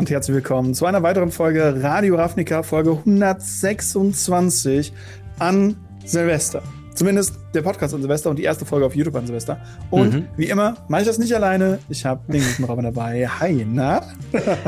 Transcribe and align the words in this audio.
und 0.00 0.08
herzlich 0.08 0.34
willkommen 0.34 0.72
zu 0.72 0.86
einer 0.86 1.02
weiteren 1.02 1.30
Folge 1.30 1.82
Radio 1.82 2.16
Ravnica, 2.16 2.62
Folge 2.62 2.92
126 2.92 4.94
an 5.38 5.76
Silvester. 6.06 6.62
Zumindest 6.94 7.34
der 7.52 7.60
Podcast 7.60 7.92
an 7.92 8.00
Silvester 8.00 8.30
und 8.30 8.38
die 8.38 8.44
erste 8.44 8.64
Folge 8.64 8.86
auf 8.86 8.96
YouTube 8.96 9.14
an 9.16 9.26
Silvester. 9.26 9.60
Und 9.90 10.14
mhm. 10.14 10.28
wie 10.38 10.46
immer 10.46 10.78
mache 10.88 11.02
ich 11.02 11.06
das 11.06 11.18
nicht 11.18 11.34
alleine. 11.34 11.80
Ich 11.90 12.06
habe 12.06 12.32
den 12.32 12.42
guten 12.42 12.64
Robin 12.64 12.84
dabei. 12.84 13.28
Hi, 13.28 13.66
na? 13.70 14.00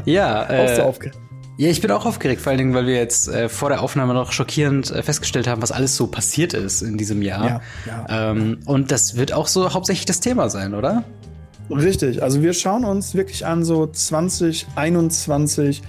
Ja, 0.05 0.51
äh, 0.51 0.83
aufgeregt? 0.83 1.19
Ja, 1.57 1.71
ich 1.71 1.81
bin 1.81 1.91
auch 1.93 2.05
aufgeregt, 2.05 2.43
vor 2.43 2.51
allen 2.51 2.59
Dingen, 2.59 2.75
weil 2.75 2.85
wir 2.85 2.97
jetzt 2.97 3.29
äh, 3.29 3.49
vor 3.49 3.71
der 3.71 3.81
Aufnahme 3.81 4.13
noch 4.13 4.33
schockierend 4.33 4.91
äh, 4.91 5.03
festgestellt 5.03 5.47
haben, 5.47 5.63
was 5.63 5.73
alles 5.73 5.97
so 5.97 6.09
passiert 6.09 6.53
ist 6.53 6.83
in 6.83 6.99
diesem 6.99 7.23
Jahr. 7.23 7.47
Ja, 7.47 7.61
ja. 7.87 8.33
Ähm, 8.33 8.61
und 8.67 8.91
das 8.91 9.17
wird 9.17 9.33
auch 9.33 9.47
so 9.47 9.73
hauptsächlich 9.73 10.05
das 10.05 10.21
Thema 10.21 10.51
sein, 10.51 10.75
oder? 10.75 11.05
Richtig, 11.71 12.23
also 12.23 12.43
wir 12.43 12.53
schauen 12.53 12.85
uns 12.85 13.15
wirklich 13.15 13.47
an 13.47 13.65
so 13.65 13.87
2021, 13.87 15.83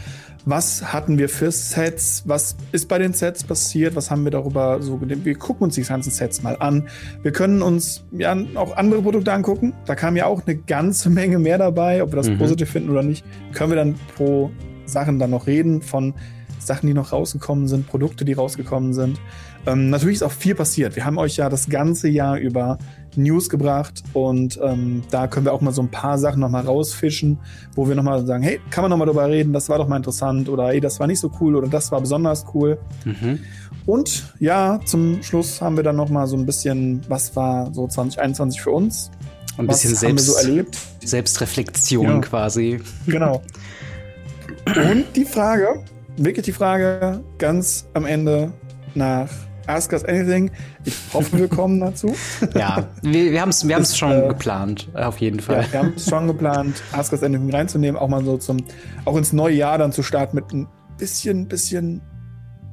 was 0.46 0.94
hatten 0.94 1.18
wir 1.18 1.30
für 1.30 1.52
Sets, 1.52 2.24
was 2.26 2.58
ist 2.72 2.88
bei 2.88 2.98
den 2.98 3.14
Sets 3.14 3.44
passiert, 3.44 3.96
was 3.96 4.12
haben 4.12 4.24
wir 4.26 4.32
darüber 4.32 4.82
so 4.82 4.98
gedacht. 4.98 5.24
Wir 5.24 5.36
gucken 5.36 5.66
uns 5.66 5.76
die 5.76 5.84
ganzen 5.84 6.12
Sets 6.12 6.44
mal 6.44 6.58
an. 6.60 6.90
Wir 7.22 7.32
können 7.32 7.62
uns 7.62 8.04
ja 8.12 8.36
auch 8.56 8.76
andere 8.76 9.02
Produkte 9.02 9.32
angucken. 9.32 9.74
Da 9.86 9.96
kam 9.96 10.18
ja 10.18 10.26
auch 10.26 10.42
eine 10.46 10.58
ganze 10.58 11.10
Menge 11.10 11.40
mehr 11.40 11.58
dabei, 11.58 12.04
ob 12.04 12.12
wir 12.12 12.18
das 12.18 12.30
mhm. 12.30 12.40
positiv 12.40 12.70
finden 12.70 12.90
oder 12.90 13.04
nicht, 13.04 13.26
können 13.54 13.72
wir 13.72 13.78
dann 13.78 13.96
pro 14.16 14.52
Sachen 14.86 15.18
dann 15.18 15.30
noch 15.30 15.48
reden 15.48 15.82
von 15.82 16.14
Sachen, 16.60 16.88
die 16.88 16.94
noch 16.94 17.12
rausgekommen 17.12 17.68
sind, 17.68 17.88
Produkte, 17.88 18.26
die 18.26 18.34
rausgekommen 18.34 18.94
sind. 18.94 19.20
Ähm, 19.66 19.90
natürlich 19.90 20.16
ist 20.18 20.24
auch 20.24 20.32
viel 20.32 20.56
passiert. 20.56 20.96
Wir 20.96 21.06
haben 21.06 21.18
euch 21.18 21.38
ja 21.38 21.50
das 21.50 21.70
ganze 21.70 22.10
Jahr 22.10 22.38
über 22.38 22.78
News 23.16 23.50
gebracht 23.50 24.04
und 24.14 24.60
ähm, 24.62 25.04
da 25.10 25.28
können 25.28 25.46
wir 25.46 25.54
auch 25.54 25.62
mal 25.62 25.72
so 25.72 25.82
ein 25.82 25.92
paar 25.92 26.18
Sachen 26.18 26.40
nochmal 26.40 26.66
rausfischen, 26.66 27.40
wo 27.76 27.88
wir 27.88 27.96
nochmal 27.96 28.26
sagen, 28.26 28.44
hey, 28.44 28.60
kann 28.70 28.84
man 28.84 28.90
nochmal 28.90 29.08
drüber 29.08 29.30
reden, 29.30 29.54
das 29.54 29.70
war 29.70 29.78
doch 29.78 29.88
mal 29.88 29.98
interessant 29.98 30.50
oder 30.50 30.68
hey, 30.68 30.82
das 30.82 31.00
war 31.00 31.08
nicht 31.08 31.20
so 31.20 31.32
cool 31.40 31.56
oder 31.56 31.68
das 31.68 31.92
war 31.92 32.02
besonders 32.02 32.46
cool. 32.54 32.78
Mhm. 33.06 33.40
Und 33.86 34.34
ja, 34.40 34.80
zum 34.86 35.22
Schluss 35.24 35.62
haben 35.62 35.76
wir 35.76 35.84
dann 35.84 35.96
nochmal 35.96 36.28
so 36.28 36.36
ein 36.36 36.46
bisschen, 36.46 37.02
was 37.08 37.36
war 37.36 37.74
so 37.74 37.88
2021 37.88 38.62
für 38.62 38.72
uns? 38.72 39.12
Ein 39.58 39.68
bisschen 39.68 39.96
selbst, 39.96 40.26
so 40.26 40.36
erlebt? 40.36 40.78
Selbstreflexion 41.04 42.08
ja. 42.08 42.20
quasi. 42.20 42.80
Genau. 43.06 43.42
Und 44.76 45.06
die 45.16 45.26
Frage, 45.26 45.84
wirklich 46.18 46.46
die 46.46 46.54
Frage 46.54 47.24
ganz 47.38 47.86
am 47.94 48.06
Ende 48.06 48.52
nach 48.96 49.30
Ask 49.68 49.94
Us 49.94 50.04
Anything. 50.04 50.52
Ich 50.86 50.96
hoffe, 51.14 51.38
wir 51.38 51.48
kommen 51.48 51.80
dazu. 51.80 52.16
ja, 52.56 52.88
wir, 53.02 53.32
wir 53.32 53.42
haben 53.42 53.50
es 53.50 53.68
wir 53.68 53.86
schon 53.86 54.12
äh, 54.12 54.28
geplant, 54.28 54.90
auf 54.94 55.20
jeden 55.20 55.40
Fall. 55.40 55.64
Ja, 55.64 55.72
wir 55.72 55.80
haben 55.80 55.94
es 55.96 56.10
schon 56.10 56.28
geplant, 56.28 56.82
Ask 56.92 57.14
Us 57.14 57.24
Anything 57.24 57.52
reinzunehmen, 57.52 58.00
auch 58.00 58.08
mal 58.08 58.24
so 58.24 58.38
zum, 58.38 58.58
auch 59.06 59.16
ins 59.18 59.34
neue 59.34 59.56
Jahr 59.56 59.78
dann 59.78 59.92
zu 59.92 60.04
starten 60.04 60.36
mit 60.36 60.52
ein 60.52 60.68
bisschen, 60.98 61.48
bisschen 61.48 62.02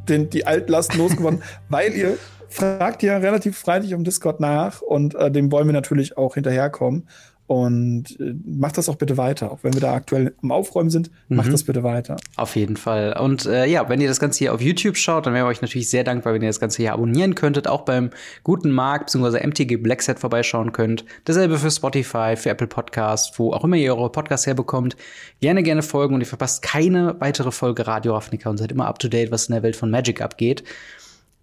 den, 0.09 0.31
die 0.31 0.47
Altlasten 0.47 0.99
losgeworden, 0.99 1.43
weil 1.69 1.93
ihr 1.93 2.19
fragt 2.49 3.03
ja 3.03 3.17
relativ 3.19 3.57
freilich 3.57 3.95
um 3.95 4.03
Discord 4.03 4.41
nach 4.41 4.83
und 4.83 5.15
äh, 5.15 5.31
dem 5.31 5.53
wollen 5.53 5.67
wir 5.67 5.73
natürlich 5.73 6.17
auch 6.17 6.35
hinterherkommen. 6.35 7.09
Und 7.51 8.17
äh, 8.21 8.33
macht 8.47 8.79
das 8.79 8.89
auch 8.89 8.95
bitte 8.95 9.17
weiter. 9.17 9.51
Auch 9.51 9.59
wenn 9.63 9.75
wir 9.75 9.81
da 9.81 9.93
aktuell 9.93 10.35
im 10.41 10.53
Aufräumen 10.53 10.89
sind, 10.89 11.11
mhm. 11.29 11.39
macht 11.39 11.53
das 11.53 11.65
bitte 11.65 11.83
weiter. 11.83 12.15
Auf 12.37 12.55
jeden 12.55 12.77
Fall. 12.77 13.19
Und 13.19 13.45
äh, 13.45 13.67
ja, 13.67 13.89
wenn 13.89 14.01
ihr 14.01 14.07
das 14.07 14.21
Ganze 14.21 14.39
hier 14.39 14.55
auf 14.55 14.61
YouTube 14.61 14.97
schaut, 14.97 15.27
dann 15.27 15.35
wären 15.35 15.47
wir 15.47 15.49
euch 15.49 15.61
natürlich 15.61 15.91
sehr 15.91 16.05
dankbar, 16.05 16.33
wenn 16.33 16.43
ihr 16.43 16.49
das 16.49 16.61
Ganze 16.61 16.77
hier 16.81 16.93
abonnieren 16.93 17.35
könntet, 17.35 17.67
auch 17.67 17.81
beim 17.81 18.11
guten 18.45 18.71
Markt 18.71 19.07
bzw. 19.07 19.45
MTG 19.45 19.79
Blackset 19.79 20.21
vorbeischauen 20.21 20.71
könnt. 20.71 21.05
Dasselbe 21.25 21.59
für 21.59 21.73
Spotify, 21.73 22.37
für 22.37 22.51
Apple 22.51 22.69
Podcast, 22.69 23.37
wo 23.41 23.53
auch 23.53 23.65
immer 23.65 23.75
ihr 23.75 23.97
eure 23.97 24.13
Podcasts 24.13 24.47
herbekommt. 24.47 24.97
Gerne, 25.41 25.65
gerne 25.65 25.83
folgen 25.83 26.15
und 26.15 26.21
ihr 26.21 26.29
verpasst 26.29 26.63
keine 26.63 27.17
weitere 27.19 27.51
Folge 27.51 27.85
Radio 27.85 28.15
Ravnica 28.15 28.49
und 28.49 28.59
seid 28.59 28.71
immer 28.71 28.87
up 28.87 29.01
to 29.01 29.09
date, 29.09 29.33
was 29.33 29.49
in 29.49 29.55
der 29.55 29.65
Welt 29.65 29.75
von 29.75 29.91
Magic 29.91 30.23
abgeht 30.23 30.63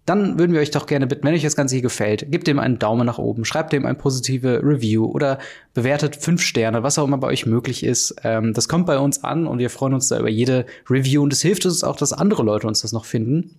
dann 0.08 0.38
würden 0.38 0.52
wir 0.52 0.60
euch 0.60 0.70
doch 0.70 0.86
gerne 0.86 1.06
bitten, 1.06 1.26
wenn 1.26 1.34
euch 1.34 1.42
das 1.42 1.56
Ganze 1.56 1.74
hier 1.74 1.82
gefällt, 1.82 2.30
gebt 2.30 2.46
dem 2.46 2.58
einen 2.58 2.78
Daumen 2.78 3.06
nach 3.06 3.18
oben, 3.18 3.44
schreibt 3.44 3.72
dem 3.72 3.84
ein 3.84 3.98
positive 3.98 4.60
Review 4.62 5.04
oder 5.04 5.38
bewertet 5.74 6.16
fünf 6.16 6.42
Sterne, 6.42 6.82
was 6.82 6.98
auch 6.98 7.04
immer 7.04 7.18
bei 7.18 7.28
euch 7.28 7.46
möglich 7.46 7.84
ist. 7.84 8.14
Ähm, 8.24 8.54
das 8.54 8.68
kommt 8.68 8.86
bei 8.86 8.98
uns 8.98 9.22
an 9.22 9.46
und 9.46 9.58
wir 9.58 9.70
freuen 9.70 9.94
uns 9.94 10.08
da 10.08 10.18
über 10.18 10.30
jede 10.30 10.66
Review 10.88 11.22
und 11.22 11.32
es 11.32 11.42
hilft 11.42 11.66
uns 11.66 11.84
auch, 11.84 11.96
dass 11.96 12.12
andere 12.12 12.42
Leute 12.42 12.66
uns 12.66 12.80
das 12.82 12.92
noch 12.92 13.04
finden. 13.04 13.56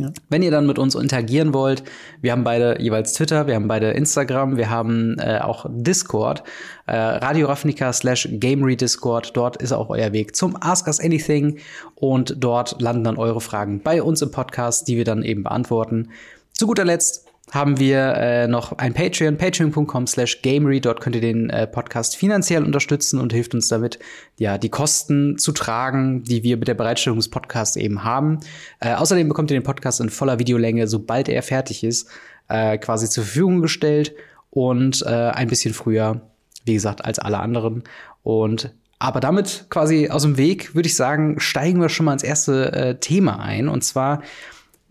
Ja. 0.00 0.12
Wenn 0.28 0.42
ihr 0.42 0.50
dann 0.50 0.66
mit 0.66 0.78
uns 0.78 0.94
interagieren 0.94 1.52
wollt, 1.52 1.82
wir 2.22 2.32
haben 2.32 2.44
beide 2.44 2.80
jeweils 2.80 3.12
Twitter, 3.12 3.46
wir 3.46 3.54
haben 3.54 3.68
beide 3.68 3.90
Instagram, 3.90 4.56
wir 4.56 4.70
haben 4.70 5.18
äh, 5.18 5.38
auch 5.38 5.66
Discord, 5.68 6.42
äh, 6.86 6.96
Radio 6.96 7.46
Ravnica 7.46 7.92
slash 7.92 8.28
Gamery 8.32 8.76
Discord. 8.76 9.36
Dort 9.36 9.56
ist 9.56 9.72
auch 9.72 9.90
euer 9.90 10.12
Weg 10.12 10.34
zum 10.34 10.56
Ask 10.60 10.86
Us 10.86 11.00
Anything 11.00 11.58
und 11.94 12.36
dort 12.38 12.80
landen 12.80 13.04
dann 13.04 13.18
eure 13.18 13.40
Fragen 13.40 13.82
bei 13.82 14.02
uns 14.02 14.22
im 14.22 14.30
Podcast, 14.30 14.88
die 14.88 14.96
wir 14.96 15.04
dann 15.04 15.22
eben 15.22 15.42
beantworten. 15.42 16.10
Zu 16.52 16.66
guter 16.66 16.84
Letzt 16.84 17.29
haben 17.52 17.78
wir 17.78 18.14
äh, 18.14 18.48
noch 18.48 18.78
ein 18.78 18.94
Patreon, 18.94 19.36
patreon.com 19.36 20.06
slash 20.06 20.42
gamery. 20.42 20.80
Dort 20.80 21.00
könnt 21.00 21.16
ihr 21.16 21.22
den 21.22 21.50
äh, 21.50 21.66
Podcast 21.66 22.16
finanziell 22.16 22.64
unterstützen 22.64 23.18
und 23.18 23.32
hilft 23.32 23.54
uns 23.54 23.68
damit, 23.68 23.98
ja, 24.38 24.58
die 24.58 24.68
Kosten 24.68 25.38
zu 25.38 25.52
tragen, 25.52 26.22
die 26.22 26.42
wir 26.42 26.56
mit 26.56 26.68
der 26.68 26.74
Bereitstellung 26.74 27.18
des 27.18 27.28
Podcasts 27.28 27.76
eben 27.76 28.04
haben. 28.04 28.40
Äh, 28.78 28.94
außerdem 28.94 29.28
bekommt 29.28 29.50
ihr 29.50 29.58
den 29.58 29.64
Podcast 29.64 30.00
in 30.00 30.10
voller 30.10 30.38
Videolänge, 30.38 30.86
sobald 30.86 31.28
er 31.28 31.42
fertig 31.42 31.82
ist, 31.84 32.08
äh, 32.48 32.78
quasi 32.78 33.08
zur 33.08 33.24
Verfügung 33.24 33.62
gestellt 33.62 34.14
und 34.50 35.02
äh, 35.02 35.08
ein 35.08 35.48
bisschen 35.48 35.74
früher, 35.74 36.20
wie 36.64 36.74
gesagt, 36.74 37.04
als 37.04 37.18
alle 37.18 37.38
anderen. 37.40 37.84
Und 38.22 38.74
aber 39.00 39.20
damit 39.20 39.66
quasi 39.70 40.10
aus 40.10 40.22
dem 40.22 40.36
Weg, 40.36 40.74
würde 40.74 40.86
ich 40.86 40.94
sagen, 40.94 41.40
steigen 41.40 41.80
wir 41.80 41.88
schon 41.88 42.04
mal 42.04 42.12
ins 42.12 42.22
erste 42.22 42.72
äh, 42.72 42.94
Thema 43.00 43.40
ein. 43.40 43.68
Und 43.68 43.82
zwar 43.82 44.22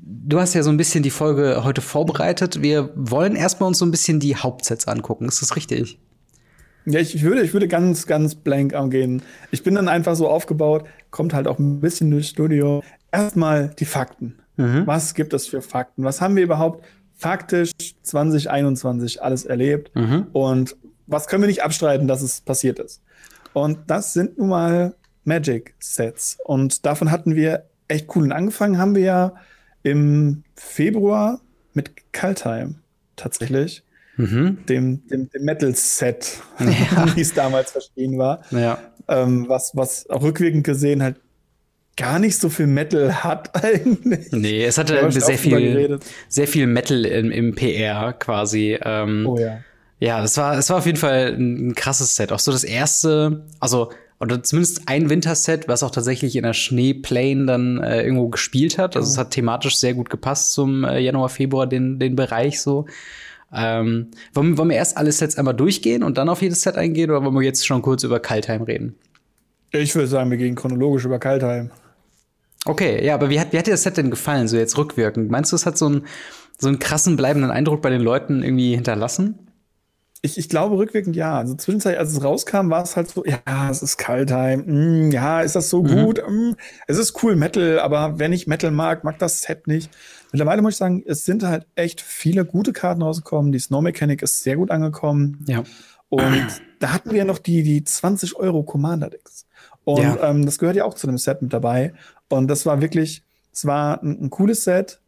Du 0.02 0.40
hast 0.40 0.54
ja 0.54 0.64
so 0.64 0.70
ein 0.70 0.78
bisschen 0.78 1.04
die 1.04 1.10
Folge 1.10 1.64
heute 1.64 1.82
vorbereitet. 1.82 2.62
Wir 2.62 2.92
wollen 2.96 3.36
erstmal 3.36 3.68
uns 3.68 3.80
so 3.80 3.86
ein 3.86 3.92
bisschen 3.92 4.20
die 4.20 4.36
Hauptsets 4.36 4.88
angucken. 4.88 5.28
Ist 5.28 5.42
das 5.42 5.56
richtig? 5.56 6.00
Ja, 6.86 7.00
ich 7.00 7.22
würde, 7.22 7.42
ich 7.42 7.54
würde 7.54 7.68
ganz, 7.68 8.08
ganz 8.08 8.36
blank 8.36 8.74
angehen. 8.74 9.22
Ich 9.52 9.64
bin 9.64 9.76
dann 9.76 9.90
einfach 9.90 10.16
so 10.16 10.30
aufgebaut, 10.30 10.86
kommt 11.12 11.34
halt 11.34 11.48
auch 11.48 11.60
ein 11.60 11.82
bisschen 11.82 12.10
durchs 12.12 12.30
Studio. 12.30 12.82
Erstmal 13.12 13.70
die 13.78 13.86
Fakten. 13.86 14.40
Mhm. 14.56 14.88
Was 14.88 15.14
gibt 15.14 15.34
es 15.34 15.48
für 15.48 15.62
Fakten? 15.62 16.04
Was 16.04 16.22
haben 16.22 16.36
wir 16.36 16.44
überhaupt 16.44 16.86
faktisch 17.16 17.72
2021 18.04 19.22
alles 19.22 19.46
erlebt? 19.46 19.94
Mhm. 19.96 20.28
Und 20.32 20.78
was 21.08 21.28
können 21.28 21.44
wir 21.44 21.48
nicht 21.48 21.64
abstreiten, 21.64 22.08
dass 22.08 22.22
es 22.22 22.40
passiert 22.42 22.80
ist? 22.80 23.02
Und 23.54 23.80
das 23.88 24.14
sind 24.14 24.38
nun 24.38 24.50
mal 24.50 24.96
Magic-Sets. 25.26 26.38
Und 26.46 26.86
davon 26.86 27.12
hatten 27.12 27.36
wir 27.36 27.66
echt 27.88 28.16
cool. 28.16 28.24
Und 28.24 28.32
angefangen 28.32 28.78
haben 28.78 28.96
wir 28.96 29.04
ja 29.04 29.34
im 29.84 30.44
Februar 30.56 31.40
mit 31.74 32.12
Kaltheim 32.12 32.76
tatsächlich. 33.16 33.84
Mhm. 34.18 34.58
Dem, 34.68 35.08
dem, 35.08 35.30
dem 35.30 35.46
Metal-Set, 35.46 36.42
ja. 36.60 37.06
wie 37.16 37.22
es 37.22 37.34
damals 37.34 37.72
verschrien 37.72 38.18
war. 38.18 38.44
Ja. 38.52 38.80
Ähm, 39.08 39.48
was, 39.48 39.76
was 39.76 40.10
auch 40.10 40.22
rückwirkend 40.22 40.66
gesehen 40.66 41.02
halt 41.02 41.16
gar 41.96 42.20
nicht 42.20 42.38
so 42.38 42.50
viel 42.50 42.68
Metal 42.68 43.24
hat 43.24 43.56
eigentlich. 43.64 44.32
Nee, 44.32 44.66
es 44.66 44.78
hatte 44.78 45.12
sehr 45.12 45.38
viel, 45.38 46.00
sehr 46.28 46.48
viel 46.48 46.68
Metal 46.68 47.06
im, 47.06 47.32
im 47.32 47.56
PR 47.56 48.14
quasi. 48.14 48.78
Ähm, 48.82 49.26
oh 49.28 49.38
ja. 49.38 49.60
Ja, 50.02 50.22
das 50.22 50.38
war, 50.38 50.58
es 50.58 50.70
war 50.70 50.78
auf 50.78 50.86
jeden 50.86 50.98
Fall 50.98 51.36
ein 51.38 51.76
krasses 51.76 52.16
Set. 52.16 52.32
Auch 52.32 52.40
so 52.40 52.54
das 52.54 52.64
erste, 52.64 53.46
also 53.60 53.92
oder 54.20 54.44
zumindest 54.44 54.84
ein 54.88 55.10
Winterset, 55.10 55.68
was 55.68 55.82
auch 55.82 55.92
tatsächlich 55.92 56.36
in 56.36 56.44
der 56.44 56.54
Schneeplane 56.54 57.46
dann 57.46 57.82
äh, 57.82 58.04
irgendwo 58.04 58.28
gespielt 58.28 58.78
hat. 58.78 58.98
Also 58.98 59.10
es 59.10 59.18
hat 59.18 59.32
thematisch 59.32 59.78
sehr 59.78 59.94
gut 59.94 60.10
gepasst 60.10 60.52
zum 60.54 60.84
äh, 60.84 61.00
Januar, 61.00 61.30
Februar, 61.30 61.68
den, 61.68 62.00
den 62.00 62.16
Bereich 62.16 62.62
so. 62.62 62.86
Ähm, 63.54 64.10
wollen, 64.34 64.58
wollen 64.58 64.70
wir 64.70 64.76
erst 64.76 64.98
alle 64.98 65.12
Sets 65.12 65.38
einmal 65.38 65.56
durchgehen 65.56 66.04
und 66.04 66.18
dann 66.18 66.30
auf 66.30 66.42
jedes 66.42 66.62
Set 66.62 66.76
eingehen 66.76 67.10
oder 67.10 67.24
wollen 67.24 67.34
wir 67.34 67.42
jetzt 67.42 67.66
schon 67.66 67.82
kurz 67.82 68.04
über 68.04 68.20
Kaltheim 68.20 68.62
reden? 68.62 68.96
Ich 69.72 69.96
würde 69.96 70.08
sagen, 70.08 70.30
wir 70.30 70.38
gehen 70.38 70.56
chronologisch 70.56 71.06
über 71.06 71.20
Kaltheim. 71.20 71.72
Okay, 72.66 73.04
ja, 73.04 73.16
aber 73.16 73.30
wie 73.30 73.40
hat, 73.40 73.54
wie 73.54 73.58
hat 73.58 73.68
dir 73.68 73.72
das 73.72 73.84
Set 73.84 73.98
denn 73.98 74.12
gefallen, 74.12 74.48
so 74.48 74.58
jetzt 74.58 74.78
rückwirkend? 74.78 75.32
Meinst 75.32 75.52
du, 75.52 75.56
es 75.56 75.66
hat 75.66 75.78
so 75.78 75.86
einen, 75.86 76.06
so 76.58 76.68
einen 76.68 76.80
krassen 76.80 77.16
bleibenden 77.16 77.52
Eindruck 77.52 77.82
bei 77.82 77.90
den 77.90 78.02
Leuten 78.02 78.44
irgendwie 78.44 78.76
hinterlassen? 78.76 79.49
Ich, 80.22 80.38
ich 80.38 80.50
glaube 80.50 80.78
rückwirkend 80.78 81.16
ja. 81.16 81.38
Also 81.38 81.56
zwischenzeitlich, 81.56 82.00
als 82.00 82.12
es 82.12 82.24
rauskam, 82.24 82.70
war 82.70 82.84
es 82.84 82.96
halt 82.96 83.10
so, 83.10 83.24
ja, 83.26 83.70
es 83.70 83.82
ist 83.82 83.98
Kaltheim, 83.98 85.08
mm, 85.08 85.12
ja, 85.12 85.42
ist 85.42 85.56
das 85.56 85.70
so 85.70 85.82
mhm. 85.82 85.88
gut? 85.88 86.22
Mm, 86.28 86.52
es 86.88 86.98
ist 86.98 87.24
cool 87.24 87.36
Metal, 87.36 87.80
aber 87.80 88.20
wer 88.20 88.28
nicht 88.28 88.48
Metal 88.48 88.72
mag, 88.72 89.04
mag 89.04 89.18
das 89.20 89.42
Set 89.42 89.68
nicht. 89.68 89.90
Mittlerweile 90.32 90.62
muss 90.62 90.74
ich 90.74 90.78
sagen, 90.78 91.04
es 91.08 91.26
sind 91.26 91.44
halt 91.44 91.66
echt 91.76 92.02
viele 92.02 92.46
gute 92.46 92.74
Karten 92.74 93.02
rausgekommen. 93.02 93.52
Die 93.52 93.60
Snow 93.60 93.82
Mechanic 93.82 94.22
ist 94.22 94.44
sehr 94.44 94.58
gut 94.58 94.72
angekommen. 94.72 95.44
Ja. 95.48 95.64
Und 96.10 96.62
da 96.80 96.94
hatten 96.94 97.12
wir 97.12 97.20
ja 97.20 97.26
noch 97.26 97.40
die, 97.40 97.64
die 97.64 97.84
20 97.84 98.36
Euro 98.36 98.64
Commander 98.64 99.10
Decks. 99.10 99.46
Und 99.86 100.04
ja. 100.04 100.30
ähm, 100.30 100.46
das 100.46 100.60
gehört 100.60 100.76
ja 100.76 100.86
auch 100.86 100.94
zu 100.94 101.08
dem 101.08 101.18
Set 101.18 101.42
mit 101.42 101.54
dabei. 101.54 101.94
Und 102.28 102.48
das 102.48 102.66
war 102.66 102.82
wirklich, 102.82 103.24
es 103.52 103.66
war 103.66 104.04
ein, 104.04 104.26
ein 104.26 104.30
cooles 104.30 104.64
Set 104.64 105.00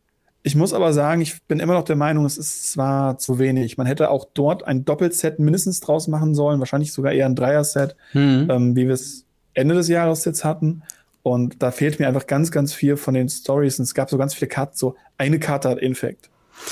ich 0.44 0.56
muss 0.56 0.74
aber 0.74 0.92
sagen, 0.94 1.22
ich 1.22 1.42
bin 1.44 1.60
immer 1.60 1.74
noch 1.74 1.84
der 1.84 1.96
Meinung, 1.96 2.26
es 2.26 2.38
ist 2.38 2.72
zwar 2.72 3.18
zu 3.18 3.38
wenig. 3.38 3.78
Man 3.78 3.86
hätte 3.86 4.10
auch 4.10 4.26
dort 4.34 4.64
ein 4.64 4.86
Doppelset 4.86 5.40
mindestens 5.40 5.80
draus 5.80 6.08
machen 6.08 6.34
sollen, 6.34 6.60
wahrscheinlich 6.60 6.94
sogar 6.94 7.14
eher 7.14 7.28
ein 7.28 7.36
Dreier-Set, 7.36 7.96
mhm. 8.14 8.48
ähm, 8.50 8.76
wie 8.76 8.88
wir 8.88 8.96
es 8.96 9.26
Ende 9.54 9.76
des 9.76 9.88
Jahres 9.88 10.26
jetzt 10.26 10.44
hatten. 10.44 10.82
Und 11.24 11.62
da 11.62 11.70
fehlt 11.70 12.00
mir 12.00 12.08
einfach 12.08 12.26
ganz, 12.26 12.52
ganz 12.52 12.74
viel 12.74 12.98
von 12.98 13.14
den 13.14 13.30
Stories. 13.30 13.78
Und 13.78 13.84
es 13.84 13.94
gab 13.94 14.10
so 14.10 14.18
ganz 14.18 14.34
viele 14.34 14.50
Karten, 14.50 14.76
so 14.76 14.96
eine 15.18 15.40
Karte 15.40 15.70
hat 15.70 15.78
Infect. 15.78 16.30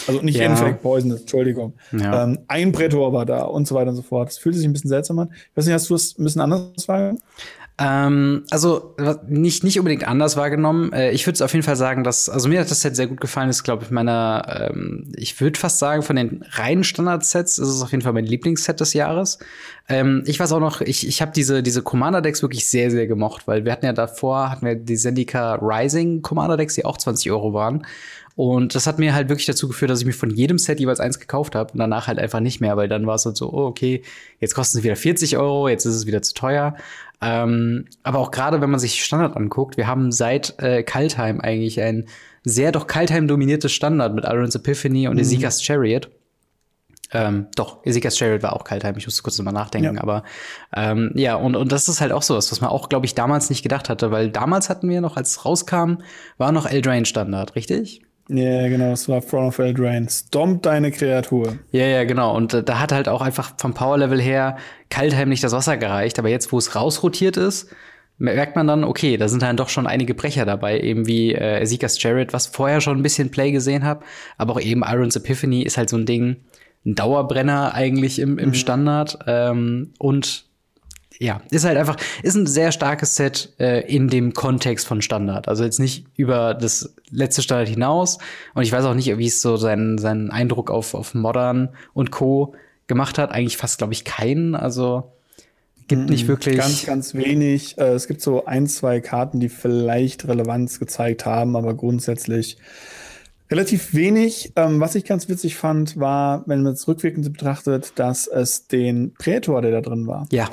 Also 0.08 0.22
nicht 0.22 0.38
ja. 0.38 0.46
Infect, 0.46 0.82
Poisonous, 0.82 1.22
Entschuldigung. 1.22 1.74
Ja. 1.92 2.24
Ähm, 2.24 2.40
ein 2.48 2.72
Prätor 2.72 3.14
war 3.14 3.26
da 3.26 3.44
und 3.44 3.68
so 3.68 3.76
weiter 3.76 3.92
und 3.92 3.96
so 3.96 4.02
fort. 4.02 4.30
Das 4.30 4.38
fühlte 4.38 4.58
sich 4.58 4.68
ein 4.68 4.74
bisschen 4.74 4.90
seltsam 4.90 5.20
an. 5.20 5.30
Ich 5.32 5.58
weiß 5.58 5.66
nicht, 5.66 5.74
hast 5.74 5.90
du 5.90 5.96
es 5.96 6.18
ein 6.18 6.24
bisschen 6.24 6.42
anders 6.42 6.88
wahrgenommen? 6.88 7.20
Ähm, 7.80 8.44
also 8.50 8.96
nicht, 9.28 9.64
nicht 9.64 9.80
unbedingt 9.80 10.06
anders 10.06 10.36
wahrgenommen. 10.36 10.92
Äh, 10.92 11.12
ich 11.12 11.26
würde 11.26 11.44
auf 11.46 11.54
jeden 11.54 11.64
Fall 11.64 11.78
sagen, 11.78 12.04
dass, 12.04 12.28
also 12.28 12.50
mir 12.50 12.60
hat 12.60 12.70
das 12.70 12.82
Set 12.82 12.96
sehr 12.96 13.08
gut 13.08 13.22
gefallen. 13.22 13.50
Ist, 13.50 13.64
glaube 13.64 13.86
ich, 13.86 13.92
meiner, 13.92 14.70
ähm, 14.72 15.12
ich 15.16 15.40
würde 15.40 15.58
fast 15.58 15.80
sagen, 15.80 16.02
von 16.02 16.18
den 16.18 16.44
reinen 16.52 16.84
Standard-Sets 16.84 17.58
ist 17.58 17.70
es 17.70 17.82
auf 17.82 17.92
jeden 17.92 18.04
Fall 18.04 18.14
mein 18.14 18.26
Lieblingsset 18.26 18.82
des 18.82 18.94
Jahres. 18.94 19.40
Ähm, 19.88 20.24
ich 20.26 20.40
weiß 20.40 20.52
auch 20.52 20.60
noch, 20.60 20.82
ich, 20.82 21.08
ich 21.08 21.22
habe 21.22 21.32
diese, 21.34 21.64
diese 21.64 21.82
Commander-Decks 21.82 22.42
wirklich 22.42 22.68
sehr, 22.68 22.92
sehr 22.92 23.08
gemocht, 23.08 23.48
weil 23.48 23.64
wir 23.64 23.72
hatten 23.72 23.86
ja 23.86 23.94
davor, 23.94 24.52
hatten 24.52 24.66
wir 24.66 24.76
die 24.76 24.98
Zendika 24.98 25.56
Rising 25.56 26.22
Commander-Decks, 26.22 26.76
die 26.76 26.84
auch 26.84 26.98
20 26.98 27.32
Euro 27.32 27.54
waren. 27.54 27.86
Und 28.36 28.74
das 28.74 28.88
hat 28.88 29.00
mir 29.00 29.14
halt 29.14 29.28
wirklich 29.28 29.48
dazu 29.48 29.68
geführt, 29.68 29.92
dass 29.92 30.00
ich 30.00 30.06
mir 30.06 30.14
von 30.14 30.30
jedem 30.30 30.58
Set 30.58 30.80
jeweils 30.80 31.02
eins 31.02 31.20
gekauft 31.20 31.56
habe 31.56 31.74
und 31.74 31.80
danach 31.80 32.08
halt 32.08 32.20
einfach 32.20 32.40
nicht 32.40 32.62
mehr, 32.62 32.78
weil 32.78 32.88
dann 32.88 33.06
war 33.06 33.16
es 33.16 33.26
halt 33.26 33.36
so, 33.36 33.52
oh, 33.52 33.66
okay, 33.66 34.02
jetzt 34.40 34.56
kosten 34.56 34.78
sie 34.78 34.84
wieder 34.86 34.96
40 34.96 35.36
Euro, 35.36 35.68
jetzt 35.68 35.84
ist 35.86 35.96
es 35.96 36.06
wieder 36.06 36.22
zu 36.22 36.34
teuer. 36.34 36.76
Ähm, 37.22 37.86
aber 38.04 38.20
auch 38.20 38.32
gerade, 38.32 38.62
wenn 38.62 38.70
man 38.70 38.80
sich 38.80 39.04
Standard 39.04 39.36
anguckt, 39.36 39.78
wir 39.78 39.88
haben 39.88 40.12
seit 40.12 40.56
äh, 40.60 40.84
Kaltheim 40.84 41.42
eigentlich 41.42 41.82
ein 41.82 42.08
sehr 42.44 42.72
doch 42.72 42.88
Kaltheim 42.88 43.28
dominiertes 43.28 43.72
Standard 43.72 44.16
mit 44.16 44.24
Iron's 44.24 44.56
Epiphany 44.56 45.08
und 45.08 45.16
mhm. 45.16 45.22
Ezekiel's 45.22 45.62
Chariot. 45.62 46.10
Ähm, 47.12 47.48
doch, 47.56 47.86
Ezekiel's 47.86 48.18
Chariot 48.18 48.44
war 48.44 48.54
auch 48.54 48.64
Kaltheim, 48.64 48.96
ich 48.98 49.06
musste 49.06 49.24
kurz 49.24 49.36
drüber 49.36 49.52
nachdenken, 49.52 49.96
ja. 49.96 50.02
aber 50.02 50.24
ähm, 50.76 51.12
ja, 51.16 51.36
und, 51.36 51.56
und 51.56 51.72
das 51.72 51.90
ist 51.90 52.02
halt 52.02 52.12
auch 52.12 52.22
sowas, 52.22 52.52
was 52.52 52.62
man 52.62 52.70
auch, 52.70 52.88
glaube 52.88 53.08
ich, 53.08 53.16
damals 53.16 53.50
nicht 53.50 53.64
gedacht 53.64 53.90
hatte, 53.90 54.12
weil 54.12 54.30
damals 54.30 54.70
hatten 54.70 54.88
wir 54.88 55.02
noch, 55.02 55.18
als 55.18 55.32
es 55.32 55.46
rauskam, 55.46 55.96
war 56.38 56.52
noch 56.52 56.68
Eldraine 56.68 57.06
Standard, 57.08 57.56
richtig? 57.56 58.04
Ja, 58.32 58.44
yeah, 58.44 58.68
genau, 58.70 58.92
es 58.92 59.10
war 59.10 59.26
Throne 59.26 59.48
of 59.48 59.58
Eldraine. 59.58 60.08
Stomp 60.08 60.62
deine 60.62 60.92
Kreatur. 60.92 61.58
Ja, 61.72 61.86
ja, 61.86 62.04
genau. 62.04 62.36
Und 62.36 62.54
äh, 62.54 62.64
da 62.64 62.80
hat 62.80 62.92
halt 62.92 63.10
auch 63.10 63.22
einfach 63.22 63.54
vom 63.58 63.74
Powerlevel 63.74 64.22
her 64.22 64.58
kaltheimlich 64.92 65.42
das 65.42 65.52
Wasser 65.52 65.78
gereicht. 65.78 66.20
Aber 66.20 66.30
jetzt, 66.30 66.52
wo 66.52 66.60
es 66.60 66.76
rausrotiert 66.76 67.38
ist, 67.38 67.74
merkt 68.20 68.56
man 68.56 68.68
dann, 68.68 68.84
okay, 68.84 69.18
da 69.18 69.28
sind 69.28 69.42
dann 69.42 69.58
doch 69.58 69.70
schon 69.70 69.88
einige 69.88 70.14
Brecher 70.14 70.46
dabei, 70.46 70.80
eben 70.80 71.08
wie 71.08 71.34
äh, 71.34 71.62
Ezekiel's 71.62 72.02
Jared, 72.02 72.32
was 72.32 72.46
vorher 72.46 72.82
schon 72.82 72.98
ein 72.98 73.04
bisschen 73.04 73.32
Play 73.32 73.52
gesehen 73.52 73.84
habe. 73.84 74.06
Aber 74.38 74.54
auch 74.54 74.62
eben 74.62 74.84
Iron's 74.86 75.16
Epiphany 75.16 75.64
ist 75.64 75.78
halt 75.78 75.90
so 75.90 75.98
ein 75.98 76.06
Ding, 76.06 76.38
ein 76.86 76.94
Dauerbrenner 76.94 77.74
eigentlich 77.74 78.20
im, 78.20 78.38
im 78.38 78.50
mhm. 78.50 78.54
Standard. 78.54 79.18
Ähm, 79.26 79.94
und 79.98 80.49
ja, 81.22 81.42
ist 81.52 81.66
halt 81.66 81.78
einfach, 81.78 81.98
ist 82.24 82.36
ein 82.36 82.48
sehr 82.48 82.72
starkes 82.72 83.16
Set 83.18 83.54
äh, 83.60 83.82
in 83.94 84.08
dem 84.08 84.34
Kontext 84.34 84.88
von 84.88 85.02
Standard. 85.02 85.50
Also 85.50 85.66
jetzt 85.66 85.80
nicht 85.80 86.06
über 86.16 86.54
das 86.54 86.94
letzte 87.12 87.42
Standard 87.42 87.68
hinaus. 87.68 88.20
Und 88.54 88.64
ich 88.64 88.72
weiß 88.72 88.86
auch 88.86 88.94
nicht, 88.94 89.18
wie 89.18 89.28
es 89.28 89.42
so 89.42 89.58
seinen, 89.58 89.98
seinen 89.98 90.32
Eindruck 90.32 90.72
auf, 90.72 90.94
auf 90.94 91.14
Modern 91.14 91.70
und 91.94 92.12
Co. 92.12 92.56
gemacht 92.88 93.18
hat. 93.18 93.32
Eigentlich 93.32 93.58
fast, 93.58 93.80
glaube 93.80 93.92
ich, 93.92 94.06
keinen. 94.06 94.56
Also 94.56 95.12
gibt 95.90 96.10
nicht 96.10 96.30
wirklich. 96.30 96.58
Ganz, 96.58 96.86
ganz 96.86 97.14
wenig. 97.14 97.78
Äh, 97.78 97.96
es 97.96 98.08
gibt 98.08 98.22
so 98.22 98.46
ein, 98.46 98.68
zwei 98.68 99.02
Karten, 99.02 99.42
die 99.42 99.50
vielleicht 99.50 100.26
Relevanz 100.26 100.80
gezeigt 100.80 101.26
haben, 101.26 101.58
aber 101.58 101.74
grundsätzlich 101.74 102.60
relativ 103.52 103.94
wenig. 103.94 104.54
Ähm, 104.56 104.80
was 104.80 104.96
ich 104.96 105.04
ganz 105.04 105.28
witzig 105.28 105.58
fand, 105.58 106.00
war, 106.00 106.44
wenn 106.46 106.64
man 106.64 106.74
es 106.74 106.88
rückwirkend 106.88 107.30
betrachtet, 107.30 107.92
dass 107.96 108.26
es 108.26 108.68
den 108.68 109.14
Prätor, 109.16 109.62
der 109.62 109.72
da 109.72 109.82
drin 109.82 110.08
war. 110.08 110.26
Ja 110.32 110.48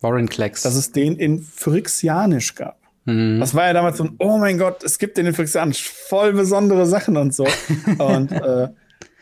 Warren 0.00 0.28
Klecks. 0.28 0.62
Dass 0.62 0.74
es 0.74 0.92
den 0.92 1.16
in 1.16 1.40
Phyrexianisch 1.42 2.54
gab. 2.54 2.78
Mhm. 3.04 3.40
Das 3.40 3.54
war 3.54 3.66
ja 3.66 3.72
damals 3.72 3.98
so 3.98 4.04
ein, 4.04 4.16
oh 4.18 4.38
mein 4.38 4.58
Gott, 4.58 4.82
es 4.84 4.98
gibt 4.98 5.16
den 5.16 5.26
in 5.26 5.34
Phyrexianisch. 5.34 5.88
Voll 5.88 6.32
besondere 6.32 6.86
Sachen 6.86 7.16
und 7.16 7.34
so. 7.34 7.46
und 7.98 8.32
äh, 8.32 8.68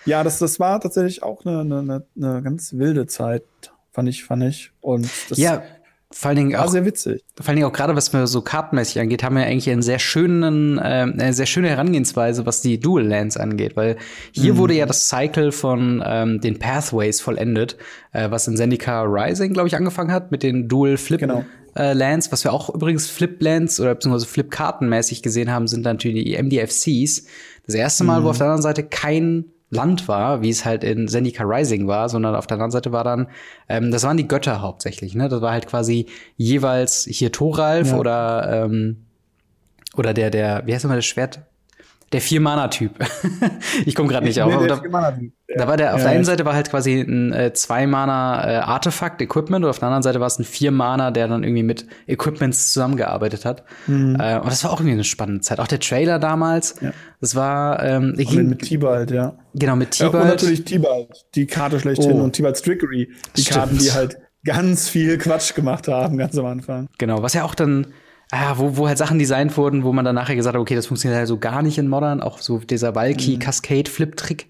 ja, 0.05 0.25
das, 0.25 0.39
das 0.39 0.59
war 0.59 0.81
tatsächlich 0.81 1.23
auch 1.23 1.45
eine, 1.45 1.61
eine, 1.61 2.07
eine 2.17 2.43
ganz 2.43 2.73
wilde 2.75 3.07
Zeit, 3.07 3.45
fand 3.91 4.09
ich, 4.09 4.25
fand 4.25 4.45
ich. 4.45 4.73
Und 4.81 5.09
das, 5.29 5.39
ja, 5.39 5.63
vor 6.11 6.31
allen 6.31 6.37
Dingen 6.37 6.57
auch 6.57 6.69
sehr 6.69 6.87
witzig. 6.87 7.23
Vor 7.37 7.49
allen 7.49 7.57
Dingen 7.57 7.69
auch 7.69 7.73
gerade 7.73 7.95
was 7.95 8.15
mir 8.15 8.27
so 8.27 8.41
kartenmäßig 8.41 8.99
angeht, 9.01 9.23
haben 9.23 9.37
wir 9.37 9.45
eigentlich 9.45 9.69
einen 9.69 9.83
sehr 9.83 9.99
schönen, 9.99 10.79
äh, 10.79 10.81
eine 10.81 11.35
sehr 11.35 11.45
schöne 11.45 11.69
Herangehensweise, 11.69 12.47
was 12.47 12.63
die 12.63 12.81
Dual 12.81 13.07
Lands 13.07 13.37
angeht, 13.37 13.77
weil 13.77 13.99
hier 14.33 14.55
mhm. 14.55 14.59
wurde 14.59 14.75
ja 14.75 14.87
das 14.87 15.09
Cycle 15.09 15.53
von 15.53 16.03
ähm, 16.05 16.41
den 16.41 16.59
Pathways 16.59 17.21
vollendet, 17.21 17.77
äh, 18.13 18.31
was 18.31 18.49
in 18.49 18.57
Zendika 18.57 19.03
Rising, 19.03 19.53
glaube 19.53 19.69
ich, 19.69 19.77
angefangen 19.77 20.11
hat 20.11 20.31
mit 20.31 20.43
den 20.43 20.67
Dual 20.67 20.97
Flip 20.97 21.21
genau. 21.21 21.45
äh, 21.77 21.93
Lands, 21.93 22.33
was 22.33 22.43
wir 22.43 22.55
auch 22.55 22.75
übrigens 22.75 23.09
Flip 23.09 23.37
Lands 23.43 23.79
oder 23.79 23.95
beziehungsweise 23.95 24.27
Flip 24.27 24.51
Kartenmäßig 24.51 25.23
gesehen 25.23 25.53
haben, 25.53 25.69
sind 25.69 25.85
natürlich 25.85 26.25
die 26.25 26.43
MDFCs. 26.43 27.27
Das 27.67 27.75
erste 27.75 28.05
Mal, 28.05 28.21
mhm. 28.21 28.25
wo 28.25 28.31
auf 28.31 28.39
der 28.39 28.47
anderen 28.47 28.63
Seite 28.63 28.83
kein 28.83 29.45
Land 29.71 30.09
war, 30.09 30.43
wie 30.43 30.51
es 30.51 30.65
halt 30.65 30.83
in 30.83 31.09
Zendika 31.09 31.45
Rising 31.45 31.87
war, 31.87 32.09
sondern 32.09 32.35
auf 32.35 32.47
der 32.47 32.55
anderen 32.55 32.71
Seite 32.71 32.93
war 32.93 33.05
dann, 33.05 33.29
ähm, 33.69 33.91
das 33.91 34.03
waren 34.03 34.17
die 34.17 34.29
Götter 34.29 34.63
hauptsächlich, 34.63 35.15
ne? 35.15 35.29
Das 35.29 35.43
war 35.43 35.53
halt 35.53 35.67
quasi 35.67 36.07
jeweils 36.37 37.05
hier 37.11 37.33
Thoralf 37.33 37.91
ja. 37.91 37.97
oder 37.99 38.65
ähm, 38.65 39.05
oder 39.97 40.15
der, 40.15 40.31
der, 40.31 40.63
wie 40.67 40.75
heißt 40.75 40.85
immer 40.85 40.97
das 40.97 41.07
Schwert? 41.07 41.41
Der 42.13 42.23
Vier-Mana-Typ. 42.23 42.93
ich 43.85 43.95
komme 43.95 44.09
gerade 44.09 44.25
nicht 44.25 44.41
auf. 44.41 44.51
Nee, 44.51 44.67
da, 44.67 44.81
da 45.57 45.67
war 45.67 45.77
der, 45.77 45.95
auf 45.95 46.01
ja, 46.01 46.07
der 46.07 46.17
einen 46.17 46.25
Seite 46.25 46.47
war 46.47 46.55
halt 46.55 46.71
quasi 46.71 47.01
ein 47.01 47.33
äh, 47.33 47.53
Zwei-Mana-Artefakt, 47.53 49.21
äh, 49.21 49.25
Equipment, 49.25 49.65
und 49.65 49.71
auf 49.71 49.79
der 49.79 49.89
anderen 49.89 50.03
Seite 50.03 50.19
war 50.19 50.27
es 50.27 50.39
ein 50.39 50.45
Vier-Mana, 50.45 51.11
der 51.11 51.29
dann 51.29 51.45
irgendwie 51.45 51.63
mit 51.63 51.87
Equipments 52.07 52.73
zusammengearbeitet 52.73 53.45
hat. 53.45 53.63
Mhm. 53.87 54.17
Äh, 54.19 54.39
und 54.39 54.47
das 54.47 54.65
war 54.65 54.73
auch 54.73 54.81
irgendwie 54.81 54.95
eine 54.95 55.05
spannende 55.05 55.43
Zeit. 55.43 55.61
Auch 55.61 55.67
der 55.67 55.81
Trailer 55.81 56.19
damals, 56.19 56.77
ja. 56.81 56.93
das 57.21 57.35
war 57.35 57.83
ähm, 57.83 58.15
ich 58.17 58.31
ging, 58.31 58.49
mit 58.49 58.63
Tibalt, 58.63 59.11
ja. 59.11 59.37
Genau, 59.55 59.77
mit 59.77 59.91
Tibalt. 59.91 60.15
Ja, 60.15 60.21
und 60.21 60.29
natürlich 60.29 60.65
Tibalt, 60.65 61.27
die 61.35 61.47
Karte 61.47 61.79
schlechthin 61.79 62.21
oh. 62.21 62.25
und 62.25 62.33
Tibalt's 62.33 62.63
Trickery, 62.63 63.11
die 63.37 63.43
Stimmt. 63.43 63.57
Karten, 63.57 63.79
die 63.79 63.93
halt 63.93 64.19
ganz 64.45 64.89
viel 64.89 65.19
Quatsch 65.19 65.55
gemacht 65.55 65.89
haben, 65.89 66.17
ganz 66.17 66.39
am 66.39 66.47
Anfang. 66.47 66.89
Genau, 66.97 67.23
was 67.23 67.35
ja 67.35 67.45
auch 67.45 67.55
dann 67.55 67.89
ah, 68.31 68.55
wo, 68.57 68.77
wo 68.77 68.89
halt 68.89 68.99
Sachen 68.99 69.19
designt 69.19 69.57
wurden, 69.57 69.85
wo 69.85 69.93
man 69.93 70.05
dann 70.05 70.15
nachher 70.15 70.37
gesagt 70.37 70.55
hat, 70.55 70.61
okay, 70.61 70.75
das 70.75 70.87
funktioniert 70.87 71.19
halt 71.19 71.29
so 71.29 71.39
gar 71.39 71.63
nicht 71.63 71.79
in 71.79 71.89
Modern, 71.89 72.21
auch 72.21 72.39
so 72.39 72.59
dieser 72.59 72.95
Valky 72.95 73.37
mhm. 73.37 73.39
Cascade 73.41 73.91
Flip 73.91 74.17
Trick. 74.17 74.47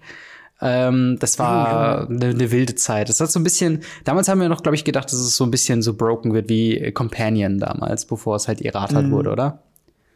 Ähm, 0.61 1.17
das 1.19 1.39
war 1.39 2.09
eine, 2.09 2.27
eine 2.27 2.51
wilde 2.51 2.75
Zeit. 2.75 3.07
Das 3.07 3.21
hat 3.21 3.31
so 3.31 3.39
ein 3.39 3.43
bisschen, 3.43 3.81
damals 4.03 4.27
haben 4.27 4.41
wir 4.41 4.49
noch, 4.49 4.61
glaube 4.61 4.75
ich, 4.75 4.83
gedacht, 4.83 5.05
dass 5.05 5.19
es 5.19 5.37
so 5.37 5.45
ein 5.45 5.51
bisschen 5.51 5.81
so 5.81 5.93
broken 5.93 6.33
wird 6.33 6.49
wie 6.49 6.91
Companion 6.91 7.59
damals, 7.59 8.05
bevor 8.05 8.35
es 8.35 8.47
halt 8.47 8.61
erratet 8.61 9.05
mhm. 9.05 9.11
wurde, 9.11 9.31
oder? 9.31 9.63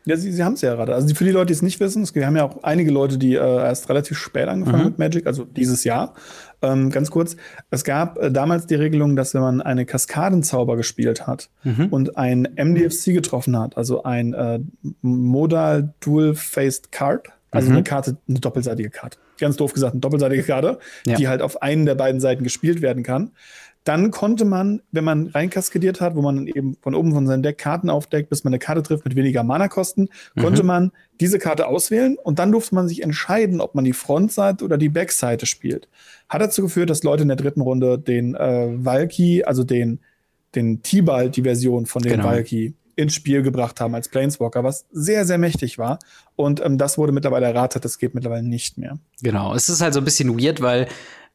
Ja, 0.06 0.18
sie, 0.18 0.34
sie 0.34 0.44
haben 0.44 0.54
es 0.54 0.62
ja 0.62 0.76
gerade. 0.76 0.94
Also 0.94 1.16
für 1.16 1.24
die 1.24 1.32
Leute, 1.32 1.48
die 1.48 1.54
es 1.54 1.62
nicht 1.62 1.80
wissen, 1.80 2.06
wir 2.14 2.26
haben 2.26 2.36
ja 2.36 2.44
auch 2.44 2.62
einige 2.64 2.92
Leute, 2.92 3.18
die 3.18 3.36
äh, 3.36 3.38
erst 3.38 3.88
relativ 3.88 4.18
spät 4.18 4.50
angefangen 4.50 4.80
mhm. 4.80 4.90
mit 4.90 5.00
Magic, 5.00 5.28
also 5.28 5.46
dieses 5.46 5.86
Jahr. 5.86 6.14
Ähm, 6.64 6.90
ganz 6.90 7.12
kurz, 7.12 7.36
es 7.70 7.84
gab 7.84 8.18
äh, 8.18 8.32
damals 8.32 8.66
die 8.68 8.76
Regelung, 8.76 9.16
dass 9.16 9.34
wenn 9.34 9.42
man 9.42 9.62
eine 9.62 9.86
Kaskadenzauber 9.86 10.78
gespielt 10.78 11.28
hat 11.28 11.50
mhm. 11.64 11.88
und 11.88 12.18
ein 12.18 12.48
MDFC 12.56 13.14
getroffen 13.14 13.60
hat, 13.60 13.78
also 13.78 14.04
ein 14.04 14.34
äh, 14.34 14.60
Modal 15.02 15.94
Dual-Faced 16.00 16.92
Card, 16.92 17.28
also 17.52 17.70
mhm. 17.70 17.76
eine 17.76 17.84
Karte, 17.84 18.18
eine 18.28 18.40
doppelseitige 18.40 18.90
Karte, 18.90 19.18
ganz 19.38 19.58
doof 19.58 19.74
gesagt, 19.74 19.94
eine 19.94 20.02
doppelseitige 20.02 20.44
Karte, 20.44 20.80
ja. 21.06 21.18
die 21.18 21.28
halt 21.28 21.42
auf 21.42 21.62
einen 21.62 21.86
der 21.86 21.96
beiden 21.96 22.22
Seiten 22.22 22.44
gespielt 22.44 22.82
werden 22.82 23.04
kann, 23.04 23.32
dann 23.84 24.12
konnte 24.12 24.46
man, 24.46 24.82
wenn 24.92 25.04
man 25.04 25.28
reinkaskadiert 25.28 26.00
hat, 26.00 26.16
wo 26.16 26.22
man 26.22 26.48
eben 26.48 26.78
von 26.82 26.96
oben 26.96 27.12
von 27.14 27.28
seinem 27.28 27.44
Deck 27.44 27.58
Karten 27.58 27.90
aufdeckt, 27.90 28.30
bis 28.30 28.44
man 28.44 28.54
eine 28.54 28.60
Karte 28.60 28.82
trifft 28.82 29.04
mit 29.04 29.16
weniger 29.16 29.44
Mana-Kosten, 29.44 30.10
mhm. 30.36 30.42
konnte 30.42 30.64
man 30.64 30.92
diese 31.20 31.38
Karte 31.38 31.68
auswählen 31.68 32.18
und 32.22 32.40
dann 32.40 32.52
durfte 32.52 32.76
man 32.76 32.88
sich 32.88 33.04
entscheiden, 33.04 33.60
ob 33.60 33.76
man 33.76 33.84
die 33.84 33.94
Frontseite 33.94 34.64
oder 34.64 34.78
die 34.78 34.90
Backseite 34.90 35.46
spielt. 35.46 35.90
Hat 36.30 36.42
dazu 36.42 36.62
geführt, 36.62 36.90
dass 36.90 37.04
Leute 37.04 37.24
in 37.24 37.28
der 37.28 37.38
dritten 37.38 37.62
Runde 37.62 38.00
den 38.00 38.36
äh, 38.36 38.70
Valky, 38.74 39.44
also 39.44 39.64
den, 39.64 40.00
den 40.56 40.82
Tibalt, 40.82 41.36
die 41.36 41.44
Version 41.44 41.86
von 41.86 42.02
dem 42.02 42.14
genau. 42.14 42.26
Valky, 42.26 42.74
ins 42.96 43.14
Spiel 43.14 43.42
gebracht 43.42 43.82
haben 43.82 43.96
als 43.96 44.08
Planeswalker, 44.08 44.64
was 44.64 44.86
sehr, 44.92 45.26
sehr 45.26 45.38
mächtig 45.38 45.78
war. 45.78 46.00
Und 46.36 46.64
ähm, 46.64 46.78
das 46.78 46.98
wurde 46.98 47.12
mittlerweile 47.12 47.48
erratet, 47.48 47.84
das 47.86 47.98
geht 47.98 48.14
mittlerweile 48.14 48.44
nicht 48.44 48.78
mehr. 48.78 49.00
Genau, 49.22 49.56
es 49.56 49.70
ist 49.70 49.82
halt 49.82 49.94
so 49.94 50.00
ein 50.00 50.06
bisschen 50.06 50.40
weird, 50.40 50.62
weil 50.62 50.88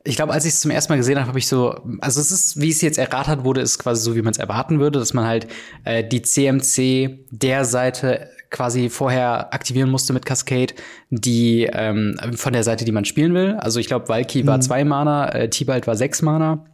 ich 0.05 0.17
glaube, 0.17 0.33
als 0.33 0.45
ich 0.45 0.52
es 0.52 0.61
zum 0.61 0.71
ersten 0.71 0.93
Mal 0.93 0.97
gesehen 0.97 1.19
habe, 1.19 1.28
habe 1.28 1.38
ich 1.38 1.49
so, 1.49 1.81
also 2.00 2.21
es 2.21 2.31
ist, 2.31 2.61
wie 2.61 2.71
es 2.71 2.81
jetzt 2.81 2.99
erratet 2.99 3.45
wurde, 3.45 3.61
ist 3.61 3.78
quasi 3.78 4.02
so, 4.02 4.14
wie 4.14 4.23
man 4.23 4.31
es 4.31 4.38
erwarten 4.38 4.81
würde, 4.81 4.99
dass 4.99 5.12
man 5.12 5.26
halt 5.26 5.49
äh, 5.85 6.05
die 6.05 6.23
CMC 6.23 7.26
der 7.31 7.64
Seite 7.64 8.28
quasi 8.50 8.88
vorher 8.88 9.52
aktivieren 9.52 9.90
musste 9.90 10.12
mit 10.12 10.25
Cascade, 10.25 10.75
die 11.11 11.69
ähm, 11.71 12.17
von 12.37 12.52
der 12.52 12.64
Seite, 12.64 12.85
die 12.85 12.93
man 12.93 13.05
spielen 13.05 13.35
will. 13.35 13.57
Also 13.57 13.81
ich 13.81 13.88
glaube, 13.88 14.09
Valky 14.09 14.43
mhm. 14.43 14.47
war 14.47 14.61
zwei 14.61 14.85
Mana, 14.85 15.28
äh, 15.31 15.50
Tibalt 15.50 15.87
war 15.87 15.97
sechs 15.97 16.23
Mana. 16.23 16.64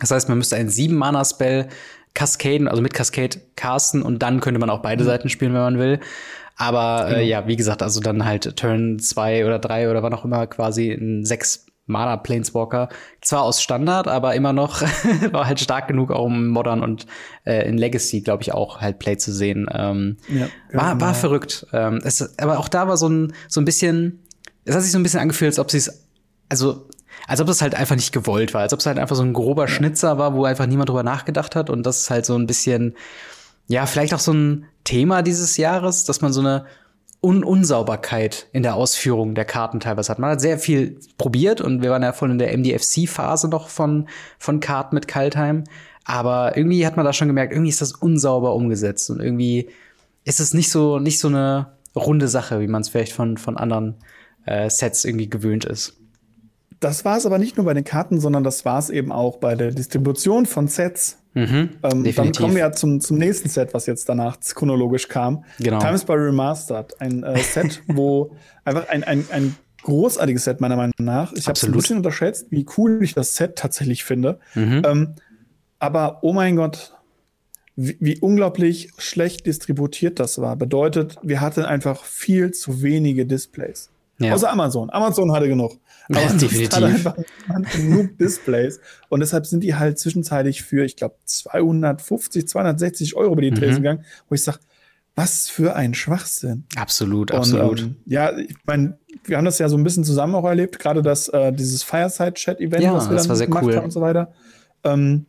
Das 0.00 0.10
heißt, 0.10 0.28
man 0.28 0.38
müsste 0.38 0.56
einen 0.56 0.68
sieben 0.68 0.96
Mana 0.96 1.24
Spell 1.24 1.68
Cascaden, 2.14 2.68
also 2.68 2.82
mit 2.82 2.94
Cascade 2.94 3.38
casten 3.56 4.02
und 4.02 4.22
dann 4.22 4.40
könnte 4.40 4.58
man 4.58 4.70
auch 4.70 4.80
beide 4.80 5.04
mhm. 5.04 5.08
Seiten 5.08 5.28
spielen, 5.28 5.54
wenn 5.54 5.60
man 5.60 5.78
will. 5.78 6.00
Aber 6.56 7.06
äh, 7.06 7.14
genau. 7.14 7.26
ja, 7.26 7.46
wie 7.46 7.56
gesagt, 7.56 7.82
also 7.82 8.00
dann 8.00 8.24
halt 8.24 8.56
Turn 8.56 8.98
2 8.98 9.46
oder 9.46 9.60
3 9.60 9.90
oder 9.90 10.02
wann 10.02 10.12
auch 10.12 10.24
immer 10.24 10.46
quasi 10.48 10.90
ein 10.90 11.24
6 11.24 11.67
Mana 11.88 12.16
Planeswalker. 12.16 12.88
Zwar 13.20 13.42
aus 13.42 13.62
Standard, 13.62 14.06
aber 14.06 14.34
immer 14.34 14.52
noch 14.52 14.82
war 15.32 15.46
halt 15.46 15.60
stark 15.60 15.88
genug, 15.88 16.10
auch 16.10 16.26
um 16.26 16.48
Modern 16.48 16.82
und 16.82 17.06
äh, 17.44 17.68
in 17.68 17.76
Legacy, 17.76 18.20
glaube 18.20 18.42
ich, 18.42 18.52
auch 18.52 18.80
halt 18.80 18.98
Play 18.98 19.16
zu 19.16 19.32
sehen. 19.32 19.66
Ähm, 19.72 20.18
ja, 20.28 20.48
war, 20.72 20.92
genau. 20.92 21.06
war 21.06 21.14
verrückt. 21.14 21.66
Ähm, 21.72 22.00
es, 22.04 22.38
aber 22.38 22.58
auch 22.58 22.68
da 22.68 22.88
war 22.88 22.96
so 22.96 23.08
ein, 23.08 23.32
so 23.48 23.60
ein 23.60 23.64
bisschen, 23.64 24.22
es 24.64 24.74
hat 24.74 24.82
sich 24.82 24.92
so 24.92 24.98
ein 24.98 25.02
bisschen 25.02 25.20
angefühlt, 25.20 25.50
als 25.50 25.58
ob 25.58 25.70
sie 25.70 25.78
es, 25.78 26.06
also 26.48 26.86
als 27.26 27.40
ob 27.40 27.46
das 27.46 27.62
halt 27.62 27.74
einfach 27.74 27.96
nicht 27.96 28.12
gewollt 28.12 28.54
war, 28.54 28.62
als 28.62 28.72
ob 28.72 28.80
es 28.80 28.86
halt 28.86 28.98
einfach 28.98 29.16
so 29.16 29.22
ein 29.22 29.32
grober. 29.32 29.68
Schnitzer 29.68 30.18
war, 30.18 30.34
wo 30.34 30.44
einfach 30.44 30.66
niemand 30.66 30.88
drüber 30.88 31.02
nachgedacht 31.02 31.56
hat 31.56 31.68
und 31.70 31.84
das 31.84 32.02
ist 32.02 32.10
halt 32.10 32.24
so 32.24 32.36
ein 32.36 32.46
bisschen, 32.46 32.94
ja, 33.66 33.86
vielleicht 33.86 34.14
auch 34.14 34.20
so 34.20 34.32
ein 34.32 34.66
Thema 34.84 35.22
dieses 35.22 35.56
Jahres, 35.56 36.04
dass 36.04 36.20
man 36.20 36.32
so 36.32 36.40
eine 36.40 36.64
Un 37.20 37.42
Unsauberkeit 37.42 38.46
in 38.52 38.62
der 38.62 38.76
Ausführung 38.76 39.34
der 39.34 39.44
Karten 39.44 39.80
teilweise 39.80 40.10
hat. 40.10 40.20
Man 40.20 40.30
hat 40.30 40.40
sehr 40.40 40.58
viel 40.58 41.00
probiert 41.18 41.60
und 41.60 41.82
wir 41.82 41.90
waren 41.90 42.02
ja 42.02 42.12
voll 42.12 42.30
in 42.30 42.38
der 42.38 42.56
MDFC-Phase 42.56 43.48
noch 43.48 43.68
von, 43.68 44.08
von 44.38 44.60
Karten 44.60 44.94
mit 44.94 45.08
Kaltheim. 45.08 45.64
Aber 46.04 46.56
irgendwie 46.56 46.86
hat 46.86 46.96
man 46.96 47.04
da 47.04 47.12
schon 47.12 47.28
gemerkt, 47.28 47.52
irgendwie 47.52 47.70
ist 47.70 47.80
das 47.80 47.92
unsauber 47.92 48.54
umgesetzt 48.54 49.10
und 49.10 49.20
irgendwie 49.20 49.68
ist 50.24 50.40
es 50.40 50.54
nicht 50.54 50.70
so, 50.70 50.98
nicht 50.98 51.18
so 51.18 51.28
eine 51.28 51.72
runde 51.94 52.28
Sache, 52.28 52.60
wie 52.60 52.68
man 52.68 52.82
es 52.82 52.88
vielleicht 52.88 53.12
von, 53.12 53.36
von 53.36 53.56
anderen 53.56 53.96
äh, 54.46 54.70
Sets 54.70 55.04
irgendwie 55.04 55.28
gewöhnt 55.28 55.64
ist. 55.64 55.98
Das 56.80 57.04
war 57.04 57.16
es 57.16 57.26
aber 57.26 57.38
nicht 57.38 57.56
nur 57.56 57.66
bei 57.66 57.74
den 57.74 57.84
Karten, 57.84 58.20
sondern 58.20 58.44
das 58.44 58.64
war 58.64 58.78
es 58.78 58.88
eben 58.88 59.10
auch 59.10 59.38
bei 59.38 59.54
der 59.56 59.72
Distribution 59.72 60.46
von 60.46 60.68
Sets. 60.68 61.18
Mhm, 61.38 61.70
ähm, 61.84 62.14
dann 62.16 62.32
kommen 62.32 62.54
wir 62.54 62.62
ja 62.62 62.72
zum, 62.72 63.00
zum 63.00 63.16
nächsten 63.16 63.48
Set, 63.48 63.72
was 63.72 63.86
jetzt 63.86 64.08
danach 64.08 64.40
chronologisch 64.40 65.06
kam. 65.06 65.44
Genau. 65.60 65.78
Times 65.78 66.04
by 66.04 66.14
Remastered. 66.14 67.00
Ein 67.00 67.22
äh, 67.22 67.38
Set, 67.38 67.80
wo 67.86 68.32
einfach 68.64 68.88
ein, 68.88 69.04
ein, 69.04 69.24
ein 69.30 69.54
großartiges 69.82 70.42
Set, 70.42 70.60
meiner 70.60 70.74
Meinung 70.74 70.94
nach. 70.98 71.32
Ich 71.34 71.46
habe 71.46 71.52
es 71.56 71.62
ein 71.62 71.70
bisschen 71.70 71.98
unterschätzt, 71.98 72.48
wie 72.50 72.66
cool 72.76 73.04
ich 73.04 73.14
das 73.14 73.36
Set 73.36 73.54
tatsächlich 73.54 74.02
finde. 74.02 74.40
Mhm. 74.56 74.82
Ähm, 74.84 75.14
aber 75.78 76.18
oh 76.22 76.32
mein 76.32 76.56
Gott, 76.56 76.92
wie, 77.76 77.96
wie, 78.00 78.18
unglaublich 78.18 78.90
schlecht 78.98 79.46
distributiert 79.46 80.18
das 80.18 80.40
war. 80.40 80.56
Bedeutet, 80.56 81.18
wir 81.22 81.40
hatten 81.40 81.62
einfach 81.62 82.02
viel 82.02 82.50
zu 82.50 82.82
wenige 82.82 83.26
Displays. 83.26 83.90
Ja. 84.18 84.34
Außer 84.34 84.50
Amazon. 84.50 84.90
Amazon 84.90 85.32
hatte 85.32 85.48
genug. 85.48 85.78
Aber 86.08 86.20
ja, 86.22 86.32
definitiv. 86.32 86.74
hatte 86.74 86.86
einfach 86.86 87.16
genug 87.72 88.18
Displays. 88.18 88.80
Und 89.08 89.20
deshalb 89.20 89.46
sind 89.46 89.62
die 89.62 89.74
halt 89.74 89.98
zwischenzeitlich 89.98 90.62
für, 90.62 90.84
ich 90.84 90.96
glaube, 90.96 91.16
250, 91.24 92.48
260 92.48 93.16
Euro 93.16 93.34
den 93.36 93.54
mhm. 93.54 93.58
Tresen 93.58 93.76
gegangen, 93.82 94.04
wo 94.28 94.34
ich 94.34 94.42
sage, 94.42 94.58
was 95.14 95.48
für 95.48 95.74
ein 95.74 95.94
Schwachsinn. 95.94 96.64
Absolut, 96.76 97.32
absolut. 97.32 97.70
Und, 97.70 97.80
ähm, 97.80 97.96
ja, 98.06 98.36
ich 98.38 98.54
meine, 98.66 98.98
wir 99.24 99.36
haben 99.36 99.44
das 99.44 99.58
ja 99.58 99.68
so 99.68 99.76
ein 99.76 99.82
bisschen 99.82 100.04
zusammen 100.04 100.34
auch 100.36 100.44
erlebt, 100.44 100.78
gerade 100.78 101.02
das, 101.02 101.28
äh, 101.28 101.52
dieses 101.52 101.82
Fireside-Chat-Event, 101.82 102.84
ja, 102.84 102.94
was 102.94 103.10
wir 103.10 103.16
dann 103.16 103.46
gemacht 103.46 103.64
cool. 103.64 103.76
haben 103.76 103.84
und 103.86 103.90
so 103.90 104.00
weiter. 104.00 104.32
Ähm, 104.84 105.26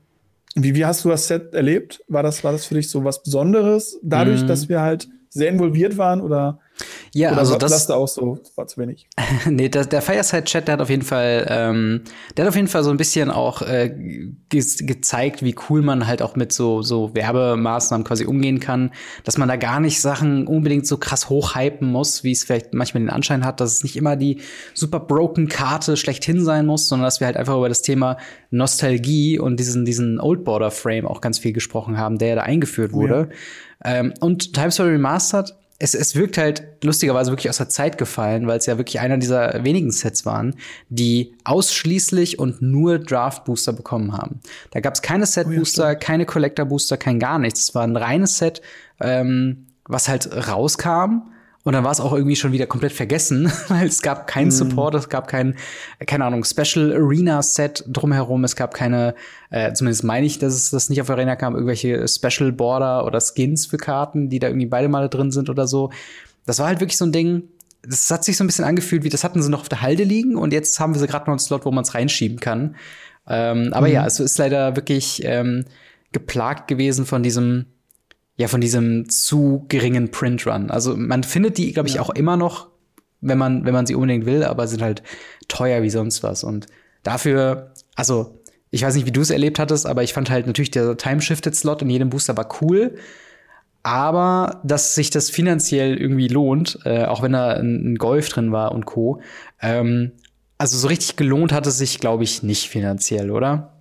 wie, 0.56 0.76
wie 0.76 0.86
hast 0.86 1.06
du 1.06 1.10
das 1.10 1.28
Set 1.28 1.54
erlebt? 1.54 2.04
War 2.08 2.22
das, 2.22 2.44
war 2.44 2.52
das 2.52 2.66
für 2.66 2.76
dich 2.76 2.90
so 2.90 3.04
was 3.04 3.24
Besonderes, 3.24 4.00
dadurch, 4.04 4.44
mm. 4.44 4.48
dass 4.48 4.70
wir 4.70 4.82
halt 4.82 5.10
sehr 5.30 5.50
involviert 5.50 5.98
waren 5.98 6.22
oder 6.22 6.60
ja, 7.14 7.32
Oder 7.32 7.40
also 7.40 7.58
das, 7.58 7.72
das 7.72 7.92
auch 7.92 8.08
so, 8.08 8.40
war 8.56 8.68
zu 8.68 8.80
wenig. 8.80 9.08
nee, 9.46 9.70
das, 9.70 9.90
der 9.90 10.02
Fireside-Chat, 10.02 10.68
der 10.68 10.74
hat 10.74 10.82
auf 10.82 10.90
jeden 10.90 11.02
Fall, 11.02 11.46
ähm, 11.50 12.02
der 12.36 12.46
hat 12.46 12.50
auf 12.50 12.56
jeden 12.56 12.68
Fall 12.68 12.84
so 12.84 12.92
ein 12.92 12.98
bisschen 12.98 13.32
auch 13.32 13.62
äh, 13.62 13.90
ge 14.50 14.64
gezeigt, 14.80 15.44
wie 15.44 15.56
cool 15.70 15.82
man 15.82 16.08
halt 16.08 16.22
auch 16.22 16.36
mit 16.36 16.52
so, 16.52 16.82
so 16.82 17.16
Werbemaßnahmen 17.16 18.06
quasi 18.06 18.26
umgehen 18.26 18.60
kann, 18.60 18.92
dass 19.24 19.38
man 19.38 19.50
da 19.50 19.56
gar 19.56 19.80
nicht 19.80 20.02
Sachen 20.02 20.48
unbedingt 20.48 20.86
so 20.86 20.98
krass 20.98 21.30
hochhypen 21.30 21.90
muss, 21.90 22.24
wie 22.24 22.32
es 22.32 22.44
vielleicht 22.44 22.74
manchmal 22.74 23.04
den 23.04 23.10
Anschein 23.10 23.46
hat, 23.46 23.60
dass 23.60 23.74
es 23.74 23.84
nicht 23.84 23.96
immer 23.96 24.16
die 24.16 24.42
super 24.74 25.00
broken 25.00 25.48
Karte 25.48 25.98
schlechthin 25.98 26.44
sein 26.44 26.66
muss, 26.66 26.88
sondern 26.88 27.06
dass 27.06 27.20
wir 27.20 27.28
halt 27.28 27.38
einfach 27.38 27.58
über 27.58 27.70
das 27.70 27.82
Thema 27.82 28.18
Nostalgie 28.52 29.40
und 29.40 29.60
diesen, 29.60 29.86
diesen 29.86 30.20
Old 30.20 30.44
Border 30.44 30.72
Frame 30.72 31.08
auch 31.08 31.22
ganz 31.22 31.40
viel 31.40 31.54
gesprochen 31.54 31.98
haben, 31.98 32.18
der 32.18 32.36
da 32.36 32.42
eingeführt 32.44 32.94
wurde. 32.94 33.30
Ja. 33.84 33.96
Ähm, 34.00 34.14
und 34.20 34.54
Times 34.54 34.76
Story 34.76 34.92
Remastered 34.92 35.56
es, 35.80 35.94
es 35.94 36.14
wirkt 36.16 36.38
halt 36.38 36.64
lustigerweise 36.84 37.32
wirklich 37.32 37.50
aus 37.50 37.58
der 37.58 37.70
Zeit 37.70 37.98
gefallen, 37.98 38.48
weil 38.48 38.58
es 38.58 38.66
ja 38.66 38.78
wirklich 38.78 39.00
einer 39.00 39.18
dieser 39.18 39.64
wenigen 39.64 39.92
Sets 39.92 40.26
waren, 40.26 40.56
die 40.90 41.34
ausschließlich 41.46 42.38
und 42.38 42.62
nur 42.62 43.00
Draft 43.00 43.46
Booster 43.46 43.72
bekommen 43.72 44.14
haben. 44.14 44.42
Da 44.72 44.82
gab 44.82 44.94
es 44.94 45.02
keine 45.02 45.26
Set 45.26 45.48
Booster, 45.50 45.84
oh 45.84 45.88
ja, 45.88 45.96
keine 45.96 46.26
Collector 46.26 46.66
Booster, 46.66 46.98
kein 46.98 47.18
gar 47.18 47.40
nichts. 47.40 47.64
Es 47.64 47.76
war 47.76 47.84
ein 47.84 47.96
reines 47.96 48.38
Set, 48.38 48.62
ähm, 49.00 49.68
was 49.86 50.10
halt 50.10 50.30
rauskam 50.50 51.32
und 51.66 51.74
dann 51.74 51.84
war 51.84 51.92
es 51.92 52.00
auch 52.00 52.14
irgendwie 52.14 52.36
schon 52.36 52.52
wieder 52.52 52.68
komplett 52.68 52.94
vergessen, 52.94 53.52
weil 53.68 53.88
es 53.88 54.02
gab 54.02 54.28
keinen 54.28 54.46
mhm. 54.46 54.52
Support, 54.52 54.96
es 54.96 55.10
gab 55.10 55.28
kein, 55.28 55.56
keine 56.06 56.26
Ahnung, 56.26 56.44
Special 56.44 56.94
Arena 56.94 57.42
Set 57.42 57.84
drumherum, 57.88 58.44
es 58.44 58.56
gab 58.56 58.74
keine, 58.74 59.14
äh, 59.50 59.74
zumindest 59.74 60.04
meine 60.04 60.26
ich, 60.26 60.40
dass 60.40 60.54
es 60.54 60.70
das 60.70 60.90
nicht 60.90 61.02
auf 61.02 61.10
Arena 61.10 61.36
kam, 61.36 61.54
irgendwelche 61.54 62.08
Special 62.08 62.52
Border 62.52 63.06
oder 63.06 63.20
Skins 63.20 63.66
für 63.66 63.78
Karten, 63.78 64.30
die 64.30 64.40
da 64.40 64.48
irgendwie 64.48 64.68
beide 64.68 64.88
Male 64.88 65.10
drin 65.10 65.32
sind 65.32 65.50
oder 65.50 65.68
so. 65.68 65.92
Das 66.46 66.60
war 66.60 66.68
halt 66.68 66.80
wirklich 66.80 66.98
so 66.98 67.06
ein 67.06 67.12
Ding, 67.12 67.44
das 67.82 68.10
hat 68.10 68.24
sich 68.24 68.38
so 68.38 68.44
ein 68.44 68.48
bisschen 68.48 68.66
angefühlt, 68.66 69.04
wie 69.04 69.10
das 69.10 69.24
hatten 69.24 69.42
sie 69.42 69.50
noch 69.50 69.62
auf 69.62 69.70
der 69.70 69.82
Halde 69.82 70.04
liegen 70.04 70.36
und 70.36 70.54
jetzt 70.54 70.80
haben 70.80 70.94
wir 70.94 71.00
sie 71.00 71.08
gerade 71.08 71.26
noch 71.26 71.34
einen 71.34 71.40
Slot, 71.40 71.66
wo 71.66 71.72
man 71.72 71.84
es 71.84 71.94
reinschieben 71.94 72.40
kann. 72.40 72.76
Ähm, 73.28 73.74
aber 73.74 73.88
mhm. 73.88 73.94
ja, 73.94 74.06
es 74.06 74.20
ist 74.20 74.38
leider 74.38 74.76
wirklich 74.76 75.22
ähm, 75.24 75.66
geplagt 76.12 76.68
gewesen 76.68 77.06
von 77.06 77.22
diesem 77.22 77.66
ja 78.40 78.48
von 78.48 78.62
diesem 78.62 79.10
zu 79.10 79.66
geringen 79.68 80.12
Print 80.12 80.48
Run. 80.48 80.72
Also 80.72 80.96
man 80.96 81.24
findet 81.24 81.58
die, 81.58 81.74
glaube 81.74 81.90
ich, 81.90 81.96
ja. 81.96 82.02
auch 82.02 82.10
immer 82.10 82.38
noch, 82.38 82.70
wenn 83.20 83.38
man 83.38 83.66
wenn 83.66 83.74
man 83.74 83.86
sie 83.86 83.96
unbedingt 83.96 84.26
will, 84.26 84.46
aber 84.46 84.66
sind 84.66 84.82
halt 84.82 85.04
teuer 85.50 85.84
wie 85.84 85.90
sonst 85.90 86.24
was. 86.24 86.46
Und 86.46 86.68
dafür, 87.04 87.74
also 87.96 88.40
ich 88.72 88.82
weiß 88.82 88.96
nicht, 88.96 89.06
wie 89.06 89.12
du 89.12 89.20
es 89.20 89.30
erlebt 89.30 89.60
hattest, 89.60 89.86
aber 89.86 90.04
ich 90.04 90.14
fand 90.14 90.30
halt 90.30 90.48
natürlich 90.48 90.72
der 90.72 90.96
Time-Shifted-Slot 90.96 91.82
in 91.82 91.90
jedem 91.90 92.10
Booster 92.10 92.38
war 92.38 92.48
cool. 92.62 92.96
Aber 93.84 94.62
dass 94.64 94.96
sich 94.96 95.10
das 95.10 95.30
finanziell 95.30 95.98
irgendwie 95.98 96.30
lohnt, 96.30 96.80
äh, 96.86 97.04
auch 97.06 97.22
wenn 97.22 97.34
da 97.34 97.50
ein, 97.50 97.94
ein, 97.94 97.96
Golf 97.98 98.30
drin 98.30 98.54
war 98.54 98.72
und 98.72 98.86
Co. 98.86 99.22
Ähm, 99.62 100.14
also 100.58 100.78
so 100.78 100.88
richtig 100.88 101.18
gelohnt 101.18 101.52
hat 101.52 101.68
es 101.68 101.78
sich, 101.78 102.00
glaube 102.00 102.24
ich, 102.24 102.42
nicht 102.42 102.70
finanziell, 102.70 103.32
oder? 103.32 103.79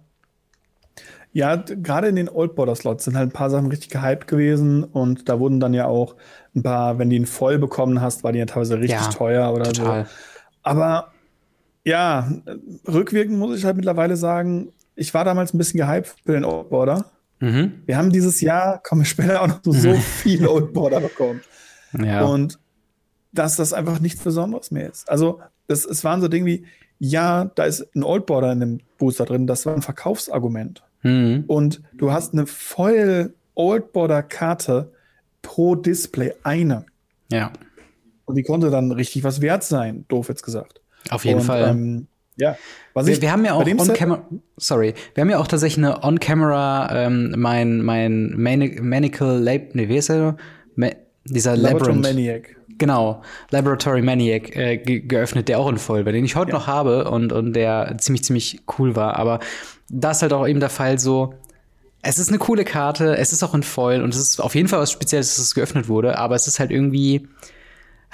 Ja, 1.32 1.56
gerade 1.56 2.08
in 2.08 2.16
den 2.16 2.28
Old 2.28 2.54
Border 2.54 2.75
Slots 2.75 3.04
sind 3.04 3.16
halt 3.16 3.28
ein 3.28 3.32
paar 3.32 3.50
Sachen 3.50 3.68
richtig 3.68 3.90
gehypt 3.90 4.26
gewesen 4.26 4.85
und 4.85 5.28
da 5.28 5.38
wurden 5.38 5.61
dann 5.61 5.75
ja 5.75 5.87
auch 5.87 6.16
ein 6.54 6.62
paar, 6.62 6.99
wenn 6.99 7.11
du 7.11 7.16
ihn 7.16 7.26
voll 7.26 7.58
bekommen 7.58 8.00
hast, 8.00 8.25
war 8.25 8.32
die 8.32 8.38
ja 8.38 8.47
teilweise 8.47 8.78
richtig 8.78 9.00
ja, 9.00 9.08
teuer 9.08 9.52
oder 9.52 9.64
total. 9.73 10.04
so. 10.06 10.11
Aber 10.62 11.12
ja, 11.85 12.30
rückwirkend 12.87 13.38
muss 13.38 13.58
ich 13.58 13.64
halt 13.64 13.76
mittlerweile 13.76 14.16
sagen, 14.16 14.73
ich 14.94 15.14
war 15.14 15.25
damals 15.25 15.54
ein 15.54 15.58
bisschen 15.58 15.78
gehypt 15.78 16.14
für 16.25 16.32
den 16.32 16.44
Old 16.44 16.70
Border. 16.70 17.04
Mhm. 17.40 17.82
Wir 17.87 17.97
haben 17.97 18.11
dieses 18.11 18.40
Jahr, 18.40 18.82
kommen 18.82 19.02
wir 19.02 19.06
später 19.06 19.42
auch 19.42 19.49
noch 19.49 19.61
so, 19.62 19.73
so 19.73 19.94
viele 19.94 20.50
Old 20.50 20.73
Border 20.73 21.00
bekommen. 21.00 21.40
Ja. 21.99 22.25
Und 22.25 22.58
dass 23.32 23.56
das 23.56 23.73
einfach 23.73 24.00
nichts 24.00 24.23
Besonderes 24.23 24.70
mehr 24.70 24.88
ist. 24.88 25.08
Also, 25.08 25.40
es, 25.68 25.85
es 25.85 26.02
waren 26.02 26.20
so 26.20 26.28
Dinge 26.28 26.47
wie, 26.47 26.66
ja, 26.99 27.44
da 27.54 27.64
ist 27.64 27.87
ein 27.94 28.02
Old 28.02 28.26
Border 28.26 28.52
in 28.52 28.61
dem 28.61 28.80
Booster 28.99 29.25
drin, 29.25 29.47
das 29.47 29.66
war 29.66 29.75
ein 29.75 29.82
Verkaufsargument. 29.82 30.82
Mhm. 31.02 31.45
Und 31.47 31.83
du 31.95 32.12
hast 32.12 32.33
eine 32.33 32.47
voll 32.47 33.35
Old 33.55 33.93
Border 33.93 34.23
Karte 34.23 34.93
pro 35.43 35.75
Display, 35.75 36.33
eine. 36.43 36.87
Ja. 37.31 37.52
Und 38.25 38.37
die 38.37 38.43
konnte 38.43 38.71
dann 38.71 38.93
richtig 38.93 39.25
was 39.25 39.40
wert 39.40 39.64
sein, 39.64 40.05
doof 40.09 40.28
jetzt 40.28 40.43
gesagt. 40.43 40.81
Auf 41.11 41.25
jeden 41.25 41.40
und, 41.40 41.47
Fall. 41.47 41.69
Ähm, 41.69 42.07
ja. 42.37 42.57
Was 42.95 43.07
wir, 43.07 43.14
ich, 43.14 43.21
wir 43.21 43.33
haben 43.33 43.45
ja 43.45 43.55
auch 43.55 43.67
on-camera, 43.67 44.23
sorry, 44.57 44.95
wir 45.14 45.23
haben 45.23 45.31
ja 45.31 45.38
auch 45.38 45.49
tatsächlich 45.49 45.85
eine 45.85 46.05
on-camera, 46.05 47.07
ähm, 47.07 47.35
mein, 47.37 47.83
mein 47.83 48.35
Manical 48.37 49.38
Lab, 49.38 49.75
nee, 49.75 49.88
wie 49.88 49.97
ist 49.97 50.11
er? 50.11 50.37
Ma 50.76 50.88
dieser 51.25 51.57
Labyrinth. 51.57 52.02
Maniac. 52.02 52.57
Genau, 52.78 53.23
Laboratory 53.50 54.00
Maniac 54.02 54.57
äh, 54.57 54.78
ge 54.78 55.00
geöffnet, 55.00 55.49
der 55.49 55.59
auch 55.59 55.69
in 55.69 55.78
Voll, 55.78 56.05
den 56.05 56.25
ich 56.25 56.37
heute 56.37 56.52
ja. 56.52 56.59
noch 56.59 56.67
habe 56.67 57.11
und, 57.11 57.33
und 57.33 57.52
der 57.52 57.97
ziemlich, 57.99 58.23
ziemlich 58.25 58.61
cool 58.78 58.95
war. 58.97 59.17
Aber 59.17 59.40
da 59.88 60.11
ist 60.11 60.23
halt 60.23 60.33
auch 60.33 60.47
eben 60.47 60.61
der 60.61 60.71
Fall 60.71 60.99
so, 60.99 61.35
es 62.02 62.18
ist 62.18 62.28
eine 62.28 62.38
coole 62.38 62.64
Karte, 62.64 63.16
es 63.16 63.33
ist 63.33 63.42
auch 63.42 63.54
in 63.54 63.62
Foil 63.62 64.02
und 64.02 64.14
es 64.14 64.21
ist 64.21 64.40
auf 64.40 64.54
jeden 64.54 64.68
Fall 64.68 64.80
was 64.80 64.92
Spezielles, 64.92 65.37
dass 65.37 65.45
es 65.45 65.54
geöffnet 65.54 65.88
wurde, 65.88 66.18
aber 66.18 66.35
es 66.35 66.47
ist 66.47 66.61
halt 66.61 66.71
irgendwie, 66.71 67.28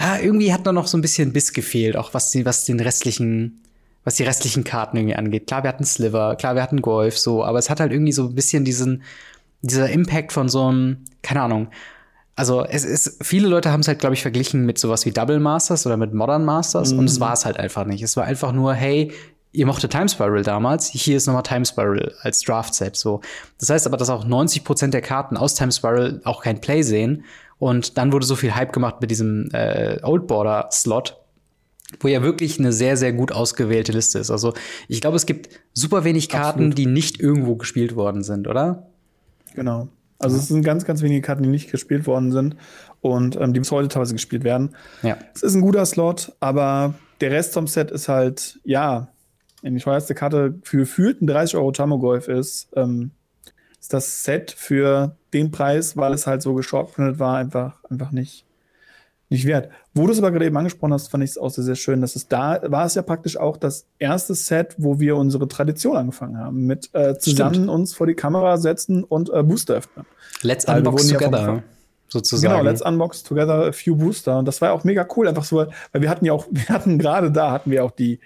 ja, 0.00 0.18
irgendwie 0.18 0.52
hat 0.52 0.66
da 0.66 0.72
noch 0.72 0.86
so 0.86 0.96
ein 0.96 1.02
bisschen 1.02 1.32
Biss 1.32 1.52
gefehlt, 1.52 1.96
auch 1.96 2.14
was, 2.14 2.30
die, 2.30 2.46
was 2.46 2.64
den 2.64 2.80
restlichen, 2.80 3.62
was 4.04 4.16
die 4.16 4.22
restlichen 4.22 4.64
Karten 4.64 4.96
irgendwie 4.96 5.16
angeht. 5.16 5.46
Klar, 5.46 5.64
wir 5.64 5.68
hatten 5.68 5.84
Sliver, 5.84 6.36
klar, 6.36 6.54
wir 6.54 6.62
hatten 6.62 6.82
Golf, 6.82 7.18
so, 7.18 7.44
aber 7.44 7.58
es 7.58 7.70
hat 7.70 7.80
halt 7.80 7.92
irgendwie 7.92 8.12
so 8.12 8.24
ein 8.28 8.34
bisschen 8.34 8.64
diesen, 8.64 9.02
dieser 9.62 9.90
Impact 9.90 10.32
von 10.32 10.48
so 10.48 10.66
einem, 10.66 11.04
keine 11.22 11.42
Ahnung, 11.42 11.68
also 12.36 12.64
es 12.64 12.84
ist, 12.84 13.22
viele 13.22 13.46
Leute 13.48 13.70
haben 13.70 13.80
es 13.80 13.88
halt, 13.88 14.00
glaube 14.00 14.14
ich, 14.14 14.22
verglichen 14.22 14.66
mit 14.66 14.78
sowas 14.78 15.06
wie 15.06 15.12
Double 15.12 15.38
Masters 15.38 15.86
oder 15.86 15.96
mit 15.96 16.14
Modern 16.14 16.44
Masters 16.44 16.92
mhm. 16.92 17.00
und 17.00 17.04
es 17.04 17.20
war 17.20 17.32
es 17.32 17.44
halt 17.44 17.58
einfach 17.58 17.84
nicht. 17.84 18.02
Es 18.02 18.16
war 18.16 18.24
einfach 18.24 18.52
nur, 18.52 18.74
hey, 18.74 19.12
ihr 19.54 19.66
mochte 19.66 19.88
Time 19.88 20.08
Spiral 20.08 20.42
damals, 20.42 20.88
hier 20.88 21.16
ist 21.16 21.26
nochmal 21.26 21.44
Time 21.44 21.64
Spiral 21.64 22.12
als 22.20 22.42
Draft-Set. 22.42 22.96
So. 22.96 23.20
Das 23.58 23.70
heißt 23.70 23.86
aber, 23.86 23.96
dass 23.96 24.10
auch 24.10 24.26
90% 24.26 24.88
der 24.88 25.00
Karten 25.00 25.36
aus 25.36 25.54
Time 25.54 25.72
Spiral 25.72 26.20
auch 26.24 26.42
kein 26.42 26.60
Play 26.60 26.82
sehen. 26.82 27.24
Und 27.58 27.96
dann 27.96 28.12
wurde 28.12 28.26
so 28.26 28.34
viel 28.34 28.54
Hype 28.54 28.72
gemacht 28.72 28.96
mit 29.00 29.10
diesem 29.10 29.48
äh, 29.52 29.98
Old 30.02 30.26
Border 30.26 30.68
Slot, 30.72 31.16
wo 32.00 32.08
ja 32.08 32.20
wirklich 32.22 32.58
eine 32.58 32.72
sehr, 32.72 32.96
sehr 32.96 33.12
gut 33.12 33.30
ausgewählte 33.30 33.92
Liste 33.92 34.18
ist. 34.18 34.32
Also 34.32 34.54
ich 34.88 35.00
glaube, 35.00 35.16
es 35.16 35.24
gibt 35.24 35.48
super 35.72 36.02
wenig 36.02 36.28
Karten, 36.28 36.58
Absolut. 36.58 36.78
die 36.78 36.86
nicht 36.86 37.20
irgendwo 37.20 37.54
gespielt 37.54 37.94
worden 37.94 38.24
sind, 38.24 38.48
oder? 38.48 38.88
Genau. 39.54 39.88
Also 40.18 40.36
es 40.36 40.48
sind 40.48 40.64
ganz, 40.64 40.84
ganz 40.84 41.00
wenige 41.02 41.22
Karten, 41.22 41.44
die 41.44 41.48
nicht 41.48 41.70
gespielt 41.70 42.08
worden 42.08 42.32
sind 42.32 42.56
und 43.00 43.36
ähm, 43.36 43.52
die 43.52 43.60
bis 43.60 43.70
heute 43.70 43.88
teilweise 43.88 44.14
gespielt 44.14 44.42
werden. 44.42 44.74
Ja. 45.02 45.16
Es 45.32 45.44
ist 45.44 45.54
ein 45.54 45.60
guter 45.60 45.86
Slot, 45.86 46.32
aber 46.40 46.94
der 47.20 47.30
Rest 47.30 47.54
vom 47.54 47.68
Set 47.68 47.92
ist 47.92 48.08
halt, 48.08 48.58
ja, 48.64 49.13
die 49.72 49.80
teuerste 49.80 50.14
Karte 50.14 50.54
für 50.62 50.76
gefühlten 50.76 51.26
30 51.26 51.56
Euro 51.56 51.72
Tamogolf 51.72 52.28
ist, 52.28 52.68
ähm, 52.76 53.12
ist 53.80 53.92
das 53.92 54.24
Set 54.24 54.50
für 54.50 55.16
den 55.32 55.50
Preis, 55.50 55.96
weil 55.96 56.12
es 56.12 56.26
halt 56.26 56.42
so 56.42 56.54
geshortprintet 56.54 57.18
war, 57.18 57.36
einfach, 57.36 57.82
einfach 57.90 58.12
nicht, 58.12 58.44
nicht 59.28 59.46
wert. 59.46 59.70
Wo 59.94 60.06
du 60.06 60.12
es 60.12 60.18
aber 60.18 60.30
gerade 60.30 60.46
eben 60.46 60.56
angesprochen 60.56 60.92
hast, 60.92 61.08
fand 61.08 61.24
ich 61.24 61.30
es 61.30 61.38
auch 61.38 61.50
sehr, 61.50 61.64
sehr 61.64 61.74
schön, 61.76 62.00
dass 62.00 62.16
es 62.16 62.28
da 62.28 62.60
war 62.64 62.84
es 62.84 62.94
ja 62.94 63.02
praktisch 63.02 63.36
auch 63.36 63.56
das 63.56 63.86
erste 63.98 64.34
Set, 64.34 64.74
wo 64.78 65.00
wir 65.00 65.16
unsere 65.16 65.48
Tradition 65.48 65.96
angefangen 65.96 66.38
haben, 66.38 66.66
mit 66.66 66.90
äh, 66.94 67.18
zusammen 67.18 67.54
Stimmt. 67.54 67.70
uns 67.70 67.94
vor 67.94 68.06
die 68.06 68.14
Kamera 68.14 68.56
setzen 68.58 69.04
und 69.04 69.30
äh, 69.30 69.42
Booster 69.42 69.74
öffnen. 69.74 70.06
Let's 70.42 70.66
also 70.66 70.78
unbox 70.78 71.08
together. 71.08 71.62
sozusagen. 72.08 72.52
Genau, 72.52 72.64
let's 72.64 72.82
unbox 72.82 73.22
together 73.22 73.66
a 73.66 73.72
few 73.72 73.96
Booster. 73.96 74.38
Und 74.38 74.46
das 74.46 74.60
war 74.60 74.72
auch 74.72 74.84
mega 74.84 75.06
cool, 75.16 75.28
einfach 75.28 75.44
so, 75.44 75.66
weil 75.92 76.02
wir 76.02 76.10
hatten 76.10 76.24
ja 76.24 76.32
auch, 76.32 76.46
wir 76.50 76.68
hatten 76.68 76.98
gerade 76.98 77.30
da, 77.30 77.50
hatten 77.50 77.70
wir 77.70 77.84
auch 77.84 77.90
die, 77.90 78.20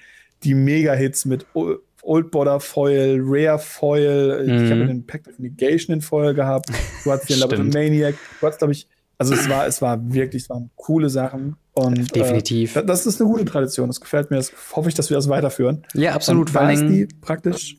die 0.44 0.54
Mega-Hits 0.54 1.24
mit 1.24 1.46
Old 1.54 2.30
Border 2.30 2.60
Foil, 2.60 3.18
Rare 3.22 3.58
Foil. 3.58 4.46
Mhm. 4.46 4.64
Ich 4.64 4.70
habe 4.70 4.86
den 4.86 5.06
Pact 5.06 5.28
of 5.28 5.38
Negation 5.38 5.94
in 5.94 6.00
Foil 6.00 6.34
gehabt. 6.34 6.70
Du 7.04 7.10
hattest 7.10 7.30
den 7.30 7.38
Labyrinth 7.40 7.74
Maniac. 7.74 8.14
Du 8.40 8.46
hattest, 8.46 8.58
glaube 8.58 8.72
ich, 8.72 8.88
also 9.18 9.34
es 9.34 9.48
war, 9.48 9.66
es 9.66 9.82
war 9.82 9.98
wirklich, 10.12 10.44
es 10.44 10.50
waren 10.50 10.70
coole 10.76 11.10
Sachen. 11.10 11.56
Und, 11.72 12.14
Definitiv. 12.14 12.76
Äh, 12.76 12.84
das 12.84 13.04
ist 13.04 13.20
eine 13.20 13.28
gute 13.28 13.44
Tradition. 13.44 13.88
Das 13.88 14.00
gefällt 14.00 14.30
mir. 14.30 14.36
Das 14.36 14.52
hoffe 14.72 14.88
ich, 14.88 14.94
dass 14.94 15.10
wir 15.10 15.16
das 15.16 15.28
weiterführen. 15.28 15.84
Ja, 15.94 16.14
absolut. 16.14 16.48
Und 16.48 16.54
da 16.54 16.70
ist 16.70 16.82
die 16.82 17.08
praktisch 17.20 17.76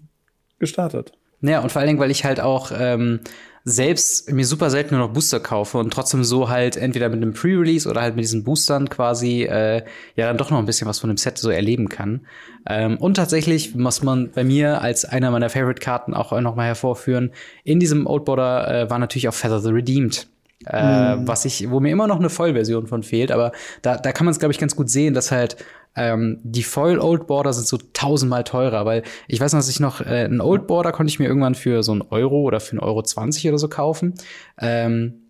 gestartet. 0.59 1.13
Ja, 1.41 1.61
und 1.61 1.71
vor 1.71 1.79
allen 1.79 1.87
Dingen, 1.87 1.99
weil 1.99 2.11
ich 2.11 2.25
halt 2.25 2.39
auch 2.39 2.71
ähm, 2.77 3.21
selbst 3.63 4.31
mir 4.31 4.45
super 4.45 4.69
selten 4.69 4.95
nur 4.95 5.07
noch 5.07 5.13
Booster 5.13 5.39
kaufe 5.39 5.77
und 5.77 5.91
trotzdem 5.91 6.23
so 6.23 6.49
halt 6.49 6.77
entweder 6.77 7.09
mit 7.09 7.21
einem 7.21 7.33
Pre-Release 7.33 7.89
oder 7.89 8.01
halt 8.01 8.15
mit 8.15 8.23
diesen 8.23 8.43
Boostern 8.43 8.89
quasi 8.89 9.43
äh, 9.43 9.83
ja 10.15 10.27
dann 10.27 10.37
doch 10.37 10.49
noch 10.49 10.59
ein 10.59 10.65
bisschen 10.65 10.87
was 10.87 10.99
von 10.99 11.09
dem 11.09 11.17
Set 11.17 11.37
so 11.37 11.49
erleben 11.49 11.89
kann. 11.89 12.21
Ähm, 12.67 12.97
und 12.97 13.15
tatsächlich 13.15 13.75
muss 13.75 14.01
man 14.03 14.31
bei 14.31 14.43
mir 14.43 14.81
als 14.81 15.05
einer 15.05 15.31
meiner 15.31 15.49
Favorite-Karten 15.49 16.13
auch 16.13 16.39
noch 16.41 16.55
mal 16.55 16.65
hervorführen, 16.65 17.31
in 17.63 17.79
diesem 17.79 18.07
Old 18.07 18.25
Border 18.25 18.83
äh, 18.83 18.89
war 18.89 18.99
natürlich 18.99 19.27
auch 19.27 19.33
Feather 19.33 19.59
the 19.59 19.69
Redeemed. 19.69 20.27
Äh, 20.65 21.15
mm. 21.15 21.27
was 21.27 21.45
ich, 21.45 21.69
wo 21.69 21.79
mir 21.79 21.89
immer 21.89 22.07
noch 22.07 22.19
eine 22.19 22.29
Vollversion 22.29 22.85
von 22.85 23.01
fehlt, 23.01 23.31
aber 23.31 23.53
da, 23.81 23.95
da 23.95 24.11
kann 24.11 24.25
man 24.25 24.33
es, 24.33 24.39
glaube 24.39 24.51
ich, 24.51 24.59
ganz 24.59 24.75
gut 24.75 24.89
sehen, 24.89 25.13
dass 25.13 25.31
halt 25.31 25.55
ähm, 25.95 26.39
die 26.43 26.63
Foil 26.63 26.99
Old 26.99 27.27
Border 27.27 27.53
sind 27.53 27.67
so 27.67 27.77
tausendmal 27.93 28.43
teurer, 28.43 28.85
weil 28.85 29.03
ich 29.27 29.41
weiß 29.41 29.53
noch, 29.53 29.59
dass 29.59 29.69
ich 29.69 29.79
noch 29.79 30.01
äh, 30.01 30.25
einen 30.25 30.41
Old 30.41 30.67
Border 30.67 30.91
konnte 30.91 31.11
ich 31.11 31.19
mir 31.19 31.27
irgendwann 31.27 31.55
für 31.55 31.83
so 31.83 31.91
einen 31.91 32.01
Euro 32.01 32.41
oder 32.41 32.59
für 32.59 32.71
einen 32.71 32.79
Euro 32.79 33.01
20 33.03 33.47
oder 33.49 33.57
so 33.57 33.67
kaufen. 33.67 34.13
Ähm, 34.59 35.29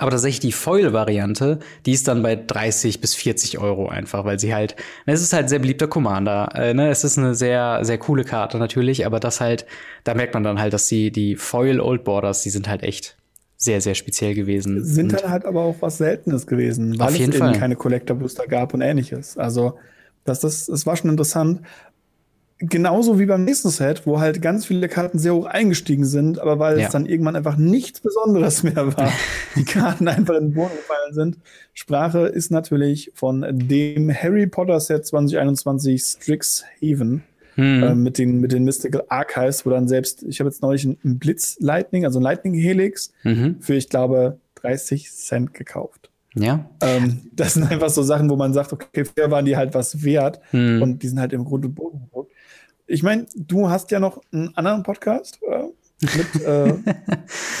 aber 0.00 0.12
tatsächlich 0.12 0.40
die 0.40 0.52
Foil-Variante, 0.52 1.58
die 1.84 1.92
ist 1.92 2.08
dann 2.08 2.22
bei 2.22 2.34
30 2.34 3.02
bis 3.02 3.14
40 3.14 3.58
Euro 3.58 3.88
einfach, 3.88 4.24
weil 4.24 4.38
sie 4.38 4.54
halt, 4.54 4.74
es 5.04 5.20
ist 5.20 5.34
halt 5.34 5.50
sehr 5.50 5.58
beliebter 5.58 5.88
Commander. 5.88 6.48
Äh, 6.54 6.72
ne? 6.72 6.88
Es 6.88 7.04
ist 7.04 7.18
eine 7.18 7.34
sehr, 7.34 7.80
sehr 7.82 7.98
coole 7.98 8.24
Karte 8.24 8.56
natürlich, 8.56 9.04
aber 9.04 9.20
das 9.20 9.42
halt, 9.42 9.66
da 10.04 10.14
merkt 10.14 10.32
man 10.32 10.42
dann 10.42 10.58
halt, 10.58 10.72
dass 10.72 10.88
die, 10.88 11.10
die 11.12 11.36
Foil 11.36 11.80
Old 11.80 12.04
Borders, 12.04 12.42
die 12.42 12.48
sind 12.48 12.66
halt 12.66 12.82
echt 12.82 13.18
sehr, 13.62 13.82
sehr 13.82 13.94
speziell 13.94 14.34
gewesen. 14.34 14.82
Sind 14.82 15.12
dann 15.12 15.30
halt 15.30 15.44
aber 15.44 15.60
auch 15.60 15.76
was 15.80 15.98
Seltenes 15.98 16.46
gewesen, 16.46 16.98
weil 16.98 17.12
es 17.12 17.20
eben 17.20 17.32
Fall. 17.34 17.52
keine 17.52 17.76
Collector 17.76 18.16
Booster 18.16 18.46
gab 18.46 18.72
und 18.72 18.80
ähnliches. 18.80 19.36
Also, 19.36 19.74
das, 20.24 20.40
das, 20.40 20.66
das 20.66 20.86
war 20.86 20.96
schon 20.96 21.10
interessant. 21.10 21.60
Genauso 22.58 23.18
wie 23.18 23.26
beim 23.26 23.44
nächsten 23.44 23.68
Set, 23.68 24.06
wo 24.06 24.18
halt 24.18 24.40
ganz 24.40 24.64
viele 24.64 24.88
Karten 24.88 25.18
sehr 25.18 25.34
hoch 25.34 25.44
eingestiegen 25.44 26.06
sind, 26.06 26.38
aber 26.38 26.58
weil 26.58 26.78
ja. 26.78 26.86
es 26.86 26.92
dann 26.92 27.04
irgendwann 27.04 27.36
einfach 27.36 27.58
nichts 27.58 28.00
Besonderes 28.00 28.62
mehr 28.64 28.96
war, 28.96 29.12
die 29.56 29.64
Karten 29.66 30.08
einfach 30.08 30.34
in 30.36 30.48
den 30.48 30.54
Boden 30.54 30.76
gefallen 30.76 31.12
sind. 31.12 31.38
Sprache 31.74 32.28
ist 32.28 32.50
natürlich 32.50 33.12
von 33.14 33.46
dem 33.50 34.10
Harry 34.10 34.46
Potter 34.46 34.80
Set 34.80 35.06
2021 35.06 36.02
Strixhaven 36.02 37.24
hm. 37.60 37.82
äh, 37.82 37.94
mit, 37.94 38.18
den, 38.18 38.40
mit 38.40 38.52
den 38.52 38.64
Mystical 38.64 39.04
Archives, 39.08 39.66
wo 39.66 39.70
dann 39.70 39.88
selbst, 39.88 40.22
ich 40.22 40.40
habe 40.40 40.48
jetzt 40.48 40.62
neulich 40.62 40.84
einen 40.84 41.18
Blitz 41.18 41.56
Lightning, 41.60 42.04
also 42.04 42.18
ein 42.18 42.22
Lightning 42.22 42.54
Helix, 42.54 43.12
mhm. 43.22 43.56
für 43.60 43.74
ich 43.74 43.88
glaube 43.88 44.38
30 44.56 45.10
Cent 45.12 45.54
gekauft. 45.54 46.10
Ja. 46.34 46.70
Ähm, 46.80 47.30
das 47.32 47.54
sind 47.54 47.70
einfach 47.70 47.90
so 47.90 48.02
Sachen, 48.02 48.30
wo 48.30 48.36
man 48.36 48.52
sagt, 48.52 48.72
okay, 48.72 49.04
früher 49.04 49.30
waren 49.30 49.44
die 49.44 49.56
halt 49.56 49.74
was 49.74 50.04
wert 50.04 50.40
hm. 50.50 50.80
und 50.80 51.02
die 51.02 51.08
sind 51.08 51.18
halt 51.18 51.32
im 51.32 51.44
Grunde 51.44 51.68
Boden. 51.68 52.08
Ich 52.86 53.02
meine, 53.02 53.26
du 53.34 53.68
hast 53.68 53.90
ja 53.90 54.00
noch 54.00 54.20
einen 54.32 54.56
anderen 54.56 54.82
Podcast 54.82 55.38
äh, 55.42 55.64
mit 56.00 56.44
äh, 56.44 56.74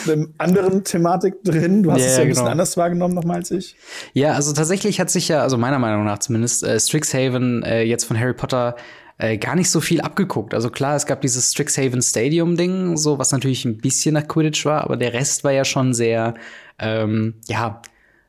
einem 0.10 0.34
anderen 0.38 0.84
Thematik 0.84 1.42
drin. 1.44 1.82
Du 1.82 1.92
hast 1.92 2.00
yeah, 2.00 2.08
es 2.08 2.16
ja 2.16 2.22
ein 2.22 2.28
bisschen 2.28 2.42
genau. 2.44 2.52
anders 2.52 2.76
wahrgenommen 2.76 3.14
nochmal 3.14 3.36
als 3.36 3.50
ich. 3.50 3.76
Ja, 4.12 4.32
also 4.32 4.52
tatsächlich 4.52 5.00
hat 5.00 5.10
sich 5.10 5.28
ja, 5.28 5.42
also 5.42 5.58
meiner 5.58 5.78
Meinung 5.78 6.04
nach 6.04 6.18
zumindest, 6.18 6.62
äh, 6.62 6.78
Strixhaven 6.78 7.62
äh, 7.62 7.82
jetzt 7.82 8.04
von 8.04 8.18
Harry 8.18 8.34
Potter 8.34 8.76
äh, 9.20 9.36
gar 9.36 9.54
nicht 9.54 9.70
so 9.70 9.80
viel 9.80 10.00
abgeguckt. 10.00 10.54
Also 10.54 10.70
klar, 10.70 10.96
es 10.96 11.06
gab 11.06 11.20
dieses 11.20 11.52
Strixhaven 11.52 12.02
Stadium 12.02 12.56
Ding, 12.56 12.96
so 12.96 13.18
was 13.18 13.32
natürlich 13.32 13.64
ein 13.64 13.78
bisschen 13.78 14.14
nach 14.14 14.26
Quidditch 14.26 14.64
war, 14.64 14.84
aber 14.84 14.96
der 14.96 15.12
Rest 15.12 15.44
war 15.44 15.52
ja 15.52 15.64
schon 15.64 15.92
sehr, 15.92 16.34
ähm, 16.78 17.34
ja, 17.46 17.82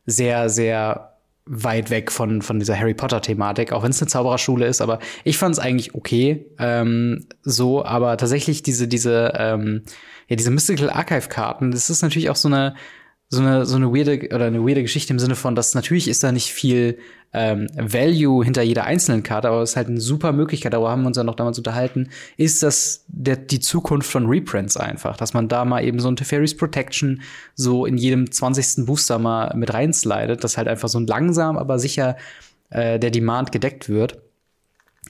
sehr, 0.06 0.50
sehr 0.50 1.18
weit 1.46 1.90
weg 1.90 2.12
von, 2.12 2.42
von 2.42 2.60
dieser 2.60 2.78
Harry 2.78 2.94
Potter-Thematik, 2.94 3.72
auch 3.72 3.84
wenn 3.84 3.92
es 3.92 4.02
eine 4.02 4.10
Zaubererschule 4.10 4.68
ist, 4.68 4.82
aber 4.82 5.00
ich 5.24 5.38
fand 5.38 5.56
es 5.56 5.60
eigentlich 5.60 5.96
okay. 5.96 6.46
Ähm, 6.60 7.26
so, 7.44 7.84
aber 7.84 8.18
tatsächlich 8.18 8.62
diese, 8.62 8.88
diese, 8.88 9.34
ähm, 9.38 9.84
ja, 10.28 10.36
diese 10.36 10.52
Mystical 10.52 10.90
Archive-Karten, 10.90 11.72
das 11.72 11.90
ist 11.90 12.02
natürlich 12.02 12.30
auch 12.30 12.36
so 12.36 12.48
eine, 12.48 12.76
so 13.34 13.42
eine, 13.42 13.66
so 13.66 13.78
eine 13.78 13.94
weirde 13.94 14.28
oder 14.36 14.46
eine 14.46 14.60
weirde 14.60 14.82
Geschichte 14.82 15.14
im 15.14 15.20
Sinne 15.20 15.36
von, 15.36 15.56
dass 15.56 15.74
natürlich 15.74 16.10
ist 16.10 16.22
da 16.22 16.34
nicht 16.34 16.52
viel 16.52 16.98
ähm, 17.32 17.68
Value 17.78 18.44
hinter 18.44 18.62
jeder 18.62 18.84
einzelnen 18.84 19.24
Karte, 19.24 19.48
aber 19.48 19.62
es 19.62 19.72
ist 19.72 19.76
halt 19.78 19.88
eine 19.88 20.02
super 20.02 20.34
Möglichkeit, 20.34 20.74
darüber 20.74 20.92
haben 20.92 21.04
wir 21.04 21.08
uns 21.08 21.16
ja 21.16 21.24
noch 21.24 21.36
damals 21.36 21.58
unterhalten, 21.58 22.10
ist 22.36 22.62
das 22.62 23.06
der, 23.08 23.38
die 23.38 23.62
Zukunft 23.62 24.12
von 24.12 24.26
Reprints 24.26 24.76
einfach, 24.76 25.16
dass 25.16 25.34
man 25.34 25.48
da 25.48 25.64
mal 25.64 25.82
eben 25.82 26.00
so 26.00 26.10
ein 26.10 26.18
Teferi's 26.18 26.58
Protection 26.58 27.22
so 27.56 27.86
in 27.86 27.98
jedem 27.98 28.30
20. 28.30 28.86
Booster 28.86 29.18
mal 29.18 29.56
mit 29.56 29.74
reinslidet, 29.74 30.44
dass 30.44 30.58
halt 30.58 30.68
einfach 30.68 30.90
so 30.90 31.00
ein 31.00 31.08
langsam, 31.08 31.58
aber 31.58 31.80
sicher 31.80 32.18
äh, 32.70 33.00
der 33.00 33.12
Demand 33.12 33.54
gedeckt 33.54 33.88
wird. 33.88 34.20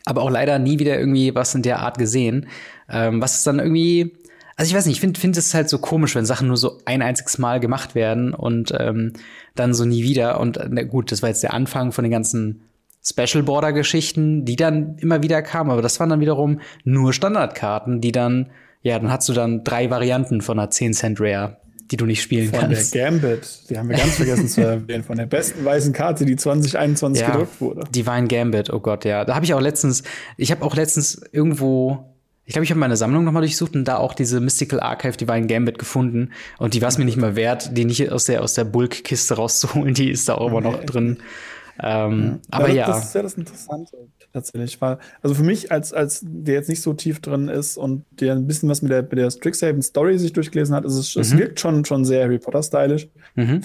Aber 0.05 0.21
auch 0.21 0.31
leider 0.31 0.59
nie 0.59 0.79
wieder 0.79 0.97
irgendwie 0.97 1.33
was 1.33 1.55
in 1.55 1.63
der 1.63 1.79
Art 1.79 1.97
gesehen, 1.97 2.47
ähm, 2.87 3.19
was 3.19 3.43
dann 3.43 3.59
irgendwie 3.59 4.13
also 4.55 4.69
ich 4.69 4.75
weiß 4.75 4.85
nicht, 4.85 4.95
ich 4.95 5.01
finde 5.01 5.19
find 5.19 5.37
es 5.37 5.53
halt 5.53 5.69
so 5.69 5.79
komisch, 5.79 6.15
wenn 6.15 6.25
Sachen 6.25 6.47
nur 6.47 6.57
so 6.57 6.79
ein 6.85 7.01
einziges 7.01 7.37
Mal 7.37 7.59
gemacht 7.59 7.95
werden 7.95 8.33
und 8.33 8.73
ähm, 8.77 9.13
dann 9.55 9.73
so 9.73 9.85
nie 9.85 10.03
wieder. 10.03 10.39
Und 10.39 10.59
na 10.69 10.83
gut, 10.83 11.11
das 11.11 11.21
war 11.21 11.29
jetzt 11.29 11.43
der 11.43 11.53
Anfang 11.53 11.91
von 11.91 12.03
den 12.03 12.11
ganzen 12.11 12.61
Special 13.03 13.43
Border 13.43 13.73
Geschichten, 13.73 14.45
die 14.45 14.55
dann 14.55 14.97
immer 14.99 15.23
wieder 15.23 15.41
kamen, 15.41 15.71
aber 15.71 15.81
das 15.81 15.99
waren 15.99 16.09
dann 16.09 16.19
wiederum 16.19 16.59
nur 16.83 17.13
Standardkarten, 17.13 17.99
die 17.99 18.11
dann, 18.11 18.51
ja, 18.83 18.99
dann 18.99 19.11
hast 19.11 19.27
du 19.27 19.33
dann 19.33 19.63
drei 19.63 19.89
Varianten 19.89 20.41
von 20.41 20.59
einer 20.59 20.69
10 20.69 20.93
Cent 20.93 21.19
Rare, 21.19 21.57
die 21.89 21.97
du 21.97 22.05
nicht 22.05 22.21
spielen 22.21 22.49
von 22.49 22.59
kannst. 22.59 22.91
Von 22.91 22.99
der 22.99 23.09
Gambit, 23.09 23.69
die 23.69 23.77
haben 23.77 23.89
wir 23.89 23.97
ganz 23.97 24.15
vergessen 24.17 24.47
zu 24.47 24.61
erwähnen, 24.65 25.03
von 25.03 25.17
der 25.17 25.25
besten 25.25 25.65
weißen 25.65 25.93
Karte, 25.93 26.25
die 26.25 26.35
2021 26.35 27.21
ja, 27.21 27.31
gedruckt 27.31 27.59
wurde. 27.59 27.83
Divine 27.89 28.27
Gambit, 28.27 28.71
oh 28.71 28.79
Gott, 28.79 29.03
ja. 29.03 29.25
Da 29.25 29.33
habe 29.33 29.45
ich 29.45 29.53
auch 29.55 29.61
letztens, 29.61 30.03
ich 30.37 30.51
habe 30.51 30.63
auch 30.63 30.75
letztens 30.75 31.23
irgendwo 31.31 32.10
ich 32.45 32.53
glaube, 32.53 32.63
ich 32.63 32.71
habe 32.71 32.79
meine 32.79 32.97
Sammlung 32.97 33.23
nochmal 33.23 33.43
durchsucht 33.43 33.75
und 33.75 33.85
da 33.85 33.97
auch 33.97 34.13
diese 34.13 34.39
Mystical 34.39 34.79
Archive 34.79 35.17
Divine 35.17 35.47
Gambit 35.47 35.79
gefunden. 35.79 36.31
Und 36.57 36.73
die 36.73 36.81
war 36.81 36.89
es 36.89 36.97
mir 36.97 37.05
nicht 37.05 37.17
mal 37.17 37.35
wert, 37.35 37.77
die 37.77 37.85
nicht 37.85 38.11
aus 38.11 38.25
der, 38.25 38.41
aus 38.43 38.55
der 38.55 38.63
Bulk-Kiste 38.63 39.35
rauszuholen. 39.35 39.93
Die 39.93 40.09
ist 40.09 40.27
da 40.27 40.35
auch 40.35 40.47
immer 40.47 40.61
noch 40.61 40.83
drin. 40.83 41.19
Ähm, 41.81 42.39
ja. 42.41 42.57
Aber 42.57 42.69
ja. 42.69 42.87
Das 42.87 43.05
ist 43.05 43.15
ja 43.15 43.21
das 43.21 43.35
Interessante 43.35 43.97
tatsächlich. 44.33 44.79
Weil, 44.81 44.97
also 45.21 45.35
für 45.35 45.43
mich, 45.43 45.71
als, 45.71 45.93
als 45.93 46.21
der 46.23 46.55
jetzt 46.55 46.69
nicht 46.69 46.81
so 46.81 46.93
tief 46.93 47.19
drin 47.21 47.47
ist 47.47 47.77
und 47.77 48.05
der 48.11 48.33
ein 48.33 48.47
bisschen 48.47 48.69
was 48.69 48.81
mit 48.81 48.91
der, 48.91 49.03
mit 49.03 49.13
der 49.13 49.29
Strixhaven 49.29 49.81
Story 49.81 50.17
sich 50.17 50.33
durchgelesen 50.33 50.75
hat, 50.75 50.85
ist 50.85 50.95
es, 50.95 51.15
mhm. 51.15 51.21
es 51.21 51.37
wirkt 51.37 51.59
schon, 51.59 51.85
schon 51.85 52.05
sehr 52.05 52.23
Harry 52.23 52.39
Potter-stylisch. 52.39 53.09
Mhm. 53.35 53.61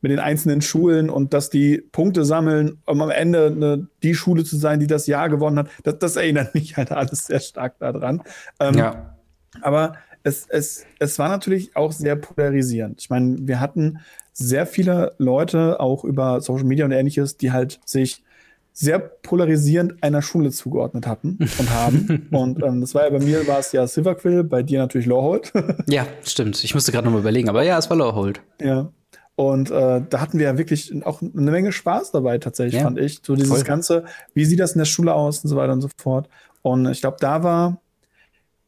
Mit 0.00 0.10
den 0.10 0.18
einzelnen 0.18 0.62
Schulen 0.62 1.10
und 1.10 1.32
dass 1.32 1.48
die 1.50 1.78
Punkte 1.92 2.24
sammeln, 2.24 2.78
um 2.86 3.00
am 3.02 3.10
Ende 3.10 3.46
eine, 3.46 3.86
die 4.02 4.14
Schule 4.14 4.44
zu 4.44 4.56
sein, 4.56 4.80
die 4.80 4.86
das 4.86 5.06
Jahr 5.06 5.28
gewonnen 5.28 5.58
hat. 5.58 5.68
Das, 5.84 5.98
das 5.98 6.16
erinnert 6.16 6.54
mich 6.54 6.76
halt 6.76 6.90
alles 6.90 7.26
sehr 7.26 7.40
stark 7.40 7.78
daran. 7.78 8.22
Ähm, 8.58 8.74
ja. 8.74 9.16
Aber 9.60 9.94
es, 10.24 10.46
es, 10.48 10.84
es 10.98 11.18
war 11.18 11.28
natürlich 11.28 11.76
auch 11.76 11.92
sehr 11.92 12.16
polarisierend. 12.16 13.00
Ich 13.00 13.10
meine, 13.10 13.36
wir 13.40 13.60
hatten 13.60 13.98
sehr 14.32 14.66
viele 14.66 15.14
Leute 15.18 15.80
auch 15.80 16.04
über 16.04 16.40
Social 16.40 16.64
Media 16.64 16.84
und 16.84 16.92
ähnliches, 16.92 17.36
die 17.36 17.52
halt 17.52 17.80
sich 17.84 18.24
sehr 18.72 18.98
polarisierend 18.98 20.02
einer 20.02 20.22
Schule 20.22 20.50
zugeordnet 20.50 21.06
hatten 21.06 21.38
und 21.58 21.70
haben. 21.70 22.28
und 22.32 22.62
ähm, 22.62 22.80
das 22.80 22.94
war 22.94 23.04
ja 23.04 23.10
bei 23.10 23.24
mir 23.24 23.46
war 23.46 23.58
es 23.58 23.72
ja 23.72 23.86
Silverquill, 23.86 24.44
bei 24.44 24.62
dir 24.62 24.78
natürlich 24.78 25.06
Lawhold. 25.06 25.52
ja, 25.88 26.06
stimmt. 26.24 26.62
Ich 26.64 26.74
musste 26.74 26.92
gerade 26.92 27.06
noch 27.06 27.12
mal 27.12 27.20
überlegen, 27.20 27.48
aber 27.48 27.62
ja, 27.62 27.78
es 27.78 27.90
war 27.90 27.96
Lawhold. 27.96 28.40
Ja. 28.60 28.90
Und 29.34 29.70
äh, 29.70 30.02
da 30.08 30.20
hatten 30.20 30.38
wir 30.38 30.46
ja 30.46 30.58
wirklich 30.58 30.92
auch 31.06 31.22
eine 31.22 31.50
Menge 31.50 31.72
Spaß 31.72 32.12
dabei, 32.12 32.38
tatsächlich, 32.38 32.74
Ja, 32.80 32.82
fand 32.82 32.98
ich. 32.98 33.20
So 33.22 33.34
dieses 33.34 33.50
voll. 33.50 33.62
Ganze, 33.64 34.04
wie 34.34 34.44
sieht 34.44 34.60
das 34.60 34.72
in 34.72 34.78
der 34.78 34.84
Schule 34.84 35.14
aus 35.14 35.42
und 35.42 35.48
so 35.48 35.56
weiter 35.56 35.72
und 35.72 35.80
so 35.80 35.88
fort. 35.96 36.28
Und 36.60 36.86
ich 36.86 37.00
glaube, 37.00 37.16
da 37.18 37.42
war, 37.42 37.80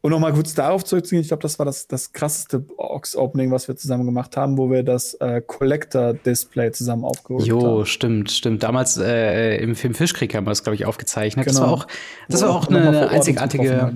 und 0.05 0.11
nochmal 0.11 0.35
kurz 0.35 0.53
darauf 0.53 0.85
zurückzugehen, 0.85 1.23
ich 1.23 1.29
glaube, 1.29 1.41
das 1.41 1.59
war 1.59 1.65
das, 1.65 1.89
das 1.89 2.13
krasseste 2.13 2.59
Box-Opening, 2.59 3.51
was 3.51 3.69
wir 3.69 3.77
zusammen 3.77 4.05
gemacht 4.05 4.37
haben, 4.37 4.59
wo 4.59 4.71
wir 4.71 4.83
das 4.83 5.15
äh, 5.15 5.41
Collector-Display 5.41 6.73
zusammen 6.73 7.05
aufgeholt 7.05 7.47
Jo, 7.47 7.79
haben. 7.79 7.87
stimmt, 7.87 8.31
stimmt. 8.31 8.63
Damals 8.63 8.99
äh, 8.99 9.57
im 9.57 9.75
Film 9.75 9.95
Fischkrieg 9.95 10.35
haben 10.35 10.45
wir 10.47 10.51
das, 10.51 10.63
glaube 10.63 10.75
ich, 10.75 10.85
aufgezeichnet. 10.85 11.47
Das 11.47 11.55
Genau. 11.55 11.67
war 11.69 11.73
auch, 11.73 11.87
das 12.29 12.43
Wo 12.43 12.47
war 12.47 12.53
wir 12.53 12.59
auch 12.59 12.69
noch 12.69 12.81
mal 12.81 12.93
vor 12.93 13.03
eine 13.03 13.11
einzigartige, 13.13 13.93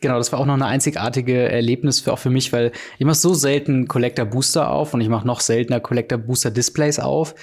genau, 0.00 0.18
das 0.18 0.32
war 0.32 0.40
auch 0.40 0.46
noch 0.46 0.54
eine 0.54 0.66
einzigartige 0.66 1.48
Erlebnis 1.48 2.00
für, 2.00 2.12
auch 2.12 2.18
für 2.18 2.30
mich, 2.30 2.52
weil 2.52 2.72
ich 2.98 3.06
mache 3.06 3.14
so 3.14 3.32
selten 3.32 3.86
Collector 3.86 4.24
Booster 4.24 4.68
auf 4.68 4.94
und 4.94 5.00
ich 5.00 5.08
mache 5.08 5.28
noch 5.28 5.38
seltener 5.38 5.78
Collector 5.78 6.18
Booster 6.18 6.50
Displays 6.50 6.98
auf. 6.98 7.36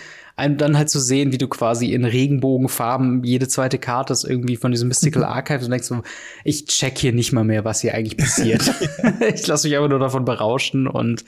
Und 0.45 0.58
dann 0.58 0.78
halt 0.78 0.89
zu 0.89 0.99
sehen, 0.99 1.32
wie 1.32 1.38
du 1.38 1.47
quasi 1.47 1.93
in 1.93 2.06
Regenbogenfarben 2.06 3.23
jede 3.23 3.47
zweite 3.47 3.78
Karte 3.78 4.13
ist 4.13 4.23
irgendwie 4.23 4.58
von 4.58 4.71
diesem 4.71 4.88
Mystical 4.88 5.23
Archives 5.23 5.65
und 5.65 5.71
denkst 5.71 5.88
so, 5.88 6.02
ich 6.43 6.65
check 6.65 6.97
hier 6.97 7.13
nicht 7.13 7.32
mal 7.32 7.43
mehr, 7.43 7.65
was 7.65 7.82
hier 7.82 7.93
eigentlich 7.93 8.17
passiert. 8.17 8.62
ich 9.34 9.47
lasse 9.47 9.67
mich 9.67 9.75
einfach 9.75 9.89
nur 9.89 9.99
davon 9.99 10.25
berauschen 10.25 10.88
und 10.88 11.25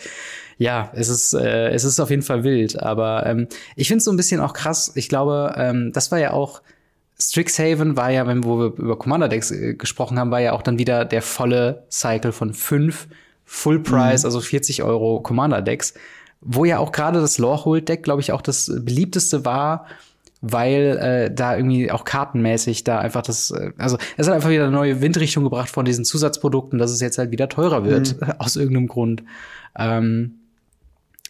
ja, 0.57 0.91
es 0.93 1.09
ist, 1.09 1.33
äh, 1.33 1.69
es 1.69 1.83
ist 1.83 1.99
auf 1.99 2.09
jeden 2.09 2.21
Fall 2.21 2.43
wild. 2.43 2.81
Aber 2.81 3.25
ähm, 3.25 3.47
ich 3.75 3.87
finde 3.87 3.99
es 3.99 4.05
so 4.05 4.11
ein 4.11 4.17
bisschen 4.17 4.39
auch 4.39 4.53
krass. 4.53 4.91
Ich 4.95 5.09
glaube, 5.09 5.55
ähm, 5.57 5.91
das 5.91 6.11
war 6.11 6.19
ja 6.19 6.31
auch 6.31 6.61
Strixhaven 7.21 7.95
war 7.97 8.09
ja, 8.09 8.25
wenn 8.25 8.43
wo 8.43 8.57
wir 8.57 8.65
über 8.77 8.97
Commander 8.97 9.27
Decks 9.27 9.51
äh, 9.51 9.75
gesprochen 9.75 10.19
haben, 10.19 10.31
war 10.31 10.41
ja 10.41 10.53
auch 10.53 10.61
dann 10.61 10.79
wieder 10.79 11.05
der 11.05 11.21
volle 11.21 11.85
Cycle 11.89 12.31
von 12.31 12.53
fünf 12.53 13.07
Full 13.45 13.83
Price, 13.83 14.23
also 14.23 14.39
40 14.39 14.81
Euro 14.81 15.19
Commander 15.19 15.61
Decks, 15.61 15.93
wo 16.41 16.65
ja 16.65 16.79
auch 16.79 16.91
gerade 16.91 17.21
das 17.21 17.37
Lorehold 17.37 17.87
Deck, 17.87 18.03
glaube 18.03 18.21
ich, 18.21 18.31
auch 18.31 18.41
das 18.41 18.71
beliebteste 18.83 19.45
war, 19.45 19.85
weil 20.41 20.97
äh, 20.97 21.33
da 21.33 21.55
irgendwie 21.55 21.91
auch 21.91 22.03
kartenmäßig 22.03 22.83
da 22.83 22.99
einfach 22.99 23.21
das, 23.21 23.51
äh, 23.51 23.71
also 23.77 23.97
es 24.17 24.27
hat 24.27 24.33
einfach 24.33 24.49
wieder 24.49 24.63
eine 24.63 24.71
neue 24.71 25.01
Windrichtung 25.01 25.43
gebracht 25.43 25.69
von 25.69 25.85
diesen 25.85 26.03
Zusatzprodukten, 26.03 26.79
dass 26.79 26.91
es 26.91 26.99
jetzt 26.99 27.17
halt 27.17 27.31
wieder 27.31 27.47
teurer 27.47 27.85
wird 27.85 28.15
aus 28.39 28.55
irgendeinem 28.55 28.87
Grund. 28.87 29.23
Ähm, 29.77 30.39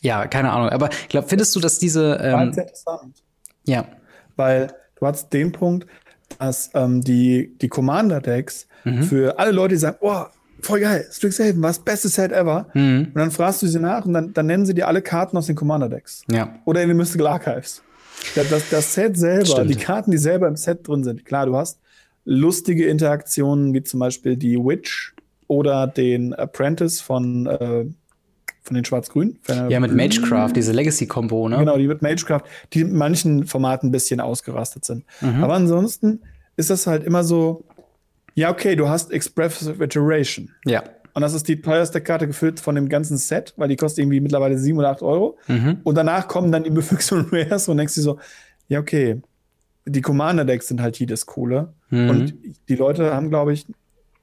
ja, 0.01 0.27
keine 0.27 0.51
Ahnung. 0.51 0.69
Aber 0.69 0.89
ich 0.89 1.09
glaube, 1.09 1.27
findest 1.27 1.55
du, 1.55 1.59
dass 1.59 1.77
diese 1.77 2.15
ähm, 2.21 2.47
interessant. 2.49 3.21
ja 3.65 3.85
weil 4.37 4.73
du 4.95 5.05
hast 5.05 5.31
den 5.33 5.51
Punkt, 5.51 5.85
dass 6.39 6.71
ähm, 6.73 7.01
die, 7.01 7.55
die 7.61 7.67
Commander-Decks 7.67 8.67
Mhm. 8.83 9.03
für 9.03 9.37
alle 9.37 9.51
Leute, 9.51 9.75
die 9.75 9.79
sagen, 9.79 9.97
oh, 10.01 10.23
voll 10.61 10.79
geil, 10.79 11.07
Strixhaven, 11.11 11.61
was 11.61 11.79
beste 11.79 12.09
Set 12.09 12.31
ever. 12.31 12.67
Mhm. 12.73 13.07
Und 13.07 13.15
dann 13.15 13.31
fragst 13.31 13.61
du 13.61 13.67
sie 13.67 13.79
nach 13.79 14.05
und 14.05 14.13
dann, 14.13 14.33
dann 14.33 14.45
nennen 14.45 14.65
sie 14.65 14.73
dir 14.73 14.87
alle 14.87 15.01
Karten 15.01 15.37
aus 15.37 15.47
den 15.47 15.55
Commander-Decks. 15.55 16.23
ja 16.31 16.55
Oder 16.65 16.81
in 16.83 16.89
den 16.89 16.97
Mystical 16.97 17.27
Archives. 17.27 17.81
Das, 18.35 18.49
das, 18.49 18.69
das 18.69 18.93
Set 18.93 19.17
selber, 19.17 19.45
Stimmt. 19.45 19.69
die 19.71 19.75
Karten, 19.75 20.11
die 20.11 20.17
selber 20.17 20.47
im 20.47 20.55
Set 20.55 20.87
drin 20.87 21.03
sind. 21.03 21.25
Klar, 21.25 21.47
du 21.47 21.55
hast 21.55 21.79
lustige 22.25 22.85
Interaktionen, 22.85 23.73
wie 23.73 23.83
zum 23.83 23.99
Beispiel 23.99 24.37
die 24.37 24.57
Witch 24.57 25.15
oder 25.47 25.87
den 25.87 26.33
Apprentice 26.33 27.01
von, 27.01 27.47
äh, 27.47 27.85
von 28.61 28.75
den 28.75 28.85
Schwarz-Grün. 28.85 29.39
Ja, 29.69 29.79
mit 29.79 29.93
Magecraft, 29.93 30.53
diese 30.55 30.71
Legacy-Kombo, 30.71 31.49
ne? 31.49 31.57
Genau, 31.57 31.77
die 31.77 31.87
mit 31.87 32.01
Magecraft, 32.01 32.43
die 32.73 32.81
in 32.81 32.93
manchen 32.95 33.47
Formaten 33.47 33.89
ein 33.89 33.91
bisschen 33.91 34.19
ausgerastet 34.19 34.85
sind. 34.85 35.03
Mhm. 35.19 35.43
Aber 35.43 35.55
ansonsten 35.55 36.21
ist 36.57 36.69
das 36.69 36.85
halt 36.85 37.03
immer 37.03 37.23
so, 37.23 37.65
ja, 38.35 38.49
okay, 38.51 38.75
du 38.75 38.87
hast 38.87 39.11
Expressive 39.11 39.83
Iteration. 39.83 40.49
Ja. 40.65 40.83
Und 41.13 41.21
das 41.21 41.33
ist 41.33 41.47
die 41.47 41.61
teuerste 41.61 41.99
Karte 42.01 42.27
gefüllt 42.27 42.59
von 42.59 42.75
dem 42.75 42.87
ganzen 42.87 43.17
Set, 43.17 43.53
weil 43.57 43.67
die 43.67 43.75
kostet 43.75 44.03
irgendwie 44.03 44.21
mittlerweile 44.21 44.57
7 44.57 44.77
oder 44.77 44.91
8 44.91 45.01
Euro. 45.01 45.37
Mhm. 45.47 45.79
Und 45.83 45.95
danach 45.95 46.27
kommen 46.27 46.51
dann 46.51 46.63
die 46.63 46.69
Mythics 46.69 47.11
und 47.11 47.33
Rares 47.33 47.67
und 47.67 47.77
denkst 47.77 47.95
dir 47.95 48.01
so, 48.01 48.19
ja, 48.69 48.79
okay, 48.79 49.21
die 49.85 50.01
Commander-Decks 50.01 50.67
sind 50.67 50.81
halt 50.81 50.95
hier 50.95 51.07
das 51.07 51.25
Coole. 51.25 51.73
Mhm. 51.89 52.09
Und 52.09 52.33
die 52.69 52.75
Leute 52.75 53.13
haben, 53.13 53.29
glaube 53.29 53.51
ich, 53.51 53.65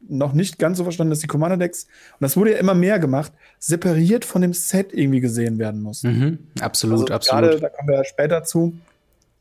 noch 0.09 0.33
nicht 0.33 0.59
ganz 0.59 0.79
so 0.79 0.85
verstanden, 0.85 1.11
dass 1.11 1.19
die 1.19 1.27
Commander-Decks, 1.27 1.85
und 1.85 2.21
das 2.21 2.37
wurde 2.37 2.53
ja 2.53 2.59
immer 2.59 2.75
mehr 2.75 2.99
gemacht, 2.99 3.33
separiert 3.59 4.25
von 4.25 4.41
dem 4.41 4.55
Set 4.55 4.95
irgendwie 4.95 5.21
gesehen 5.21 5.59
werden 5.59 5.83
mussten. 5.83 6.19
Mhm. 6.19 6.39
Absolut, 6.61 7.11
Also 7.11 7.15
absolut. 7.15 7.51
Gerade, 7.51 7.61
da 7.61 7.69
kommen 7.69 7.89
wir 7.89 7.97
ja 7.97 8.05
später 8.05 8.45
zu. 8.45 8.79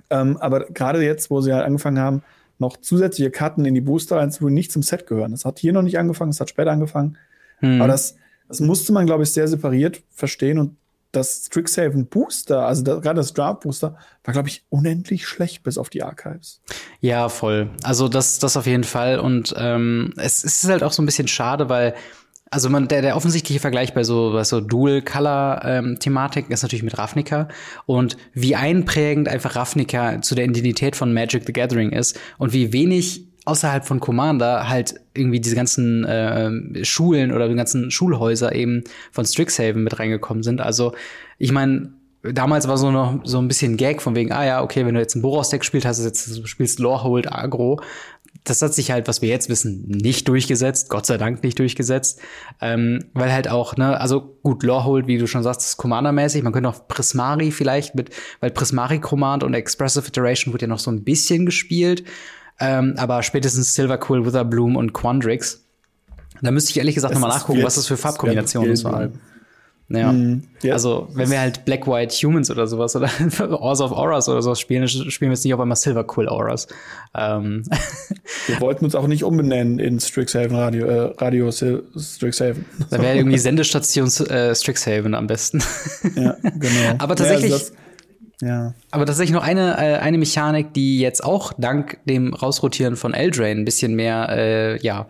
Ähm, 0.10 0.38
aber 0.38 0.66
gerade 0.66 1.04
jetzt, 1.04 1.30
wo 1.30 1.42
sie 1.42 1.54
halt 1.54 1.66
angefangen 1.66 2.00
haben, 2.00 2.24
noch 2.60 2.78
zusätzliche 2.78 3.32
Karten 3.32 3.66
in 3.66 3.74
die 3.74 3.82
Booster 3.82 4.28
die 4.28 4.46
nicht 4.46 4.72
zum 4.72 4.82
Set 4.84 5.08
gehören. 5.08 5.32
Das 5.32 5.46
hat 5.46 5.60
hier 5.60 5.74
noch 5.74 5.84
nicht 5.84 6.00
angefangen, 6.00 6.32
das 6.32 6.40
hat 6.40 6.50
später 6.50 6.72
angefangen. 6.72 7.18
Mhm. 7.62 7.82
Aber 7.82 7.88
das, 7.88 8.16
das 8.48 8.60
musste 8.60 8.94
man, 8.94 9.06
glaube 9.06 9.24
ich, 9.24 9.32
sehr 9.32 9.48
separiert 9.48 10.02
verstehen. 10.10 10.60
Und 10.60 10.76
das 11.12 11.46
Strixhaven 11.48 12.08
Booster, 12.08 12.66
also 12.66 12.84
da, 12.84 12.96
gerade 12.96 13.18
das 13.18 13.34
Draft 13.34 13.62
Booster, 13.62 13.98
war, 14.24 14.34
glaube 14.34 14.50
ich, 14.50 14.66
unendlich 14.70 15.28
schlecht 15.28 15.64
bis 15.64 15.78
auf 15.78 15.90
die 15.90 16.04
Archives. 16.04 16.62
Ja, 17.00 17.30
voll. 17.30 17.70
Also 17.84 18.08
das, 18.08 18.40
das 18.40 18.58
auf 18.58 18.66
jeden 18.66 18.84
Fall. 18.84 19.20
Und 19.20 19.54
ähm, 19.58 20.14
es, 20.18 20.44
es 20.44 20.64
ist 20.64 20.70
halt 20.70 20.84
auch 20.84 20.92
so 20.92 21.02
ein 21.02 21.06
bisschen 21.06 21.28
schade, 21.28 21.70
weil 21.70 21.96
also 22.50 22.70
man, 22.70 22.88
der, 22.88 23.02
der 23.02 23.16
offensichtliche 23.16 23.60
Vergleich 23.60 23.94
bei 23.94 24.04
so, 24.04 24.32
bei 24.32 24.44
so 24.44 24.62
Dual-Color-Thematik 24.62 26.50
ist 26.50 26.64
natürlich 26.64 26.84
mit 26.84 26.98
Ravnica 26.98 27.48
und 27.86 28.18
wie 28.34 28.56
einprägend 28.56 29.28
einfach 29.28 29.56
Ravnica 29.56 30.22
zu 30.22 30.36
der 30.36 30.46
Identität 30.46 30.96
von 30.96 31.14
Magic 31.14 31.44
the 31.46 31.54
Gathering 31.54 31.92
ist 31.92 32.20
und 32.38 32.54
wie 32.54 32.74
wenig 32.74 33.28
außerhalb 33.46 33.86
von 33.86 34.00
Commander 34.00 34.68
halt 34.68 34.96
irgendwie 35.14 35.40
diese 35.40 35.56
ganzen 35.56 36.04
äh, 36.04 36.84
Schulen 36.84 37.32
oder 37.32 37.48
die 37.48 37.56
ganzen 37.56 37.92
Schulhäuser 37.92 38.54
eben 38.54 38.84
von 39.12 39.26
Strixhaven 39.26 39.84
mit 39.84 40.00
reingekommen 40.00 40.44
sind. 40.44 40.60
Also 40.60 40.94
ich 41.38 41.52
meine, 41.52 41.94
damals 42.24 42.68
war 42.68 42.78
so 42.78 42.92
noch 42.92 43.22
so 43.24 43.40
ein 43.40 43.48
bisschen 43.48 43.78
Gag 43.78 44.02
von 44.02 44.16
wegen, 44.16 44.32
ah 44.32 44.46
ja, 44.46 44.64
okay, 44.64 44.86
wenn 44.86 44.96
du 44.96 45.00
jetzt 45.00 45.16
ein 45.16 45.22
Boros-Deck 45.22 45.64
spielst, 45.64 45.88
hast 45.88 46.04
jetzt, 46.04 46.48
spielst 46.48 46.80
Lorehold 46.80 47.32
Agro. 47.32 47.82
Das 48.50 48.62
hat 48.62 48.74
sich 48.74 48.92
halt, 48.92 49.08
was 49.08 49.22
wir 49.22 49.30
jetzt 49.30 49.50
wissen, 49.50 49.86
nicht 49.88 50.28
durchgesetzt, 50.28 50.90
Gott 50.90 51.06
sei 51.06 51.18
Dank 51.18 51.44
nicht 51.44 51.60
durchgesetzt. 51.60 52.20
Ähm, 52.62 53.06
weil 53.14 53.32
halt 53.34 53.50
auch, 53.50 53.76
ne, 53.78 54.00
also 54.00 54.38
gut, 54.44 54.64
Lorehold, 54.64 55.08
wie 55.08 55.18
du 55.18 55.28
schon 55.28 55.44
sagst, 55.44 55.62
ist 55.62 55.78
Commander-mäßig. 55.78 56.44
Man 56.44 56.54
könnte 56.54 56.70
auch 56.70 56.88
Prismari 56.88 57.52
vielleicht 57.52 57.96
mit, 57.96 58.10
weil 58.40 58.52
Prismari 58.52 59.00
Command 59.00 59.44
und 59.44 59.54
Expressive 59.54 60.08
Iteration 60.08 60.54
wird 60.54 60.62
ja 60.62 60.68
noch 60.68 60.80
so 60.80 60.90
ein 60.92 61.04
bisschen 61.04 61.46
gespielt. 61.46 62.04
Ähm, 62.60 62.94
aber 62.98 63.22
spätestens 63.22 63.74
Silverquill, 63.74 64.26
Witherbloom 64.26 64.76
und 64.78 64.94
Quandrix. 64.94 65.66
Da 66.42 66.52
müsste 66.52 66.72
ich 66.72 66.78
ehrlich 66.78 66.96
gesagt 66.96 67.14
nochmal 67.14 67.30
nachgucken, 67.32 67.58
wird- 67.58 67.66
was 67.68 67.76
das 67.76 67.88
für 67.88 67.98
Farbkombinationen 67.98 68.84
waren. 68.84 69.20
Bleiben. 69.88 70.06
Ja. 70.08 70.12
Mhm. 70.12 70.44
Ja. 70.64 70.74
Also, 70.74 71.08
wenn 71.14 71.30
wir 71.32 71.40
halt 71.40 71.66
Black 71.66 71.88
White 71.88 72.16
Humans 72.16 72.50
oder 72.52 72.68
sowas 72.68 72.96
oder 72.96 73.10
Ors 73.62 73.82
of 73.82 73.92
Auras 73.92 74.28
oder 74.30 74.42
sowas 74.42 74.60
spielen, 74.60 74.88
spielen 74.88 75.30
wir 75.32 75.36
jetzt 75.36 75.44
nicht 75.46 75.54
auf 75.54 75.60
einmal 75.60 75.76
Silver 75.78 76.04
Quill 76.06 76.28
Auras. 76.28 76.68
Ähm, 77.16 77.64
Wir 78.48 78.60
wollten 78.62 78.86
uns 78.86 78.96
auch 78.96 79.08
nicht 79.08 79.24
umbenennen 79.24 79.80
in 79.80 80.00
Strixhaven 80.00 80.56
Radio, 80.56 80.86
äh, 80.88 81.14
Radio 81.18 81.50
Sil- 81.54 81.84
Strixhaven. 81.98 82.66
da 82.90 83.02
wäre 83.02 83.16
irgendwie 83.18 83.38
Sendestation 83.38 84.08
äh, 84.30 84.54
Strixhaven 84.56 85.14
am 85.14 85.28
besten. 85.28 85.62
ja, 86.16 86.36
genau. 86.42 86.96
Aber 86.98 87.16
tatsächlich- 87.16 87.50
Ja, 87.52 87.56
also 87.58 87.74
ja. 88.42 88.74
Aber 88.92 89.06
tatsächlich 89.08 89.34
noch 89.34 89.44
eine, 89.44 89.78
äh, 89.78 89.98
eine 89.98 90.18
Mechanik, 90.20 90.74
die 90.74 91.00
jetzt 91.00 91.24
auch 91.24 91.54
dank 91.58 91.98
dem 92.06 92.34
Rausrotieren 92.36 92.96
von 92.96 93.14
Eldrain 93.16 93.60
ein 93.60 93.66
bisschen 93.66 93.96
mehr 93.96 94.28
äh, 94.30 94.80
ja, 94.82 95.08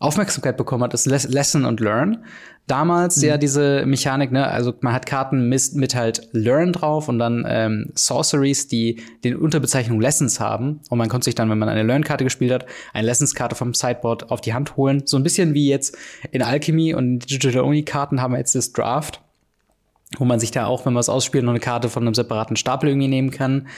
Aufmerksamkeit 0.00 0.56
bekommen 0.56 0.82
hat, 0.82 0.94
ist 0.94 1.06
Les 1.06 1.28
Lesson 1.28 1.66
und 1.66 1.78
Learn. 1.78 2.24
Damals 2.66 3.20
ja 3.20 3.36
diese 3.36 3.84
Mechanik, 3.84 4.32
ne, 4.32 4.46
also 4.46 4.72
man 4.80 4.94
hat 4.94 5.04
Karten 5.04 5.48
mit, 5.48 5.74
mit 5.74 5.94
halt 5.94 6.28
Learn 6.32 6.72
drauf 6.72 7.08
und 7.08 7.18
dann 7.18 7.44
ähm, 7.46 7.90
Sorceries, 7.94 8.66
die 8.66 9.02
den 9.24 9.36
Unterbezeichnung 9.36 10.00
Lessons 10.00 10.40
haben. 10.40 10.80
Und 10.88 10.96
man 10.96 11.10
konnte 11.10 11.26
sich 11.26 11.34
dann, 11.34 11.50
wenn 11.50 11.58
man 11.58 11.68
eine 11.68 11.82
Learn-Karte 11.82 12.24
gespielt 12.24 12.50
hat, 12.50 12.66
eine 12.94 13.06
Lessons-Karte 13.06 13.56
vom 13.56 13.74
Sideboard 13.74 14.30
auf 14.30 14.40
die 14.40 14.54
Hand 14.54 14.76
holen. 14.76 15.02
So 15.04 15.18
ein 15.18 15.22
bisschen 15.22 15.52
wie 15.52 15.68
jetzt 15.68 15.98
in 16.30 16.42
Alchemy 16.42 16.94
und 16.94 17.30
Digital 17.30 17.62
Only-Karten 17.62 18.22
haben 18.22 18.32
wir 18.32 18.38
jetzt 18.38 18.54
das 18.54 18.72
Draft 18.72 19.20
wo 20.18 20.24
man 20.24 20.40
sich 20.40 20.50
da 20.50 20.66
auch, 20.66 20.86
wenn 20.86 20.92
man 20.92 21.00
es 21.00 21.08
ausspielt, 21.08 21.44
noch 21.44 21.52
eine 21.52 21.60
Karte 21.60 21.88
von 21.88 22.02
einem 22.02 22.14
separaten 22.14 22.56
Stapel 22.56 22.88
irgendwie 22.88 23.06
nehmen 23.06 23.30
kann. 23.30 23.68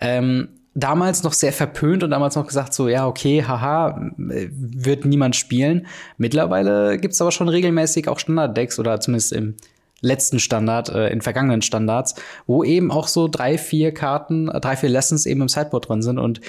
Ähm, 0.00 0.48
damals 0.74 1.22
noch 1.22 1.32
sehr 1.32 1.52
verpönt 1.52 2.02
und 2.02 2.10
damals 2.10 2.36
noch 2.36 2.46
gesagt, 2.46 2.72
so, 2.74 2.88
ja, 2.88 3.06
okay, 3.06 3.44
haha, 3.44 4.10
wird 4.16 5.04
niemand 5.04 5.36
spielen. 5.36 5.86
Mittlerweile 6.16 6.98
gibt's 6.98 7.20
aber 7.20 7.32
schon 7.32 7.48
regelmäßig 7.48 8.08
auch 8.08 8.18
Standarddecks 8.18 8.78
oder 8.78 9.00
zumindest 9.00 9.32
im 9.32 9.56
letzten 10.00 10.40
Standard, 10.40 10.88
äh, 10.88 11.08
in 11.10 11.20
vergangenen 11.20 11.62
Standards, 11.62 12.14
wo 12.46 12.64
eben 12.64 12.90
auch 12.90 13.06
so 13.06 13.28
drei, 13.28 13.56
vier 13.58 13.92
Karten, 13.92 14.48
äh, 14.48 14.60
drei, 14.60 14.76
vier 14.76 14.88
Lessons 14.88 15.26
eben 15.26 15.42
im 15.42 15.48
Sideboard 15.48 15.88
drin 15.88 16.02
sind 16.02 16.18
und 16.18 16.40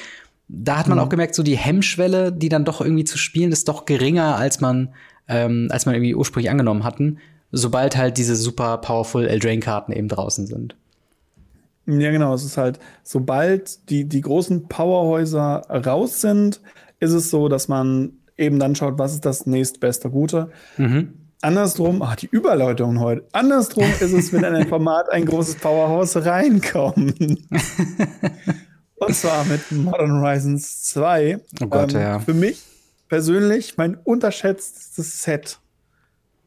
da 0.49 0.77
hat 0.77 0.88
man 0.88 0.99
auch 0.99 1.09
gemerkt, 1.09 1.36
so 1.36 1.41
die 1.41 1.57
Hemmschwelle, 1.57 2.31
die 2.31 2.49
dann 2.49 2.65
doch 2.65 2.81
irgendwie 2.81 3.05
zu 3.05 3.17
spielen, 3.17 3.51
ist 3.51 3.69
doch 3.69 3.86
geringer, 3.86 4.36
als 4.36 4.59
man, 4.59 4.93
ähm, 5.27 5.69
als 5.71 5.86
man 5.86 5.95
irgendwie 5.95 6.15
ursprünglich 6.15 6.51
angenommen 6.51 6.83
hatten, 6.83 7.19
sobald 7.51 7.95
halt 7.95 8.17
diese 8.17 8.36
super 8.36 8.77
powerful 8.77 9.25
Eldraine-Karten 9.25 9.93
eben 9.93 10.09
draußen 10.09 10.45
sind. 10.45 10.75
Ja, 11.86 12.12
genau. 12.12 12.34
Es 12.34 12.43
ist 12.43 12.58
halt, 12.58 12.80
sobald 13.04 13.89
die, 13.89 14.06
die 14.06 14.22
großen 14.22 14.67
Powerhäuser 14.67 15.62
raus 15.86 16.22
sind, 16.22 16.62
ist 17.00 17.12
es 17.12 17.30
so, 17.30 17.50
dass 17.50 17.67
man 17.67 18.13
eben 18.38 18.60
dann 18.60 18.76
schaut, 18.76 18.98
was 18.98 19.13
ist 19.13 19.26
das 19.26 19.46
nächstbeste 19.46 20.10
Gute. 20.10 20.50
Mhm. 20.78 21.13
andersrum, 21.41 22.02
ach, 22.02 22.15
die 22.15 22.28
Überleitung 22.28 23.00
heute. 23.00 23.28
Andersrum 23.34 23.86
ist 24.00 24.13
es, 24.13 24.32
wenn 24.32 24.43
in 24.43 24.56
ein 24.56 24.67
Format 24.67 25.10
ein 25.12 25.26
großes 25.26 25.56
Powerhouse 25.56 26.15
reinkommt. 26.15 27.19
Und 28.96 29.15
zwar 29.15 29.43
mit 29.46 29.72
Modern 29.72 30.22
Horizons 30.22 30.84
2. 30.84 31.39
Oh 31.62 31.67
Gott, 31.67 31.93
ähm, 31.93 32.00
ja. 32.00 32.19
Für 32.19 32.34
mich 32.34 32.63
persönlich 33.10 33.78
mein 33.78 33.96
unterschätztes 33.96 35.22
Set. 35.22 35.60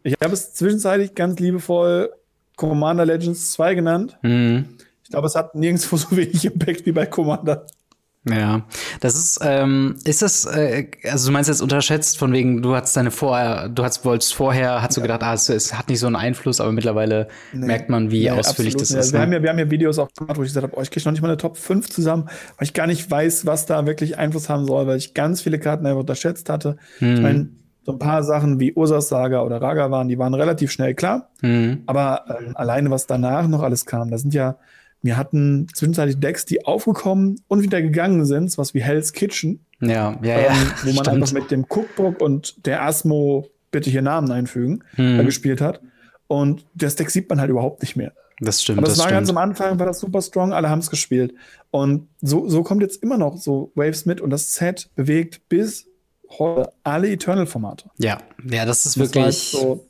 Ich 0.02 0.14
habe 0.22 0.32
es 0.32 0.54
zwischenzeitlich 0.54 1.14
ganz 1.14 1.38
liebevoll 1.38 2.10
Commander 2.56 3.04
Legends 3.04 3.52
2 3.52 3.74
genannt. 3.74 4.18
Mhm. 4.22 4.66
Ich 5.06 5.10
glaube, 5.10 5.28
es 5.28 5.36
hat 5.36 5.54
nirgendwo 5.54 5.96
so 5.96 6.10
wenig 6.16 6.44
Impact 6.44 6.84
wie 6.84 6.90
bei 6.90 7.06
Commander. 7.06 7.64
Ja, 8.28 8.66
das 9.00 9.14
ist, 9.14 9.38
ähm, 9.40 9.94
ist 10.02 10.20
das, 10.20 10.46
äh, 10.46 10.88
also 11.04 11.28
du 11.28 11.32
meinst 11.32 11.48
jetzt 11.48 11.60
unterschätzt, 11.60 12.18
von 12.18 12.32
wegen, 12.32 12.60
du 12.60 12.74
hast 12.74 12.96
deine 12.96 13.12
vorher, 13.12 13.68
du 13.68 13.84
hast 13.84 14.04
wolltest 14.04 14.34
vorher, 14.34 14.82
hast 14.82 14.96
du 14.96 15.00
gedacht, 15.00 15.22
ah, 15.22 15.34
es, 15.34 15.48
es, 15.48 15.78
hat 15.78 15.88
nicht 15.88 16.00
so 16.00 16.08
einen 16.08 16.16
Einfluss, 16.16 16.60
aber 16.60 16.72
mittlerweile 16.72 17.28
nee, 17.52 17.66
merkt 17.66 17.88
man, 17.88 18.10
wie 18.10 18.22
nee, 18.22 18.32
ausführlich 18.32 18.74
das 18.74 18.90
ist. 18.90 18.96
Also 18.96 19.12
wir, 19.12 19.18
ne? 19.20 19.26
haben 19.26 19.32
ja, 19.32 19.42
wir 19.44 19.50
haben 19.50 19.60
ja 19.60 19.70
Videos 19.70 20.00
auch 20.00 20.08
gemacht, 20.12 20.38
wo 20.38 20.42
ich 20.42 20.48
gesagt 20.48 20.64
habe, 20.64 20.76
oh, 20.76 20.82
ich 20.82 20.90
kriege 20.90 21.04
noch 21.04 21.12
nicht 21.12 21.22
mal 21.22 21.28
eine 21.28 21.36
Top 21.36 21.56
5 21.56 21.88
zusammen, 21.88 22.24
weil 22.58 22.66
ich 22.66 22.74
gar 22.74 22.88
nicht 22.88 23.08
weiß, 23.08 23.46
was 23.46 23.66
da 23.66 23.86
wirklich 23.86 24.18
Einfluss 24.18 24.48
haben 24.48 24.66
soll, 24.66 24.88
weil 24.88 24.96
ich 24.96 25.14
ganz 25.14 25.40
viele 25.40 25.60
Karten 25.60 25.86
einfach 25.86 26.00
unterschätzt 26.00 26.50
hatte. 26.50 26.78
Hm. 26.98 27.14
Ich 27.14 27.20
meine, 27.20 27.48
so 27.84 27.92
ein 27.92 28.00
paar 28.00 28.24
Sachen 28.24 28.58
wie 28.58 28.72
Ursas 28.72 29.08
Saga 29.08 29.42
oder 29.42 29.62
Raga 29.62 29.92
waren, 29.92 30.08
die 30.08 30.18
waren 30.18 30.34
relativ 30.34 30.72
schnell 30.72 30.94
klar. 30.94 31.30
Hm. 31.42 31.84
Aber 31.86 32.24
ähm, 32.28 32.56
alleine, 32.56 32.90
was 32.90 33.06
danach 33.06 33.46
noch 33.46 33.62
alles 33.62 33.86
kam, 33.86 34.10
da 34.10 34.18
sind 34.18 34.34
ja 34.34 34.56
wir 35.06 35.16
hatten 35.16 35.68
zwischenzeitlich 35.74 36.20
Decks, 36.20 36.44
die 36.44 36.66
aufgekommen 36.66 37.40
und 37.48 37.62
wieder 37.62 37.80
gegangen 37.80 38.24
sind, 38.26 38.56
was 38.58 38.74
wie 38.74 38.82
Hell's 38.82 39.12
Kitchen. 39.12 39.64
Ja, 39.80 40.18
ja, 40.22 40.40
ja. 40.40 40.48
Ähm, 40.48 40.72
wo 40.82 40.92
man 40.92 41.04
stimmt. 41.04 41.08
einfach 41.08 41.32
mit 41.32 41.50
dem 41.50 41.66
Cookbook 41.68 42.20
und 42.20 42.66
der 42.66 42.82
Asmo, 42.82 43.48
bitte 43.70 43.90
hier 43.90 44.02
Namen 44.02 44.30
einfügen, 44.30 44.84
hm. 44.94 45.24
gespielt 45.24 45.60
hat. 45.60 45.80
Und 46.28 46.66
das 46.74 46.96
Deck 46.96 47.10
sieht 47.10 47.28
man 47.28 47.40
halt 47.40 47.50
überhaupt 47.50 47.82
nicht 47.82 47.96
mehr. 47.96 48.12
Das 48.40 48.62
stimmt. 48.62 48.78
Aber 48.78 48.86
das, 48.86 48.96
das 48.96 49.04
war 49.04 49.08
stimmt. 49.08 49.18
ganz 49.18 49.30
am 49.30 49.38
Anfang, 49.38 49.78
war 49.78 49.86
das 49.86 50.00
super 50.00 50.20
strong, 50.20 50.52
alle 50.52 50.68
haben 50.68 50.80
es 50.80 50.90
gespielt. 50.90 51.34
Und 51.70 52.08
so, 52.20 52.48
so 52.48 52.62
kommt 52.62 52.82
jetzt 52.82 53.02
immer 53.02 53.16
noch 53.16 53.36
so 53.38 53.72
Waves 53.74 54.06
mit 54.06 54.20
und 54.20 54.30
das 54.30 54.54
Set 54.54 54.90
bewegt 54.94 55.48
bis 55.48 55.86
heute 56.38 56.70
alle 56.82 57.10
Eternal-Formate. 57.10 57.90
Ja, 57.98 58.18
ja, 58.48 58.64
das 58.64 58.84
ist 58.84 58.96
das 58.96 58.98
wirklich. 58.98 59.50
So, 59.50 59.86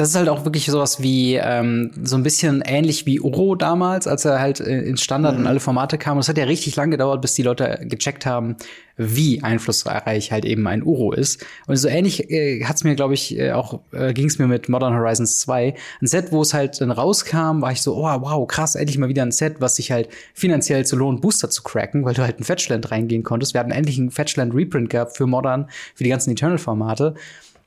das 0.00 0.08
ist 0.08 0.14
halt 0.16 0.30
auch 0.30 0.46
wirklich 0.46 0.64
sowas 0.64 1.02
wie 1.02 1.34
ähm, 1.34 1.90
so 2.02 2.16
ein 2.16 2.22
bisschen 2.22 2.62
ähnlich 2.64 3.04
wie 3.04 3.20
Uro 3.20 3.54
damals, 3.54 4.06
als 4.06 4.24
er 4.24 4.40
halt 4.40 4.58
äh, 4.58 4.80
ins 4.80 5.02
Standard 5.02 5.34
mhm. 5.34 5.40
und 5.40 5.46
alle 5.46 5.60
Formate 5.60 5.98
kam. 5.98 6.16
Und 6.16 6.22
es 6.22 6.28
hat 6.30 6.38
ja 6.38 6.44
richtig 6.44 6.74
lang 6.76 6.90
gedauert, 6.90 7.20
bis 7.20 7.34
die 7.34 7.42
Leute 7.42 7.80
gecheckt 7.82 8.24
haben, 8.24 8.56
wie 8.96 9.42
einflussreich 9.42 10.32
halt 10.32 10.46
eben 10.46 10.66
ein 10.66 10.82
Uro 10.82 11.12
ist. 11.12 11.44
Und 11.66 11.76
so 11.76 11.88
ähnlich 11.88 12.30
äh, 12.30 12.64
hat's 12.64 12.82
mir, 12.82 12.94
glaube 12.94 13.12
ich, 13.12 13.38
äh, 13.38 13.52
auch 13.52 13.80
äh, 13.92 14.14
ging 14.14 14.28
es 14.28 14.38
mir 14.38 14.46
mit 14.46 14.70
Modern 14.70 14.94
Horizons 14.94 15.38
2. 15.40 15.74
Ein 16.00 16.06
Set, 16.06 16.32
wo 16.32 16.40
es 16.40 16.54
halt 16.54 16.80
dann 16.80 16.90
rauskam, 16.90 17.60
war 17.60 17.72
ich 17.72 17.82
so, 17.82 17.94
oh 17.94 18.22
wow, 18.22 18.48
krass, 18.48 18.76
endlich 18.76 18.96
mal 18.96 19.10
wieder 19.10 19.22
ein 19.22 19.32
Set, 19.32 19.56
was 19.60 19.76
sich 19.76 19.92
halt 19.92 20.08
finanziell 20.32 20.86
zu 20.86 20.96
lohnt, 20.96 21.20
Booster 21.20 21.50
zu 21.50 21.62
cracken, 21.62 22.06
weil 22.06 22.14
du 22.14 22.22
halt 22.22 22.40
ein 22.40 22.44
Fetchland 22.44 22.90
reingehen 22.90 23.22
konntest. 23.22 23.52
Wir 23.52 23.60
hatten 23.60 23.70
endlich 23.70 23.98
einen 23.98 24.10
Fetchland 24.10 24.54
Reprint 24.54 24.88
gehabt 24.88 25.14
für 25.14 25.26
Modern, 25.26 25.68
für 25.94 26.04
die 26.04 26.10
ganzen 26.10 26.30
Eternal-Formate. 26.30 27.16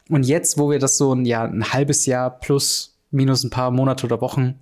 Und 0.09 0.23
jetzt, 0.23 0.57
wo 0.57 0.69
wir 0.69 0.79
das 0.79 0.97
so 0.97 1.13
ein, 1.13 1.25
ja, 1.25 1.43
ein 1.43 1.71
halbes 1.73 2.05
Jahr 2.05 2.29
plus 2.29 2.97
minus 3.11 3.43
ein 3.43 3.49
paar 3.49 3.71
Monate 3.71 4.05
oder 4.05 4.21
Wochen 4.21 4.59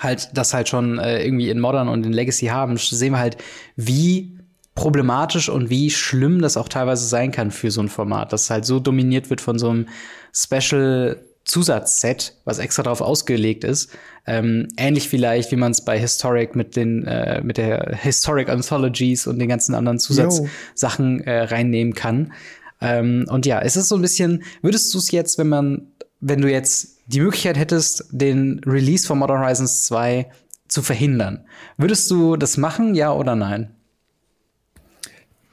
halt 0.00 0.30
das 0.34 0.54
halt 0.54 0.68
schon 0.68 0.98
äh, 0.98 1.24
irgendwie 1.24 1.50
in 1.50 1.60
Modern 1.60 1.88
und 1.88 2.04
in 2.04 2.12
Legacy 2.12 2.46
haben, 2.46 2.76
sehen 2.76 3.12
wir 3.12 3.18
halt, 3.18 3.36
wie 3.76 4.38
problematisch 4.74 5.48
und 5.48 5.70
wie 5.70 5.90
schlimm 5.90 6.40
das 6.40 6.56
auch 6.56 6.68
teilweise 6.68 7.06
sein 7.06 7.32
kann 7.32 7.50
für 7.50 7.70
so 7.70 7.80
ein 7.80 7.88
Format, 7.88 8.32
das 8.32 8.48
halt 8.48 8.64
so 8.64 8.78
dominiert 8.78 9.28
wird 9.28 9.40
von 9.40 9.58
so 9.58 9.70
einem 9.70 9.88
Special 10.32 11.20
Zusatzset, 11.44 12.34
was 12.44 12.58
extra 12.58 12.82
darauf 12.82 13.00
ausgelegt 13.00 13.64
ist. 13.64 13.90
Ähm, 14.26 14.68
ähnlich 14.76 15.08
vielleicht, 15.08 15.50
wie 15.50 15.56
man 15.56 15.72
es 15.72 15.82
bei 15.82 15.98
Historic 15.98 16.54
mit 16.54 16.76
den 16.76 17.06
äh, 17.06 17.40
mit 17.42 17.56
der 17.56 17.96
Historic 17.96 18.50
Anthologies 18.50 19.26
und 19.26 19.38
den 19.38 19.48
ganzen 19.48 19.74
anderen 19.74 19.98
Zusatzsachen 19.98 21.22
äh, 21.24 21.44
reinnehmen 21.44 21.94
kann. 21.94 22.32
Ähm, 22.80 23.26
und 23.28 23.46
ja, 23.46 23.60
es 23.60 23.76
ist 23.76 23.88
so 23.88 23.96
ein 23.96 24.02
bisschen, 24.02 24.42
würdest 24.62 24.92
du 24.94 24.98
es 24.98 25.10
jetzt, 25.10 25.38
wenn 25.38 25.48
man, 25.48 25.92
wenn 26.20 26.40
du 26.40 26.50
jetzt 26.50 26.98
die 27.06 27.20
Möglichkeit 27.20 27.58
hättest, 27.58 28.04
den 28.10 28.60
Release 28.66 29.06
von 29.06 29.18
Modern 29.18 29.40
Horizons 29.40 29.84
2 29.86 30.30
zu 30.68 30.82
verhindern, 30.82 31.44
würdest 31.76 32.10
du 32.10 32.36
das 32.36 32.56
machen, 32.56 32.94
ja 32.94 33.12
oder 33.12 33.34
nein? 33.34 33.74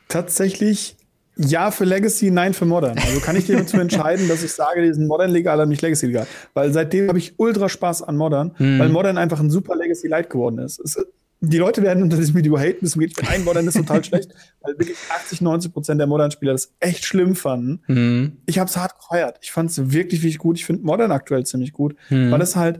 Tatsächlich 0.07 0.97
ja 1.37 1.71
für 1.71 1.85
Legacy, 1.85 2.31
nein 2.31 2.53
für 2.53 2.65
Modern. 2.65 2.97
Also 2.97 3.19
kann 3.19 3.35
ich 3.35 3.45
dir 3.45 3.57
dazu 3.57 3.77
entscheiden, 3.77 4.27
dass 4.27 4.43
ich 4.43 4.53
sage, 4.53 4.81
die 4.81 4.93
sind 4.93 5.07
Modern 5.07 5.31
legal, 5.31 5.55
aber 5.55 5.65
nicht 5.65 5.81
Legacy 5.81 6.07
legal. 6.07 6.27
Weil 6.53 6.71
seitdem 6.71 7.07
habe 7.07 7.17
ich 7.17 7.33
ultra 7.37 7.69
Spaß 7.69 8.03
an 8.03 8.15
Modern, 8.15 8.55
mhm. 8.57 8.79
weil 8.79 8.89
Modern 8.89 9.17
einfach 9.17 9.39
ein 9.39 9.49
super 9.49 9.75
Legacy 9.75 10.07
Light 10.07 10.29
geworden 10.29 10.59
ist. 10.59 10.79
Es, 10.79 10.97
die 11.41 11.57
Leute 11.57 11.81
werden 11.81 12.03
unter 12.03 12.17
diesem 12.17 12.35
Video 12.35 12.57
haten, 12.57 12.79
bis 12.81 12.97
geht 12.97 13.29
ein 13.29 13.43
Modern 13.43 13.67
ist 13.67 13.75
total 13.75 14.03
schlecht, 14.03 14.31
weil 14.61 14.77
wirklich 14.77 14.97
80, 15.09 15.41
90 15.41 15.73
Prozent 15.73 15.99
der 15.99 16.07
Modern-Spieler 16.07 16.53
das 16.53 16.73
echt 16.79 17.05
schlimm 17.05 17.35
fanden. 17.35 17.81
Mhm. 17.87 18.37
Ich 18.45 18.59
habe 18.59 18.69
es 18.69 18.77
hart 18.77 18.97
gefeiert. 18.97 19.37
Ich 19.41 19.51
fand 19.51 19.69
es 19.69 19.91
wirklich, 19.91 20.21
wirklich 20.21 20.37
gut. 20.37 20.57
Ich 20.57 20.65
finde 20.65 20.83
Modern 20.83 21.11
aktuell 21.11 21.45
ziemlich 21.45 21.73
gut, 21.73 21.95
mhm. 22.09 22.31
weil 22.31 22.41
es 22.41 22.55
halt, 22.55 22.79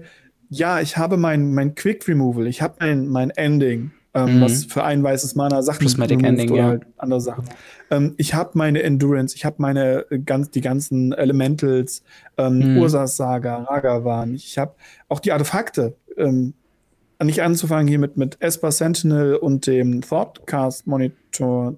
ja, 0.49 0.79
ich 0.79 0.97
habe 0.97 1.17
mein, 1.17 1.53
mein 1.53 1.75
Quick 1.75 2.07
Removal, 2.07 2.47
ich 2.47 2.61
habe 2.61 2.75
mein, 2.79 3.07
mein 3.07 3.29
Ending, 3.31 3.91
ähm, 4.13 4.37
mhm. 4.37 4.41
was 4.41 4.65
für 4.65 4.83
ein 4.83 5.03
weißes 5.03 5.35
Mana 5.35 5.61
Sachen 5.61 5.79
Prismatic 5.79 6.23
Ending, 6.23 6.51
oder 6.51 6.61
ja. 6.61 6.67
halt 6.67 6.85
andere 6.97 7.21
Sachen. 7.21 7.45
Ähm, 7.91 8.13
ich 8.17 8.33
habe 8.33 8.51
meine 8.53 8.81
Endurance, 8.83 9.35
ich 9.35 9.43
habe 9.43 9.57
meine 9.59 10.05
ganz 10.23 10.51
die 10.51 10.61
ganzen 10.61 11.11
Elementals, 11.11 12.03
ähm, 12.37 12.59
mhm. 12.59 12.77
Ursas 12.77 13.17
Saga, 13.17 13.63
Ragavan, 13.63 14.35
ich 14.35 14.57
habe 14.57 14.75
auch 15.09 15.19
die 15.19 15.31
Artefakte. 15.31 15.97
Ähm, 16.17 16.53
nicht 17.23 17.41
anzufangen 17.41 17.87
hier 17.87 17.99
mit, 17.99 18.17
mit 18.17 18.41
Esper 18.41 18.71
Sentinel 18.71 19.35
und 19.35 19.67
dem 19.67 20.01
Thoughtcast 20.01 20.87
Monitor, 20.87 21.75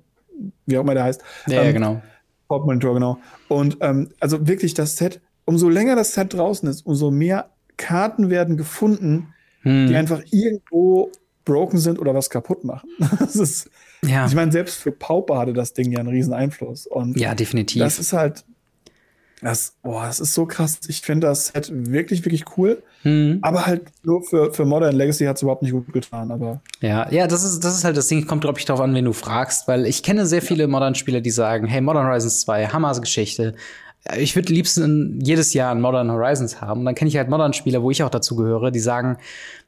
wie 0.65 0.77
auch 0.77 0.81
immer 0.81 0.93
der 0.93 1.03
heißt. 1.03 1.21
Ja, 1.47 1.61
ähm, 1.61 1.65
ja 1.65 1.71
genau. 1.71 2.01
Thought 2.47 2.65
Monitor, 2.65 2.93
genau. 2.93 3.19
Und 3.47 3.77
ähm, 3.81 4.09
also 4.19 4.47
wirklich 4.47 4.73
das 4.73 4.95
Set, 4.95 5.21
umso 5.45 5.69
länger 5.69 5.95
das 5.95 6.13
Set 6.13 6.33
draußen 6.33 6.67
ist, 6.69 6.85
umso 6.85 7.11
mehr 7.11 7.49
Karten 7.77 8.29
werden 8.29 8.57
gefunden, 8.57 9.33
hm. 9.61 9.87
die 9.87 9.95
einfach 9.95 10.21
irgendwo 10.31 11.11
broken 11.45 11.77
sind 11.77 11.99
oder 11.99 12.13
was 12.13 12.29
kaputt 12.29 12.63
machen. 12.63 12.89
das 13.19 13.35
ist, 13.35 13.69
ja. 14.03 14.25
ich 14.25 14.35
meine, 14.35 14.51
selbst 14.51 14.75
für 14.75 14.91
Pauper 14.91 15.37
hatte 15.37 15.53
das 15.53 15.73
Ding 15.73 15.91
ja 15.91 15.99
einen 15.99 16.09
riesen 16.09 16.33
Einfluss. 16.33 16.87
Und 16.87 17.17
ja, 17.19 17.35
definitiv. 17.35 17.81
Das 17.81 17.99
ist 17.99 18.13
halt, 18.13 18.45
das, 19.41 19.75
boah, 19.83 20.05
das 20.07 20.19
ist 20.19 20.33
so 20.33 20.47
krass. 20.47 20.79
Ich 20.87 21.01
finde 21.01 21.27
das 21.27 21.47
Set 21.47 21.69
wirklich, 21.71 22.25
wirklich 22.25 22.45
cool. 22.57 22.81
Mhm. 23.03 23.37
Aber 23.43 23.67
halt 23.67 23.83
nur 24.03 24.23
für, 24.23 24.51
für 24.51 24.65
Modern 24.65 24.95
Legacy 24.95 25.25
hat 25.25 25.35
es 25.35 25.43
überhaupt 25.43 25.61
nicht 25.61 25.73
gut 25.73 25.93
getan. 25.93 26.31
Aber 26.31 26.61
ja, 26.81 27.09
ja, 27.11 27.27
das 27.27 27.43
ist, 27.43 27.63
das 27.63 27.75
ist 27.75 27.83
halt 27.83 27.97
das 27.97 28.07
Ding. 28.07 28.25
Kommt, 28.25 28.41
glaube 28.41 28.57
ich, 28.57 28.65
darauf 28.65 28.81
an, 28.81 28.95
wen 28.95 29.05
du 29.05 29.13
fragst, 29.13 29.67
weil 29.67 29.85
ich 29.85 30.01
kenne 30.01 30.25
sehr 30.25 30.41
viele 30.41 30.67
Modern-Spieler, 30.67 31.21
die 31.21 31.29
sagen: 31.29 31.67
Hey, 31.67 31.81
Modern 31.81 32.07
Horizons 32.07 32.41
2, 32.41 32.67
Hammers 32.69 32.99
Geschichte. 32.99 33.53
Ich 34.17 34.35
würde 34.35 34.53
liebsten 34.53 35.19
jedes 35.21 35.53
Jahr 35.53 35.71
ein 35.71 35.81
Modern 35.81 36.09
Horizons 36.11 36.61
haben. 36.61 36.79
Und 36.79 36.85
dann 36.85 36.95
kenne 36.95 37.09
ich 37.09 37.17
halt 37.17 37.29
Modern-Spieler, 37.29 37.83
wo 37.83 37.91
ich 37.91 38.01
auch 38.01 38.09
dazu 38.09 38.35
gehöre, 38.35 38.71
die 38.71 38.79
sagen: 38.79 39.17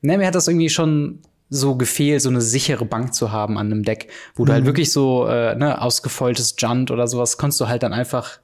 Ne, 0.01 0.17
mir 0.17 0.25
hat 0.25 0.35
das 0.35 0.47
irgendwie 0.47 0.69
schon 0.69 1.19
so 1.51 1.75
gefehlt, 1.75 2.21
so 2.21 2.29
eine 2.29 2.41
sichere 2.41 2.85
Bank 2.85 3.13
zu 3.13 3.31
haben 3.31 3.57
an 3.59 3.67
einem 3.67 3.83
Deck, 3.83 4.09
wo 4.33 4.43
mhm. 4.43 4.47
du 4.47 4.53
halt 4.53 4.63
mhm. 4.63 4.67
wirklich 4.67 4.91
so 4.91 5.27
äh, 5.27 5.55
ne, 5.55 5.79
ausgefeultes 5.79 6.55
Junt 6.57 6.89
oder 6.89 7.07
sowas 7.07 7.37
konntest 7.37 7.61
du 7.61 7.67
halt 7.67 7.83
dann 7.83 7.93
einfach 7.93 8.39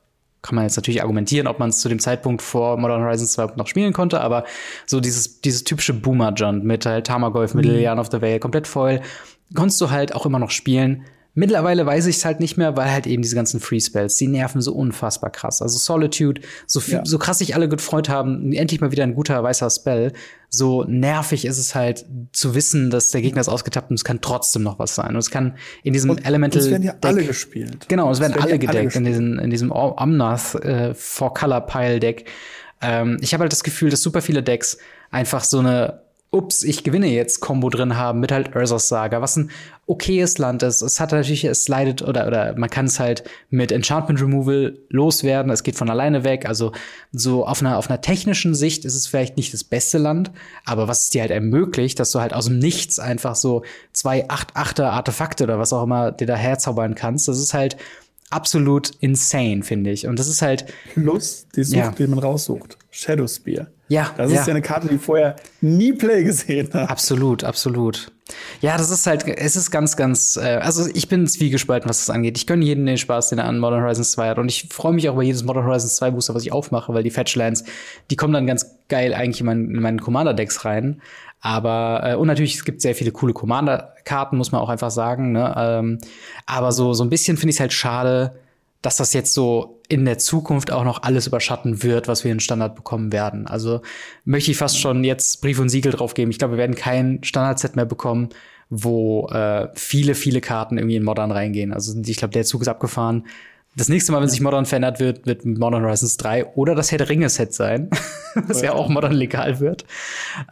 kann 0.46 0.56
man 0.56 0.66
jetzt 0.66 0.76
natürlich 0.76 1.02
argumentieren, 1.02 1.48
ob 1.48 1.60
man 1.60 1.70
es 1.70 1.80
zu 1.80 1.90
dem 1.90 2.00
Zeitpunkt 2.00 2.42
vor 2.42 2.78
Modern 2.78 3.02
Horizons 3.02 3.34
2 3.34 3.56
noch 3.56 3.68
spielen 3.68 3.94
konnte, 3.94 4.22
aber 4.22 4.46
so 4.86 5.00
dieses, 5.00 5.42
dieses 5.42 5.64
typische 5.64 5.94
Boomer-Junt 5.94 6.64
mit 6.64 6.86
halt 6.86 7.08
Tamagolf, 7.08 7.54
mhm. 7.54 7.62
Middle 7.62 7.96
of 8.00 8.10
the 8.12 8.22
Vale, 8.22 8.40
komplett 8.40 8.68
voll, 8.68 9.02
konntest 9.54 9.82
du 9.82 9.90
halt 9.90 10.14
auch 10.16 10.26
immer 10.26 10.40
noch 10.40 10.52
spielen. 10.52 11.06
Mittlerweile 11.38 11.86
weiß 11.86 12.06
ich 12.06 12.16
es 12.16 12.26
halt 12.26 12.40
nicht 12.40 12.56
mehr, 12.56 12.78
weil 12.78 12.90
halt 12.90 13.06
eben 13.08 13.22
diese 13.22 13.36
ganzen 13.36 13.60
Free 13.60 13.82
Spells, 13.82 14.16
die 14.16 14.28
nerven 14.28 14.62
so 14.62 14.74
unfassbar 14.74 15.30
krass. 15.30 15.62
Also 15.62 15.78
Solitude, 15.78 16.42
so, 16.66 16.80
viel, 16.80 16.96
ja. 16.96 17.06
so 17.06 17.20
krass 17.20 17.40
sich 17.40 17.56
alle 17.56 17.68
gefreut 17.68 18.08
haben, 18.08 18.54
endlich 18.54 18.80
mal 18.80 18.94
wieder 18.94 19.04
ein 19.04 19.16
guter 19.16 19.44
weißer 19.44 19.70
Spell. 19.70 20.14
So 20.50 20.86
nervig 20.86 21.44
ist 21.44 21.58
es 21.58 21.76
halt 21.76 22.06
zu 22.32 22.56
wissen, 22.56 22.90
dass 22.90 23.12
der 23.12 23.22
Gegner 23.22 23.42
ist 23.42 23.50
ausgetappt 23.50 23.90
und 23.90 23.96
es 23.96 24.06
kann 24.06 24.22
trotzdem 24.22 24.64
noch 24.64 24.80
was 24.80 24.96
sein. 24.96 25.10
Und 25.10 25.18
es 25.18 25.30
kann 25.30 25.58
in 25.84 25.92
diesem 25.92 26.12
und, 26.12 26.26
Elemental. 26.26 26.62
Und 26.62 26.66
es 26.66 26.72
werden 26.72 26.84
ja 26.84 26.94
Deck, 26.94 27.06
alle 27.12 27.26
gespielt. 27.26 27.90
Genau, 27.90 28.10
es, 28.10 28.18
es 28.18 28.22
werden, 28.22 28.36
werden, 28.36 28.44
alle 28.44 28.58
gedeckt 28.58 28.96
alle 28.96 29.06
in, 29.06 29.12
diesem, 29.12 29.40
in 29.40 29.50
diesem 29.50 29.72
Omnath 29.74 30.56
äh, 30.64 30.94
Four 30.94 31.34
Color 31.34 31.62
Pile 31.62 32.00
Deck. 32.00 32.30
Ähm, 32.82 33.18
ich 33.20 33.34
habe 33.34 33.42
halt 33.42 33.52
das 33.52 33.64
Gefühl, 33.64 33.90
dass 33.90 34.02
super 34.02 34.22
viele 34.22 34.42
Decks 34.42 34.78
einfach 35.12 35.44
so 35.44 35.60
eine 35.60 36.05
ups, 36.36 36.64
ich 36.64 36.84
gewinne 36.84 37.08
jetzt 37.08 37.40
Combo 37.40 37.70
drin 37.70 37.98
haben 37.98 38.20
mit 38.20 38.32
halt 38.32 38.56
Ursos 38.56 38.90
Saga, 38.90 39.22
was 39.22 39.38
ein 39.38 39.50
okayes 39.88 40.38
Land 40.38 40.64
ist. 40.64 40.82
Es 40.82 41.00
hat 41.00 41.12
natürlich, 41.12 41.46
es 41.46 41.64
slidet 41.64 42.02
oder, 42.02 42.28
oder 42.28 42.56
man 42.58 42.70
kann 42.70 42.86
es 42.86 43.00
halt 43.00 43.24
mit 43.50 43.72
Enchantment 43.72 44.22
Removal 44.22 44.78
loswerden. 44.90 45.52
Es 45.52 45.64
geht 45.64 45.76
von 45.76 45.90
alleine 45.90 46.24
weg. 46.24 46.46
Also 46.48 46.74
so 47.12 47.46
auf 47.46 47.62
einer, 47.62 47.78
auf 47.78 47.90
einer 47.90 48.02
technischen 48.02 48.54
Sicht 48.54 48.84
ist 48.84 48.96
es 48.96 49.08
vielleicht 49.08 49.38
nicht 49.38 49.54
das 49.54 49.64
beste 49.64 49.98
Land, 49.98 50.32
aber 50.66 50.88
was 50.88 51.06
es 51.06 51.10
dir 51.12 51.22
halt 51.22 51.32
ermöglicht, 51.32 52.00
dass 52.00 52.12
du 52.12 52.20
halt 52.20 52.34
aus 52.34 52.46
dem 52.46 52.60
Nichts 52.60 53.00
einfach 53.00 53.36
so 53.36 53.64
zwei 53.94 54.28
8-8er 54.28 54.90
Artefakte 54.90 55.46
oder 55.46 55.58
was 55.58 55.74
auch 55.74 55.84
immer 55.84 56.12
dir 56.12 56.28
da 56.28 56.36
herzaubern 56.36 56.96
kannst, 56.96 57.28
das 57.28 57.40
ist 57.40 57.54
halt 57.54 57.78
absolut 58.30 58.92
insane, 59.00 59.64
finde 59.64 59.92
ich. 59.92 60.08
Und 60.08 60.20
das 60.20 60.28
ist 60.28 60.42
halt. 60.42 60.66
Plus 60.94 61.48
die 61.56 61.64
Sucht, 61.64 61.78
ja. 61.78 61.92
die 61.92 62.08
man 62.08 62.20
raussucht. 62.20 62.78
Shadow 62.92 63.28
Spear. 63.28 63.68
Ja. 63.88 64.12
Das 64.18 64.32
ist 64.32 64.48
ja 64.48 64.54
eine 64.54 64.62
Karte, 64.62 64.88
die 64.88 64.98
vorher 64.98 65.36
nie 65.62 65.94
Play 65.94 66.24
gesehen 66.24 66.70
hat. 66.74 66.90
Absolut, 66.90 67.44
absolut. 67.44 68.12
Ja, 68.60 68.78
das 68.78 68.90
ist 68.90 69.06
halt, 69.06 69.28
es 69.28 69.56
ist 69.56 69.70
ganz, 69.70 69.96
ganz, 69.96 70.38
äh, 70.38 70.56
also 70.56 70.90
ich 70.94 71.08
bin 71.08 71.28
zwiegespalten, 71.28 71.88
was 71.88 72.06
das 72.06 72.10
angeht. 72.10 72.38
Ich 72.38 72.48
gönne 72.48 72.66
jeden 72.66 72.88
den 72.88 72.98
Spaß, 72.98 73.30
den 73.30 73.38
er 73.38 73.46
an 73.46 73.60
Modern 73.60 73.84
Horizons 73.84 74.12
2 74.14 74.30
hat. 74.30 74.40
Und 74.40 74.50
ich 74.50 74.70
freue 74.72 74.94
mich 74.94 75.08
auch 75.08 75.14
über 75.14 75.22
jedes 75.22 75.44
Modern 75.44 75.66
Horizons 75.66 75.98
2 75.98 76.12
Booster, 76.12 76.34
was 76.34 76.44
ich 76.44 76.52
aufmache, 76.52 76.94
weil 76.94 77.04
die 77.04 77.12
Fetchlands, 77.12 77.64
die 78.10 78.16
kommen 78.16 78.34
dann 78.34 78.48
ganz 78.48 78.78
geil 78.90 79.14
eigentlich 79.14 79.42
in, 79.42 79.46
mein, 79.46 79.66
in 79.66 79.82
meinen 79.82 80.02
Commander-Decks 80.02 80.66
rein. 80.66 81.02
Aber, 81.42 82.02
äh, 82.04 82.16
und 82.16 82.26
natürlich, 82.28 82.56
es 82.56 82.66
gibt 82.66 82.82
sehr 82.82 82.96
viele 82.96 83.12
coole 83.12 83.34
Commander-Karten, 83.34 84.38
muss 84.38 84.52
man 84.52 84.62
auch 84.62 84.70
einfach 84.70 84.90
sagen. 84.90 85.34
Ne? 85.34 85.54
Ähm, 85.56 86.00
aber 86.48 86.72
so, 86.72 86.94
so 86.94 87.04
ein 87.04 87.12
bisschen 87.12 87.38
finde 87.38 87.52
ich 87.52 87.58
es 87.58 87.60
halt 87.60 87.74
schade, 87.74 88.40
dass 88.86 88.98
das 88.98 89.14
jetzt 89.14 89.34
so 89.34 89.82
in 89.90 90.06
der 90.06 90.20
Zukunft 90.20 90.72
auch 90.72 90.84
noch 90.84 91.02
alles 91.02 91.26
überschatten 91.26 91.82
wird, 91.82 92.08
was 92.08 92.24
wir 92.24 92.32
in 92.32 92.40
Standard 92.40 92.76
bekommen 92.76 93.12
werden. 93.12 93.48
Also 93.48 93.82
möchte 94.26 94.52
ich 94.52 94.58
fast 94.58 94.80
schon 94.80 95.04
jetzt 95.04 95.42
Brief 95.42 95.60
und 95.60 95.70
Siegel 95.70 95.92
drauf 95.92 96.14
geben. 96.14 96.30
Ich 96.30 96.38
glaube, 96.38 96.54
wir 96.54 96.60
werden 96.60 96.76
kein 96.76 97.24
Standard-Set 97.24 97.76
mehr 97.76 97.86
bekommen, 97.86 98.30
wo 98.70 99.28
äh, 99.30 99.70
viele, 99.74 100.14
viele 100.14 100.40
Karten 100.40 100.78
irgendwie 100.78 100.98
in 100.98 101.04
Modern 101.04 101.32
reingehen. 101.32 101.74
Also 101.74 102.00
ich 102.00 102.18
glaube, 102.18 102.34
der 102.34 102.46
Zug 102.46 102.62
ist 102.62 102.68
abgefahren. 102.68 103.26
Das 103.76 103.90
nächste 103.90 104.12
Mal, 104.12 104.22
wenn 104.22 104.30
sich 104.30 104.40
Modern 104.40 104.66
verändert 104.66 105.00
wird, 105.00 105.26
wird 105.26 105.46
Modern 105.46 105.84
Horizons 105.84 106.18
3 106.18 106.46
oder 106.54 106.76
das 106.76 106.92
Herr 106.92 107.00
der 107.00 107.10
Ringe-Set 107.10 107.54
sein, 107.54 107.90
ja. 108.54 108.62
ja 108.62 108.74
auch 108.74 108.88
Modern 108.88 109.14
legal 109.14 109.60
wird. 109.60 109.84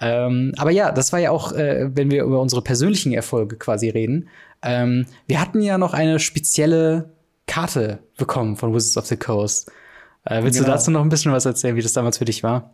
Ähm, 0.01 0.53
aber 0.57 0.71
ja, 0.71 0.91
das 0.91 1.13
war 1.13 1.19
ja 1.19 1.29
auch, 1.29 1.53
äh, 1.53 1.89
wenn 1.93 2.09
wir 2.09 2.23
über 2.23 2.41
unsere 2.41 2.63
persönlichen 2.63 3.13
Erfolge 3.13 3.57
quasi 3.57 3.89
reden. 3.89 4.27
Ähm, 4.63 5.05
wir 5.27 5.39
hatten 5.39 5.61
ja 5.61 5.77
noch 5.77 5.93
eine 5.93 6.19
spezielle 6.19 7.13
Karte 7.47 7.99
bekommen 8.17 8.55
von 8.55 8.73
Wizards 8.73 8.97
of 8.97 9.05
the 9.05 9.17
Coast. 9.17 9.71
Äh, 10.25 10.43
willst 10.43 10.57
genau. 10.57 10.71
du 10.71 10.73
dazu 10.73 10.91
noch 10.91 11.01
ein 11.01 11.09
bisschen 11.09 11.31
was 11.31 11.45
erzählen, 11.45 11.75
wie 11.75 11.81
das 11.81 11.93
damals 11.93 12.17
für 12.17 12.25
dich 12.25 12.43
war? 12.43 12.71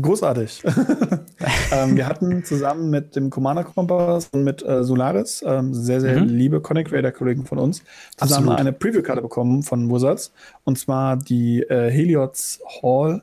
Großartig. 0.00 0.62
ähm, 1.72 1.96
wir 1.96 2.06
hatten 2.06 2.44
zusammen 2.44 2.90
mit 2.90 3.16
dem 3.16 3.28
Commander 3.28 3.64
Kompass 3.64 4.28
und 4.30 4.44
mit 4.44 4.62
äh, 4.62 4.84
Solaris, 4.84 5.42
ähm, 5.44 5.74
sehr, 5.74 6.00
sehr 6.00 6.20
mhm. 6.20 6.28
liebe 6.28 6.60
Content 6.60 6.88
Creator 6.88 7.10
Kollegen 7.10 7.44
von 7.44 7.58
uns, 7.58 7.82
zusammen 8.16 8.50
Absolut. 8.50 8.60
eine 8.60 8.72
Preview-Karte 8.72 9.20
bekommen 9.20 9.64
von 9.64 9.90
Wizards. 9.90 10.32
Und 10.62 10.78
zwar 10.78 11.16
die 11.16 11.62
äh, 11.62 11.90
Heliots 11.90 12.60
Hall. 12.82 13.22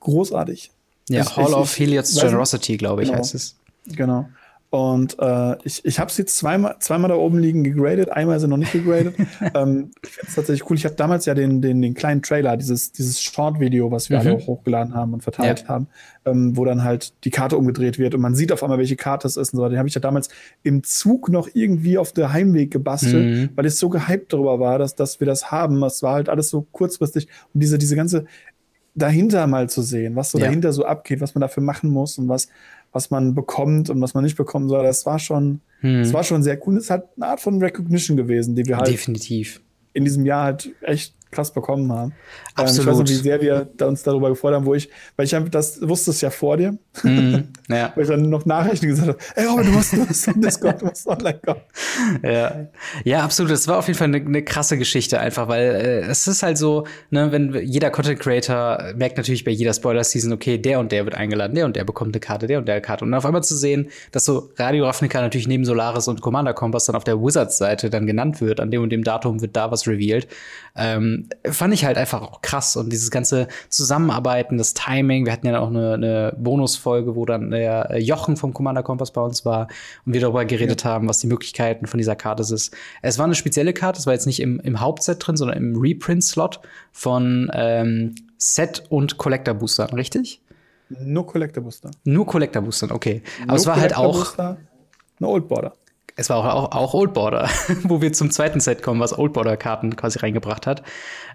Großartig. 0.00 0.70
Ja, 1.08 1.22
ich, 1.22 1.36
Hall 1.36 1.48
ich, 1.48 1.54
of 1.54 1.78
Heliots 1.78 2.20
Generosity, 2.20 2.76
glaube 2.76 3.02
ich, 3.02 3.08
genau, 3.08 3.20
heißt 3.20 3.34
es. 3.34 3.56
Genau. 3.86 4.28
Und 4.70 5.16
äh, 5.18 5.56
ich, 5.64 5.82
ich 5.86 5.98
habe 5.98 6.12
sie 6.12 6.26
zweimal, 6.26 6.76
zweimal 6.80 7.08
da 7.08 7.16
oben 7.16 7.38
liegen 7.38 7.64
gegradet, 7.64 8.10
einmal 8.10 8.36
ist 8.36 8.42
sie 8.42 8.48
noch 8.48 8.58
nicht 8.58 8.72
gegradet. 8.72 9.14
ähm, 9.54 9.92
ich 10.02 10.10
finde 10.10 10.28
es 10.28 10.34
tatsächlich 10.34 10.68
cool. 10.68 10.76
Ich 10.76 10.84
habe 10.84 10.94
damals 10.94 11.24
ja 11.24 11.32
den, 11.32 11.62
den, 11.62 11.80
den 11.80 11.94
kleinen 11.94 12.20
Trailer, 12.20 12.54
dieses, 12.58 12.92
dieses 12.92 13.22
Short-Video, 13.22 13.90
was 13.90 14.10
wir 14.10 14.20
mhm. 14.20 14.26
alle 14.26 14.36
auch 14.36 14.46
hochgeladen 14.46 14.94
haben 14.94 15.14
und 15.14 15.22
verteilt 15.22 15.62
ja. 15.62 15.68
haben, 15.68 15.88
ähm, 16.26 16.54
wo 16.54 16.66
dann 16.66 16.84
halt 16.84 17.14
die 17.24 17.30
Karte 17.30 17.56
umgedreht 17.56 17.98
wird 17.98 18.14
und 18.14 18.20
man 18.20 18.34
sieht 18.34 18.52
auf 18.52 18.62
einmal, 18.62 18.76
welche 18.76 18.96
Karte 18.96 19.26
es 19.26 19.38
ist 19.38 19.54
und 19.54 19.56
so 19.56 19.62
weiter. 19.62 19.70
Den 19.70 19.78
habe 19.78 19.88
ich 19.88 19.94
ja 19.94 20.02
damals 20.02 20.28
im 20.62 20.82
Zug 20.82 21.30
noch 21.30 21.48
irgendwie 21.54 21.96
auf 21.96 22.12
der 22.12 22.34
Heimweg 22.34 22.70
gebastelt, 22.70 23.24
mhm. 23.24 23.48
weil 23.54 23.64
ich 23.64 23.74
so 23.76 23.88
gehypt 23.88 24.34
darüber 24.34 24.60
war, 24.60 24.78
dass, 24.78 24.94
dass 24.94 25.18
wir 25.18 25.26
das 25.26 25.50
haben. 25.50 25.82
Es 25.82 26.02
war 26.02 26.12
halt 26.12 26.28
alles 26.28 26.50
so 26.50 26.66
kurzfristig 26.72 27.26
und 27.54 27.62
diese, 27.62 27.78
diese 27.78 27.96
ganze 27.96 28.26
dahinter 28.98 29.46
mal 29.46 29.68
zu 29.68 29.80
sehen, 29.82 30.16
was 30.16 30.30
so 30.30 30.38
ja. 30.38 30.46
dahinter 30.46 30.72
so 30.72 30.84
abgeht, 30.84 31.20
was 31.20 31.34
man 31.34 31.40
dafür 31.40 31.62
machen 31.62 31.90
muss 31.90 32.18
und 32.18 32.28
was, 32.28 32.48
was 32.92 33.10
man 33.10 33.34
bekommt 33.34 33.90
und 33.90 34.00
was 34.00 34.14
man 34.14 34.24
nicht 34.24 34.36
bekommen 34.36 34.68
soll. 34.68 34.82
Das 34.82 35.06
war 35.06 35.18
schon, 35.18 35.60
hm. 35.80 36.02
das 36.02 36.12
war 36.12 36.24
schon 36.24 36.42
sehr 36.42 36.58
cool. 36.66 36.74
Das 36.74 36.84
ist 36.84 36.90
halt 36.90 37.04
eine 37.16 37.26
Art 37.26 37.40
von 37.40 37.62
Recognition 37.62 38.16
gewesen, 38.16 38.54
die 38.54 38.66
wir 38.66 38.76
halt 38.76 38.88
definitiv 38.88 39.60
in 39.92 40.04
diesem 40.04 40.24
Jahr 40.24 40.44
halt 40.44 40.70
echt 40.82 41.14
krass 41.30 41.52
bekommen 41.52 41.92
haben. 41.92 42.12
Absolut. 42.54 42.78
Ähm, 42.78 42.80
ich 42.80 42.86
weiß 42.86 42.98
nicht, 42.98 43.18
wie 43.18 43.22
sehr 43.22 43.40
wir 43.40 43.68
da 43.76 43.86
uns 43.86 44.02
darüber 44.02 44.30
gefreut 44.30 44.54
haben, 44.54 44.66
wo 44.66 44.74
ich, 44.74 44.88
weil 45.16 45.26
ich 45.26 45.34
hab, 45.34 45.50
das 45.50 45.86
wusste 45.86 46.10
es 46.10 46.20
ja 46.20 46.30
vor 46.30 46.56
dir, 46.56 46.72
mm, 47.02 47.34
ja. 47.68 47.92
weil 47.94 48.04
ich 48.04 48.08
dann 48.08 48.28
noch 48.30 48.46
Nachrichten 48.46 48.88
gesagt 48.88 49.08
habe, 49.08 49.18
ey, 49.36 49.46
Robin, 49.46 49.66
du 49.66 49.72
musst, 49.72 49.92
du 49.92 49.98
musst 49.98 50.30
Discord, 50.36 50.80
du 50.80 50.86
musst 50.86 51.06
online 51.06 51.38
kommen. 51.44 51.60
Ja. 52.22 52.66
ja, 53.04 53.24
absolut. 53.24 53.52
Das 53.52 53.68
war 53.68 53.78
auf 53.78 53.86
jeden 53.86 53.98
Fall 53.98 54.08
eine, 54.08 54.18
eine 54.18 54.42
krasse 54.42 54.78
Geschichte 54.78 55.20
einfach, 55.20 55.48
weil 55.48 55.62
äh, 55.62 56.00
es 56.00 56.26
ist 56.26 56.42
halt 56.42 56.58
so, 56.58 56.86
ne, 57.10 57.30
wenn 57.30 57.54
jeder 57.64 57.90
Content 57.90 58.20
Creator 58.20 58.94
merkt 58.96 59.16
natürlich 59.16 59.44
bei 59.44 59.50
jeder 59.50 59.74
Spoiler-Season, 59.74 60.32
okay, 60.32 60.58
der 60.58 60.80
und 60.80 60.92
der 60.92 61.04
wird 61.04 61.14
eingeladen, 61.14 61.54
der 61.54 61.66
und 61.66 61.76
der 61.76 61.84
bekommt 61.84 62.14
eine 62.14 62.20
Karte, 62.20 62.46
der 62.46 62.58
und 62.58 62.66
der 62.66 62.76
eine 62.76 62.82
Karte. 62.82 63.04
Und 63.04 63.14
auf 63.14 63.26
einmal 63.26 63.42
zu 63.42 63.56
sehen, 63.56 63.90
dass 64.12 64.24
so 64.24 64.50
Radio 64.56 64.86
Ravnica 64.86 65.20
natürlich 65.20 65.48
neben 65.48 65.64
Solaris 65.64 66.08
und 66.08 66.20
Commander 66.20 66.54
Kompass 66.54 66.86
dann 66.86 66.96
auf 66.96 67.04
der 67.04 67.20
Wizards-Seite 67.20 67.90
dann 67.90 68.06
genannt 68.06 68.40
wird, 68.40 68.60
an 68.60 68.70
dem 68.70 68.82
und 68.82 68.90
dem 68.90 69.04
Datum 69.04 69.40
wird 69.40 69.56
da 69.56 69.70
was 69.70 69.86
revealed, 69.86 70.26
ähm, 70.76 71.17
fand 71.48 71.74
ich 71.74 71.84
halt 71.84 71.96
einfach 71.96 72.22
auch 72.22 72.42
krass. 72.42 72.76
Und 72.76 72.90
dieses 72.90 73.10
ganze 73.10 73.48
Zusammenarbeiten, 73.68 74.58
das 74.58 74.74
Timing, 74.74 75.24
wir 75.24 75.32
hatten 75.32 75.46
ja 75.46 75.58
auch 75.60 75.68
eine, 75.68 75.94
eine 75.94 76.36
Bonusfolge, 76.38 77.16
wo 77.16 77.24
dann 77.24 77.50
der 77.50 77.98
Jochen 77.98 78.36
vom 78.36 78.52
Commander 78.52 78.82
Kompass 78.82 79.12
bei 79.12 79.20
uns 79.20 79.44
war 79.44 79.68
und 80.04 80.14
wir 80.14 80.20
darüber 80.20 80.44
geredet 80.44 80.84
ja. 80.84 80.90
haben, 80.90 81.08
was 81.08 81.18
die 81.18 81.26
Möglichkeiten 81.26 81.86
von 81.86 81.98
dieser 81.98 82.16
Karte 82.16 82.42
ist. 82.42 82.74
Es 83.02 83.18
war 83.18 83.24
eine 83.24 83.34
spezielle 83.34 83.72
Karte, 83.72 83.98
es 83.98 84.06
war 84.06 84.14
jetzt 84.14 84.26
nicht 84.26 84.40
im, 84.40 84.60
im 84.60 84.80
Hauptset 84.80 85.26
drin, 85.26 85.36
sondern 85.36 85.56
im 85.56 85.76
Reprint-Slot 85.76 86.60
von 86.92 87.50
ähm, 87.54 88.14
Set 88.36 88.84
und 88.88 89.18
Collector 89.18 89.54
Boostern, 89.54 89.90
richtig? 89.90 90.40
Nur 90.88 91.26
Collector 91.26 91.62
Booster. 91.62 91.90
Nur 92.04 92.26
Collector 92.26 92.62
Boostern, 92.62 92.92
okay. 92.92 93.22
Aber 93.42 93.48
Nur 93.48 93.56
es 93.56 93.66
war 93.66 93.80
halt 93.80 93.96
auch. 93.96 94.38
eine 94.38 94.58
Old 95.20 95.48
Border 95.48 95.74
es 96.18 96.28
war 96.28 96.52
auch, 96.52 96.72
auch 96.72 96.94
Old 96.94 97.14
Border, 97.14 97.48
wo 97.84 98.02
wir 98.02 98.12
zum 98.12 98.30
zweiten 98.30 98.60
Set 98.60 98.82
kommen, 98.82 99.00
was 99.00 99.16
Old 99.16 99.32
Border 99.32 99.56
Karten 99.56 99.94
quasi 99.94 100.18
reingebracht 100.18 100.66
hat. 100.66 100.82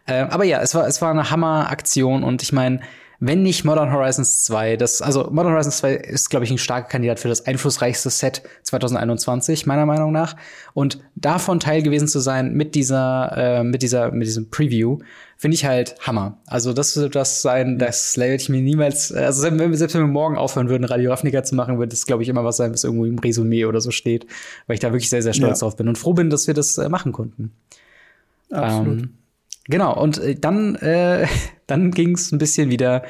Ähm, 0.07 0.27
aber 0.29 0.43
ja, 0.43 0.61
es 0.61 0.75
war, 0.75 0.85
es 0.87 1.01
war 1.01 1.09
eine 1.09 1.31
Hammer-Aktion 1.31 2.23
und 2.23 2.43
ich 2.43 2.51
meine, 2.51 2.81
wenn 3.25 3.41
nicht 3.41 3.63
Modern 3.63 3.93
Horizons 3.93 4.43
2, 4.43 4.75
das, 4.75 5.01
also 5.01 5.29
Modern 5.31 5.53
Horizons 5.53 5.77
2 5.77 5.93
ist, 5.93 6.29
glaube 6.29 6.43
ich, 6.43 6.51
ein 6.51 6.57
starker 6.57 6.89
Kandidat 6.89 7.21
für 7.21 7.29
das 7.29 7.45
einflussreichste 7.45 8.09
Set 8.09 8.41
2021, 8.63 9.65
meiner 9.65 9.85
Meinung 9.85 10.11
nach. 10.11 10.35
Und 10.73 10.99
davon 11.15 11.61
Teil 11.61 11.83
gewesen 11.83 12.09
zu 12.09 12.19
sein 12.19 12.53
mit 12.53 12.75
dieser, 12.75 13.31
äh, 13.37 13.63
mit 13.63 13.81
dieser, 13.81 14.11
mit 14.11 14.27
diesem 14.27 14.49
Preview, 14.49 14.99
finde 15.37 15.55
ich 15.55 15.63
halt 15.63 15.95
Hammer. 16.01 16.37
Also 16.47 16.73
das 16.73 16.97
wird 16.97 17.15
das 17.15 17.41
sein, 17.41 17.79
das 17.79 18.17
werde 18.17 18.35
ich 18.35 18.49
mir 18.49 18.61
niemals, 18.61 19.13
also 19.13 19.39
selbst 19.39 19.57
wenn, 19.57 19.71
wir, 19.71 19.77
selbst 19.77 19.93
wenn 19.93 20.01
wir 20.01 20.07
morgen 20.07 20.35
aufhören 20.35 20.67
würden, 20.67 20.83
Radio 20.83 21.11
Ravnica 21.11 21.43
zu 21.43 21.55
machen, 21.55 21.79
wird 21.79 21.93
das, 21.93 22.05
glaube 22.05 22.23
ich, 22.23 22.29
immer 22.29 22.43
was 22.43 22.57
sein, 22.57 22.73
was 22.73 22.83
irgendwo 22.83 23.05
im 23.05 23.19
Resümee 23.19 23.63
oder 23.63 23.79
so 23.79 23.91
steht, 23.91 24.27
weil 24.67 24.73
ich 24.73 24.81
da 24.81 24.89
wirklich 24.89 25.09
sehr, 25.09 25.23
sehr 25.23 25.33
stolz 25.33 25.61
ja. 25.61 25.65
drauf 25.65 25.77
bin 25.77 25.87
und 25.87 25.97
froh 25.97 26.13
bin, 26.13 26.29
dass 26.29 26.47
wir 26.47 26.53
das 26.53 26.77
äh, 26.77 26.89
machen 26.89 27.13
konnten. 27.13 27.53
Absolut. 28.51 29.03
Ähm, 29.03 29.13
Genau, 29.65 29.99
und 29.99 30.17
äh, 30.17 30.35
dann, 30.35 30.75
äh, 30.75 31.27
dann 31.67 31.91
ging 31.91 32.15
es 32.15 32.31
ein 32.31 32.37
bisschen 32.37 32.69
wieder, 32.69 33.03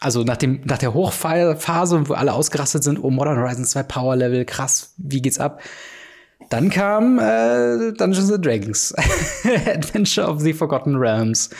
also 0.00 0.22
nach, 0.22 0.36
dem, 0.36 0.60
nach 0.64 0.78
der 0.78 0.94
Hochphase, 0.94 2.08
wo 2.08 2.14
alle 2.14 2.32
ausgerastet 2.32 2.84
sind, 2.84 3.02
oh, 3.02 3.10
Modern 3.10 3.38
Horizon 3.38 3.64
2 3.64 3.82
Power 3.84 4.16
Level, 4.16 4.44
krass, 4.44 4.94
wie 4.96 5.22
geht's 5.22 5.38
ab? 5.38 5.60
Dann 6.50 6.70
kam 6.70 7.18
äh, 7.18 7.92
Dungeons 7.92 8.30
and 8.30 8.44
Dragons, 8.44 8.94
Adventure 9.66 10.28
of 10.28 10.40
the 10.40 10.52
Forgotten 10.52 10.96
Realms. 10.96 11.50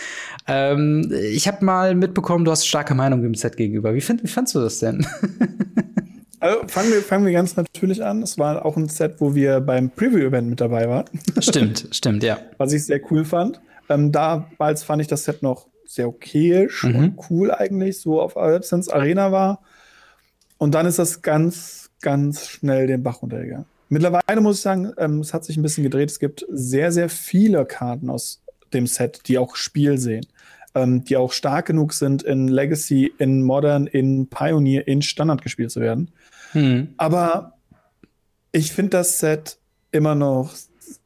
Ähm, 0.46 1.12
ich 1.32 1.48
habe 1.48 1.64
mal 1.64 1.94
mitbekommen, 1.94 2.44
du 2.44 2.50
hast 2.52 2.66
starke 2.66 2.94
Meinung 2.94 3.22
dem 3.22 3.34
Set 3.34 3.56
gegenüber. 3.56 3.94
Wie, 3.94 4.00
find, 4.00 4.22
wie 4.22 4.28
fandst 4.28 4.54
du 4.54 4.60
das 4.60 4.78
denn? 4.78 5.04
also 6.40 6.60
fangen 6.68 6.92
wir, 6.92 7.02
fangen 7.02 7.26
wir 7.26 7.32
ganz 7.32 7.56
natürlich 7.56 8.04
an. 8.04 8.22
Es 8.22 8.38
war 8.38 8.64
auch 8.64 8.76
ein 8.76 8.88
Set, 8.88 9.16
wo 9.18 9.34
wir 9.34 9.60
beim 9.60 9.90
Preview-Event 9.90 10.48
mit 10.48 10.60
dabei 10.60 10.88
waren. 10.88 11.06
Stimmt, 11.40 11.88
stimmt, 11.90 12.22
ja. 12.22 12.38
Was 12.58 12.72
ich 12.72 12.84
sehr 12.84 13.00
cool 13.10 13.24
fand. 13.24 13.60
Ähm, 13.88 14.12
damals 14.12 14.82
fand 14.82 15.02
ich 15.02 15.08
das 15.08 15.24
Set 15.24 15.42
noch 15.42 15.68
sehr 15.86 16.08
okayisch 16.08 16.84
mhm. 16.84 16.96
und 16.96 17.18
cool 17.30 17.52
eigentlich, 17.52 18.00
so 18.00 18.20
auf 18.20 18.36
Absence 18.36 18.88
Arena 18.88 19.32
war. 19.32 19.62
Und 20.58 20.74
dann 20.74 20.86
ist 20.86 20.98
das 20.98 21.22
ganz, 21.22 21.90
ganz 22.00 22.48
schnell 22.48 22.86
den 22.86 23.02
Bach 23.02 23.22
runtergegangen. 23.22 23.66
Mittlerweile 23.88 24.40
muss 24.40 24.56
ich 24.56 24.62
sagen, 24.62 24.92
ähm, 24.98 25.20
es 25.20 25.32
hat 25.32 25.44
sich 25.44 25.56
ein 25.56 25.62
bisschen 25.62 25.84
gedreht. 25.84 26.10
Es 26.10 26.18
gibt 26.18 26.44
sehr, 26.50 26.90
sehr 26.90 27.08
viele 27.08 27.64
Karten 27.64 28.10
aus 28.10 28.42
dem 28.72 28.86
Set, 28.86 29.20
die 29.26 29.38
auch 29.38 29.54
Spiel 29.54 29.98
sehen, 29.98 30.26
ähm, 30.74 31.04
die 31.04 31.16
auch 31.16 31.32
stark 31.32 31.66
genug 31.66 31.92
sind, 31.92 32.22
in 32.24 32.48
Legacy, 32.48 33.12
in 33.18 33.42
Modern, 33.42 33.86
in 33.86 34.26
Pioneer, 34.28 34.88
in 34.88 35.02
Standard 35.02 35.42
gespielt 35.42 35.70
zu 35.70 35.80
werden. 35.80 36.10
Mhm. 36.52 36.94
Aber 36.96 37.52
ich 38.50 38.72
finde 38.72 38.90
das 38.90 39.20
Set 39.20 39.58
immer 39.92 40.16
noch 40.16 40.54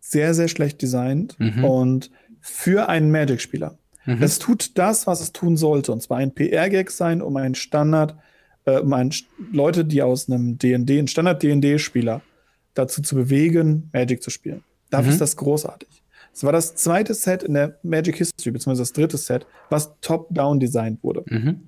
sehr, 0.01 0.35
sehr 0.35 0.49
schlecht 0.49 0.81
designt 0.81 1.39
mhm. 1.39 1.65
und 1.65 2.11
für 2.41 2.89
einen 2.89 3.11
Magic-Spieler. 3.11 3.77
Mhm. 4.07 4.23
Es 4.23 4.39
tut 4.39 4.79
das, 4.79 5.07
was 5.07 5.21
es 5.21 5.33
tun 5.33 5.57
sollte, 5.57 5.93
und 5.93 6.03
zwar 6.03 6.19
ein 6.19 6.35
PR-Gag 6.35 6.91
sein, 6.91 7.23
um 7.23 7.37
einen 7.37 7.55
Standard, 7.55 8.17
äh, 8.65 8.79
um 8.79 8.93
einen 8.93 9.13
Leute, 9.53 9.85
die 9.85 10.03
aus 10.03 10.29
einem 10.29 10.59
D&D, 10.59 10.99
einen 10.99 11.09
Standard-D&D-Spieler 11.09 12.23
dazu 12.75 13.03
zu 13.03 13.15
bewegen, 13.15 13.91
Magic 13.93 14.23
zu 14.23 14.31
spielen. 14.31 14.63
Dafür 14.91 15.09
mhm. 15.09 15.13
ist 15.13 15.21
das 15.21 15.37
großartig. 15.37 15.89
Es 16.33 16.45
war 16.45 16.53
das 16.53 16.75
zweite 16.77 17.15
Set 17.15 17.43
in 17.43 17.55
der 17.55 17.79
Magic 17.83 18.17
History, 18.17 18.53
beziehungsweise 18.53 18.83
das 18.83 18.93
dritte 18.93 19.19
Set, 19.19 19.47
was 19.69 19.93
top-down 20.01 20.61
designt 20.61 21.03
wurde. 21.03 21.25
Mhm. 21.27 21.63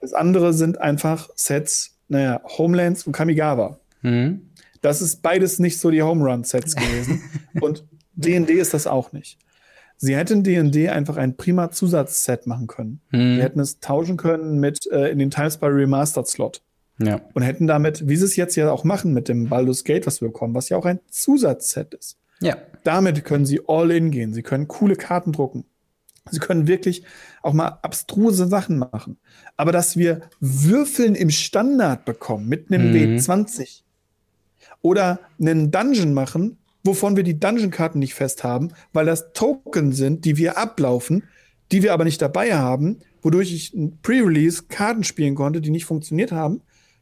Das 0.00 0.12
andere 0.14 0.52
sind 0.52 0.80
einfach 0.80 1.30
Sets, 1.36 1.98
naja, 2.08 2.40
Homelands 2.44 3.06
und 3.06 3.12
Kamigawa. 3.12 3.78
Mhm. 4.00 4.50
Das 4.80 5.00
ist 5.00 5.22
beides 5.22 5.58
nicht 5.58 5.78
so 5.78 5.90
die 5.90 6.02
Home 6.02 6.24
Run-Sets 6.24 6.74
gewesen. 6.76 7.22
und 7.60 7.84
D&D 8.14 8.52
ist 8.54 8.74
das 8.74 8.86
auch 8.86 9.12
nicht. 9.12 9.38
Sie 10.04 10.16
hätten 10.16 10.42
D&D 10.42 10.88
einfach 10.88 11.16
ein 11.16 11.36
prima 11.36 11.70
Zusatzset 11.70 12.48
machen 12.48 12.66
können. 12.66 13.00
Hm. 13.10 13.36
Wir 13.36 13.44
hätten 13.44 13.60
es 13.60 13.78
tauschen 13.78 14.16
können 14.16 14.58
mit 14.58 14.90
äh, 14.90 15.10
in 15.12 15.20
den 15.20 15.30
Times 15.30 15.58
by 15.58 15.66
Remastered 15.66 16.26
Slot. 16.26 16.60
Ja. 16.98 17.20
Und 17.34 17.42
hätten 17.42 17.68
damit, 17.68 18.08
wie 18.08 18.16
sie 18.16 18.24
es 18.24 18.34
jetzt 18.34 18.56
ja 18.56 18.72
auch 18.72 18.82
machen 18.82 19.12
mit 19.12 19.28
dem 19.28 19.48
Baldur's 19.48 19.84
Gate, 19.84 20.04
was 20.08 20.20
wir 20.20 20.26
bekommen, 20.26 20.56
was 20.56 20.68
ja 20.70 20.76
auch 20.76 20.86
ein 20.86 20.98
Zusatzset 21.08 21.94
ist. 21.94 22.18
Ja. 22.40 22.56
Damit 22.82 23.24
können 23.24 23.46
sie 23.46 23.60
all 23.68 23.92
in 23.92 24.10
gehen. 24.10 24.34
Sie 24.34 24.42
können 24.42 24.66
coole 24.66 24.96
Karten 24.96 25.30
drucken. 25.30 25.66
Sie 26.32 26.40
können 26.40 26.66
wirklich 26.66 27.04
auch 27.40 27.52
mal 27.52 27.78
abstruse 27.82 28.48
Sachen 28.48 28.78
machen. 28.78 29.18
Aber 29.56 29.70
dass 29.70 29.96
wir 29.96 30.22
Würfeln 30.40 31.14
im 31.14 31.30
Standard 31.30 32.04
bekommen 32.04 32.48
mit 32.48 32.72
einem 32.72 32.90
Mhm. 32.90 33.18
W20 33.18 33.82
oder 34.80 35.20
einen 35.40 35.70
Dungeon 35.70 36.12
machen, 36.12 36.58
wovon 36.84 37.16
wir 37.16 37.22
die 37.22 37.38
Dungeon-Karten 37.38 37.98
nicht 37.98 38.14
fest 38.14 38.44
haben, 38.44 38.72
weil 38.92 39.06
das 39.06 39.32
Token 39.32 39.92
sind, 39.92 40.24
die 40.24 40.36
wir 40.36 40.58
ablaufen, 40.58 41.24
die 41.70 41.82
wir 41.82 41.92
aber 41.92 42.04
nicht 42.04 42.20
dabei 42.20 42.54
haben, 42.54 42.98
wodurch 43.22 43.52
ich 43.52 43.72
Pre-Release 44.02 44.64
Karten 44.68 45.04
spielen 45.04 45.34
konnte, 45.34 45.60
die 45.60 45.70
nicht 45.70 45.84
funktioniert 45.84 46.32
haben, 46.32 46.60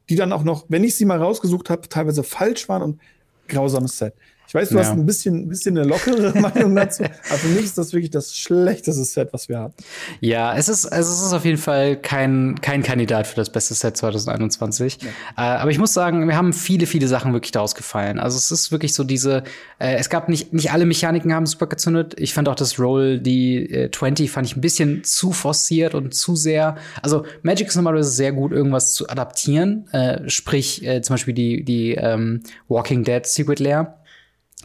die 0.08 0.16
dann 0.16 0.32
auch 0.32 0.44
noch, 0.44 0.66
wenn 0.68 0.84
ich 0.84 0.94
sie 0.94 1.04
mal 1.04 1.18
rausgesucht 1.18 1.70
habe, 1.70 1.88
teilweise 1.88 2.22
falsch 2.22 2.68
waren 2.68 2.82
und 2.82 3.00
grausames 3.48 3.98
Set. 3.98 4.14
Ich 4.50 4.54
weiß, 4.54 4.70
du 4.70 4.74
Ja. 4.74 4.80
hast 4.80 4.90
ein 4.90 5.06
bisschen, 5.06 5.44
ein 5.44 5.48
bisschen 5.48 5.78
eine 5.78 5.86
lockere 5.86 6.34
Meinung 6.40 6.74
dazu, 6.74 7.04
aber 7.04 7.38
für 7.38 7.46
mich 7.46 7.66
ist 7.66 7.78
das 7.78 7.92
wirklich 7.92 8.10
das 8.10 8.34
schlechteste 8.36 9.04
Set, 9.04 9.28
was 9.32 9.48
wir 9.48 9.60
haben. 9.60 9.74
Ja, 10.18 10.56
es 10.56 10.68
ist, 10.68 10.86
also 10.86 11.08
es 11.12 11.22
ist 11.22 11.32
auf 11.32 11.44
jeden 11.44 11.56
Fall 11.56 11.94
kein, 11.96 12.60
kein 12.60 12.82
Kandidat 12.82 13.28
für 13.28 13.36
das 13.36 13.50
beste 13.50 13.74
Set 13.74 13.96
2021. 13.96 14.98
Äh, 15.04 15.06
aber 15.40 15.70
ich 15.70 15.78
muss 15.78 15.92
sagen, 15.94 16.26
wir 16.26 16.36
haben 16.36 16.52
viele, 16.52 16.86
viele 16.86 17.06
Sachen 17.06 17.32
wirklich 17.32 17.52
daraus 17.52 17.76
gefallen. 17.76 18.18
Also 18.18 18.38
es 18.38 18.50
ist 18.50 18.72
wirklich 18.72 18.92
so 18.92 19.04
diese, 19.04 19.44
äh, 19.78 19.94
es 19.94 20.10
gab 20.10 20.28
nicht, 20.28 20.52
nicht 20.52 20.72
alle 20.72 20.84
Mechaniken 20.84 21.32
haben 21.32 21.46
super 21.46 21.68
gezündet. 21.68 22.14
Ich 22.18 22.34
fand 22.34 22.48
auch 22.48 22.56
das 22.56 22.80
Roll, 22.80 23.20
die 23.20 23.70
äh, 23.72 23.88
20 23.92 24.32
fand 24.32 24.48
ich 24.48 24.56
ein 24.56 24.60
bisschen 24.60 25.04
zu 25.04 25.30
forciert 25.30 25.94
und 25.94 26.12
zu 26.12 26.34
sehr. 26.34 26.74
Also 27.02 27.24
Magic 27.42 27.68
ist 27.68 27.76
normalerweise 27.76 28.10
sehr 28.10 28.32
gut, 28.32 28.50
irgendwas 28.50 28.94
zu 28.94 29.08
adaptieren. 29.08 29.88
Äh, 29.92 30.28
sprich, 30.28 30.84
äh, 30.84 31.02
zum 31.02 31.14
Beispiel 31.14 31.34
die, 31.34 31.64
die 31.64 31.94
ähm, 31.94 32.40
Walking 32.66 33.04
Dead 33.04 33.24
Secret 33.24 33.60
Lair 33.60 33.94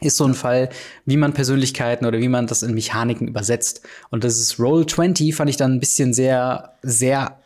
ist 0.01 0.17
so 0.17 0.25
ein 0.25 0.33
Fall, 0.33 0.69
wie 1.05 1.17
man 1.17 1.33
Persönlichkeiten 1.33 2.05
oder 2.05 2.19
wie 2.19 2.27
man 2.27 2.47
das 2.47 2.63
in 2.63 2.73
Mechaniken 2.73 3.27
übersetzt. 3.27 3.81
Und 4.09 4.23
das 4.23 4.37
ist 4.37 4.59
Roll 4.59 4.85
20 4.85 5.33
fand 5.33 5.49
ich 5.49 5.57
dann 5.57 5.73
ein 5.73 5.79
bisschen 5.79 6.13
sehr, 6.13 6.73
sehr, 6.81 7.39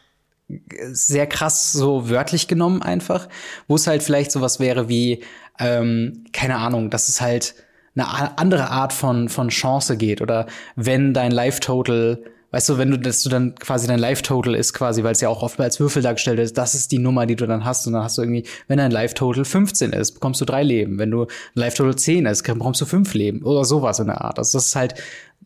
sehr 0.91 1.27
krass 1.27 1.71
so 1.71 2.09
wörtlich 2.09 2.47
genommen 2.47 2.81
einfach, 2.81 3.29
wo 3.67 3.75
es 3.75 3.87
halt 3.87 4.01
vielleicht 4.01 4.31
sowas 4.31 4.59
wäre 4.59 4.89
wie, 4.89 5.23
ähm, 5.59 6.25
keine 6.33 6.57
Ahnung, 6.57 6.89
dass 6.89 7.07
es 7.07 7.21
halt 7.21 7.53
eine 7.95 8.37
andere 8.37 8.69
Art 8.69 8.93
von, 8.93 9.29
von 9.29 9.49
Chance 9.49 9.97
geht. 9.97 10.21
Oder 10.21 10.47
wenn 10.75 11.13
dein 11.13 11.31
Life-Total 11.31 12.23
Weißt 12.51 12.67
du, 12.69 12.77
wenn 12.79 12.89
du, 12.89 12.97
dass 12.97 13.21
du 13.21 13.29
dann 13.29 13.53
quasi 13.55 13.87
dein 13.87 13.99
Life-Total 13.99 14.55
ist 14.55 14.73
quasi, 14.73 15.03
weil 15.03 15.11
es 15.11 15.21
ja 15.21 15.29
auch 15.29 15.43
oft 15.43 15.59
als 15.59 15.79
Würfel 15.79 16.01
dargestellt 16.01 16.39
ist, 16.39 16.57
das 16.57 16.73
ist 16.73 16.91
die 16.91 16.97
Nummer, 16.97 17.27
die 17.27 17.35
du 17.35 17.45
dann 17.45 17.63
hast. 17.63 17.85
Und 17.85 17.93
dann 17.93 18.03
hast 18.03 18.17
du 18.17 18.23
irgendwie, 18.23 18.43
wenn 18.67 18.79
dein 18.79 18.91
Life-Total 18.91 19.45
15 19.45 19.93
ist, 19.93 20.13
bekommst 20.13 20.41
du 20.41 20.45
drei 20.45 20.63
Leben. 20.63 20.97
Wenn 20.97 21.11
du 21.11 21.23
ein 21.23 21.27
Life-Total 21.53 21.95
10 21.95 22.25
ist, 22.25 22.43
bekommst 22.43 22.81
du 22.81 22.85
fünf 22.85 23.13
Leben. 23.13 23.43
Oder 23.43 23.65
sowas 23.65 23.99
in 23.99 24.07
der 24.07 24.21
Art. 24.21 24.39
Also 24.39 24.57
das 24.57 24.67
ist 24.67 24.75
halt, 24.75 24.95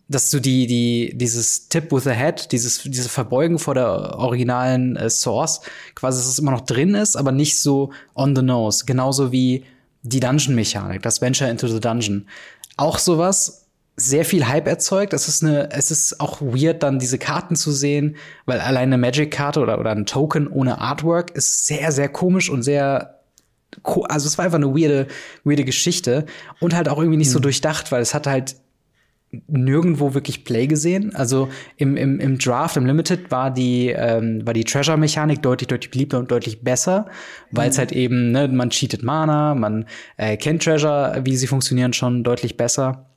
dass 0.08 0.30
du 0.30 0.40
die, 0.40 0.66
die, 0.66 1.14
dieses 1.18 1.68
Tip 1.68 1.92
with 1.92 2.04
the 2.06 2.12
Head, 2.12 2.52
dieses, 2.54 2.84
diese 2.84 3.10
Verbeugen 3.10 3.60
vor 3.60 3.74
der 3.74 4.18
originalen 4.18 4.96
äh, 4.96 5.10
Source, 5.10 5.62
quasi, 5.96 6.20
dass 6.20 6.28
es 6.28 6.40
immer 6.40 6.52
noch 6.52 6.62
drin 6.62 6.96
ist, 6.96 7.18
aber 7.18 7.34
nicht 7.34 7.60
so 7.60 7.92
on 8.16 8.36
the 8.36 8.42
nose. 8.42 8.86
Genauso 8.86 9.32
wie 9.34 9.66
die 10.04 10.20
Dungeon-Mechanik, 10.22 11.02
das 11.02 11.22
Venture 11.22 11.50
into 11.50 11.68
the 11.68 11.80
Dungeon. 11.80 12.28
Auch 12.78 12.98
sowas, 12.98 13.63
sehr 13.96 14.26
viel 14.26 14.48
Hype 14.48 14.68
erzeugt. 14.68 15.14
Es 15.14 15.28
ist 15.28 15.44
eine, 15.44 15.72
es 15.72 15.92
ist 15.92 16.20
auch 16.20 16.42
weird, 16.42 16.82
dann 16.82 17.00
diese 17.00 17.20
Karten 17.20 17.56
zu 17.56 17.72
sehen, 17.72 18.16
weil 18.46 18.60
alleine 18.60 18.96
eine 18.96 18.98
Magic-Karte 18.98 19.60
oder, 19.60 19.80
oder 19.80 19.92
ein 19.92 20.06
Token 20.06 20.48
ohne 20.48 20.80
Artwork 20.80 21.32
ist 21.32 21.68
sehr, 21.68 21.92
sehr 21.92 22.10
komisch 22.10 22.50
und 22.50 22.64
sehr 22.64 23.20
also 23.84 24.28
es 24.28 24.38
war 24.38 24.46
einfach 24.46 24.60
eine 24.60 24.68
weirde, 24.68 25.08
weirde 25.44 25.64
Geschichte 25.64 26.28
und 26.60 26.76
halt 26.76 26.90
auch 26.90 27.00
irgendwie 27.00 27.18
nicht 27.18 27.32
so 27.32 27.40
durchdacht, 27.40 27.92
weil 27.92 28.04
es 28.04 28.14
hat 28.14 28.28
halt 28.28 28.56
nirgendwo 29.48 30.14
wirklich 30.14 30.46
Play 30.46 30.68
gesehen. 30.68 31.16
Also 31.16 31.50
im, 31.78 31.98
im, 31.98 32.20
im 32.20 32.38
Draft, 32.38 32.78
im 32.78 32.86
Limited 32.86 33.32
war 33.32 33.50
die, 33.50 33.90
ähm, 33.90 34.46
war 34.46 34.54
die 34.54 34.64
Treasure-Mechanik 34.64 35.42
deutlich, 35.42 35.68
deutlich 35.68 35.90
beliebter 35.90 36.20
und 36.20 36.30
deutlich 36.30 36.62
besser, 36.62 37.08
weil 37.52 37.70
es 37.70 37.78
halt 37.78 37.92
eben, 37.92 38.32
ne, 38.32 38.48
man 38.48 38.70
cheatet 38.70 39.02
Mana, 39.02 39.56
man 39.56 39.86
äh, 40.18 40.38
kennt 40.38 40.64
Treasure, 40.64 41.22
wie 41.24 41.36
sie 41.36 41.48
funktionieren, 41.48 41.94
schon 41.94 42.24
deutlich 42.24 42.58
besser. 42.58 43.13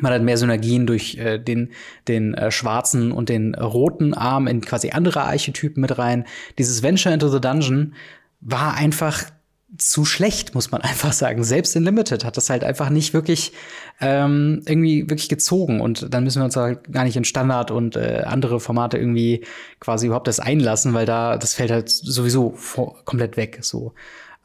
Man 0.00 0.12
hat 0.12 0.22
mehr 0.22 0.38
Synergien 0.38 0.86
durch 0.86 1.16
äh, 1.16 1.38
den, 1.38 1.70
den 2.08 2.34
äh, 2.34 2.50
schwarzen 2.50 3.12
und 3.12 3.28
den 3.28 3.54
roten 3.54 4.14
Arm 4.14 4.46
in 4.46 4.62
quasi 4.62 4.90
andere 4.90 5.22
Archetypen 5.22 5.80
mit 5.82 5.98
rein. 5.98 6.24
Dieses 6.58 6.82
Venture 6.82 7.12
into 7.12 7.28
the 7.28 7.40
Dungeon 7.40 7.94
war 8.40 8.74
einfach 8.74 9.24
zu 9.76 10.04
schlecht, 10.04 10.54
muss 10.54 10.70
man 10.70 10.80
einfach 10.82 11.12
sagen. 11.12 11.44
Selbst 11.44 11.76
in 11.76 11.84
Limited 11.84 12.24
hat 12.24 12.36
das 12.36 12.48
halt 12.48 12.64
einfach 12.64 12.88
nicht 12.88 13.12
wirklich 13.12 13.52
ähm, 14.00 14.62
irgendwie 14.66 15.08
wirklich 15.10 15.28
gezogen. 15.28 15.80
Und 15.80 16.12
dann 16.12 16.24
müssen 16.24 16.40
wir 16.40 16.44
uns 16.46 16.56
halt 16.56 16.90
gar 16.90 17.04
nicht 17.04 17.16
in 17.16 17.24
Standard 17.24 17.70
und 17.70 17.96
äh, 17.96 18.22
andere 18.26 18.60
Formate 18.60 18.96
irgendwie 18.96 19.44
quasi 19.78 20.06
überhaupt 20.06 20.28
das 20.28 20.40
einlassen, 20.40 20.94
weil 20.94 21.06
da 21.06 21.36
das 21.36 21.54
fällt 21.54 21.70
halt 21.70 21.90
sowieso 21.90 22.54
komplett 23.04 23.36
weg. 23.36 23.58
So. 23.60 23.92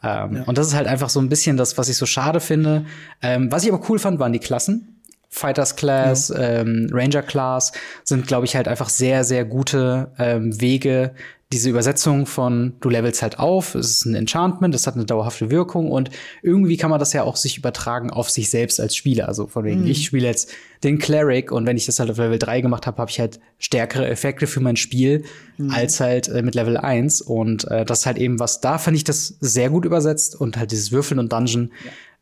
Ähm, 0.03 0.43
Und 0.45 0.57
das 0.57 0.67
ist 0.67 0.75
halt 0.75 0.87
einfach 0.87 1.09
so 1.09 1.19
ein 1.19 1.29
bisschen 1.29 1.57
das, 1.57 1.77
was 1.77 1.89
ich 1.89 1.97
so 1.97 2.05
schade 2.05 2.39
finde. 2.39 2.85
Ähm, 3.21 3.51
was 3.51 3.63
ich 3.63 3.71
aber 3.71 3.83
cool 3.89 3.99
fand, 3.99 4.19
waren 4.19 4.33
die 4.33 4.39
Klassen. 4.39 4.96
Fighters 5.29 5.75
Class, 5.75 6.33
ähm, 6.35 6.89
Ranger 6.91 7.21
Class 7.21 7.71
sind, 8.03 8.27
glaube 8.27 8.45
ich, 8.45 8.55
halt 8.55 8.67
einfach 8.67 8.89
sehr, 8.89 9.23
sehr 9.23 9.45
gute 9.45 10.11
ähm, 10.17 10.59
Wege. 10.59 11.13
Diese 11.53 11.69
Übersetzung 11.69 12.25
von 12.25 12.73
du 12.81 12.89
levelst 12.89 13.21
halt 13.21 13.39
auf, 13.39 13.73
es 13.75 13.89
ist 13.91 14.05
ein 14.05 14.15
Enchantment, 14.15 14.75
es 14.75 14.85
hat 14.85 14.95
eine 14.95 15.05
dauerhafte 15.05 15.49
Wirkung 15.49 15.91
und 15.91 16.09
irgendwie 16.41 16.75
kann 16.75 16.89
man 16.89 16.99
das 16.99 17.13
ja 17.13 17.23
auch 17.23 17.37
sich 17.37 17.57
übertragen 17.57 18.09
auf 18.09 18.29
sich 18.29 18.49
selbst 18.49 18.81
als 18.81 18.97
Spieler. 18.97 19.29
Also 19.29 19.47
von 19.47 19.63
wegen, 19.63 19.87
ich 19.87 20.05
spiele 20.05 20.27
jetzt 20.27 20.51
den 20.83 20.99
Cleric 20.99 21.51
und 21.53 21.65
wenn 21.65 21.77
ich 21.77 21.85
das 21.85 21.99
halt 21.99 22.11
auf 22.11 22.17
Level 22.17 22.37
3 22.37 22.59
gemacht 22.59 22.85
habe, 22.85 22.97
habe 22.97 23.09
ich 23.09 23.21
halt 23.21 23.39
stärkere 23.59 24.07
Effekte 24.07 24.45
für 24.45 24.59
mein 24.59 24.75
Spiel 24.75 25.23
als 25.69 26.01
halt 26.01 26.27
äh, 26.27 26.41
mit 26.41 26.53
Level 26.53 26.75
1. 26.75 27.21
Und 27.21 27.65
äh, 27.65 27.85
das 27.85 27.99
ist 27.99 28.05
halt 28.05 28.17
eben 28.17 28.39
was, 28.39 28.59
da 28.59 28.77
fand 28.77 28.97
ich 28.97 29.05
das 29.05 29.37
sehr 29.39 29.69
gut 29.69 29.85
übersetzt 29.85 30.35
und 30.35 30.57
halt 30.57 30.71
dieses 30.71 30.91
Würfeln 30.91 31.19
und 31.19 31.31
Dungeon, 31.31 31.71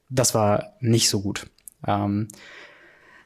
das 0.09 0.35
war 0.35 0.73
nicht 0.81 1.09
so 1.09 1.21
gut. 1.21 1.47
Ähm, 1.87 2.27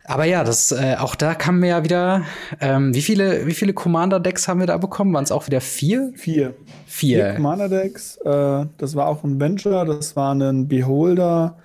aber 0.09 0.25
ja, 0.25 0.43
das 0.43 0.71
äh, 0.71 0.95
auch 0.99 1.15
da 1.15 1.35
kamen 1.35 1.61
wir 1.61 1.69
ja 1.69 1.83
wieder. 1.83 2.23
Ähm, 2.59 2.93
wie 2.93 3.01
viele 3.01 3.45
wie 3.47 3.53
viele 3.53 3.73
Commander 3.73 4.19
Decks 4.19 4.47
haben 4.47 4.59
wir 4.59 4.67
da 4.67 4.77
bekommen? 4.77 5.13
Waren 5.13 5.23
es 5.23 5.31
auch 5.31 5.47
wieder 5.47 5.61
vier? 5.61 6.11
Vier. 6.15 6.53
Vier 6.85 7.17
Vier. 7.25 7.33
Commander 7.35 7.69
Decks. 7.69 8.17
Äh, 8.25 8.65
das 8.77 8.95
war 8.95 9.07
auch 9.07 9.23
ein 9.23 9.39
Venture, 9.39 9.85
das 9.85 10.15
war 10.15 10.33
ein 10.35 10.67
Beholder, 10.67 11.57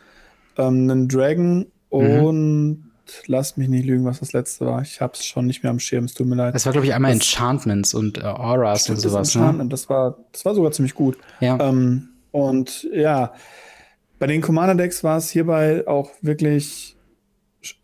ähm, 0.59 0.89
ein 0.91 1.09
Dragon 1.09 1.67
und 1.89 2.85
lasst 3.27 3.59
mich 3.59 3.69
nicht 3.69 3.87
lügen, 3.87 4.05
was 4.05 4.21
das 4.21 4.33
letzte 4.33 4.67
war. 4.67 4.83
Ich 4.83 5.01
hab's 5.01 5.25
schon 5.25 5.47
nicht 5.47 5.63
mehr 5.63 5.71
am 5.71 5.79
Schirm, 5.79 6.05
es 6.05 6.15
tut 6.15 6.27
mir 6.27 6.35
leid. 6.37 6.55
Das 6.55 6.67
war 6.67 6.73
glaube 6.73 6.87
ich 6.87 6.95
einmal 6.95 7.13
Das- 7.13 7.21
Enchantments 7.21 7.95
und 7.95 8.19
äh, 8.19 8.23
Auras 8.23 8.89
und 8.91 8.97
sowas. 8.97 9.35
Ne? 9.35 9.41
Enchantment, 9.43 9.73
das 9.73 9.89
war, 9.89 10.17
das 10.33 10.45
war 10.45 10.55
sogar 10.55 10.73
ziemlich 10.73 10.95
gut. 10.95 11.17
Ja. 11.41 11.59
Ähm, 11.61 12.09
und 12.33 12.89
ja, 12.93 13.33
bei 14.19 14.27
den 14.27 14.41
Commander 14.41 14.75
Decks 14.75 15.05
war 15.05 15.19
es 15.19 15.31
hierbei 15.31 15.87
auch 15.87 16.11
wirklich 16.23 16.94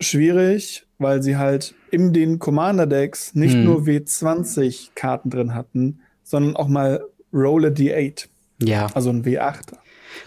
schwierig, 0.00 0.86
weil 0.98 1.22
sie 1.22 1.36
halt 1.36 1.74
in 1.90 2.12
den 2.12 2.38
Commander 2.38 2.86
Decks 2.86 3.34
nicht 3.34 3.54
Hm. 3.54 3.64
nur 3.64 3.80
W20 3.82 4.90
Karten 4.94 5.30
drin 5.30 5.54
hatten, 5.54 6.00
sondern 6.22 6.56
auch 6.56 6.68
mal 6.68 7.04
Roll 7.32 7.66
a 7.66 7.68
D8, 7.68 8.28
ja. 8.62 8.86
also 8.94 9.10
ein 9.10 9.24
W8. 9.24 9.72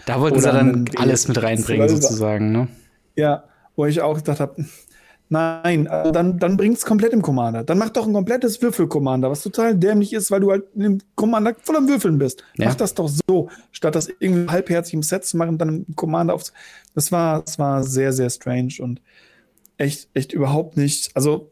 Da 0.06 0.20
wollten 0.20 0.40
sie 0.40 0.48
oder 0.48 0.58
dann 0.58 0.68
einen 0.74 0.90
alles 0.96 1.28
mit 1.28 1.42
reinbringen 1.42 1.86
D12er. 1.86 1.90
sozusagen. 1.90 2.52
Ne? 2.52 2.68
Ja, 3.16 3.44
wo 3.76 3.86
ich 3.86 4.00
auch 4.00 4.16
gedacht 4.16 4.40
habe, 4.40 4.64
nein, 5.28 5.86
also 5.88 6.10
dann, 6.10 6.38
dann 6.38 6.56
bring's 6.56 6.84
komplett 6.84 7.12
im 7.12 7.22
Commander. 7.22 7.64
Dann 7.64 7.78
mach 7.78 7.90
doch 7.90 8.06
ein 8.06 8.12
komplettes 8.12 8.60
Würfel-Commander, 8.62 9.30
was 9.30 9.42
total 9.42 9.74
dämlich 9.76 10.12
ist, 10.12 10.30
weil 10.30 10.40
du 10.40 10.50
halt 10.50 10.64
dem 10.74 10.98
Commander 11.14 11.54
voll 11.62 11.76
am 11.76 11.88
Würfeln 11.88 12.18
bist. 12.18 12.42
Ja. 12.56 12.68
Mach 12.68 12.74
das 12.74 12.94
doch 12.94 13.08
so, 13.28 13.50
statt 13.72 13.94
das 13.94 14.08
irgendwie 14.18 14.50
halbherzig 14.50 14.94
im 14.94 15.02
Set 15.02 15.24
zu 15.24 15.36
machen, 15.36 15.58
dann 15.58 15.84
im 15.86 15.96
Commander 15.96 16.34
auf. 16.34 16.44
Das 16.94 17.12
war, 17.12 17.42
das 17.42 17.58
war 17.58 17.82
sehr, 17.82 18.12
sehr 18.12 18.30
strange 18.30 18.74
und 18.80 19.00
echt, 19.78 20.08
echt 20.14 20.32
überhaupt 20.32 20.76
nicht. 20.76 21.10
Also, 21.14 21.50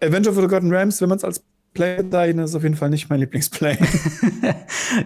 Adventure 0.00 0.30
of 0.30 0.36
the 0.36 0.42
Forgotten 0.42 0.72
Rams, 0.72 1.00
wenn 1.00 1.08
man 1.08 1.18
es 1.18 1.24
als 1.24 1.42
Play 1.74 2.02
bezeichnet, 2.02 2.46
ist 2.46 2.54
auf 2.56 2.64
jeden 2.64 2.74
Fall 2.74 2.90
nicht 2.90 3.08
mein 3.10 3.20
Lieblingsplay. 3.20 3.78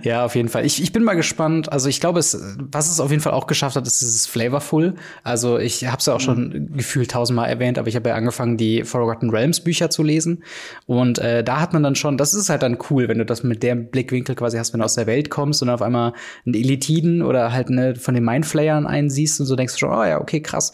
Ja, 0.03 0.25
auf 0.25 0.35
jeden 0.35 0.49
Fall. 0.49 0.65
Ich, 0.65 0.83
ich 0.83 0.93
bin 0.93 1.05
mal 1.05 1.15
gespannt. 1.15 1.71
Also 1.71 1.91
ich 1.91 2.01
glaube, 2.01 2.19
es, 2.19 2.57
was 2.59 2.91
es 2.91 3.01
auf 3.01 3.11
jeden 3.11 3.23
Fall 3.23 3.33
auch 3.33 3.47
geschafft 3.47 3.77
hat, 3.77 3.87
ist 3.87 4.01
dieses 4.01 4.27
Flavorful. 4.27 4.95
Also 5.23 5.59
ich 5.59 5.87
habe 5.87 5.99
es 5.99 6.07
ja 6.07 6.15
auch 6.15 6.21
schon 6.21 6.71
gefühlt 6.75 7.11
tausendmal 7.11 7.51
erwähnt, 7.51 7.79
aber 7.79 7.89
ich 7.89 7.97
habe 7.97 8.09
ja 8.09 8.15
angefangen, 8.15 8.57
die 8.57 8.85
Forgotten 8.85 9.29
Realms 9.31 9.61
Bücher 9.61 9.91
zu 9.91 10.03
lesen. 10.03 10.43
Und 10.87 11.19
äh, 11.19 11.45
da 11.45 11.61
hat 11.61 11.75
man 11.75 11.83
dann 11.83 11.97
schon, 11.97 12.17
das 12.17 12.33
ist 12.33 12.49
halt 12.49 12.62
dann 12.62 12.79
cool, 12.89 13.09
wenn 13.09 13.19
du 13.19 13.27
das 13.27 13.43
mit 13.43 13.62
dem 13.62 13.91
Blickwinkel 13.91 14.35
quasi 14.35 14.57
hast, 14.57 14.73
wenn 14.73 14.81
du 14.81 14.85
aus 14.85 14.95
der 14.95 15.07
Welt 15.07 15.29
kommst 15.29 15.62
und 15.62 15.69
auf 15.69 15.83
einmal 15.83 16.15
einen 16.47 16.55
Elitiden 16.55 17.23
oder 17.23 17.53
halt 17.53 17.69
eine 17.69 17.97
von 17.97 18.15
den 18.15 18.25
Mindflayern 18.25 18.87
einsiehst 18.87 19.39
und 19.41 19.47
so 19.47 19.55
denkst 19.55 19.75
du 19.75 19.81
schon, 19.81 19.91
oh 19.91 20.05
ja, 20.05 20.21
okay, 20.21 20.41
krass. 20.41 20.73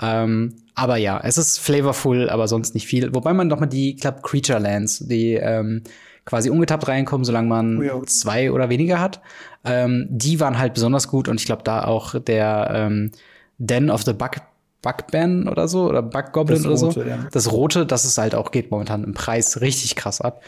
Ähm, 0.00 0.54
aber 0.74 0.96
ja, 0.96 1.20
es 1.22 1.38
ist 1.38 1.58
flavorful, 1.58 2.30
aber 2.30 2.48
sonst 2.48 2.74
nicht 2.74 2.86
viel. 2.86 3.14
Wobei 3.14 3.32
man 3.32 3.48
doch 3.48 3.60
mal 3.60 3.66
die, 3.66 3.96
glaube, 3.96 4.20
Creature 4.22 4.58
Lands, 4.58 5.00
die 5.00 5.34
ähm, 5.34 5.82
quasi 6.24 6.50
ungetappt 6.50 6.88
reinkommen, 6.88 7.24
solange 7.24 7.48
man 7.48 7.78
Oh 7.78 7.82
ja. 7.82 8.02
zwei 8.06 8.52
oder 8.52 8.68
weniger 8.68 9.00
hat. 9.00 9.20
Ähm, 9.64 10.06
die 10.10 10.40
waren 10.40 10.58
halt 10.58 10.74
besonders 10.74 11.08
gut 11.08 11.28
und 11.28 11.40
ich 11.40 11.46
glaube 11.46 11.62
da 11.64 11.84
auch 11.84 12.18
der 12.18 12.70
ähm, 12.72 13.10
Den 13.58 13.90
of 13.90 14.02
the 14.02 14.12
Bug 14.12 14.36
Bugban 14.82 15.46
oder 15.46 15.68
so 15.68 15.88
oder 15.88 16.00
Bug 16.00 16.32
Goblin 16.32 16.62
Das 16.62 16.66
oder 16.66 16.76
so. 16.76 17.02
Ja. 17.02 17.26
Das 17.30 17.52
rote, 17.52 17.84
das 17.84 18.06
ist 18.06 18.16
halt 18.16 18.34
auch 18.34 18.50
geht 18.50 18.70
momentan 18.70 19.04
im 19.04 19.12
Preis 19.12 19.60
richtig 19.60 19.94
krass 19.94 20.22
ab. 20.22 20.42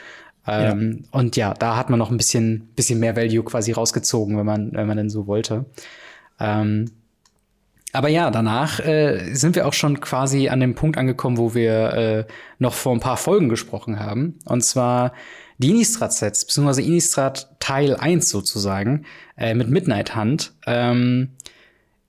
Ähm, 0.47 1.05
Und 1.11 1.37
ja, 1.37 1.53
da 1.55 1.77
hat 1.77 1.91
man 1.91 1.99
noch 1.99 2.11
ein 2.11 2.17
bisschen 2.17 2.71
bisschen 2.75 2.99
mehr 2.99 3.15
Value 3.15 3.45
quasi 3.45 3.73
rausgezogen, 3.73 4.39
wenn 4.39 4.47
man 4.47 4.73
wenn 4.73 4.87
man 4.87 4.97
denn 4.97 5.11
so 5.11 5.27
wollte. 5.27 5.67
Ähm, 6.41 6.91
aber 7.93 8.09
ja, 8.09 8.31
danach 8.31 8.81
äh, 8.81 9.35
sind 9.35 9.55
wir 9.55 9.67
auch 9.67 9.75
schon 9.75 10.01
quasi 10.01 10.49
an 10.49 10.61
dem 10.61 10.75
Punkt 10.75 10.97
angekommen, 10.97 11.37
wo 11.37 11.55
wir 11.55 11.93
äh, 11.93 12.25
noch 12.59 12.73
vor 12.73 12.93
ein 12.93 13.01
paar 13.01 13.19
Folgen 13.19 13.49
gesprochen 13.49 14.01
haben. 14.01 14.39
Und 14.47 14.65
zwar 14.65 15.13
die 15.59 15.71
Innistrad-Sets, 15.71 16.47
beziehungsweise 16.47 16.83
Innistrad 16.83 17.49
Teil 17.61 17.95
1 17.97 18.29
sozusagen, 18.29 19.05
äh, 19.37 19.55
mit 19.55 19.69
Midnight 19.69 20.17
Hunt. 20.17 20.55
Ähm, 20.67 21.31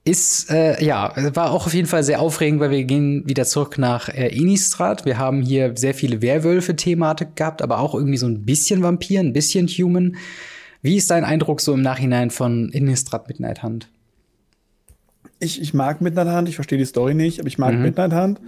ist, 0.05 0.49
äh, 0.51 0.83
ja, 0.83 1.13
war 1.35 1.51
auch 1.51 1.65
auf 1.65 1.73
jeden 1.73 1.87
Fall 1.87 2.03
sehr 2.03 2.19
aufregend, 2.19 2.59
weil 2.59 2.71
wir 2.71 2.83
gehen 2.83 3.23
wieder 3.25 3.45
zurück 3.45 3.77
nach 3.77 4.09
äh, 4.09 4.27
Innistrad. 4.35 5.05
Wir 5.05 5.17
haben 5.17 5.41
hier 5.41 5.73
sehr 5.77 5.93
viele 5.93 6.21
Werwölfe-Thematik 6.21 7.35
gehabt, 7.35 7.61
aber 7.61 7.79
auch 7.79 7.93
irgendwie 7.93 8.17
so 8.17 8.27
ein 8.27 8.43
bisschen 8.45 8.83
Vampir, 8.83 9.21
ein 9.21 9.33
bisschen 9.33 9.67
Human. 9.67 10.17
Wie 10.81 10.97
ist 10.97 11.09
dein 11.09 11.23
Eindruck 11.23 11.61
so 11.61 11.73
im 11.73 11.81
Nachhinein 11.81 12.31
von 12.31 12.69
Innistrad 12.69 13.29
Midnight 13.29 13.63
Hunt? 13.63 13.87
Ich, 15.43 15.61
ich 15.61 15.73
mag 15.73 16.01
Midnight 16.01 16.27
Hunt, 16.27 16.49
ich 16.49 16.55
verstehe 16.55 16.77
die 16.77 16.85
Story 16.85 17.13
nicht, 17.13 17.39
aber 17.39 17.47
ich 17.47 17.57
mag 17.57 17.73
Mhm. 17.73 17.81
Midnight 17.81 18.13
Hunt, 18.13 18.41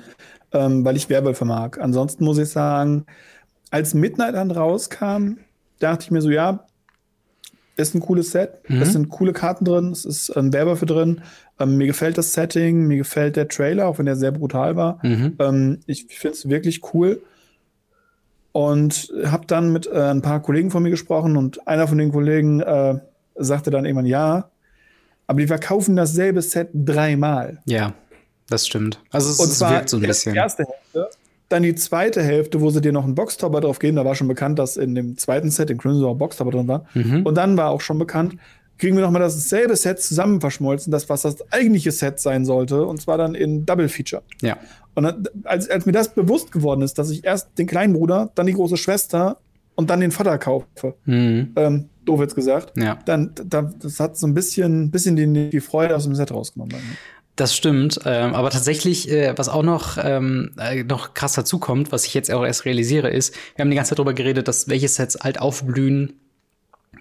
ähm, 0.53 0.85
weil 0.85 0.95
ich 0.95 1.09
Werwölfe 1.09 1.45
mag. 1.45 1.79
Ansonsten 1.79 2.23
muss 2.23 2.37
ich 2.37 2.49
sagen, 2.49 3.05
als 3.71 3.93
Midnight 3.93 4.35
Hunt 4.35 4.55
rauskam, 4.55 5.37
dachte 5.79 6.03
ich 6.03 6.11
mir 6.11 6.21
so, 6.21 6.29
ja, 6.29 6.65
ist 7.77 7.93
ein 7.93 7.99
cooles 7.99 8.31
Set. 8.31 8.51
Mhm. 8.69 8.81
Es 8.81 8.93
sind 8.93 9.09
coole 9.09 9.33
Karten 9.33 9.65
drin, 9.65 9.91
es 9.91 10.05
ist 10.05 10.31
ähm, 10.35 10.53
Werwölfe 10.53 10.85
drin. 10.85 11.21
Ähm, 11.59 11.77
mir 11.77 11.87
gefällt 11.87 12.17
das 12.17 12.31
Setting, 12.33 12.87
mir 12.87 12.97
gefällt 12.97 13.35
der 13.35 13.47
Trailer, 13.49 13.87
auch 13.87 13.97
wenn 13.99 14.05
der 14.05 14.15
sehr 14.15 14.31
brutal 14.31 14.75
war. 14.77 14.99
Mhm. 15.03 15.35
Ähm, 15.39 15.79
ich 15.85 16.07
finde 16.09 16.37
es 16.37 16.47
wirklich 16.49 16.81
cool. 16.93 17.21
Und 18.53 19.11
habe 19.25 19.45
dann 19.47 19.73
mit 19.73 19.87
äh, 19.87 20.11
ein 20.11 20.21
paar 20.21 20.41
Kollegen 20.41 20.71
von 20.71 20.81
mir 20.81 20.89
gesprochen 20.89 21.35
und 21.35 21.67
einer 21.67 21.89
von 21.89 21.97
den 21.97 22.13
Kollegen 22.13 22.61
äh, 22.61 22.99
sagte 23.35 23.69
dann 23.69 23.83
irgendwann, 23.83 24.05
ja, 24.05 24.49
aber 25.28 25.39
die 25.39 25.47
verkaufen 25.47 25.95
dasselbe 25.95 26.41
Set 26.41 26.69
dreimal. 26.73 27.59
Ja, 27.65 27.93
das 28.49 28.67
stimmt. 28.67 28.99
Also 29.11 29.30
es, 29.32 29.39
Und 29.39 29.51
zwar 29.51 29.71
wirkt 29.71 29.89
so 29.89 29.97
ein 29.97 30.03
bisschen. 30.03 30.34
die 30.34 30.39
erste 30.39 30.63
Hälfte, 30.65 31.09
dann 31.49 31.63
die 31.63 31.76
zweite 31.76 32.23
Hälfte, 32.23 32.61
wo 32.61 32.69
sie 32.69 32.82
dir 32.82 32.91
noch 32.91 33.03
einen 33.03 33.15
Boxtopper 33.15 33.61
drauf 33.61 33.80
geben. 33.80 33.95
Da 33.97 34.05
war 34.05 34.15
schon 34.15 34.28
bekannt, 34.28 34.57
dass 34.59 34.78
in 34.78 34.95
dem 34.95 35.17
zweiten 35.17 35.51
Set 35.51 35.69
in 35.69 35.78
Crimson 35.78 36.05
auch 36.05 36.15
Boxtopper 36.15 36.51
drin 36.51 36.67
war. 36.67 36.86
Mhm. 36.93 37.23
Und 37.26 37.36
dann 37.36 37.55
war 37.57 37.69
auch 37.69 37.82
schon 37.82 37.99
bekannt, 37.99 38.36
kriegen 38.78 38.95
wir 38.97 39.03
noch 39.03 39.11
mal 39.11 39.19
dasselbe 39.19 39.76
Set 39.76 40.01
zusammen 40.01 40.41
verschmolzen, 40.41 40.91
das 40.91 41.07
was 41.07 41.21
das 41.21 41.38
eigentliche 41.51 41.91
Set 41.91 42.19
sein 42.19 42.45
sollte, 42.45 42.86
und 42.86 42.99
zwar 43.01 43.17
dann 43.17 43.34
in 43.36 43.65
Double 43.65 43.88
Feature. 43.89 44.21
Ja. 44.41 44.57
Und 44.95 45.30
als, 45.45 45.69
als 45.69 45.86
mir 45.86 45.91
das 45.93 46.13
bewusst 46.13 46.51
geworden 46.51 46.82
ist, 46.82 46.97
dass 46.97 47.09
ich 47.09 47.23
erst 47.23 47.49
den 47.57 47.67
kleinen 47.67 47.93
Bruder, 47.93 48.32
dann 48.36 48.47
die 48.47 48.53
große 48.53 48.76
Schwester 48.78 49.38
und 49.76 49.89
dann 49.89 49.99
den 50.01 50.11
Vater 50.11 50.38
kaufe, 50.38 50.95
Mhm. 51.05 51.53
ähm, 51.55 51.89
doof 52.05 52.21
jetzt 52.21 52.35
gesagt, 52.35 52.77
Ja. 52.77 52.99
dann 53.05 53.31
da, 53.43 53.71
das 53.81 53.99
hat 53.99 54.17
so 54.17 54.27
ein 54.27 54.33
bisschen, 54.33 54.91
bisschen 54.91 55.15
die, 55.15 55.49
die 55.49 55.59
Freude 55.59 55.95
aus 55.95 56.03
dem 56.03 56.15
Set 56.15 56.31
rausgenommen. 56.31 56.75
Das 57.35 57.53
stimmt, 57.53 57.99
ähm, 58.05 58.33
aber 58.33 58.49
tatsächlich, 58.49 59.11
äh, 59.11 59.33
was 59.37 59.49
auch 59.49 59.63
noch, 59.63 59.97
ähm, 60.01 60.51
äh, 60.57 60.83
noch 60.85 61.13
krass 61.13 61.33
dazukommt, 61.33 61.91
was 61.91 62.05
ich 62.05 62.13
jetzt 62.13 62.31
auch 62.31 62.45
erst 62.45 62.63
realisiere, 62.63 63.09
ist, 63.09 63.35
wir 63.55 63.63
haben 63.63 63.69
die 63.69 63.75
ganze 63.75 63.89
Zeit 63.89 63.99
darüber 63.99 64.13
geredet, 64.13 64.47
dass 64.47 64.69
welche 64.69 64.87
Sets 64.87 65.17
alt 65.17 65.41
aufblühen 65.41 66.13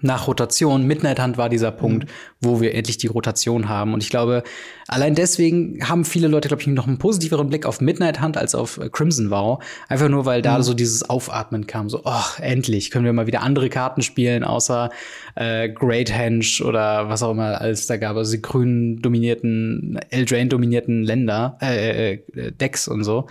nach 0.01 0.27
Rotation. 0.27 0.85
Midnight 0.85 1.21
Hunt 1.21 1.37
war 1.37 1.49
dieser 1.49 1.71
Punkt, 1.71 2.09
wo 2.41 2.61
wir 2.61 2.73
endlich 2.73 2.97
die 2.97 3.07
Rotation 3.07 3.69
haben. 3.69 3.93
Und 3.93 4.03
ich 4.03 4.09
glaube, 4.09 4.43
allein 4.87 5.15
deswegen 5.15 5.79
haben 5.87 6.05
viele 6.05 6.27
Leute, 6.27 6.47
glaube 6.47 6.61
ich, 6.61 6.67
noch 6.67 6.87
einen 6.87 6.97
positiveren 6.97 7.49
Blick 7.49 7.65
auf 7.65 7.81
Midnight 7.81 8.21
Hunt 8.21 8.37
als 8.37 8.55
auf 8.55 8.77
äh, 8.77 8.89
Crimson 8.89 9.31
Vow. 9.31 9.63
Einfach 9.89 10.09
nur, 10.09 10.25
weil 10.25 10.41
da 10.41 10.61
so 10.61 10.73
dieses 10.73 11.09
Aufatmen 11.09 11.67
kam. 11.67 11.89
So, 11.89 12.01
oh, 12.05 12.23
endlich 12.39 12.91
können 12.91 13.05
wir 13.05 13.13
mal 13.13 13.27
wieder 13.27 13.41
andere 13.41 13.69
Karten 13.69 14.01
spielen, 14.01 14.43
außer 14.43 14.89
äh, 15.35 15.69
Great 15.69 16.11
Henge 16.11 16.45
oder 16.63 17.09
was 17.09 17.23
auch 17.23 17.31
immer 17.31 17.61
alles 17.61 17.87
da 17.87 17.97
gab. 17.97 18.15
Also 18.17 18.33
die 18.33 18.41
grün 18.41 19.01
dominierten, 19.01 19.99
Eldraine 20.09 20.49
dominierten 20.49 21.03
Länder, 21.03 21.57
äh, 21.61 22.13
äh, 22.13 22.51
Decks 22.51 22.87
und 22.87 23.03
so. 23.03 23.27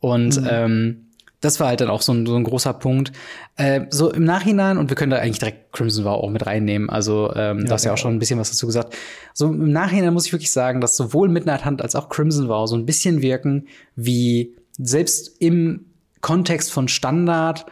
Und 0.00 0.40
ähm, 0.48 1.06
das 1.40 1.58
war 1.58 1.68
halt 1.68 1.80
dann 1.80 1.88
auch 1.88 2.02
so 2.02 2.12
ein, 2.12 2.26
so 2.26 2.36
ein 2.36 2.44
großer 2.44 2.74
Punkt. 2.74 3.12
Äh, 3.60 3.88
so 3.90 4.10
im 4.10 4.24
Nachhinein, 4.24 4.78
und 4.78 4.88
wir 4.88 4.94
können 4.96 5.10
da 5.10 5.18
eigentlich 5.18 5.38
direkt 5.38 5.72
Crimson 5.72 6.06
Vow 6.06 6.22
auch 6.24 6.30
mit 6.30 6.46
reinnehmen, 6.46 6.88
also 6.88 7.30
ähm, 7.36 7.66
du 7.66 7.70
hast 7.70 7.84
ja 7.84 7.92
auch 7.92 7.98
schon 7.98 8.14
ein 8.14 8.18
bisschen 8.18 8.38
was 8.38 8.50
dazu 8.50 8.64
gesagt. 8.64 8.96
So 9.34 9.48
im 9.48 9.70
Nachhinein 9.70 10.14
muss 10.14 10.24
ich 10.24 10.32
wirklich 10.32 10.50
sagen, 10.50 10.80
dass 10.80 10.96
sowohl 10.96 11.28
Midnight 11.28 11.66
Hunt 11.66 11.82
als 11.82 11.94
auch 11.94 12.08
Crimson 12.08 12.48
Vow 12.48 12.66
so 12.66 12.74
ein 12.74 12.86
bisschen 12.86 13.20
wirken 13.20 13.68
wie 13.96 14.56
selbst 14.78 15.42
im 15.42 15.84
Kontext 16.22 16.72
von 16.72 16.88
Standard 16.88 17.66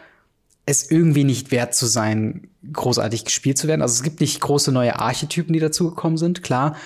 es 0.66 0.90
irgendwie 0.90 1.24
nicht 1.24 1.52
wert 1.52 1.74
zu 1.74 1.86
sein, 1.86 2.48
großartig 2.70 3.24
gespielt 3.24 3.56
zu 3.56 3.66
werden. 3.66 3.80
Also 3.80 3.94
es 3.94 4.02
gibt 4.02 4.20
nicht 4.20 4.42
große 4.42 4.70
neue 4.70 4.98
Archetypen, 4.98 5.54
die 5.54 5.60
dazugekommen 5.60 6.18
sind, 6.18 6.42
klar. 6.42 6.76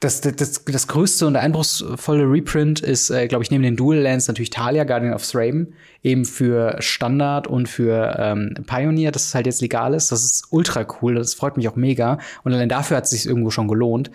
Das, 0.00 0.20
das, 0.20 0.64
das, 0.64 0.86
größte 0.86 1.26
und 1.26 1.34
eindrucksvolle 1.34 2.22
Reprint 2.22 2.78
ist, 2.78 3.10
äh, 3.10 3.26
glaube 3.26 3.42
ich, 3.42 3.50
neben 3.50 3.64
den 3.64 3.74
Dual 3.74 3.98
Lands 3.98 4.28
natürlich 4.28 4.50
Talia, 4.50 4.84
Guardian 4.84 5.12
of 5.12 5.28
Thraben, 5.28 5.74
eben 6.04 6.24
für 6.24 6.76
Standard 6.78 7.48
und 7.48 7.68
für 7.68 8.14
ähm, 8.16 8.54
Pioneer, 8.64 9.10
dass 9.10 9.26
es 9.26 9.34
halt 9.34 9.46
jetzt 9.46 9.60
legal 9.60 9.94
ist. 9.94 10.12
Das 10.12 10.22
ist 10.22 10.46
ultra 10.50 10.86
cool, 11.02 11.16
das 11.16 11.34
freut 11.34 11.56
mich 11.56 11.68
auch 11.68 11.74
mega. 11.74 12.18
Und 12.44 12.52
allein 12.54 12.68
dafür 12.68 12.98
hat 12.98 13.04
es 13.04 13.10
sich 13.10 13.26
irgendwo 13.26 13.50
schon 13.50 13.66
gelohnt. 13.66 14.12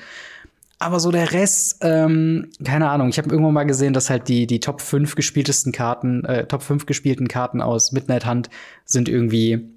Aber 0.84 1.00
so 1.00 1.12
der 1.12 1.32
Rest, 1.32 1.78
ähm, 1.82 2.50
keine 2.64 2.90
Ahnung. 2.90 3.08
Ich 3.08 3.18
habe 3.18 3.30
irgendwann 3.30 3.54
mal 3.54 3.64
gesehen, 3.64 3.94
dass 3.94 4.10
halt 4.10 4.28
die, 4.28 4.48
die 4.48 4.60
Top 4.60 4.82
5 4.82 5.16
gespieltesten 5.16 5.72
Karten, 5.72 6.26
äh, 6.26 6.46
Top 6.46 6.62
5 6.62 6.86
gespielten 6.86 7.30
Karten 7.30 7.62
aus 7.62 7.94
Midnight 7.94 8.26
Hunt 8.26 8.50
sind 8.84 9.08
irgendwie, 9.08 9.70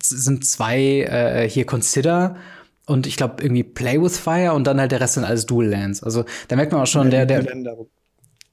sind 0.00 0.46
zwei 0.46 1.02
äh, 1.02 1.48
hier 1.48 1.64
Consider 1.64 2.36
und 2.86 3.06
ich 3.06 3.16
glaube 3.16 3.42
irgendwie 3.42 3.64
Play 3.64 4.00
with 4.00 4.18
Fire 4.18 4.52
und 4.54 4.66
dann 4.66 4.80
halt 4.80 4.92
der 4.92 5.00
Rest 5.00 5.14
sind 5.14 5.24
alles 5.24 5.44
Dual 5.46 5.66
Lands. 5.66 6.02
Also 6.02 6.24
da 6.48 6.56
merkt 6.56 6.72
man 6.72 6.80
auch 6.82 6.86
schon, 6.86 7.10
der, 7.10 7.26
die 7.26 7.34
der, 7.34 7.42
Länder. 7.42 7.76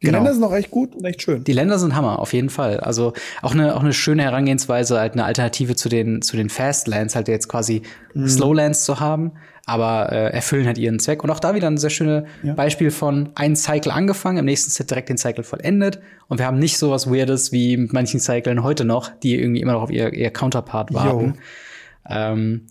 Die 0.01 0.07
Genau. 0.07 0.17
Länder 0.17 0.33
sind 0.33 0.43
auch 0.43 0.53
echt 0.53 0.69
gut 0.69 0.95
und 0.95 1.05
echt 1.05 1.21
schön. 1.21 1.45
die 1.45 1.53
Länder 1.53 1.79
sind 1.79 1.95
Hammer, 1.95 2.19
auf 2.19 2.33
jeden 2.33 2.49
Fall. 2.49 2.81
Also 2.81 3.13
auch 3.41 3.53
eine, 3.53 3.73
auch 3.73 3.79
eine 3.79 3.93
schöne 3.93 4.23
Herangehensweise, 4.23 4.99
halt 4.99 5.13
eine 5.13 5.23
Alternative 5.23 5.75
zu 5.75 5.87
den, 5.87 6.21
zu 6.21 6.35
den 6.35 6.49
Fastlands, 6.49 7.15
halt 7.15 7.29
jetzt 7.29 7.47
quasi 7.47 7.83
Slowlands 8.27 8.83
zu 8.83 8.99
haben, 8.99 9.31
aber 9.65 10.11
äh, 10.11 10.33
erfüllen 10.33 10.65
halt 10.65 10.77
ihren 10.77 10.99
Zweck. 10.99 11.23
Und 11.23 11.29
auch 11.29 11.39
da 11.39 11.55
wieder 11.55 11.67
ein 11.67 11.77
sehr 11.77 11.89
schönes 11.89 12.25
Ja. 12.41 12.53
Beispiel 12.53 12.91
von 12.91 13.29
ein 13.35 13.55
Cycle 13.55 13.93
angefangen, 13.93 14.39
im 14.39 14.45
nächsten 14.45 14.71
Set 14.71 14.89
direkt 14.89 15.07
den 15.07 15.17
Cycle 15.17 15.45
vollendet. 15.45 16.01
Und 16.27 16.37
wir 16.37 16.47
haben 16.47 16.59
nicht 16.59 16.77
so 16.79 16.91
was 16.91 17.09
Weirdes 17.09 17.53
wie 17.53 17.77
mit 17.77 17.93
manchen 17.93 18.19
Cyclen 18.19 18.61
heute 18.61 18.83
noch, 18.83 19.09
die 19.21 19.39
irgendwie 19.39 19.61
immer 19.61 19.71
noch 19.71 19.83
auf 19.83 19.89
ihr, 19.91 20.11
ihr 20.11 20.31
Counterpart 20.31 20.93
warten. 20.93 21.35
Ähm, 22.09 22.65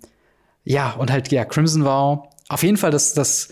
ja, 0.64 0.92
und 0.92 1.10
halt, 1.10 1.30
ja, 1.32 1.44
Crimson 1.44 1.84
Vow, 1.84 2.28
auf 2.48 2.62
jeden 2.62 2.76
Fall 2.76 2.90
das, 2.90 3.14
das, 3.14 3.48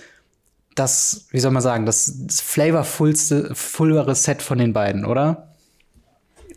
das, 0.75 1.27
wie 1.31 1.41
soll 1.41 1.51
man 1.51 1.63
sagen, 1.63 1.87
das, 1.87 2.27
das 2.27 2.41
flavorvollste, 2.41 3.55
fullere 3.55 4.15
Set 4.15 4.43
von 4.43 4.59
den 4.59 4.73
beiden, 4.73 5.05
oder? 5.05 5.55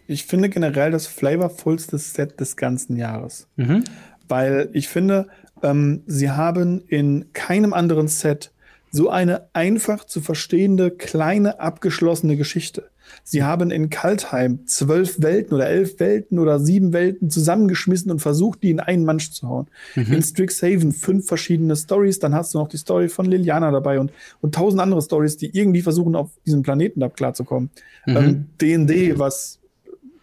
Ich 0.08 0.26
finde 0.26 0.49
generell 0.49 0.91
das 0.91 1.08
flavorvollste 1.08 1.97
Set 1.97 2.39
des 2.39 2.56
ganzen 2.58 2.97
Jahres. 2.97 3.47
Mhm. 3.56 3.84
Weil 4.28 4.70
ich 4.74 4.89
finde, 4.89 5.28
ähm, 5.62 6.04
sie 6.06 6.30
haben 6.30 6.84
in 6.88 7.32
keinem 7.34 7.74
anderen 7.74 8.08
Set 8.08 8.51
so 8.91 9.10
eine 9.10 9.49
einfach 9.54 10.04
zu 10.04 10.22
verstehende, 10.22 10.91
kleine, 10.91 11.60
abgeschlossene 11.60 12.38
Geschichte. 12.38 12.89
Sie 13.24 13.43
haben 13.43 13.72
in 13.72 13.89
Kaltheim 13.89 14.66
zwölf 14.68 15.22
Welten 15.22 15.53
oder 15.55 15.68
elf 15.68 15.99
Welten 15.99 16.39
oder 16.39 16.59
sieben 16.59 16.93
Welten 16.93 17.30
zusammengeschmissen 17.30 18.11
und 18.11 18.20
versucht, 18.20 18.64
die 18.64 18.70
in 18.70 18.80
einen 18.80 19.05
Mansch 19.05 19.32
zu 19.32 19.47
hauen. 19.47 19.68
In 19.95 20.22
Strixhaven 20.22 20.91
fünf 20.91 21.28
verschiedene 21.28 21.76
Stories, 21.76 22.20
dann 22.20 22.34
hast 22.34 22.53
du 22.53 22.59
noch 22.59 22.68
die 22.68 22.78
Story 22.78 23.09
von 23.09 23.26
Liliana 23.26 23.72
dabei 23.72 23.99
und, 23.99 24.11
und 24.41 24.55
tausend 24.55 24.82
andere 24.82 25.01
Stories, 25.01 25.38
die 25.38 25.55
irgendwie 25.57 25.82
versuchen, 25.82 26.16
auf 26.16 26.32
diesem 26.45 26.64
Planeten 26.64 26.99
da 26.99 27.09
klarzukommen. 27.09 27.70
Ähm, 28.07 28.45
D&D, 28.59 29.18
was 29.20 29.59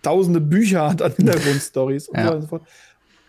tausende 0.03 0.41
Bücher 0.41 0.89
hat 0.91 1.03
an 1.03 1.13
Hintergrundstories 1.17 2.09
und 2.09 2.17
so 2.21 2.21
Ja. 2.21 2.27
weiter 2.27 2.37
und 2.37 2.43
so 2.43 2.49
fort. 2.49 2.63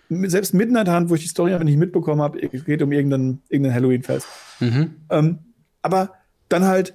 Selbst 0.09 0.53
Midnight 0.53 0.89
Hunt, 0.89 1.09
wo 1.09 1.15
ich 1.15 1.21
die 1.21 1.27
Story 1.29 1.53
einfach 1.53 1.63
nicht 1.65 1.77
mitbekommen 1.77 2.21
habe, 2.21 2.41
es 2.41 2.65
geht 2.65 2.81
um 2.81 2.91
irgendein, 2.91 3.39
irgendein 3.47 3.73
Halloween-Fest. 3.73 4.27
Mhm. 4.59 4.95
Ähm, 5.09 5.39
aber 5.81 6.11
dann 6.49 6.65
halt 6.65 6.93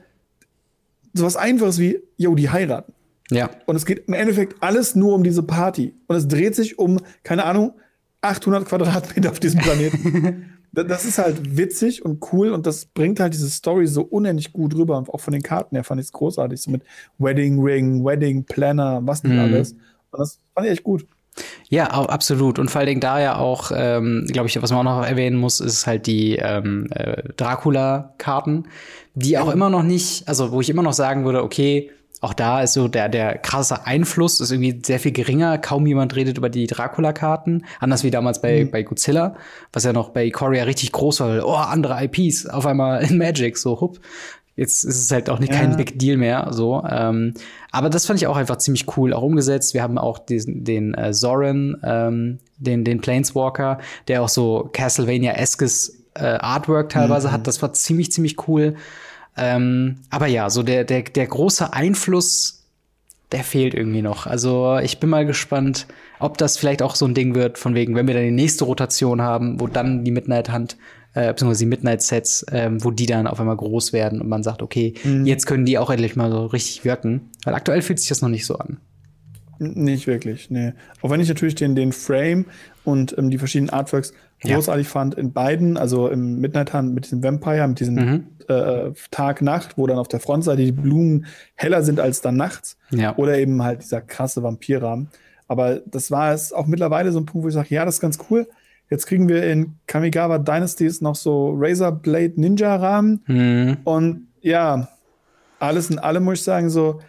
sowas 1.16 1.36
Einfaches 1.36 1.78
wie, 1.78 2.00
yo, 2.16 2.34
die 2.34 2.50
heiraten. 2.50 2.92
Ja. 3.30 3.50
Und 3.66 3.76
es 3.76 3.86
geht 3.86 4.06
im 4.06 4.14
Endeffekt 4.14 4.62
alles 4.62 4.94
nur 4.94 5.14
um 5.14 5.24
diese 5.24 5.42
Party. 5.42 5.94
Und 6.06 6.16
es 6.16 6.28
dreht 6.28 6.54
sich 6.54 6.78
um, 6.78 7.00
keine 7.22 7.44
Ahnung, 7.44 7.74
800 8.20 8.66
Quadratmeter 8.66 9.30
auf 9.30 9.40
diesem 9.40 9.60
Planeten. 9.60 10.50
das 10.72 11.04
ist 11.04 11.18
halt 11.18 11.56
witzig 11.56 12.04
und 12.04 12.24
cool 12.32 12.50
und 12.50 12.66
das 12.66 12.86
bringt 12.86 13.20
halt 13.20 13.32
diese 13.34 13.48
Story 13.50 13.86
so 13.86 14.02
unendlich 14.02 14.52
gut 14.52 14.74
rüber. 14.74 15.02
Auch 15.08 15.20
von 15.20 15.32
den 15.32 15.42
Karten 15.42 15.74
her 15.74 15.84
fand 15.84 16.00
ich 16.00 16.06
es 16.06 16.12
großartig. 16.12 16.60
So 16.60 16.70
mit 16.70 16.82
Wedding 17.18 17.62
Ring, 17.62 18.04
Wedding 18.04 18.44
Planner, 18.44 19.00
was 19.02 19.22
nicht 19.22 19.32
mhm. 19.32 19.40
alles. 19.40 19.72
Und 19.72 20.20
das 20.20 20.38
fand 20.54 20.66
ich 20.66 20.72
echt 20.72 20.84
gut. 20.84 21.06
Ja, 21.68 21.88
absolut. 21.88 22.58
Und 22.58 22.70
vor 22.70 22.80
allen 22.80 22.88
Dingen 22.88 23.00
da 23.00 23.20
ja 23.20 23.36
auch, 23.38 23.72
ähm, 23.74 24.26
glaube 24.30 24.48
ich, 24.48 24.60
was 24.62 24.70
man 24.70 24.86
auch 24.86 25.00
noch 25.00 25.06
erwähnen 25.06 25.36
muss, 25.36 25.60
ist 25.60 25.86
halt 25.86 26.06
die 26.06 26.36
ähm, 26.36 26.88
äh, 26.90 27.22
Dracula-Karten, 27.36 28.68
die 29.14 29.38
auch 29.38 29.50
immer 29.50 29.68
noch 29.68 29.82
nicht, 29.82 30.28
also 30.28 30.52
wo 30.52 30.60
ich 30.60 30.70
immer 30.70 30.82
noch 30.82 30.92
sagen 30.92 31.24
würde, 31.24 31.42
okay, 31.42 31.90
auch 32.20 32.32
da 32.32 32.62
ist 32.62 32.72
so 32.72 32.88
der, 32.88 33.08
der 33.08 33.38
krasse 33.38 33.86
Einfluss 33.86 34.40
ist 34.40 34.50
irgendwie 34.50 34.80
sehr 34.84 34.98
viel 34.98 35.12
geringer. 35.12 35.58
Kaum 35.58 35.86
jemand 35.86 36.16
redet 36.16 36.38
über 36.38 36.48
die 36.48 36.66
Dracula-Karten. 36.66 37.64
Anders 37.78 38.04
wie 38.04 38.10
damals 38.10 38.40
bei, 38.40 38.64
mhm. 38.64 38.70
bei 38.70 38.82
Godzilla, 38.82 39.36
was 39.72 39.84
ja 39.84 39.92
noch 39.92 40.10
bei 40.10 40.24
Ikoria 40.24 40.64
richtig 40.64 40.92
groß 40.92 41.20
war. 41.20 41.46
Oh, 41.46 41.54
andere 41.54 42.02
IPs 42.04 42.46
auf 42.46 42.66
einmal 42.66 43.04
in 43.04 43.18
Magic, 43.18 43.58
so 43.58 43.80
hupp. 43.80 44.00
Jetzt 44.56 44.84
ist 44.84 45.02
es 45.02 45.12
halt 45.12 45.28
auch 45.28 45.38
nicht 45.38 45.52
ja. 45.52 45.58
kein 45.58 45.76
Big 45.76 45.98
Deal 45.98 46.16
mehr, 46.16 46.48
so. 46.50 46.82
Ähm, 46.88 47.34
aber 47.70 47.90
das 47.90 48.06
fand 48.06 48.20
ich 48.20 48.26
auch 48.26 48.38
einfach 48.38 48.56
ziemlich 48.56 48.96
cool, 48.96 49.12
auch 49.12 49.22
umgesetzt. 49.22 49.74
Wir 49.74 49.82
haben 49.82 49.98
auch 49.98 50.18
diesen, 50.18 50.64
den 50.64 50.94
äh, 50.94 51.12
Zoran, 51.12 51.76
ähm, 51.84 52.38
den, 52.56 52.82
den 52.82 53.02
Planeswalker, 53.02 53.78
der 54.08 54.22
auch 54.22 54.30
so 54.30 54.70
Castlevania-eskes 54.72 56.04
äh, 56.14 56.24
Artwork 56.24 56.88
teilweise 56.88 57.28
mhm. 57.28 57.32
hat. 57.32 57.46
Das 57.46 57.60
war 57.60 57.74
ziemlich, 57.74 58.12
ziemlich 58.12 58.48
cool. 58.48 58.76
Ähm, 59.36 59.96
aber 60.08 60.26
ja, 60.26 60.48
so 60.48 60.62
der, 60.62 60.84
der, 60.84 61.02
der 61.02 61.26
große 61.26 61.74
Einfluss, 61.74 62.64
der 63.32 63.44
fehlt 63.44 63.74
irgendwie 63.74 64.02
noch. 64.02 64.26
Also 64.26 64.78
ich 64.78 65.00
bin 65.00 65.10
mal 65.10 65.26
gespannt, 65.26 65.86
ob 66.18 66.38
das 66.38 66.56
vielleicht 66.56 66.80
auch 66.80 66.94
so 66.94 67.04
ein 67.04 67.12
Ding 67.12 67.34
wird, 67.34 67.58
von 67.58 67.74
wegen, 67.74 67.94
wenn 67.94 68.06
wir 68.06 68.14
dann 68.14 68.24
die 68.24 68.30
nächste 68.30 68.64
Rotation 68.64 69.20
haben, 69.20 69.60
wo 69.60 69.66
dann 69.66 70.04
die 70.04 70.10
Midnight 70.10 70.48
Hand 70.48 70.78
äh, 71.16 71.28
beziehungsweise 71.28 71.64
die 71.64 71.70
Midnight-Sets, 71.70 72.46
ähm, 72.52 72.84
wo 72.84 72.90
die 72.90 73.06
dann 73.06 73.26
auf 73.26 73.40
einmal 73.40 73.56
groß 73.56 73.94
werden 73.94 74.20
und 74.20 74.28
man 74.28 74.42
sagt, 74.42 74.60
okay, 74.60 74.92
mhm. 75.02 75.24
jetzt 75.24 75.46
können 75.46 75.64
die 75.64 75.78
auch 75.78 75.88
endlich 75.88 76.14
mal 76.14 76.30
so 76.30 76.44
richtig 76.44 76.84
wirken. 76.84 77.30
Weil 77.44 77.54
aktuell 77.54 77.80
fühlt 77.80 77.98
sich 77.98 78.10
das 78.10 78.20
noch 78.20 78.28
nicht 78.28 78.44
so 78.44 78.58
an. 78.58 78.76
Nicht 79.58 80.06
wirklich, 80.06 80.50
nee. 80.50 80.74
Auch 81.00 81.08
wenn 81.08 81.20
ich 81.20 81.28
natürlich 81.28 81.54
den, 81.54 81.74
den 81.74 81.92
Frame 81.92 82.44
und 82.84 83.16
ähm, 83.16 83.30
die 83.30 83.38
verschiedenen 83.38 83.70
Artworks 83.70 84.12
großartig 84.42 84.86
ja. 84.86 84.92
fand 84.92 85.14
in 85.14 85.32
beiden, 85.32 85.78
also 85.78 86.08
im 86.08 86.38
Midnight 86.38 86.74
Hunt 86.74 86.92
mit 86.92 87.06
diesem 87.06 87.22
Vampire, 87.22 87.66
mit 87.66 87.80
diesem 87.80 87.94
mhm. 87.94 88.26
äh, 88.48 88.90
Tag-Nacht, 89.10 89.78
wo 89.78 89.86
dann 89.86 89.96
auf 89.96 90.08
der 90.08 90.20
Frontseite 90.20 90.62
die 90.62 90.72
Blumen 90.72 91.24
heller 91.54 91.82
sind 91.82 91.98
als 91.98 92.20
dann 92.20 92.36
nachts. 92.36 92.76
Ja. 92.90 93.16
Oder 93.16 93.38
eben 93.38 93.62
halt 93.62 93.82
dieser 93.82 94.02
krasse 94.02 94.42
Vampirrahmen. 94.42 95.08
Aber 95.48 95.80
das 95.86 96.10
war 96.10 96.34
es 96.34 96.52
auch 96.52 96.66
mittlerweile 96.66 97.10
so 97.10 97.20
ein 97.20 97.24
Punkt, 97.24 97.44
wo 97.44 97.48
ich 97.48 97.54
sage, 97.54 97.74
ja, 97.74 97.86
das 97.86 97.94
ist 97.94 98.00
ganz 98.02 98.18
cool. 98.28 98.46
Jetzt 98.90 99.06
kriegen 99.06 99.28
wir 99.28 99.42
in 99.50 99.76
Kamigawa 99.86 100.38
Dynasties 100.38 101.00
noch 101.00 101.16
so 101.16 101.54
Razor 101.56 101.92
Blade 101.92 102.34
Ninja 102.36 102.76
Rahmen. 102.76 103.22
Mhm. 103.26 103.78
Und 103.84 104.28
ja, 104.40 104.88
alles 105.58 105.90
in 105.90 105.98
allem 105.98 106.24
muss 106.24 106.38
ich 106.38 106.44
sagen, 106.44 106.70
so, 106.70 107.00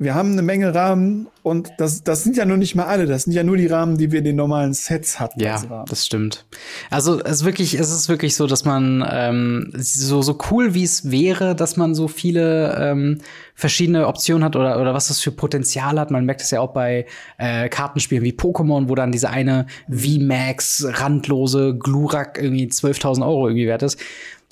wir 0.00 0.14
haben 0.14 0.32
eine 0.32 0.40
Menge 0.40 0.74
Rahmen 0.74 1.28
und 1.42 1.72
das, 1.76 2.02
das 2.02 2.24
sind 2.24 2.34
ja 2.38 2.46
nur 2.46 2.56
nicht 2.56 2.74
mal 2.74 2.86
alle, 2.86 3.04
das 3.04 3.24
sind 3.24 3.34
ja 3.34 3.44
nur 3.44 3.58
die 3.58 3.66
Rahmen, 3.66 3.98
die 3.98 4.10
wir 4.10 4.20
in 4.20 4.24
den 4.24 4.36
normalen 4.36 4.72
Sets 4.72 5.20
hatten. 5.20 5.40
Ja, 5.40 5.84
das 5.86 6.06
stimmt. 6.06 6.46
Also 6.88 7.20
es 7.20 7.32
ist 7.32 7.44
wirklich, 7.44 7.74
es 7.74 7.92
ist 7.92 8.08
wirklich 8.08 8.34
so, 8.34 8.46
dass 8.46 8.64
man 8.64 9.06
ähm, 9.12 9.70
so, 9.76 10.22
so 10.22 10.38
cool 10.50 10.72
wie 10.72 10.84
es 10.84 11.10
wäre, 11.10 11.54
dass 11.54 11.76
man 11.76 11.94
so 11.94 12.08
viele 12.08 12.74
ähm, 12.80 13.18
verschiedene 13.54 14.06
Optionen 14.06 14.42
hat 14.42 14.56
oder, 14.56 14.80
oder 14.80 14.94
was 14.94 15.08
das 15.08 15.20
für 15.20 15.32
Potenzial 15.32 16.00
hat. 16.00 16.10
Man 16.10 16.24
merkt 16.24 16.40
es 16.40 16.50
ja 16.50 16.60
auch 16.60 16.72
bei 16.72 17.04
äh, 17.36 17.68
Kartenspielen 17.68 18.24
wie 18.24 18.32
Pokémon, 18.32 18.88
wo 18.88 18.94
dann 18.94 19.12
diese 19.12 19.28
eine 19.28 19.66
V-Max 19.90 20.86
randlose 20.88 21.76
Glurak 21.78 22.38
irgendwie 22.40 22.68
12.000 22.68 23.20
Euro 23.20 23.48
irgendwie 23.48 23.66
wert 23.66 23.82
ist 23.82 23.98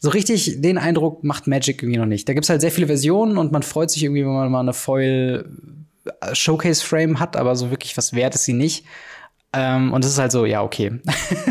so 0.01 0.11
richtig 0.11 0.61
den 0.61 0.79
Eindruck 0.79 1.25
macht 1.25 1.47
Magic 1.47 1.83
irgendwie 1.83 1.99
noch 1.99 2.07
nicht. 2.07 2.29
Da 2.29 2.33
gibt's 2.33 2.49
halt 2.49 2.61
sehr 2.61 2.71
viele 2.71 2.87
Versionen 2.87 3.37
und 3.37 3.53
man 3.53 3.63
freut 3.63 3.91
sich 3.91 4.05
irgendwie, 4.05 4.25
wenn 4.25 4.33
man 4.33 4.51
mal 4.51 4.61
eine 4.61 4.73
Foil 4.73 5.51
äh, 6.21 6.35
Showcase 6.35 6.85
Frame 6.85 7.19
hat, 7.19 7.37
aber 7.37 7.57
so 7.57 7.71
wirklich 7.71 7.97
was 7.97 8.13
wert 8.13 8.35
ist 8.35 8.45
sie 8.45 8.53
nicht. 8.53 8.85
Ähm, 9.53 9.93
und 9.93 10.05
es 10.05 10.13
ist 10.13 10.19
halt 10.19 10.31
so, 10.31 10.45
ja, 10.45 10.63
okay. 10.63 11.01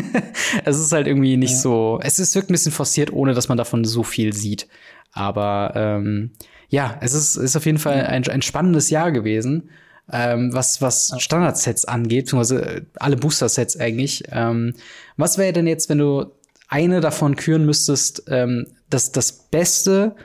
es 0.66 0.80
ist 0.80 0.92
halt 0.92 1.08
irgendwie 1.08 1.36
nicht 1.36 1.54
ja. 1.54 1.58
so, 1.58 2.00
es 2.02 2.20
ist 2.20 2.36
wirkt 2.36 2.50
ein 2.50 2.54
bisschen 2.54 2.72
forciert, 2.72 3.12
ohne 3.12 3.34
dass 3.34 3.50
man 3.50 3.58
davon 3.58 3.84
so 3.86 4.04
viel 4.04 4.34
sieht. 4.34 4.68
Aber 5.12 5.74
ähm, 5.76 6.32
ja, 6.70 6.98
es 7.02 7.14
ist, 7.14 7.38
ist 7.38 7.56
auf 7.56 7.66
jeden 7.66 7.80
Fall 7.80 8.06
ein, 8.06 8.28
ein 8.28 8.42
spannendes 8.42 8.90
Jahr 8.90 9.12
gewesen. 9.12 9.72
Ähm, 10.10 10.54
was, 10.54 10.82
was 10.82 11.14
Standardsets 11.18 11.84
angeht, 11.84 12.26
beziehungsweise 12.26 12.86
alle 12.96 13.18
Booster-Sets 13.18 13.78
eigentlich. 13.78 14.24
Ähm, 14.32 14.74
was 15.18 15.38
wäre 15.38 15.52
denn 15.52 15.68
jetzt, 15.68 15.90
wenn 15.90 15.98
du 15.98 16.28
eine 16.68 17.02
davon 17.02 17.36
küren 17.36 17.66
müsstest, 17.66 18.24
ähm, 18.28 18.68
das, 18.90 19.12
das 19.12 19.32
beste 19.32 20.16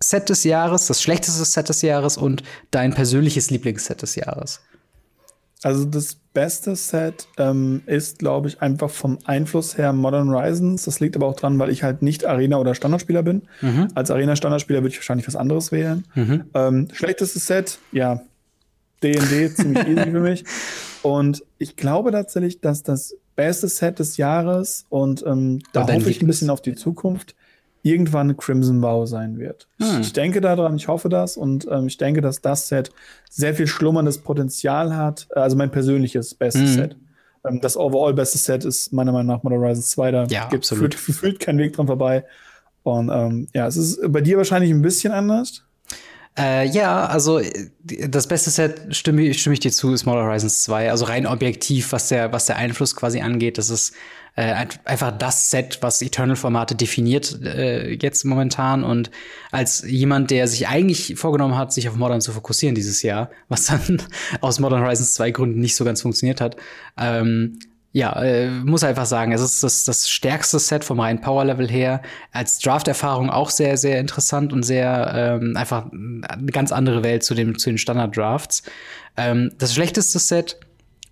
Set 0.00 0.28
des 0.28 0.44
Jahres, 0.44 0.86
das 0.86 1.02
schlechteste 1.02 1.44
Set 1.44 1.68
des 1.68 1.82
Jahres 1.82 2.16
und 2.16 2.42
dein 2.70 2.94
persönliches 2.94 3.50
Lieblingsset 3.50 4.02
des 4.02 4.14
Jahres? 4.14 4.60
Also 5.62 5.84
das 5.84 6.14
beste 6.14 6.76
Set 6.76 7.26
ähm, 7.36 7.82
ist, 7.86 8.20
glaube 8.20 8.46
ich, 8.46 8.62
einfach 8.62 8.90
vom 8.90 9.18
Einfluss 9.24 9.76
her 9.76 9.92
Modern 9.92 10.30
Horizons. 10.30 10.84
Das 10.84 11.00
liegt 11.00 11.16
aber 11.16 11.26
auch 11.26 11.34
dran, 11.34 11.58
weil 11.58 11.70
ich 11.70 11.82
halt 11.82 12.00
nicht 12.00 12.24
Arena- 12.24 12.58
oder 12.58 12.76
Standardspieler 12.76 13.24
bin. 13.24 13.42
Mhm. 13.60 13.88
Als 13.94 14.12
Arena-Standardspieler 14.12 14.80
würde 14.80 14.90
ich 14.90 14.98
wahrscheinlich 14.98 15.26
was 15.26 15.34
anderes 15.34 15.72
wählen. 15.72 16.04
Mhm. 16.14 16.44
Ähm, 16.54 16.88
schlechtestes 16.92 17.46
Set, 17.46 17.78
ja, 17.90 18.22
D&D, 19.02 19.52
ziemlich 19.52 19.86
easy 19.88 20.10
für 20.10 20.20
mich. 20.20 20.44
Und 21.02 21.44
ich 21.58 21.74
glaube 21.74 22.12
tatsächlich, 22.12 22.60
dass 22.60 22.84
das 22.84 23.16
beste 23.38 23.68
Set 23.68 24.00
des 24.00 24.16
Jahres 24.16 24.84
und 24.88 25.24
ähm, 25.24 25.60
da 25.72 25.86
hoffe 25.86 26.10
ich 26.10 26.20
ein 26.20 26.26
bisschen 26.26 26.50
auf 26.50 26.60
die 26.60 26.74
Zukunft 26.74 27.36
irgendwann 27.82 28.36
Crimson 28.36 28.82
Vow 28.82 29.08
sein 29.08 29.38
wird. 29.38 29.68
Hm. 29.80 30.00
Ich 30.00 30.12
denke 30.12 30.40
daran, 30.40 30.74
ich 30.74 30.88
hoffe 30.88 31.08
das 31.08 31.36
und 31.36 31.64
ähm, 31.70 31.86
ich 31.86 31.96
denke, 31.98 32.20
dass 32.20 32.40
das 32.40 32.66
Set 32.66 32.90
sehr 33.30 33.54
viel 33.54 33.68
schlummerndes 33.68 34.18
Potenzial 34.18 34.96
hat. 34.96 35.28
Also 35.36 35.56
mein 35.56 35.70
persönliches 35.70 36.34
bestes 36.34 36.62
hm. 36.62 36.74
Set. 36.74 36.96
Ähm, 37.48 37.60
das 37.60 37.76
overall 37.76 38.12
beste 38.12 38.38
Set 38.38 38.64
ist 38.64 38.92
meiner 38.92 39.12
Meinung 39.12 39.28
nach 39.28 39.44
Modern 39.44 39.60
Horizon 39.60 39.84
2. 39.84 40.10
Da 40.10 40.24
ja, 40.24 40.48
gibt 40.48 40.64
es 40.64 40.70
gefühlt 40.70 41.38
keinen 41.38 41.60
Weg 41.60 41.74
dran 41.74 41.86
vorbei. 41.86 42.24
Und 42.82 43.08
ähm, 43.08 43.46
ja, 43.54 43.68
es 43.68 43.76
ist 43.76 44.00
bei 44.10 44.20
dir 44.20 44.36
wahrscheinlich 44.36 44.72
ein 44.72 44.82
bisschen 44.82 45.12
anders. 45.12 45.62
Äh, 46.38 46.68
ja, 46.68 47.06
also 47.06 47.40
das 47.82 48.28
beste 48.28 48.50
Set, 48.50 48.94
stimme, 48.94 49.34
stimme 49.34 49.54
ich 49.54 49.60
dir 49.60 49.72
zu, 49.72 49.92
ist 49.92 50.06
Modern 50.06 50.26
Horizons 50.26 50.62
2. 50.62 50.90
Also 50.90 51.06
rein 51.06 51.26
objektiv, 51.26 51.92
was 51.92 52.08
der, 52.08 52.32
was 52.32 52.46
der 52.46 52.56
Einfluss 52.56 52.94
quasi 52.94 53.20
angeht, 53.20 53.58
das 53.58 53.70
ist 53.70 53.94
äh, 54.36 54.66
einfach 54.84 55.10
das 55.10 55.50
Set, 55.50 55.78
was 55.80 56.00
Eternal-Formate 56.00 56.76
definiert 56.76 57.42
äh, 57.42 57.94
jetzt 57.94 58.24
momentan. 58.24 58.84
Und 58.84 59.10
als 59.50 59.82
jemand, 59.84 60.30
der 60.30 60.46
sich 60.46 60.68
eigentlich 60.68 61.16
vorgenommen 61.16 61.56
hat, 61.56 61.72
sich 61.72 61.88
auf 61.88 61.96
Modern 61.96 62.20
zu 62.20 62.30
fokussieren 62.30 62.76
dieses 62.76 63.02
Jahr, 63.02 63.30
was 63.48 63.64
dann 63.64 64.00
aus 64.40 64.60
Modern 64.60 64.82
Horizons 64.82 65.14
2 65.14 65.32
Gründen 65.32 65.58
nicht 65.58 65.74
so 65.74 65.84
ganz 65.84 66.02
funktioniert 66.02 66.40
hat, 66.40 66.54
ähm, 66.96 67.58
ja, 67.92 68.22
äh, 68.22 68.50
muss 68.50 68.84
einfach 68.84 69.06
sagen, 69.06 69.32
es 69.32 69.40
ist 69.40 69.62
das, 69.62 69.84
das 69.84 70.10
stärkste 70.10 70.58
Set 70.58 70.84
vom 70.84 71.00
reinen 71.00 71.20
Power-Level 71.20 71.68
her. 71.68 72.02
Als 72.32 72.58
Draft-Erfahrung 72.58 73.30
auch 73.30 73.50
sehr, 73.50 73.76
sehr 73.78 73.98
interessant 73.98 74.52
und 74.52 74.62
sehr 74.62 75.12
ähm, 75.14 75.56
einfach 75.56 75.90
eine 75.90 76.52
ganz 76.52 76.70
andere 76.70 77.02
Welt 77.02 77.24
zu, 77.24 77.34
dem, 77.34 77.58
zu 77.58 77.70
den 77.70 77.78
Standard-Drafts. 77.78 78.62
Ähm, 79.16 79.52
das 79.58 79.74
schlechteste 79.74 80.18
Set, 80.18 80.60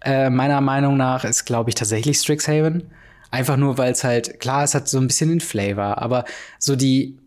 äh, 0.05 0.29
meiner 0.29 0.61
Meinung 0.61 0.97
nach, 0.99 1.25
ist, 1.25 1.47
glaube 1.47 1.71
ich, 1.71 1.75
tatsächlich 1.75 2.19
Strixhaven. 2.19 2.91
Einfach 3.31 3.57
nur, 3.57 3.79
weil 3.79 3.93
es 3.93 4.05
halt, 4.05 4.39
klar, 4.39 4.63
es 4.63 4.75
hat 4.75 4.87
so 4.87 4.99
ein 4.99 5.07
bisschen 5.07 5.31
den 5.31 5.41
Flavor, 5.41 5.99
aber 5.99 6.25
so 6.59 6.77
die, 6.77 7.19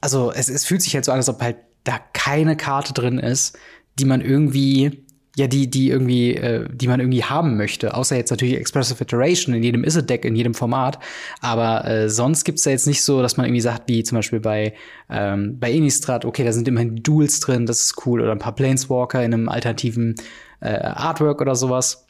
also 0.00 0.30
es, 0.32 0.48
es 0.48 0.64
fühlt 0.64 0.82
sich 0.82 0.94
halt 0.94 1.04
so 1.04 1.12
an, 1.12 1.18
als 1.18 1.28
ob 1.28 1.40
halt 1.40 1.56
da 1.84 1.98
keine 2.12 2.56
Karte 2.56 2.92
drin 2.92 3.18
ist, 3.18 3.58
die 3.98 4.04
man 4.04 4.20
irgendwie 4.20 5.04
ja, 5.38 5.46
die, 5.46 5.70
die 5.70 5.88
irgendwie, 5.88 6.34
äh, 6.34 6.66
die 6.68 6.88
man 6.88 6.98
irgendwie 6.98 7.22
haben 7.22 7.56
möchte. 7.56 7.94
Außer 7.94 8.16
jetzt 8.16 8.30
natürlich 8.30 8.56
Expressive 8.56 9.00
Iteration 9.00 9.54
in 9.54 9.62
jedem 9.62 9.84
Is-It-Deck, 9.84 10.24
in 10.24 10.34
jedem 10.34 10.52
Format. 10.52 10.98
Aber 11.40 11.84
äh, 11.86 12.10
sonst 12.10 12.42
gibt's 12.42 12.62
da 12.62 12.70
jetzt 12.70 12.88
nicht 12.88 13.02
so, 13.04 13.22
dass 13.22 13.36
man 13.36 13.46
irgendwie 13.46 13.60
sagt, 13.60 13.88
wie 13.88 14.02
zum 14.02 14.18
Beispiel 14.18 14.40
bei, 14.40 14.74
ähm, 15.08 15.56
bei 15.60 15.70
Innistrad, 15.70 16.24
okay, 16.24 16.42
da 16.42 16.52
sind 16.52 16.66
immerhin 16.66 16.96
Duels 17.04 17.38
drin, 17.38 17.66
das 17.66 17.84
ist 17.84 18.04
cool. 18.04 18.20
Oder 18.20 18.32
ein 18.32 18.40
paar 18.40 18.54
Planeswalker 18.54 19.24
in 19.24 19.32
einem 19.32 19.48
alternativen 19.48 20.16
äh, 20.60 20.70
Artwork 20.70 21.40
oder 21.40 21.54
sowas. 21.54 22.07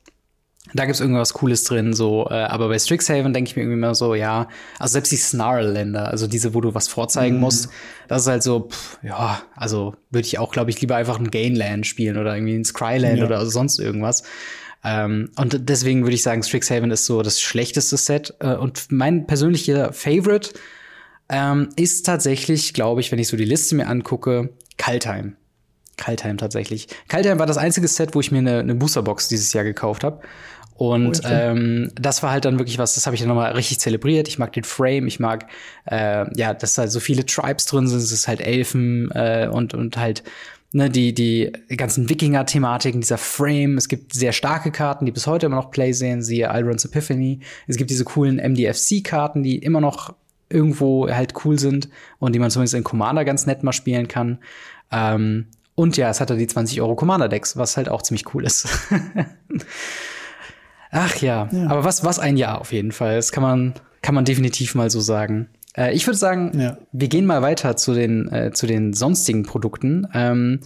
Da 0.75 0.85
gibt's 0.85 1.01
irgendwas 1.01 1.33
Cooles 1.33 1.65
drin, 1.65 1.95
so, 1.95 2.27
äh, 2.29 2.35
aber 2.35 2.69
bei 2.69 2.79
Strixhaven 2.79 3.33
denke 3.33 3.49
ich 3.49 3.57
mir 3.57 3.63
irgendwie 3.63 3.79
immer 3.79 3.95
so, 3.95 4.15
ja, 4.15 4.49
also 4.79 4.93
selbst 4.93 5.13
die 5.13 5.17
Snarl-Länder, 5.17 6.09
also 6.09 6.27
diese, 6.27 6.53
wo 6.53 6.61
du 6.61 6.75
was 6.75 6.89
vorzeigen 6.89 7.37
mhm. 7.37 7.41
musst, 7.41 7.71
das 8.07 8.23
ist 8.23 8.29
halt 8.29 8.43
so, 8.43 8.69
pff, 8.69 8.99
ja, 9.03 9.41
also 9.57 9.95
würde 10.11 10.27
ich 10.27 10.39
auch, 10.39 10.53
glaube 10.53 10.71
ich, 10.71 10.81
lieber 10.81 10.97
einfach 10.97 11.19
ein 11.19 11.31
Gainland 11.31 11.87
spielen 11.87 12.19
oder 12.19 12.35
irgendwie 12.35 12.55
ein 12.55 12.65
Scryland 12.67 13.19
ja. 13.19 13.25
oder 13.25 13.47
sonst 13.47 13.79
irgendwas. 13.79 14.25
Ähm, 14.85 15.31
und 15.37 15.69
deswegen 15.71 16.03
würde 16.03 16.15
ich 16.15 16.23
sagen, 16.23 16.43
Strixhaven 16.43 16.91
ist 16.91 17.07
so 17.07 17.23
das 17.23 17.41
schlechteste 17.41 17.97
Set. 17.97 18.35
Äh, 18.41 18.55
und 18.55 18.91
mein 18.91 19.27
persönlicher 19.27 19.93
Favorite 19.93 20.51
ähm, 21.31 21.71
ist 21.77 22.05
tatsächlich, 22.05 22.75
glaube 22.75 23.01
ich, 23.01 23.11
wenn 23.11 23.19
ich 23.19 23.29
so 23.29 23.37
die 23.37 23.45
Liste 23.45 23.75
mir 23.75 23.87
angucke, 23.87 24.51
Kaltheim. 24.77 25.37
Kaltheim 25.99 26.39
tatsächlich. 26.39 26.89
Kaltheim 27.09 27.39
war 27.39 27.47
das 27.47 27.59
einzige 27.59 27.87
Set, 27.89 28.15
wo 28.15 28.21
ich 28.21 28.33
mir 28.33 28.39
eine, 28.39 28.61
eine 28.61 28.75
Boosterbox 28.75 29.29
dieses 29.29 29.53
Jahr 29.53 29.65
gekauft 29.65 30.05
habe. 30.05 30.21
Und 30.79 31.23
oh, 31.25 31.29
ähm, 31.29 31.91
das 31.97 32.23
war 32.23 32.31
halt 32.31 32.45
dann 32.45 32.59
wirklich 32.61 32.79
was, 32.79 32.95
das 32.95 33.05
habe 33.07 33.15
ich 33.17 33.21
dann 33.21 33.29
nochmal 33.29 33.51
richtig 33.53 33.81
zelebriert. 33.81 34.29
Ich 34.29 34.39
mag 34.39 34.53
den 34.53 34.63
Frame, 34.63 35.09
ich 35.09 35.19
mag, 35.19 35.47
äh, 35.87 36.25
ja, 36.39 36.55
dass 36.55 36.75
da 36.75 36.87
so 36.87 37.01
viele 37.01 37.27
Tribes 37.27 37.67
drin 37.67 37.89
sind, 37.89 37.99
es 37.99 38.13
ist 38.13 38.29
halt 38.29 38.41
Elfen 38.41 39.11
äh, 39.11 39.49
und, 39.53 39.75
und 39.75 39.97
halt 39.97 40.23
ne, 40.73 40.89
die, 40.89 41.15
die 41.15 41.53
ganzen 41.77 42.09
Wikinger-Thematiken, 42.09 43.01
dieser 43.01 43.19
Frame. 43.19 43.77
Es 43.77 43.89
gibt 43.89 44.15
sehr 44.15 44.33
starke 44.33 44.71
Karten, 44.71 45.05
die 45.05 45.11
bis 45.11 45.27
heute 45.27 45.47
immer 45.47 45.57
noch 45.57 45.73
Play 45.73 45.93
sehen, 45.93 46.23
siehe 46.23 46.49
Iron's 46.53 46.85
Epiphany. 46.85 47.41
Es 47.67 47.77
gibt 47.77 47.91
diese 47.91 48.05
coolen 48.05 48.37
MDFC-Karten, 48.37 49.43
die 49.43 49.59
immer 49.59 49.81
noch 49.81 50.15
irgendwo 50.49 51.09
halt 51.09 51.35
cool 51.45 51.59
sind 51.59 51.89
und 52.21 52.35
die 52.35 52.39
man 52.39 52.51
zumindest 52.51 52.75
in 52.75 52.85
Commander 52.85 53.25
ganz 53.25 53.47
nett 53.47 53.65
mal 53.65 53.73
spielen 53.73 54.07
kann. 54.09 54.39
Ähm, 54.91 55.47
und 55.79 55.97
ja, 55.97 56.11
es 56.11 56.21
hatte 56.21 56.37
die 56.37 56.49
20 56.49 56.83
Euro 56.83 56.97
Commander-Decks, 56.97 57.57
was 57.57 57.77
halt 57.77 57.89
auch 57.89 58.03
ziemlich 58.03 58.35
cool 58.35 58.45
ist. 58.45 58.67
Ach 60.91 61.15
ja. 61.19 61.49
ja, 61.53 61.67
aber 61.69 61.85
was, 61.85 62.05
was 62.05 62.19
ein 62.19 62.37
Jahr 62.37 62.61
auf 62.61 62.73
jeden 62.73 62.91
Fall. 62.91 63.15
Das 63.15 63.31
kann 63.31 63.45
man, 63.45 63.75
kann 64.03 64.13
man 64.17 64.25
definitiv 64.25 64.75
mal 64.75 64.91
so 64.91 64.99
sagen. 64.99 65.49
Äh, 65.77 65.95
ich 65.95 66.05
würde 66.05 66.19
sagen, 66.19 66.59
ja. 66.59 66.79
wir 66.91 67.07
gehen 67.07 67.27
mal 67.27 67.43
weiter 67.43 67.77
zu 67.77 67.95
den, 67.95 68.29
äh, 68.33 68.51
zu 68.53 68.67
den 68.67 68.93
sonstigen 68.93 69.45
Produkten. 69.45 70.09
Ähm, 70.15 70.59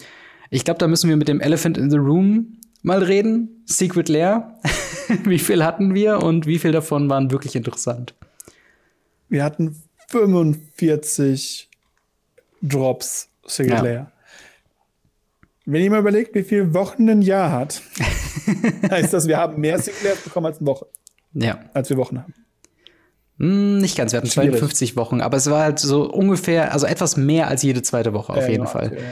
ich 0.48 0.64
glaube, 0.64 0.78
da 0.78 0.88
müssen 0.88 1.10
wir 1.10 1.18
mit 1.18 1.28
dem 1.28 1.42
Elephant 1.42 1.76
in 1.76 1.90
the 1.90 1.98
Room 1.98 2.56
mal 2.80 3.02
reden. 3.02 3.64
Secret 3.66 4.08
Lair. 4.08 4.54
wie 5.24 5.38
viel 5.38 5.62
hatten 5.62 5.94
wir 5.94 6.22
und 6.22 6.46
wie 6.46 6.58
viel 6.58 6.72
davon 6.72 7.10
waren 7.10 7.30
wirklich 7.30 7.54
interessant? 7.54 8.14
Wir 9.28 9.44
hatten 9.44 9.76
45 10.08 11.68
Drops 12.62 13.28
Secret 13.46 13.72
ja. 13.72 13.82
Lair. 13.82 14.12
Wenn 15.64 15.82
ihr 15.82 15.90
mal 15.90 16.00
überlegt, 16.00 16.34
wie 16.34 16.42
viele 16.42 16.74
Wochen 16.74 17.08
ein 17.08 17.22
Jahr 17.22 17.52
hat, 17.52 17.82
heißt 18.90 19.12
das, 19.12 19.28
wir 19.28 19.36
haben 19.36 19.60
mehr 19.60 19.78
Singulares 19.78 20.20
bekommen 20.22 20.46
als 20.46 20.58
eine 20.58 20.66
Woche. 20.66 20.86
Ja. 21.34 21.60
Als 21.72 21.88
wir 21.88 21.96
Wochen 21.96 22.18
haben. 22.20 22.34
Hm, 23.38 23.78
nicht 23.78 23.96
ganz, 23.96 24.12
wir 24.12 24.18
hatten 24.18 24.30
Schwierig. 24.30 24.58
52 24.58 24.96
Wochen, 24.96 25.20
aber 25.20 25.36
es 25.36 25.48
war 25.48 25.62
halt 25.62 25.78
so 25.78 26.10
ungefähr, 26.10 26.72
also 26.72 26.86
etwas 26.86 27.16
mehr 27.16 27.48
als 27.48 27.62
jede 27.62 27.82
zweite 27.82 28.12
Woche 28.12 28.32
auf 28.32 28.44
ja, 28.44 28.48
jeden 28.48 28.66
Fall. 28.66 28.88
Okay. 28.88 29.02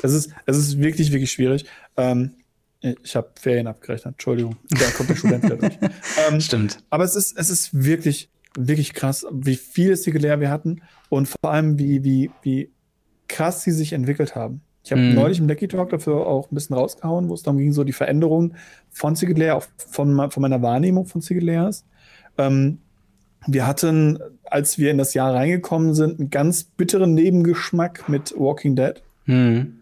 Das 0.00 0.12
ist, 0.12 0.30
es 0.46 0.56
ist 0.56 0.78
wirklich, 0.78 1.12
wirklich 1.12 1.32
schwierig. 1.32 1.64
Ähm, 1.96 2.34
ich 2.80 3.16
habe 3.16 3.30
Ferien 3.38 3.66
abgerechnet, 3.66 4.14
Entschuldigung. 4.14 4.56
Da 4.70 4.90
kommt 4.96 5.10
der 5.10 5.16
Student 5.16 5.44
wieder 5.44 5.56
durch. 5.56 5.78
Ähm, 6.28 6.40
Stimmt. 6.40 6.78
Aber 6.90 7.04
es 7.04 7.16
ist, 7.16 7.36
es 7.36 7.50
ist 7.50 7.70
wirklich, 7.72 8.30
wirklich 8.56 8.94
krass, 8.94 9.26
wie 9.32 9.56
viele 9.56 9.96
Singulär 9.96 10.40
wir 10.40 10.50
hatten 10.50 10.82
und 11.08 11.26
vor 11.26 11.50
allem, 11.50 11.78
wie, 11.78 12.04
wie, 12.04 12.30
wie 12.42 12.70
krass 13.26 13.62
sie 13.62 13.72
sich 13.72 13.92
entwickelt 13.92 14.34
haben. 14.34 14.62
Ich 14.88 14.92
habe 14.92 15.02
mhm. 15.02 15.16
neulich 15.16 15.38
im 15.38 15.46
Lecky 15.46 15.68
Talk 15.68 15.90
dafür 15.90 16.26
auch 16.26 16.50
ein 16.50 16.54
bisschen 16.54 16.74
rausgehauen, 16.74 17.28
wo 17.28 17.34
es 17.34 17.42
darum 17.42 17.58
ging, 17.58 17.74
so 17.74 17.84
die 17.84 17.92
Veränderung 17.92 18.54
von 18.88 19.14
Sigelair, 19.14 19.54
auch 19.56 19.66
von, 19.76 20.30
von 20.30 20.40
meiner 20.40 20.62
Wahrnehmung 20.62 21.04
von 21.04 21.20
Sigelair 21.20 21.68
ist. 21.68 21.84
Ähm, 22.38 22.78
wir 23.46 23.66
hatten, 23.66 24.18
als 24.44 24.78
wir 24.78 24.90
in 24.90 24.96
das 24.96 25.12
Jahr 25.12 25.34
reingekommen 25.34 25.92
sind, 25.92 26.18
einen 26.18 26.30
ganz 26.30 26.64
bitteren 26.64 27.12
Nebengeschmack 27.12 28.08
mit 28.08 28.32
Walking 28.34 28.76
Dead. 28.76 29.02
Mhm. 29.26 29.74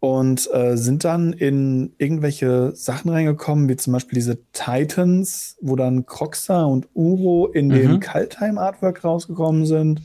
Und 0.00 0.48
äh, 0.50 0.78
sind 0.78 1.04
dann 1.04 1.34
in 1.34 1.92
irgendwelche 1.98 2.74
Sachen 2.74 3.10
reingekommen, 3.10 3.68
wie 3.68 3.76
zum 3.76 3.92
Beispiel 3.92 4.16
diese 4.16 4.38
Titans, 4.52 5.58
wo 5.60 5.76
dann 5.76 6.06
Croxa 6.06 6.64
und 6.64 6.88
Uro 6.94 7.48
in 7.48 7.68
mhm. 7.68 7.72
dem 7.74 8.00
Kaltheim-Artwork 8.00 9.04
rausgekommen 9.04 9.66
sind. 9.66 10.00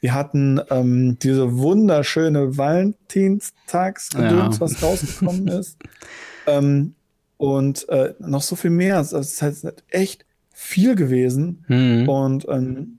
Wir 0.00 0.14
hatten 0.14 0.60
ähm, 0.70 1.18
diese 1.20 1.58
wunderschöne 1.58 2.56
Valentinstagsgedöns, 2.56 4.56
ja. 4.56 4.60
was 4.60 4.82
rausgekommen 4.82 5.48
ist. 5.48 5.76
ähm, 6.46 6.94
und 7.36 7.88
äh, 7.88 8.14
noch 8.18 8.42
so 8.42 8.56
viel 8.56 8.70
mehr. 8.70 8.96
Also, 8.96 9.18
es 9.18 9.34
ist 9.34 9.42
halt 9.42 9.84
echt 9.88 10.24
viel 10.52 10.94
gewesen. 10.94 11.64
Mhm. 11.68 12.08
Und 12.08 12.48
ähm, 12.48 12.98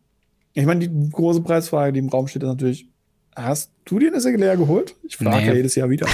ich 0.53 0.65
meine, 0.65 0.87
die 0.87 1.09
große 1.11 1.41
Preisfrage, 1.41 1.93
die 1.93 1.99
im 1.99 2.09
Raum 2.09 2.27
steht, 2.27 2.43
ist 2.43 2.49
natürlich, 2.49 2.91
Hast 3.35 3.71
du 3.85 3.97
dir 3.97 4.09
eine 4.09 4.19
Segler 4.19 4.57
geholt? 4.57 4.95
Ich 5.03 5.15
frage 5.15 5.37
nee. 5.37 5.47
ja 5.47 5.53
jedes 5.53 5.75
Jahr 5.75 5.89
wieder. 5.89 6.05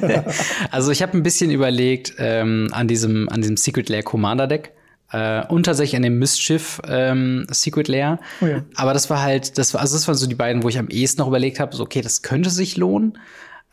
also 0.70 0.90
ich 0.90 1.00
habe 1.00 1.16
ein 1.16 1.22
bisschen 1.22 1.50
überlegt 1.50 2.14
ähm, 2.18 2.68
an 2.72 2.86
diesem 2.86 3.30
an 3.30 3.40
diesem 3.40 3.56
Secret 3.56 3.88
Lair 3.88 4.02
Commander 4.02 4.46
Deck 4.46 4.72
äh, 5.12 5.44
und 5.46 5.64
tatsächlich 5.64 5.96
an 5.96 6.02
dem 6.02 6.18
Mischief 6.18 6.80
ähm, 6.86 7.46
Secret 7.50 7.88
Lair. 7.88 8.20
Oh 8.40 8.46
ja. 8.46 8.64
Aber 8.76 8.92
das 8.92 9.10
war 9.10 9.22
halt, 9.22 9.58
das 9.58 9.74
war, 9.74 9.80
also 9.80 9.96
das 9.96 10.06
waren 10.06 10.14
so 10.14 10.26
die 10.26 10.34
beiden, 10.34 10.62
wo 10.62 10.68
ich 10.68 10.78
am 10.78 10.88
ehesten 10.88 11.20
noch 11.20 11.28
überlegt 11.28 11.60
habe, 11.60 11.74
so, 11.74 11.82
okay, 11.82 12.00
das 12.00 12.22
könnte 12.22 12.50
sich 12.50 12.76
lohnen. 12.76 13.18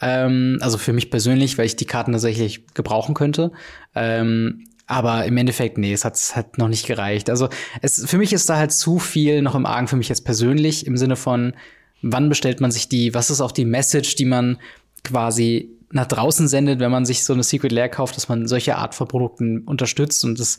Ähm, 0.02 0.58
also 0.62 0.78
für 0.78 0.94
mich 0.94 1.10
persönlich, 1.10 1.58
weil 1.58 1.66
ich 1.66 1.76
die 1.76 1.86
Karten 1.86 2.12
tatsächlich 2.12 2.66
gebrauchen 2.74 3.14
könnte. 3.14 3.52
Ähm, 3.96 4.66
aber 4.88 5.26
im 5.26 5.36
Endeffekt, 5.36 5.78
nee, 5.78 5.92
es 5.92 6.06
hat, 6.06 6.16
es 6.16 6.36
hat 6.36 6.58
noch 6.58 6.70
nicht 6.70 6.88
gereicht. 6.88 7.30
Also 7.30 7.50
es, 7.82 8.10
für 8.10 8.18
mich 8.18 8.32
ist 8.32 8.50
da 8.50 8.58
halt 8.58 8.72
zu 8.72 9.00
viel 9.00 9.42
noch 9.42 9.54
im 9.54 9.66
Argen 9.66 9.88
für 9.88 9.98
mich 9.98 10.10
jetzt 10.10 10.24
persönlich, 10.24 10.88
im 10.88 10.98
Sinne 10.98 11.18
von, 11.18 11.54
wann 12.02 12.30
bestellt 12.30 12.62
man 12.62 12.72
sich 12.72 12.88
die, 12.88 13.14
was 13.14 13.30
ist 13.30 13.42
auch 13.42 13.52
die 13.52 13.66
Message, 13.66 14.16
die 14.16 14.26
man 14.26 14.58
quasi 15.04 15.70
nach 15.92 16.06
draußen 16.06 16.48
sendet, 16.48 16.80
wenn 16.80 16.92
man 16.92 17.06
sich 17.06 17.24
so 17.24 17.34
eine 17.34 17.44
Secret 17.44 17.72
Lair 17.72 17.90
kauft, 17.90 18.16
dass 18.16 18.30
man 18.30 18.48
solche 18.48 18.78
Art 18.78 18.96
von 18.96 19.08
Produkten 19.08 19.60
unterstützt 19.60 20.24
und 20.26 20.40
das 20.40 20.58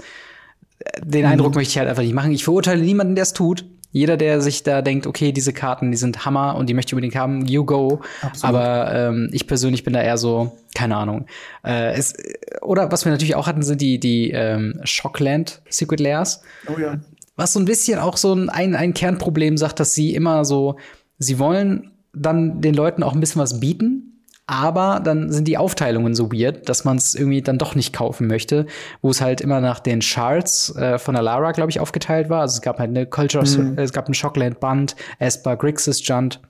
den 1.03 1.24
mhm. 1.24 1.32
Eindruck 1.32 1.55
möchte 1.55 1.72
ich 1.72 1.78
halt 1.78 1.89
einfach 1.89 2.03
nicht 2.03 2.14
machen. 2.14 2.32
Ich 2.32 2.45
verurteile 2.45 2.82
niemanden, 2.82 3.14
der 3.14 3.22
es 3.22 3.32
tut. 3.32 3.64
Jeder, 3.91 4.18
der 4.18 4.43
sich 4.43 4.62
da 4.64 4.82
denkt, 4.82 5.07
okay, 5.07 5.32
diese 5.32 5.55
Karten, 5.55 5.91
die 5.91 5.97
sind 5.97 6.26
Hammer 6.26 6.57
und 6.57 6.68
die 6.68 6.74
möchte 6.74 6.91
ich 6.91 6.95
unbedingt 6.95 7.16
haben, 7.16 7.47
you 7.47 7.64
go. 7.64 8.01
Absolut. 8.20 8.57
Aber 8.57 8.95
ähm, 8.95 9.30
ich 9.32 9.47
persönlich 9.47 9.82
bin 9.82 9.95
da 9.95 10.03
eher 10.03 10.18
so, 10.18 10.53
keine 10.74 10.97
Ahnung. 10.97 11.26
Äh, 11.64 11.95
es, 11.95 12.14
oder 12.61 12.93
was 12.93 13.07
wir 13.07 13.12
natürlich 13.12 13.34
auch 13.34 13.47
hatten, 13.47 13.62
sind 13.62 13.80
die, 13.80 13.99
die 13.99 14.30
ähm, 14.30 14.78
Shockland 14.84 15.62
Secret 15.70 16.01
Layers. 16.01 16.43
Oh 16.68 16.78
ja. 16.78 16.99
Was 17.36 17.55
so 17.55 17.61
ein 17.61 17.64
bisschen 17.64 17.99
auch 17.99 18.18
so 18.18 18.34
ein, 18.34 18.51
ein, 18.51 18.74
ein 18.74 18.93
Kernproblem 18.93 19.57
sagt, 19.57 19.80
dass 19.80 19.95
sie 19.95 20.14
immer 20.14 20.45
so, 20.45 20.76
sie 21.18 21.39
wollen 21.39 21.93
dann 22.12 22.61
den 22.61 22.74
Leuten 22.74 23.03
auch 23.03 23.14
ein 23.14 23.20
bisschen 23.20 23.41
was 23.41 23.59
bieten, 23.59 24.07
aber 24.49 25.01
dann 25.05 25.30
sind 25.30 25.46
die 25.46 25.59
Aufteilungen 25.59 26.14
so 26.14 26.32
weird, 26.32 26.70
dass 26.70 26.82
man 26.82 26.96
es 26.96 27.14
irgendwie 27.14 27.42
dann 27.42 27.59
doch 27.59 27.74
nicht 27.74 27.92
kaufen 27.92 28.26
möchte, 28.26 28.64
wo 29.03 29.11
es 29.11 29.20
halt 29.20 29.42
immer 29.42 29.61
nach 29.61 29.78
den 29.78 30.01
Charts 30.01 30.74
äh, 30.74 30.99
von 30.99 31.14
der 31.14 31.22
Lara, 31.22 31.53
glaube 31.53 31.70
ich, 31.70 31.80
aufgeteilt 31.80 32.30
war. 32.30 32.40
Also 32.40 32.55
es 32.55 32.62
gab 32.62 32.78
halt 32.78 32.88
eine 32.88 33.05
Culture, 33.05 33.46
mhm. 33.46 33.76
es 33.76 33.92
gab 33.92 34.09
ein 34.09 34.14
Shockland 34.14 34.59
Band, 34.59 34.96
Esper, 35.18 35.55
Grixis 35.57 36.07
Junt. 36.09 36.40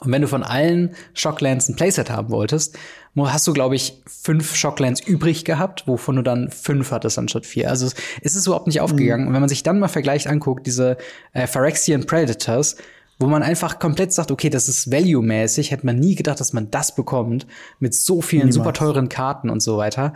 Und 0.00 0.12
wenn 0.12 0.22
du 0.22 0.28
von 0.28 0.42
allen 0.42 0.94
Shocklands 1.12 1.68
ein 1.68 1.76
Playset 1.76 2.08
haben 2.08 2.30
wolltest, 2.30 2.78
hast 3.18 3.46
du, 3.46 3.52
glaube 3.52 3.76
ich, 3.76 4.00
fünf 4.06 4.56
Shocklands 4.56 5.06
übrig 5.06 5.44
gehabt, 5.44 5.86
wovon 5.86 6.16
du 6.16 6.22
dann 6.22 6.50
fünf 6.50 6.90
hattest 6.90 7.18
anstatt 7.18 7.44
vier. 7.44 7.68
Also 7.68 7.90
es 8.22 8.34
ist 8.34 8.46
überhaupt 8.46 8.66
nicht 8.66 8.80
aufgegangen. 8.80 9.24
Mhm. 9.24 9.28
Und 9.28 9.34
wenn 9.34 9.42
man 9.42 9.50
sich 9.50 9.62
dann 9.62 9.78
mal 9.78 9.88
vergleicht 9.88 10.26
anguckt, 10.26 10.66
diese 10.66 10.96
äh, 11.34 11.46
Phyrexian 11.46 12.06
Predators, 12.06 12.76
wo 13.20 13.26
man 13.26 13.42
einfach 13.42 13.78
komplett 13.78 14.12
sagt, 14.12 14.30
okay, 14.30 14.48
das 14.48 14.68
ist 14.68 14.90
value-mäßig, 14.90 15.70
hätte 15.70 15.86
man 15.86 15.98
nie 15.98 16.14
gedacht, 16.14 16.40
dass 16.40 16.52
man 16.54 16.70
das 16.70 16.94
bekommt 16.94 17.46
mit 17.78 17.94
so 17.94 18.22
vielen 18.22 18.48
Niemals. 18.48 18.54
super 18.56 18.72
teuren 18.72 19.08
Karten 19.08 19.50
und 19.50 19.60
so 19.60 19.76
weiter. 19.76 20.14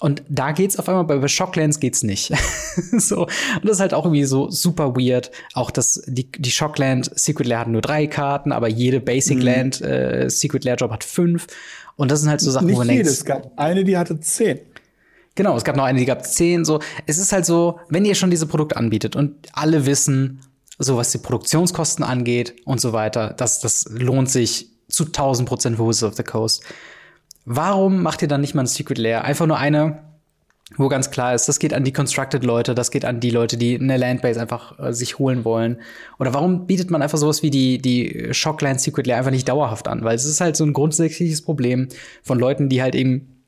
Und 0.00 0.22
da 0.28 0.52
geht's 0.52 0.78
auf 0.78 0.88
einmal, 0.88 1.04
bei 1.04 1.28
Shocklands 1.28 1.78
geht's 1.78 2.02
nicht. 2.02 2.32
so. 2.92 3.26
Und 3.26 3.64
das 3.64 3.72
ist 3.72 3.80
halt 3.80 3.94
auch 3.94 4.06
irgendwie 4.06 4.24
so 4.24 4.50
super 4.50 4.96
weird. 4.96 5.30
Auch 5.52 5.70
das, 5.70 6.02
die, 6.06 6.30
die 6.32 6.50
Shockland 6.50 7.10
Secret 7.14 7.46
Lair 7.46 7.60
hat 7.60 7.68
nur 7.68 7.82
drei 7.82 8.06
Karten, 8.06 8.50
aber 8.50 8.68
jede 8.68 8.98
Basic 8.98 9.38
mhm. 9.38 9.44
Land 9.44 9.80
äh, 9.82 10.28
Secret 10.28 10.64
Lair 10.64 10.76
Job 10.76 10.90
hat 10.90 11.04
fünf. 11.04 11.46
Und 11.96 12.10
das 12.10 12.20
sind 12.20 12.30
halt 12.30 12.40
so 12.40 12.50
Sachen, 12.50 12.66
nicht 12.66 12.74
wo 12.74 12.80
man 12.80 12.88
denkt. 12.88 13.06
Es 13.06 13.24
gab 13.24 13.52
eine, 13.56 13.84
die 13.84 13.96
hatte 13.96 14.18
zehn. 14.18 14.58
Genau, 15.34 15.56
es 15.56 15.64
gab 15.64 15.76
noch 15.76 15.84
eine, 15.84 15.98
die 15.98 16.06
gab 16.06 16.26
zehn. 16.26 16.64
So, 16.64 16.80
es 17.06 17.18
ist 17.18 17.32
halt 17.32 17.46
so, 17.46 17.78
wenn 17.90 18.04
ihr 18.04 18.14
schon 18.14 18.30
diese 18.30 18.46
Produkte 18.46 18.78
anbietet 18.78 19.14
und 19.16 19.34
alle 19.52 19.86
wissen, 19.86 20.40
so 20.80 20.96
was 20.96 21.12
die 21.12 21.18
Produktionskosten 21.18 22.04
angeht 22.04 22.56
und 22.64 22.80
so 22.80 22.92
weiter. 22.92 23.34
Das, 23.36 23.60
das 23.60 23.84
lohnt 23.90 24.30
sich 24.30 24.70
zu 24.88 25.04
1000 25.04 25.48
Prozent 25.48 25.76
für 25.76 25.86
Wizards 25.86 26.12
of 26.12 26.16
the 26.16 26.24
Coast. 26.24 26.64
Warum 27.44 28.02
macht 28.02 28.22
ihr 28.22 28.28
dann 28.28 28.40
nicht 28.40 28.54
mal 28.54 28.62
ein 28.62 28.66
Secret 28.66 28.98
Lair? 28.98 29.24
Einfach 29.24 29.46
nur 29.46 29.58
eine, 29.58 30.02
wo 30.76 30.88
ganz 30.88 31.10
klar 31.10 31.34
ist, 31.34 31.48
das 31.48 31.58
geht 31.58 31.74
an 31.74 31.84
die 31.84 31.92
Constructed-Leute, 31.92 32.74
das 32.74 32.90
geht 32.90 33.04
an 33.04 33.20
die 33.20 33.30
Leute, 33.30 33.58
die 33.58 33.78
eine 33.78 33.98
Landbase 33.98 34.40
einfach 34.40 34.78
äh, 34.78 34.92
sich 34.92 35.18
holen 35.18 35.44
wollen. 35.44 35.80
Oder 36.18 36.32
warum 36.32 36.66
bietet 36.66 36.90
man 36.90 37.02
einfach 37.02 37.18
sowas 37.18 37.42
wie 37.42 37.50
die, 37.50 37.78
die 37.78 38.28
Shockland 38.32 38.80
Secret 38.80 39.06
Lair 39.06 39.18
einfach 39.18 39.30
nicht 39.30 39.48
dauerhaft 39.48 39.86
an? 39.86 40.02
Weil 40.02 40.16
es 40.16 40.24
ist 40.24 40.40
halt 40.40 40.56
so 40.56 40.64
ein 40.64 40.72
grundsätzliches 40.72 41.42
Problem 41.42 41.88
von 42.22 42.38
Leuten, 42.38 42.70
die 42.70 42.80
halt 42.80 42.94
eben 42.94 43.39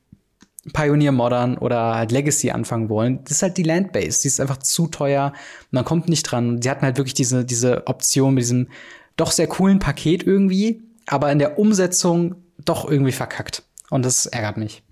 Pioneer 0.71 1.11
Modern 1.11 1.57
oder 1.57 1.95
halt 1.95 2.11
Legacy 2.11 2.51
anfangen 2.51 2.87
wollen, 2.87 3.23
das 3.23 3.37
ist 3.37 3.41
halt 3.43 3.57
die 3.57 3.63
Landbase. 3.63 4.21
Die 4.21 4.27
ist 4.27 4.39
einfach 4.39 4.57
zu 4.57 4.87
teuer. 4.87 5.33
Man 5.71 5.83
kommt 5.83 6.07
nicht 6.07 6.23
dran. 6.23 6.61
Die 6.61 6.69
hatten 6.69 6.83
halt 6.83 6.97
wirklich 6.97 7.13
diese, 7.13 7.43
diese 7.43 7.87
Option 7.87 8.35
mit 8.35 8.43
diesem 8.43 8.69
doch 9.17 9.31
sehr 9.31 9.47
coolen 9.47 9.79
Paket 9.79 10.25
irgendwie, 10.25 10.81
aber 11.05 11.31
in 11.31 11.39
der 11.39 11.59
Umsetzung 11.59 12.35
doch 12.63 12.89
irgendwie 12.89 13.11
verkackt. 13.11 13.63
Und 13.89 14.05
das 14.05 14.25
ärgert 14.25 14.57
mich. 14.57 14.83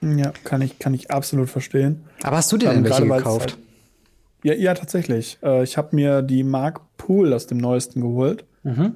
Ja, 0.00 0.32
kann 0.44 0.62
ich, 0.62 0.78
kann 0.78 0.94
ich 0.94 1.10
absolut 1.10 1.50
verstehen. 1.50 2.04
Aber 2.22 2.36
hast 2.36 2.52
du 2.52 2.56
dir 2.56 2.70
denn 2.70 2.84
welche 2.84 3.06
gekauft? 3.06 3.52
Halt, 3.52 3.58
ja, 4.44 4.54
ja, 4.54 4.74
tatsächlich. 4.74 5.38
Äh, 5.42 5.64
ich 5.64 5.76
habe 5.76 5.96
mir 5.96 6.22
die 6.22 6.44
Mark 6.44 6.80
Pool 6.96 7.32
aus 7.32 7.46
dem 7.46 7.58
neuesten 7.58 8.02
geholt. 8.02 8.44
Mhm. 8.62 8.94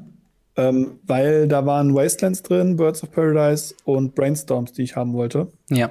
Ähm, 0.59 0.99
weil 1.07 1.47
da 1.47 1.65
waren 1.67 1.95
Wastelands 1.95 2.43
drin, 2.43 2.77
Birds 2.77 3.05
of 3.05 3.13
Paradise 3.13 3.75
und 3.85 4.17
Brainstorms, 4.17 4.73
die 4.73 4.83
ich 4.83 4.97
haben 4.97 5.13
wollte. 5.13 5.47
Ja. 5.71 5.91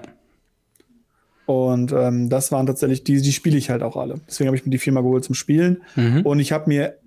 Und 1.45 1.93
ähm, 1.93 2.29
das 2.29 2.51
waren 2.51 2.65
tatsächlich, 2.65 3.05
die, 3.05 3.21
die 3.21 3.31
spiele 3.31 3.57
ich 3.57 3.69
halt 3.69 3.81
auch 3.81 3.95
alle. 3.95 4.15
Deswegen 4.27 4.49
habe 4.49 4.57
ich 4.57 4.65
mir 4.65 4.71
die 4.71 4.77
Firma 4.77 4.99
geholt 4.99 5.23
zum 5.23 5.35
Spielen. 5.35 5.81
Mhm. 5.95 6.23
Und 6.23 6.41
ich 6.41 6.51
habe 6.51 6.67
mir 6.67 6.97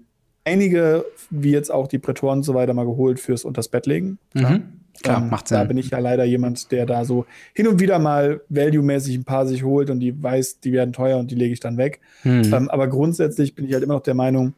einige, 0.46 1.04
wie 1.28 1.50
jetzt 1.50 1.70
auch 1.70 1.86
die 1.86 1.98
Prätoren 1.98 2.38
und 2.38 2.44
so 2.44 2.54
weiter, 2.54 2.72
mal 2.72 2.86
geholt 2.86 3.20
fürs 3.20 3.44
Unters 3.44 3.68
Bett 3.68 3.84
legen. 3.84 4.18
Mhm. 4.32 4.62
Klar, 5.02 5.22
ähm, 5.22 5.28
macht 5.28 5.48
Sinn. 5.48 5.58
Da 5.58 5.64
bin 5.64 5.76
ich 5.76 5.90
ja 5.90 5.98
leider 5.98 6.24
jemand, 6.24 6.72
der 6.72 6.86
da 6.86 7.04
so 7.04 7.26
hin 7.52 7.68
und 7.68 7.80
wieder 7.80 7.98
mal 7.98 8.40
value-mäßig 8.48 9.16
ein 9.16 9.24
paar 9.24 9.46
sich 9.46 9.62
holt 9.64 9.90
und 9.90 10.00
die 10.00 10.22
weiß, 10.22 10.60
die 10.60 10.72
werden 10.72 10.94
teuer 10.94 11.18
und 11.18 11.30
die 11.30 11.34
lege 11.34 11.52
ich 11.52 11.60
dann 11.60 11.76
weg. 11.76 12.00
Mhm. 12.24 12.52
Ähm, 12.52 12.70
aber 12.70 12.88
grundsätzlich 12.88 13.54
bin 13.54 13.66
ich 13.66 13.74
halt 13.74 13.84
immer 13.84 13.94
noch 13.94 14.02
der 14.02 14.14
Meinung, 14.14 14.54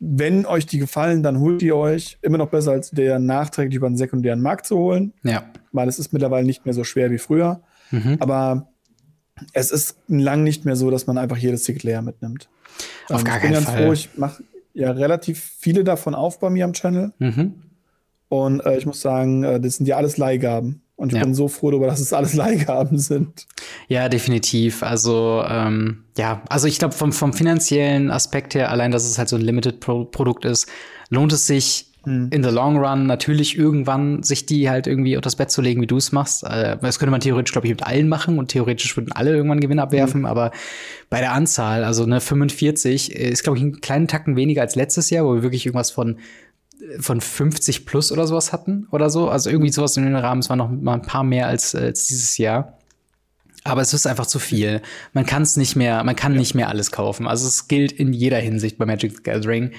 wenn 0.00 0.46
euch 0.46 0.66
die 0.66 0.78
gefallen, 0.78 1.22
dann 1.22 1.40
holt 1.40 1.62
ihr 1.62 1.76
euch. 1.76 2.18
Immer 2.22 2.38
noch 2.38 2.50
besser, 2.50 2.72
als 2.72 2.90
der 2.90 3.18
nachträglich 3.18 3.76
über 3.76 3.86
einen 3.88 3.96
sekundären 3.96 4.40
Markt 4.40 4.66
zu 4.66 4.78
holen. 4.78 5.12
Ja. 5.24 5.44
Weil 5.72 5.88
es 5.88 5.98
ist 5.98 6.12
mittlerweile 6.12 6.46
nicht 6.46 6.64
mehr 6.64 6.74
so 6.74 6.84
schwer 6.84 7.10
wie 7.10 7.18
früher. 7.18 7.62
Mhm. 7.90 8.16
Aber 8.20 8.68
es 9.52 9.70
ist 9.70 9.98
lang 10.06 10.44
nicht 10.44 10.64
mehr 10.64 10.76
so, 10.76 10.90
dass 10.90 11.06
man 11.06 11.18
einfach 11.18 11.36
jedes 11.36 11.64
Ticket 11.64 11.82
leer 11.82 12.02
mitnimmt. 12.02 12.48
Auf 13.08 13.20
ähm, 13.20 13.24
gar 13.24 13.38
keinen 13.38 13.54
Fall. 13.54 13.60
Ich 13.62 13.64
bin 13.64 13.64
ganz 13.64 13.84
froh, 13.84 13.92
ich 13.92 14.18
mache 14.18 14.42
ja 14.74 14.90
relativ 14.92 15.42
viele 15.58 15.84
davon 15.84 16.14
auf 16.14 16.38
bei 16.38 16.50
mir 16.50 16.64
am 16.64 16.72
Channel. 16.72 17.12
Mhm. 17.18 17.54
Und 18.28 18.64
äh, 18.64 18.76
ich 18.76 18.86
muss 18.86 19.00
sagen, 19.00 19.42
äh, 19.42 19.60
das 19.60 19.76
sind 19.76 19.86
ja 19.86 19.96
alles 19.96 20.16
Leihgaben. 20.16 20.82
Und 20.98 21.12
ich 21.12 21.18
ja. 21.18 21.24
bin 21.24 21.32
so 21.32 21.46
froh 21.46 21.70
darüber, 21.70 21.86
dass 21.86 22.00
es 22.00 22.12
alles 22.12 22.34
Leihgaben 22.34 22.98
sind. 22.98 23.46
Ja, 23.86 24.08
definitiv. 24.08 24.82
Also, 24.82 25.44
ähm, 25.48 26.02
ja, 26.16 26.42
also 26.48 26.66
ich 26.66 26.80
glaube, 26.80 26.92
vom, 26.92 27.12
vom 27.12 27.32
finanziellen 27.32 28.10
Aspekt 28.10 28.56
her, 28.56 28.72
allein, 28.72 28.90
dass 28.90 29.04
es 29.04 29.16
halt 29.16 29.28
so 29.28 29.36
ein 29.36 29.42
Limited-Produkt 29.42 30.44
ist, 30.44 30.68
lohnt 31.08 31.32
es 31.32 31.46
sich 31.46 31.86
hm. 32.02 32.30
in 32.32 32.42
the 32.42 32.50
long 32.50 32.78
run 32.78 33.06
natürlich 33.06 33.56
irgendwann 33.56 34.24
sich 34.24 34.44
die 34.44 34.68
halt 34.68 34.88
irgendwie 34.88 35.14
unter 35.14 35.28
das 35.28 35.36
Bett 35.36 35.52
zu 35.52 35.62
legen, 35.62 35.80
wie 35.80 35.86
du 35.86 35.98
es 35.98 36.10
machst. 36.10 36.42
Äh, 36.42 36.78
das 36.80 36.98
könnte 36.98 37.12
man 37.12 37.20
theoretisch, 37.20 37.52
glaube 37.52 37.68
ich, 37.68 37.72
mit 37.72 37.84
allen 37.84 38.08
machen 38.08 38.36
und 38.36 38.48
theoretisch 38.48 38.96
würden 38.96 39.12
alle 39.12 39.30
irgendwann 39.30 39.60
Gewinn 39.60 39.78
abwerfen, 39.78 40.22
mhm. 40.22 40.26
aber 40.26 40.50
bei 41.10 41.20
der 41.20 41.32
Anzahl, 41.32 41.84
also 41.84 42.06
ne, 42.06 42.20
45 42.20 43.14
ist, 43.14 43.44
glaube 43.44 43.58
ich, 43.58 43.62
einen 43.62 43.80
kleinen 43.80 44.08
Tacken 44.08 44.34
weniger 44.34 44.62
als 44.62 44.74
letztes 44.74 45.10
Jahr, 45.10 45.24
wo 45.24 45.34
wir 45.34 45.42
wirklich 45.44 45.64
irgendwas 45.64 45.92
von 45.92 46.18
von 47.00 47.20
50 47.20 47.86
plus 47.86 48.12
oder 48.12 48.26
sowas 48.26 48.52
hatten 48.52 48.86
oder 48.90 49.10
so. 49.10 49.28
Also 49.28 49.50
irgendwie 49.50 49.72
sowas 49.72 49.96
in 49.96 50.04
den 50.04 50.16
Rahmen. 50.16 50.40
Es 50.40 50.48
war 50.48 50.56
noch 50.56 50.68
mal 50.68 50.94
ein 50.94 51.02
paar 51.02 51.24
mehr 51.24 51.46
als, 51.46 51.74
als 51.74 52.06
dieses 52.06 52.38
Jahr. 52.38 52.78
Aber 53.64 53.82
es 53.82 53.92
ist 53.92 54.06
einfach 54.06 54.26
zu 54.26 54.38
viel. 54.38 54.80
Man 55.12 55.26
kann 55.26 55.42
es 55.42 55.56
nicht 55.56 55.76
mehr, 55.76 56.02
man 56.04 56.16
kann 56.16 56.32
ja. 56.32 56.38
nicht 56.38 56.54
mehr 56.54 56.68
alles 56.68 56.90
kaufen. 56.90 57.26
Also 57.26 57.46
es 57.46 57.68
gilt 57.68 57.92
in 57.92 58.12
jeder 58.12 58.38
Hinsicht 58.38 58.78
bei 58.78 58.86
Magic 58.86 59.16
the 59.16 59.22
Gathering. 59.22 59.72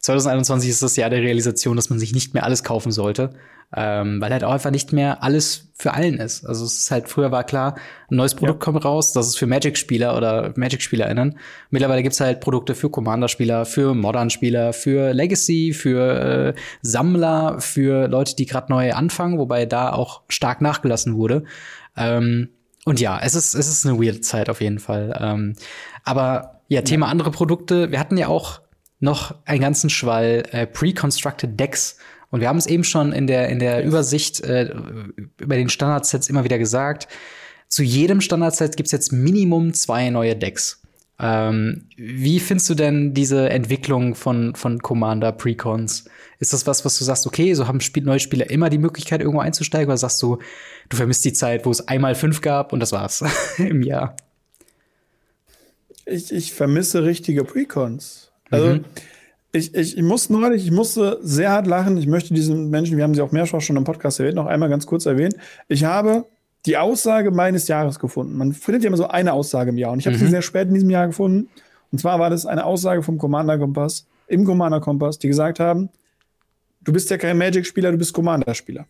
2021 0.00 0.68
ist 0.68 0.82
das 0.82 0.96
Jahr 0.96 1.10
der 1.10 1.22
Realisation, 1.22 1.76
dass 1.76 1.88
man 1.88 1.98
sich 1.98 2.12
nicht 2.12 2.34
mehr 2.34 2.44
alles 2.44 2.64
kaufen 2.64 2.92
sollte, 2.92 3.30
ähm, 3.74 4.20
weil 4.20 4.32
halt 4.32 4.44
auch 4.44 4.52
einfach 4.52 4.70
nicht 4.70 4.92
mehr 4.92 5.22
alles 5.22 5.68
für 5.74 5.94
allen 5.94 6.18
ist. 6.18 6.44
Also 6.44 6.64
es 6.64 6.80
ist 6.80 6.90
halt 6.90 7.08
früher 7.08 7.32
war 7.32 7.44
klar, 7.44 7.76
ein 8.10 8.16
neues 8.16 8.34
Produkt 8.34 8.62
ja. 8.62 8.64
kommt 8.64 8.84
raus, 8.84 9.12
das 9.12 9.28
ist 9.28 9.38
für 9.38 9.46
Magic-Spieler 9.46 10.16
oder 10.16 10.52
Magic-SpielerInnen. 10.56 11.38
Mittlerweile 11.70 12.02
gibt's 12.02 12.20
halt 12.20 12.40
Produkte 12.40 12.74
für 12.74 12.90
Commander-Spieler, 12.90 13.64
für 13.64 13.94
Modern-Spieler, 13.94 14.72
für 14.72 15.12
Legacy, 15.12 15.72
für 15.72 16.54
äh, 16.54 16.60
Sammler, 16.82 17.60
für 17.60 18.08
Leute, 18.08 18.36
die 18.36 18.46
gerade 18.46 18.70
neu 18.70 18.92
anfangen, 18.92 19.38
wobei 19.38 19.66
da 19.66 19.92
auch 19.92 20.22
stark 20.28 20.60
nachgelassen 20.60 21.16
wurde. 21.16 21.44
Ähm, 21.96 22.50
und 22.84 23.00
ja, 23.00 23.20
es 23.22 23.34
ist, 23.34 23.54
es 23.54 23.68
ist 23.68 23.86
eine 23.86 23.98
weird 23.98 24.24
Zeit 24.24 24.50
auf 24.50 24.60
jeden 24.60 24.80
Fall. 24.80 25.16
Ähm, 25.20 25.54
aber 26.04 26.60
ja, 26.68 26.82
Thema 26.82 27.06
ja. 27.06 27.12
andere 27.12 27.30
Produkte. 27.30 27.90
Wir 27.90 28.00
hatten 28.00 28.16
ja 28.16 28.28
auch 28.28 28.60
noch 28.98 29.34
einen 29.44 29.60
ganzen 29.60 29.90
Schwall 29.90 30.44
äh, 30.52 30.66
pre-constructed 30.66 31.58
Decks. 31.58 31.98
Und 32.32 32.40
wir 32.40 32.48
haben 32.48 32.56
es 32.56 32.66
eben 32.66 32.82
schon 32.82 33.12
in 33.12 33.26
der, 33.26 33.50
in 33.50 33.58
der 33.58 33.84
Übersicht 33.84 34.40
äh, 34.40 34.74
über 35.38 35.54
den 35.54 35.68
Standardsets 35.68 36.28
immer 36.28 36.44
wieder 36.44 36.58
gesagt. 36.58 37.06
Zu 37.68 37.82
jedem 37.82 38.22
Standardset 38.22 38.76
gibt 38.76 38.88
es 38.88 38.92
jetzt 38.92 39.12
Minimum 39.12 39.74
zwei 39.74 40.08
neue 40.08 40.34
Decks. 40.34 40.80
Ähm, 41.20 41.88
wie 41.96 42.40
findest 42.40 42.70
du 42.70 42.74
denn 42.74 43.12
diese 43.12 43.50
Entwicklung 43.50 44.14
von, 44.14 44.54
von 44.54 44.78
Commander 44.78 45.30
Precons? 45.30 46.06
Ist 46.38 46.54
das 46.54 46.66
was, 46.66 46.86
was 46.86 46.98
du 46.98 47.04
sagst, 47.04 47.26
okay, 47.26 47.52
so 47.52 47.68
haben 47.68 47.80
Spiel 47.80 48.02
neue 48.02 48.18
Spieler 48.18 48.50
immer 48.50 48.70
die 48.70 48.78
Möglichkeit, 48.78 49.20
irgendwo 49.20 49.40
einzusteigen? 49.40 49.88
Oder 49.88 49.98
sagst 49.98 50.20
du, 50.22 50.38
du 50.88 50.96
vermisst 50.96 51.26
die 51.26 51.34
Zeit, 51.34 51.66
wo 51.66 51.70
es 51.70 51.86
einmal 51.86 52.14
fünf 52.14 52.40
gab 52.40 52.72
und 52.72 52.80
das 52.80 52.92
war's 52.92 53.22
im 53.58 53.82
Jahr? 53.82 54.16
Ich, 56.06 56.32
ich 56.32 56.52
vermisse 56.54 57.04
richtige 57.04 57.44
Precons. 57.44 58.32
Also 58.50 58.66
mhm. 58.68 58.84
Ich, 59.52 59.74
ich, 59.74 59.96
ich 59.96 60.02
muss 60.02 60.30
neulich, 60.30 60.64
ich 60.64 60.70
musste 60.70 61.18
sehr 61.22 61.50
hart 61.50 61.66
lachen. 61.66 61.98
Ich 61.98 62.06
möchte 62.06 62.32
diesen 62.32 62.70
Menschen, 62.70 62.96
wir 62.96 63.04
haben 63.04 63.14
sie 63.14 63.20
auch 63.20 63.32
mehrfach 63.32 63.60
schon 63.60 63.76
im 63.76 63.84
Podcast 63.84 64.18
erwähnt, 64.18 64.36
noch 64.36 64.46
einmal 64.46 64.68
ganz 64.68 64.86
kurz 64.86 65.06
erwähnen. 65.06 65.34
Ich 65.68 65.84
habe 65.84 66.26
die 66.64 66.78
Aussage 66.78 67.30
meines 67.30 67.68
Jahres 67.68 67.98
gefunden. 67.98 68.36
Man 68.36 68.52
findet 68.52 68.82
ja 68.82 68.88
immer 68.88 68.96
so 68.96 69.08
eine 69.08 69.32
Aussage 69.32 69.70
im 69.70 69.78
Jahr 69.78 69.92
und 69.92 69.98
ich 69.98 70.06
habe 70.06 70.16
mhm. 70.16 70.20
sie 70.20 70.28
sehr 70.28 70.42
spät 70.42 70.68
in 70.68 70.74
diesem 70.74 70.90
Jahr 70.90 71.06
gefunden. 71.06 71.50
Und 71.90 71.98
zwar 71.98 72.18
war 72.18 72.30
das 72.30 72.46
eine 72.46 72.64
Aussage 72.64 73.02
vom 73.02 73.18
Commander 73.18 73.58
Kompass, 73.58 74.06
im 74.26 74.44
Commander 74.44 74.80
Kompass, 74.80 75.18
die 75.18 75.28
gesagt 75.28 75.60
haben, 75.60 75.90
du 76.80 76.92
bist 76.92 77.10
ja 77.10 77.18
kein 77.18 77.36
Magic-Spieler, 77.36 77.92
du 77.92 77.98
bist 77.98 78.14
Commander-Spieler. 78.14 78.86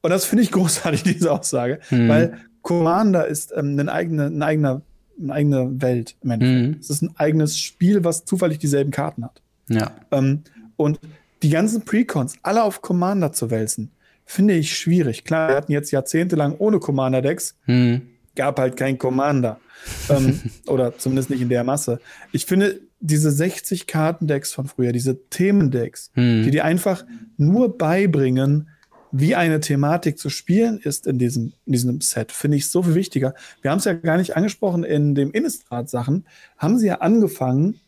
Und 0.00 0.10
das 0.10 0.24
finde 0.24 0.44
ich 0.44 0.52
großartig, 0.52 1.02
diese 1.02 1.32
Aussage, 1.32 1.80
mhm. 1.90 2.08
weil 2.08 2.38
Commander 2.62 3.26
ist 3.26 3.52
ähm, 3.54 3.78
ein, 3.78 3.88
eigener, 3.88 4.26
ein 4.26 4.42
eigener 4.42 4.82
eine 5.20 5.32
eigene 5.32 5.82
Welt 5.82 6.16
im 6.22 6.30
Endeffekt. 6.30 6.68
Mhm. 6.68 6.80
Es 6.80 6.90
ist 6.90 7.02
ein 7.02 7.10
eigenes 7.16 7.58
Spiel, 7.58 8.04
was 8.04 8.24
zufällig 8.24 8.58
dieselben 8.58 8.92
Karten 8.92 9.24
hat. 9.24 9.42
Ja. 9.68 9.92
Ähm, 10.10 10.42
und 10.76 11.00
die 11.42 11.50
ganzen 11.50 11.82
Precons 11.82 12.34
alle 12.42 12.62
auf 12.62 12.82
Commander 12.82 13.32
zu 13.32 13.50
wälzen, 13.50 13.92
finde 14.24 14.54
ich 14.54 14.76
schwierig. 14.76 15.24
Klar, 15.24 15.48
wir 15.48 15.56
hatten 15.56 15.72
jetzt 15.72 15.90
jahrzehntelang 15.90 16.56
ohne 16.58 16.78
Commander-Decks, 16.80 17.56
mhm. 17.66 18.02
gab 18.34 18.58
halt 18.58 18.76
kein 18.76 18.98
Commander. 18.98 19.60
ähm, 20.08 20.40
oder 20.66 20.98
zumindest 20.98 21.30
nicht 21.30 21.40
in 21.40 21.48
der 21.48 21.64
Masse. 21.64 22.00
Ich 22.32 22.46
finde, 22.46 22.80
diese 23.00 23.30
60 23.30 23.86
Kartendecks 23.86 24.52
von 24.52 24.66
früher, 24.66 24.92
diese 24.92 25.28
Themendecks, 25.30 26.10
mhm. 26.14 26.42
die 26.44 26.50
dir 26.50 26.64
einfach 26.64 27.04
nur 27.36 27.78
beibringen, 27.78 28.68
wie 29.10 29.34
eine 29.34 29.60
Thematik 29.60 30.18
zu 30.18 30.28
spielen 30.28 30.78
ist 30.78 31.06
in 31.06 31.18
diesem, 31.18 31.52
in 31.64 31.72
diesem 31.72 32.00
Set, 32.00 32.32
finde 32.32 32.58
ich 32.58 32.70
so 32.70 32.82
viel 32.82 32.94
wichtiger. 32.94 33.34
Wir 33.62 33.70
haben 33.70 33.78
es 33.78 33.84
ja 33.84 33.94
gar 33.94 34.18
nicht 34.18 34.36
angesprochen 34.36 34.84
in 34.84 35.14
dem 35.14 35.30
Innistrad-Sachen, 35.30 36.26
haben 36.58 36.78
sie 36.78 36.88
ja 36.88 36.96
angefangen, 36.96 37.80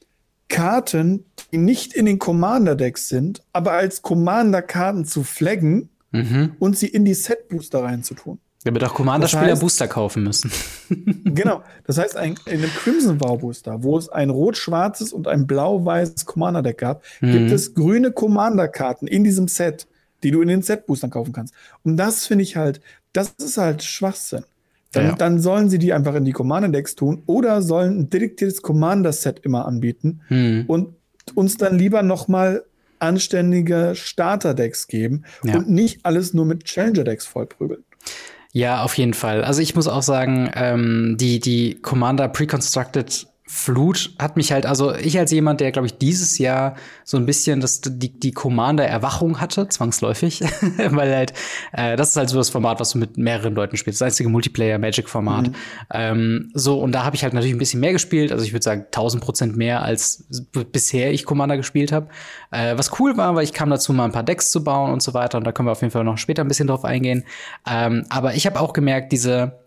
Karten, 0.51 1.24
die 1.53 1.57
nicht 1.57 1.94
in 1.94 2.05
den 2.05 2.18
Commander-Decks 2.18 3.09
sind, 3.09 3.42
aber 3.55 3.72
als 3.72 4.03
Commander-Karten 4.03 5.07
zu 5.07 5.22
flaggen 5.22 5.88
mhm. 6.11 6.53
und 6.59 6.76
sie 6.76 6.88
in 6.88 7.07
die 7.07 7.14
Set-Booster 7.14 7.82
reinzutun. 7.82 8.38
Damit 8.64 8.84
auch 8.84 8.92
Commander-Spieler 8.92 9.44
das 9.44 9.53
heißt, 9.53 9.62
Booster 9.62 9.88
kaufen 9.88 10.22
müssen. 10.24 10.53
genau. 11.24 11.62
Das 11.86 11.96
heißt, 11.96 12.18
ein, 12.18 12.34
in 12.44 12.59
einem 12.59 12.70
Crimson 12.70 13.18
Wow 13.22 13.40
Booster, 13.40 13.82
wo 13.82 13.96
es 13.96 14.11
ein 14.11 14.28
rot-schwarzes 14.28 15.14
und 15.14 15.26
ein 15.26 15.46
blau-weißes 15.46 16.26
Commander-Deck 16.26 16.76
gab, 16.76 17.03
mhm. 17.22 17.32
gibt 17.32 17.51
es 17.53 17.72
grüne 17.72 18.12
Commander-Karten 18.12 19.07
in 19.07 19.24
diesem 19.24 19.48
Set 19.48 19.86
die 20.22 20.30
du 20.30 20.42
in 20.42 20.48
den 20.48 20.62
Set-Boostern 20.62 21.11
kaufen 21.11 21.32
kannst. 21.32 21.55
Und 21.82 21.96
das 21.96 22.26
finde 22.26 22.42
ich 22.42 22.57
halt, 22.57 22.80
das 23.12 23.30
ist 23.38 23.57
halt 23.57 23.82
Schwachsinn. 23.82 24.44
Dann, 24.93 25.07
ja. 25.07 25.14
dann, 25.14 25.41
sollen 25.41 25.68
sie 25.68 25.78
die 25.78 25.93
einfach 25.93 26.14
in 26.16 26.24
die 26.24 26.32
Commander-Decks 26.32 26.97
tun 26.97 27.22
oder 27.26 27.62
sollen 27.62 28.01
ein 28.01 28.11
dediziertes 28.11 28.61
Commander-Set 28.62 29.38
immer 29.41 29.66
anbieten 29.66 30.22
hm. 30.26 30.64
und 30.66 30.95
uns 31.34 31.57
dann 31.57 31.78
lieber 31.78 32.03
noch 32.03 32.26
mal 32.26 32.64
anständige 32.99 33.93
Starter-Decks 33.95 34.88
geben 34.88 35.24
ja. 35.45 35.57
und 35.57 35.70
nicht 35.70 36.05
alles 36.05 36.34
nur 36.34 36.45
mit 36.45 36.64
Challenger-Decks 36.64 37.26
vollprügeln. 37.26 37.84
Ja, 38.53 38.82
auf 38.82 38.99
jeden 38.99 39.14
Fall. 39.14 39.45
Also 39.45 39.62
ich 39.62 39.74
muss 39.76 39.86
auch 39.86 40.03
sagen, 40.03 40.51
ähm, 40.55 41.16
die, 41.18 41.38
die 41.38 41.76
Commander 41.80 42.28
Pre-Constructed 42.28 43.28
Flut 43.53 44.14
hat 44.16 44.36
mich 44.36 44.53
halt, 44.53 44.64
also 44.64 44.94
ich 44.94 45.18
als 45.18 45.32
jemand, 45.32 45.61
der, 45.61 45.72
glaube 45.72 45.86
ich, 45.86 45.98
dieses 45.98 46.38
Jahr 46.38 46.76
so 47.03 47.16
ein 47.16 47.26
bisschen 47.26 47.61
das, 47.61 47.80
die, 47.80 48.09
die 48.09 48.30
Commander-Erwachung 48.30 49.40
hatte, 49.40 49.68
zwangsläufig, 49.68 50.40
weil 50.76 51.12
halt, 51.12 51.32
äh, 51.72 51.96
das 51.96 52.11
ist 52.11 52.16
halt 52.16 52.28
so 52.28 52.38
das 52.38 52.48
Format, 52.48 52.78
was 52.78 52.90
du 52.90 52.98
mit 52.98 53.18
mehreren 53.18 53.57
Leuten 53.57 53.76
spielst, 53.76 54.01
das 54.01 54.07
einzige 54.07 54.28
Multiplayer-Magic-Format. 54.28 55.48
Mhm. 55.48 55.55
Ähm, 55.92 56.51
so, 56.55 56.80
und 56.80 56.92
da 56.92 57.03
habe 57.05 57.16
ich 57.16 57.24
halt 57.24 57.34
natürlich 57.34 57.53
ein 57.53 57.59
bisschen 57.59 57.80
mehr 57.80 57.92
gespielt, 57.92 58.30
also 58.30 58.44
ich 58.44 58.53
würde 58.53 58.62
sagen 58.62 58.82
1000 58.82 59.20
Prozent 59.20 59.57
mehr, 59.57 59.82
als 59.82 60.24
bisher 60.70 61.12
ich 61.12 61.24
Commander 61.24 61.57
gespielt 61.57 61.90
habe. 61.90 62.07
Äh, 62.53 62.78
was 62.78 63.01
cool 63.01 63.16
war, 63.16 63.34
weil 63.34 63.42
ich 63.42 63.53
kam 63.53 63.68
dazu, 63.68 63.92
mal 63.92 64.05
ein 64.05 64.12
paar 64.12 64.22
Decks 64.22 64.53
zu 64.53 64.62
bauen 64.62 64.92
und 64.92 65.03
so 65.03 65.12
weiter, 65.12 65.38
und 65.38 65.44
da 65.44 65.51
können 65.51 65.66
wir 65.66 65.72
auf 65.72 65.80
jeden 65.80 65.90
Fall 65.90 66.05
noch 66.05 66.18
später 66.18 66.44
ein 66.44 66.48
bisschen 66.48 66.68
drauf 66.68 66.84
eingehen. 66.84 67.24
Ähm, 67.68 68.07
aber 68.11 68.34
ich 68.34 68.46
habe 68.46 68.61
auch 68.61 68.72
gemerkt, 68.72 69.11
diese 69.11 69.59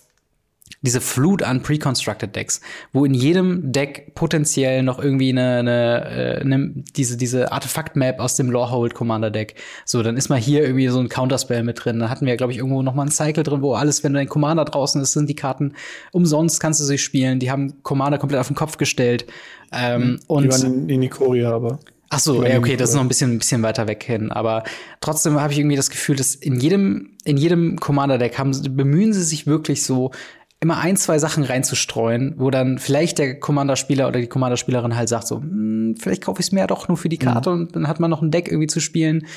diese 0.82 1.02
Flut 1.02 1.44
an 1.44 1.62
pre-constructed 1.62 2.36
Decks, 2.36 2.62
wo 2.92 3.06
in 3.06 3.14
jedem 3.14 3.72
Deck 3.72 4.14
potenziell 4.16 4.84
noch 4.84 5.00
irgendwie 5.00 5.30
eine, 5.30 5.60
eine, 5.60 6.10
äh, 6.10 6.42
eine 6.42 6.72
diese 6.96 7.18
diese 7.18 7.52
Artefakt-Map 7.52 8.20
aus 8.20 8.36
dem 8.36 8.50
Lorehold 8.50 8.94
Commander 8.94 9.32
Deck. 9.32 9.56
So, 9.86 10.04
dann 10.04 10.18
ist 10.18 10.30
mal 10.30 10.40
hier 10.40 10.64
irgendwie 10.64 10.88
so 10.88 11.00
ein 11.00 11.10
Counterspell 11.10 11.64
mit 11.64 11.84
drin. 11.84 12.00
Dann 12.00 12.10
hatten 12.10 12.26
wir 12.26 12.36
glaube 12.38 12.52
ich 12.52 12.58
irgendwo 12.58 12.82
noch 12.82 12.96
mal 12.96 13.04
ein 13.04 13.12
Cycle 13.12 13.44
drin, 13.44 13.62
wo 13.62 13.74
alles, 13.74 14.04
wenn 14.04 14.14
dein 14.14 14.28
Commander 14.28 14.66
draußen 14.66 15.02
ist, 15.02 15.14
sind 15.14 15.30
die 15.30 15.36
Karten 15.36 15.74
umsonst 16.12 16.60
kannst 16.60 16.80
du 16.80 16.86
sie 16.86 16.98
spielen. 16.98 17.40
Die 17.40 17.52
haben 17.52 17.82
Commander 17.84 18.18
komplett 18.18 18.40
auf 18.40 18.48
den 18.48 18.56
Kopf 18.56 18.78
gestellt. 18.78 19.26
Ähm, 19.72 20.02
mhm. 20.02 20.20
und 20.28 20.44
die 20.44 20.50
waren 20.50 20.90
in 20.90 21.00
Nikoria 21.00 21.52
aber. 21.52 21.80
Ach 22.16 22.20
so, 22.20 22.44
ja, 22.46 22.60
okay, 22.60 22.78
das 22.78 22.90
ist 22.90 22.96
noch 22.96 23.02
ein 23.02 23.08
bisschen, 23.08 23.32
ein 23.32 23.40
bisschen 23.40 23.64
weiter 23.64 23.88
weg 23.88 24.04
hin. 24.04 24.32
Aber 24.32 24.64
trotzdem 25.02 25.42
habe 25.42 25.52
ich 25.52 25.58
irgendwie 25.58 25.76
das 25.76 25.90
Gefühl, 25.90 26.16
dass 26.16 26.36
in 26.36 26.60
jedem, 26.60 27.18
in 27.24 27.38
jedem 27.38 27.80
Commander-Deck 27.80 28.38
haben, 28.38 28.52
bemühen 28.76 29.14
sie 29.14 29.24
sich 29.24 29.48
wirklich 29.48 29.82
so, 29.82 30.12
immer 30.64 30.80
ein, 30.80 30.96
zwei 30.96 31.20
Sachen 31.20 31.44
reinzustreuen, 31.44 32.36
wo 32.38 32.50
dann 32.50 32.80
vielleicht 32.80 33.20
der 33.20 33.38
Commander-Spieler 33.38 34.08
oder 34.08 34.22
die 34.22 34.28
Commander-Spielerin 34.28 34.96
halt 34.96 35.10
sagt 35.10 35.28
so, 35.28 35.42
hm, 35.42 35.96
vielleicht 36.00 36.24
kaufe 36.24 36.40
ich 36.40 36.48
es 36.48 36.52
mir 36.54 36.62
ja 36.62 36.68
doch 36.68 36.88
nur 36.88 36.98
für 36.98 37.10
die 37.10 37.18
Karte 37.18 37.50
mhm. 37.52 37.56
und 37.56 37.76
dann 37.76 37.88
hat 37.88 38.00
man 38.00 38.10
noch 38.10 38.22
ein 38.22 38.32
Deck 38.32 38.48
irgendwie 38.48 38.68
zu 38.68 38.80
spielen. 38.80 39.28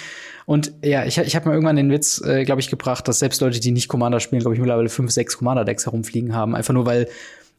Und 0.46 0.72
ja, 0.82 1.04
ich, 1.04 1.18
ich 1.18 1.34
habe 1.34 1.48
mal 1.48 1.54
irgendwann 1.54 1.74
den 1.74 1.90
Witz, 1.90 2.22
äh, 2.24 2.44
glaube 2.44 2.60
ich, 2.60 2.70
gebracht, 2.70 3.08
dass 3.08 3.18
selbst 3.18 3.40
Leute, 3.40 3.58
die 3.58 3.72
nicht 3.72 3.88
Commander 3.88 4.20
spielen, 4.20 4.40
glaube 4.40 4.54
ich, 4.54 4.60
mittlerweile 4.60 4.88
fünf, 4.88 5.10
sechs 5.10 5.36
Commander-Decks 5.36 5.86
herumfliegen 5.86 6.32
haben. 6.32 6.54
Einfach 6.54 6.72
nur, 6.72 6.86
weil 6.86 7.08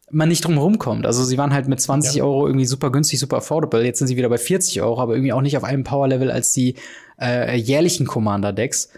man 0.09 0.30
nicht 0.30 0.45
drum 0.45 0.53
herum 0.53 0.80
kommt. 0.80 1.05
Also 1.05 1.26
sie 1.26 1.38
waren 1.38 1.53
halt 1.53 1.68
mit 1.68 1.82
20 1.82 2.15
ja. 2.15 2.24
Euro 2.24 2.47
irgendwie 2.47 2.65
super 2.65 2.89
günstig, 2.89 3.20
super 3.20 3.38
affordable. 3.38 3.84
Jetzt 3.84 3.99
sind 3.99 4.07
sie 4.07 4.15
wieder 4.15 4.30
bei 4.30 4.38
40 4.38 4.82
Euro, 4.82 5.01
aber 5.01 5.15
irgendwie 5.15 5.34
auch 5.34 5.41
nicht 5.41 5.57
auf 5.57 5.65
einem 5.65 5.84
Power-Level 5.84 6.32
als 6.32 6.53
die 6.53 6.76
äh, 7.20 7.57
jährlichen 7.57 8.07
Commander-Decks. 8.07 8.89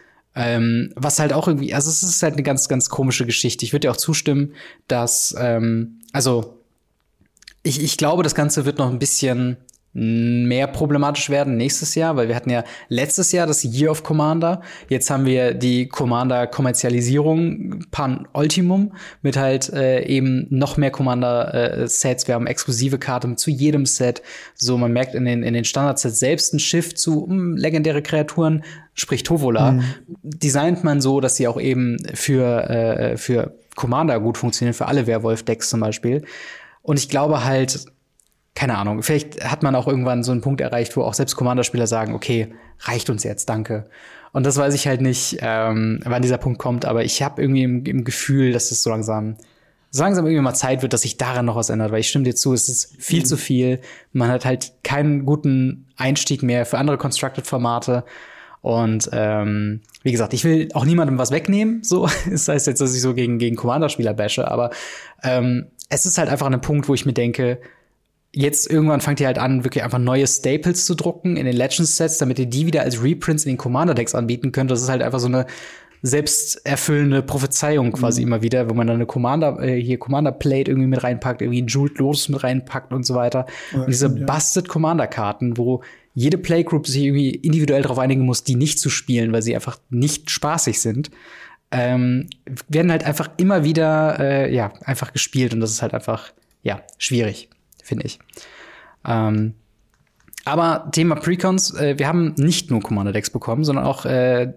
Ähm, 0.41 0.93
was 0.95 1.19
halt 1.19 1.33
auch 1.33 1.49
irgendwie, 1.49 1.73
also 1.73 1.89
es 1.89 2.01
ist 2.01 2.23
halt 2.23 2.33
eine 2.33 2.43
ganz, 2.43 2.69
ganz 2.69 2.87
komische 2.87 3.25
Geschichte. 3.25 3.65
Ich 3.65 3.73
würde 3.73 3.87
dir 3.87 3.91
auch 3.91 3.97
zustimmen, 3.97 4.53
dass, 4.87 5.35
ähm, 5.37 5.99
also 6.13 6.63
ich, 7.61 7.83
ich 7.83 7.97
glaube, 7.97 8.23
das 8.23 8.35
Ganze 8.35 8.63
wird 8.63 8.77
noch 8.77 8.89
ein 8.89 8.99
bisschen 8.99 9.57
mehr 9.93 10.67
problematisch 10.67 11.29
werden 11.29 11.57
nächstes 11.57 11.95
Jahr, 11.95 12.15
weil 12.15 12.27
wir 12.27 12.35
hatten 12.35 12.51
ja 12.51 12.63
letztes 12.89 13.31
Jahr 13.31 13.47
das 13.47 13.63
Year 13.63 13.89
of 13.89 14.03
Commander. 14.03 14.61
Jetzt 14.87 15.09
haben 15.09 15.25
wir 15.25 15.55
die 15.55 15.87
Commander-Kommerzialisierung 15.87 17.85
Pan 17.89 18.27
Ultimum 18.33 18.93
mit 19.23 19.35
halt 19.35 19.73
äh, 19.73 20.05
eben 20.05 20.45
noch 20.51 20.77
mehr 20.77 20.91
Commander-Sets. 20.91 22.27
wir 22.27 22.35
haben 22.35 22.45
exklusive 22.45 22.99
Karten 22.99 23.35
zu 23.37 23.49
jedem 23.49 23.87
Set. 23.87 24.21
So, 24.53 24.77
man 24.77 24.93
merkt 24.93 25.15
in 25.15 25.25
den, 25.25 25.41
in 25.41 25.55
den 25.55 25.65
Standard-Sets 25.65 26.19
selbst 26.19 26.53
ein 26.53 26.59
Shift 26.59 26.99
zu 26.99 27.25
mh, 27.27 27.33
hm, 27.33 27.57
legendäre 27.57 28.03
Kreaturen, 28.03 28.63
sprich 28.93 29.23
Tovola. 29.23 29.71
Mhm. 29.71 29.83
Designt 30.21 30.83
man 30.83 31.01
so, 31.01 31.19
dass 31.19 31.35
sie 31.35 31.47
auch 31.47 31.59
eben 31.59 31.97
für, 32.13 32.69
äh, 32.69 33.17
für 33.17 33.55
Commander 33.75 34.19
gut 34.19 34.37
funktionieren, 34.37 34.75
für 34.75 34.87
alle 34.87 35.07
Werwolf-Decks 35.07 35.69
zum 35.69 35.79
Beispiel. 35.79 36.23
Und 36.83 36.99
ich 36.99 37.09
glaube 37.09 37.43
halt, 37.43 37.85
keine 38.60 38.78
Ahnung, 38.78 39.03
vielleicht 39.03 39.41
hat 39.49 39.64
man 39.64 39.74
auch 39.74 39.88
irgendwann 39.88 40.22
so 40.22 40.34
einen 40.34 40.41
Punkt 40.41 40.60
erreicht, 40.60 40.97
wo 40.97 41.03
auch 41.03 41.14
selbst 41.14 41.38
Commander-Spieler 41.38 41.88
sagen, 41.88 42.14
okay, 42.14 42.49
reicht 42.82 43.10
uns 43.10 43.24
jetzt, 43.24 43.47
danke. 43.47 43.89
Und 44.34 44.45
das 44.45 44.57
weiß 44.57 44.74
ich 44.74 44.86
halt 44.86 44.99
nicht, 44.99 45.38
ähm, 45.39 46.01
wann 46.03 46.22
dieser 46.22 46.38
Punkt 46.38 46.60
kommt, 46.60 46.84
aber 46.84 47.05
ich 47.05 47.24
habe 47.24 47.41
irgendwie 47.41 47.64
im, 47.64 47.86
im, 47.86 48.03
Gefühl, 48.03 48.51
dass 48.51 48.72
es 48.72 48.84
so 48.84 48.89
langsam, 48.89 49.38
so 49.91 50.03
langsam 50.03 50.26
irgendwie 50.26 50.41
mal 50.41 50.55
Zeit 50.55 50.82
wird, 50.82 50.91
dass 50.91 51.03
sich 51.03 51.16
daran 51.16 51.45
noch 51.45 51.55
was 51.55 51.70
ändert, 51.70 51.93
weil 51.93 52.01
ich 52.01 52.10
stimme 52.10 52.26
dir 52.26 52.36
zu, 52.36 52.51
es 52.51 52.68
ist 52.68 53.01
viel 53.01 53.22
mhm. 53.22 53.26
zu 53.28 53.38
viel. 53.38 53.80
Man 54.12 54.30
hat 54.30 54.43
halt 54.43 54.74
keinen 54.84 55.26
guten 55.26 55.86
Einstieg 55.95 56.43
mehr 56.43 56.66
für 56.66 56.80
andere 56.80 56.97
Constructed-Formate. 56.97 58.03
Und 58.60 59.10
ähm, 59.14 59.80
wie 60.03 60.12
gesagt, 60.12 60.34
ich 60.34 60.43
will 60.43 60.68
auch 60.74 60.84
niemandem 60.84 61.18
was 61.18 61.32
wegnehmen. 61.32 61.82
So, 61.82 62.10
das 62.30 62.49
heißt 62.49 62.68
jetzt, 62.68 62.82
dass 62.82 62.93
ich 62.93 62.99
so 62.99 63.14
gegen, 63.14 63.39
gegen 63.39 63.55
Commander-Spieler 63.55 64.14
bashe, 64.14 64.51
aber 64.51 64.72
ähm, 65.24 65.68
es 65.88 66.05
ist 66.05 66.18
halt 66.18 66.28
einfach 66.28 66.47
ein 66.47 66.60
Punkt, 66.60 66.89
wo 66.89 66.93
ich 66.93 67.05
mir 67.05 67.14
denke, 67.14 67.60
jetzt 68.34 68.69
irgendwann 68.69 69.01
fangt 69.01 69.19
ihr 69.19 69.27
halt 69.27 69.39
an, 69.39 69.63
wirklich 69.63 69.84
einfach 69.84 69.97
neue 69.97 70.27
Staples 70.27 70.86
zu 70.86 70.95
drucken 70.95 71.38
in 71.38 71.45
den 71.45 71.55
Legends-Sets, 71.55 72.19
damit 72.19 72.39
ihr 72.39 72.45
die 72.45 72.65
wieder 72.65 72.82
als 72.82 73.01
Reprints 73.03 73.45
in 73.45 73.53
den 73.53 73.57
Commander-Decks 73.57 74.15
anbieten 74.15 74.51
könnt. 74.51 74.69
Das 74.69 74.82
ist 74.82 74.89
halt 74.89 75.01
einfach 75.01 75.19
so 75.19 75.27
eine 75.27 75.45
selbsterfüllende 76.01 77.21
Prophezeiung 77.21 77.91
quasi 77.91 78.21
mhm. 78.21 78.27
immer 78.27 78.41
wieder, 78.41 78.69
wo 78.69 78.73
man 78.73 78.88
dann 78.88 78.97
eine 78.97 79.05
Commander, 79.05 79.61
äh, 79.61 79.82
hier 79.82 79.97
Commander 79.97 80.32
Plate 80.32 80.71
irgendwie 80.71 80.88
mit 80.88 81.03
reinpackt, 81.03 81.41
irgendwie 81.41 81.61
ein 81.61 81.67
Jeweled 81.67 81.97
Lotus 81.97 82.30
mit 82.30 82.43
reinpackt 82.43 82.93
und 82.93 83.05
so 83.05 83.15
weiter. 83.15 83.47
Ja, 83.73 83.80
und 83.80 83.88
diese 83.89 84.07
ja. 84.07 84.25
Busted 84.25 84.69
Commander-Karten, 84.69 85.57
wo 85.57 85.82
jede 86.13 86.38
Playgroup 86.38 86.88
sich 86.88 87.03
irgendwie 87.03 87.32
individuell 87.32 87.82
darauf 87.82 87.99
einigen 87.99 88.25
muss, 88.25 88.43
die 88.43 88.55
nicht 88.55 88.80
zu 88.80 88.89
spielen, 88.89 89.34
weil 89.34 89.41
sie 89.41 89.55
einfach 89.55 89.77
nicht 89.89 90.30
spaßig 90.30 90.80
sind, 90.80 91.11
ähm, 91.71 92.30
werden 92.67 92.91
halt 92.91 93.03
einfach 93.03 93.30
immer 93.38 93.63
wieder, 93.63 94.19
äh, 94.19 94.53
ja, 94.53 94.71
einfach 94.86 95.11
gespielt 95.13 95.53
und 95.53 95.59
das 95.59 95.71
ist 95.71 95.82
halt 95.82 95.93
einfach, 95.93 96.32
ja, 96.63 96.82
schwierig 96.97 97.49
finde 97.89 98.05
ich. 98.05 98.19
Ähm, 99.05 99.55
aber 100.45 100.89
Thema 100.91 101.15
Precons, 101.15 101.75
äh, 101.75 101.97
wir 101.97 102.07
haben 102.07 102.33
nicht 102.37 102.71
nur 102.71 102.79
Commander 102.81 103.11
Decks 103.11 103.29
bekommen, 103.29 103.65
sondern 103.65 103.85
auch 103.85 104.05
äh, 104.05 104.53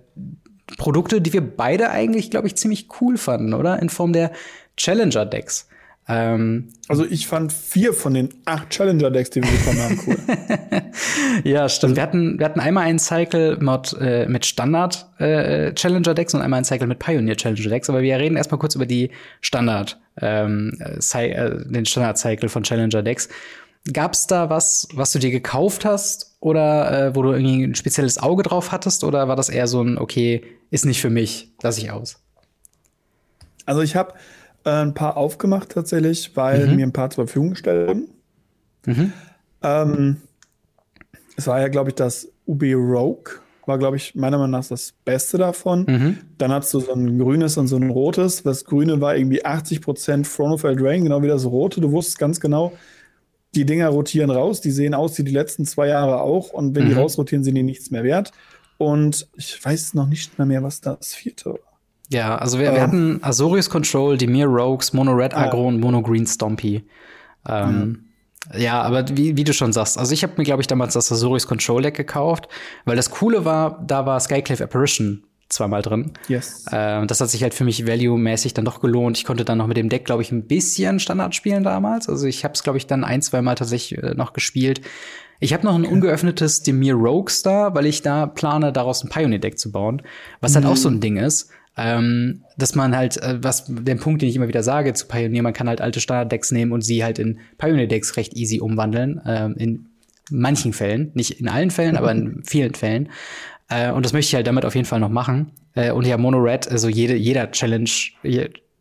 Produkte, 0.78 1.20
die 1.20 1.32
wir 1.32 1.40
beide 1.40 1.90
eigentlich, 1.90 2.30
glaube 2.30 2.46
ich, 2.46 2.56
ziemlich 2.56 2.88
cool 3.00 3.16
fanden, 3.16 3.52
oder? 3.52 3.80
In 3.80 3.88
Form 3.88 4.12
der 4.12 4.32
Challenger 4.76 5.26
Decks. 5.26 5.68
Ähm, 6.08 6.68
also 6.88 7.04
ich 7.04 7.26
fand 7.28 7.52
vier 7.52 7.92
von 7.92 8.14
den 8.14 8.28
acht 8.44 8.70
Challenger-Decks, 8.70 9.30
die 9.30 9.42
wir 9.42 9.50
bekommen 9.50 9.80
haben, 9.80 10.00
cool. 10.06 10.18
ja, 11.44 11.68
stimmt. 11.68 11.96
Wir 11.96 12.02
hatten, 12.02 12.38
wir 12.38 12.44
hatten 12.44 12.58
einmal 12.58 12.84
einen 12.84 12.98
Cycle-Mod 12.98 13.96
äh, 14.00 14.26
mit 14.26 14.44
Standard 14.44 15.06
äh, 15.18 15.72
Challenger-Decks 15.72 16.34
und 16.34 16.42
einmal 16.42 16.58
einen 16.58 16.64
Cycle 16.64 16.88
mit 16.88 16.98
Pioneer 16.98 17.36
Challenger-Decks. 17.36 17.88
Aber 17.88 18.02
wir 18.02 18.18
reden 18.18 18.36
erstmal 18.36 18.58
kurz 18.58 18.74
über 18.74 18.86
die 18.86 19.10
Standard, 19.40 20.00
ähm, 20.20 20.78
äh, 20.80 21.50
den 21.64 21.86
Standard-Cycle 21.86 22.48
von 22.48 22.62
Challenger-Decks. 22.62 23.28
Gab's 23.92 24.26
da 24.26 24.48
was, 24.48 24.86
was 24.94 25.12
du 25.12 25.18
dir 25.18 25.30
gekauft 25.30 25.84
hast 25.84 26.36
oder 26.40 27.08
äh, 27.08 27.16
wo 27.16 27.22
du 27.22 27.32
irgendwie 27.32 27.64
ein 27.64 27.74
spezielles 27.74 28.18
Auge 28.18 28.44
drauf 28.44 28.70
hattest? 28.70 29.02
Oder 29.04 29.28
war 29.28 29.36
das 29.36 29.48
eher 29.48 29.66
so 29.66 29.82
ein, 29.82 29.98
okay, 29.98 30.44
ist 30.70 30.84
nicht 30.84 31.00
für 31.00 31.10
mich, 31.10 31.50
lass 31.62 31.78
ich 31.78 31.90
aus? 31.90 32.20
Also 33.66 33.82
ich 33.82 33.96
habe 33.96 34.14
äh, 34.64 34.70
ein 34.70 34.94
paar 34.94 35.16
aufgemacht 35.16 35.70
tatsächlich, 35.70 36.36
weil 36.36 36.66
mhm. 36.66 36.76
mir 36.76 36.86
ein 36.86 36.92
paar 36.92 37.10
zur 37.10 37.26
Verfügung 37.26 37.50
gestellt 37.50 37.88
wurden. 37.88 38.08
Mhm. 38.86 39.12
Ähm, 39.62 40.16
es 41.36 41.46
war 41.46 41.60
ja, 41.60 41.68
glaube 41.68 41.90
ich, 41.90 41.94
das 41.94 42.28
UB 42.46 42.62
Rogue, 42.74 43.40
war, 43.66 43.78
glaube 43.78 43.96
ich, 43.96 44.14
meiner 44.14 44.38
Meinung 44.38 44.52
nach 44.52 44.66
das 44.66 44.92
Beste 45.04 45.38
davon. 45.38 45.84
Mhm. 45.86 46.18
Dann 46.38 46.52
hast 46.52 46.72
du 46.74 46.80
so 46.80 46.92
ein 46.92 47.18
grünes 47.18 47.56
und 47.56 47.68
so 47.68 47.76
ein 47.76 47.90
rotes. 47.90 48.42
Das 48.42 48.64
grüne 48.64 49.00
war 49.00 49.16
irgendwie 49.16 49.44
80% 49.44 50.34
Throne 50.34 50.54
of 50.54 50.64
Eldraine, 50.64 51.04
genau 51.04 51.22
wie 51.22 51.28
das 51.28 51.46
rote. 51.46 51.80
Du 51.80 51.92
wusstest 51.92 52.18
ganz 52.18 52.40
genau, 52.40 52.72
die 53.54 53.64
Dinger 53.64 53.88
rotieren 53.88 54.30
raus. 54.30 54.60
Die 54.60 54.70
sehen 54.70 54.94
aus 54.94 55.18
wie 55.18 55.24
die 55.24 55.32
letzten 55.32 55.64
zwei 55.64 55.88
Jahre 55.88 56.20
auch. 56.20 56.50
Und 56.50 56.74
wenn 56.74 56.84
mhm. 56.84 56.88
die 56.90 56.94
rausrotieren, 56.94 57.44
sind 57.44 57.54
die 57.54 57.62
nichts 57.62 57.90
mehr 57.90 58.04
wert. 58.04 58.32
Und 58.78 59.28
ich 59.36 59.64
weiß 59.64 59.94
noch 59.94 60.08
nicht 60.08 60.38
mehr, 60.38 60.46
mehr 60.46 60.62
was 60.62 60.80
das 60.80 61.14
vierte 61.14 61.50
war. 61.50 61.58
Ja, 62.10 62.36
also 62.36 62.58
wir, 62.58 62.68
ähm, 62.68 62.74
wir 62.74 62.82
hatten 62.82 63.18
Azorius 63.22 63.70
Control, 63.70 64.16
Dimir 64.16 64.46
Rogues, 64.46 64.92
Mono 64.92 65.12
Red. 65.12 65.34
Agro 65.34 65.68
und 65.68 65.80
Mono 65.80 66.02
Green 66.02 66.26
Stompy. 66.26 66.84
Ähm, 67.48 67.78
mhm. 67.78 68.04
Ja, 68.56 68.82
aber 68.82 69.04
wie, 69.16 69.36
wie 69.36 69.44
du 69.44 69.52
schon 69.52 69.72
sagst, 69.72 69.98
also 69.98 70.12
ich 70.12 70.22
habe 70.22 70.34
mir, 70.36 70.44
glaube 70.44 70.62
ich, 70.62 70.66
damals 70.66 70.94
das 70.94 71.12
Azorius 71.12 71.46
Control 71.46 71.82
Deck 71.82 71.94
gekauft, 71.94 72.48
weil 72.84 72.96
das 72.96 73.10
Coole 73.10 73.44
war, 73.44 73.82
da 73.86 74.04
war 74.04 74.18
Skyclave 74.18 74.64
Apparition 74.64 75.24
zweimal 75.48 75.82
drin. 75.82 76.12
Yes. 76.28 76.64
Äh, 76.72 77.06
das 77.06 77.20
hat 77.20 77.30
sich 77.30 77.42
halt 77.42 77.54
für 77.54 77.64
mich 77.64 77.86
value-mäßig 77.86 78.54
dann 78.54 78.64
doch 78.64 78.80
gelohnt. 78.80 79.18
Ich 79.18 79.24
konnte 79.24 79.44
dann 79.44 79.58
noch 79.58 79.66
mit 79.66 79.76
dem 79.76 79.88
Deck, 79.88 80.04
glaube 80.04 80.22
ich, 80.22 80.32
ein 80.32 80.46
bisschen 80.46 80.98
Standard 80.98 81.34
spielen 81.34 81.62
damals. 81.62 82.08
Also 82.08 82.26
ich 82.26 82.44
habe 82.44 82.54
es, 82.54 82.62
glaube 82.62 82.78
ich, 82.78 82.86
dann 82.86 83.04
ein, 83.04 83.22
zwei 83.22 83.42
Mal 83.42 83.54
tatsächlich 83.54 84.02
äh, 84.02 84.14
noch 84.14 84.32
gespielt. 84.32 84.80
Ich 85.40 85.52
habe 85.52 85.66
noch 85.66 85.74
ein 85.74 85.84
ungeöffnetes 85.84 86.62
Demir 86.62 86.94
Rogues 86.94 87.42
da, 87.42 87.74
weil 87.74 87.86
ich 87.86 88.02
da 88.02 88.26
plane, 88.26 88.72
daraus 88.72 89.04
ein 89.04 89.10
Pioneer-Deck 89.10 89.58
zu 89.58 89.72
bauen. 89.72 90.02
Was 90.40 90.52
mhm. 90.52 90.56
halt 90.56 90.66
auch 90.66 90.76
so 90.76 90.88
ein 90.88 91.00
Ding 91.00 91.16
ist. 91.16 91.50
Ähm, 91.76 92.44
dass 92.58 92.74
man 92.74 92.94
halt, 92.94 93.16
äh, 93.22 93.38
was 93.42 93.64
den 93.66 93.98
Punkt, 93.98 94.20
den 94.20 94.28
ich 94.28 94.36
immer 94.36 94.48
wieder 94.48 94.62
sage 94.62 94.92
zu 94.92 95.06
Pioneer, 95.06 95.42
man 95.42 95.54
kann 95.54 95.68
halt 95.68 95.80
alte 95.80 96.00
Standard-Decks 96.00 96.50
nehmen 96.50 96.72
und 96.72 96.82
sie 96.82 97.02
halt 97.02 97.18
in 97.18 97.38
Pioneer-Decks 97.58 98.16
recht 98.16 98.34
easy 98.36 98.60
umwandeln. 98.60 99.20
Ähm, 99.26 99.54
in 99.56 99.86
manchen 100.30 100.72
Fällen, 100.72 101.10
nicht 101.14 101.40
in 101.40 101.48
allen 101.48 101.70
Fällen, 101.70 101.96
aber 101.96 102.12
in 102.12 102.42
vielen 102.46 102.74
Fällen. 102.74 103.08
Äh, 103.68 103.90
und 103.90 104.04
das 104.04 104.12
möchte 104.12 104.28
ich 104.30 104.34
halt 104.34 104.46
damit 104.46 104.64
auf 104.64 104.74
jeden 104.74 104.86
Fall 104.86 105.00
noch 105.00 105.08
machen. 105.08 105.52
Äh, 105.74 105.92
und 105.92 106.06
ja, 106.06 106.18
Mono 106.18 106.38
Red, 106.38 106.70
also 106.70 106.88
jede, 106.88 107.14
jeder 107.14 107.50
Challenge, 107.50 107.90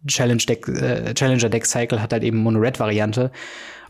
Challenge 0.07 0.43
Deck, 0.43 0.67
äh, 0.67 1.13
Challenger 1.13 1.49
Deck 1.49 1.65
Cycle 1.65 2.01
hat 2.01 2.11
halt 2.11 2.23
eben 2.23 2.37
Mono 2.37 2.59
Red 2.59 2.79
Variante. 2.79 3.31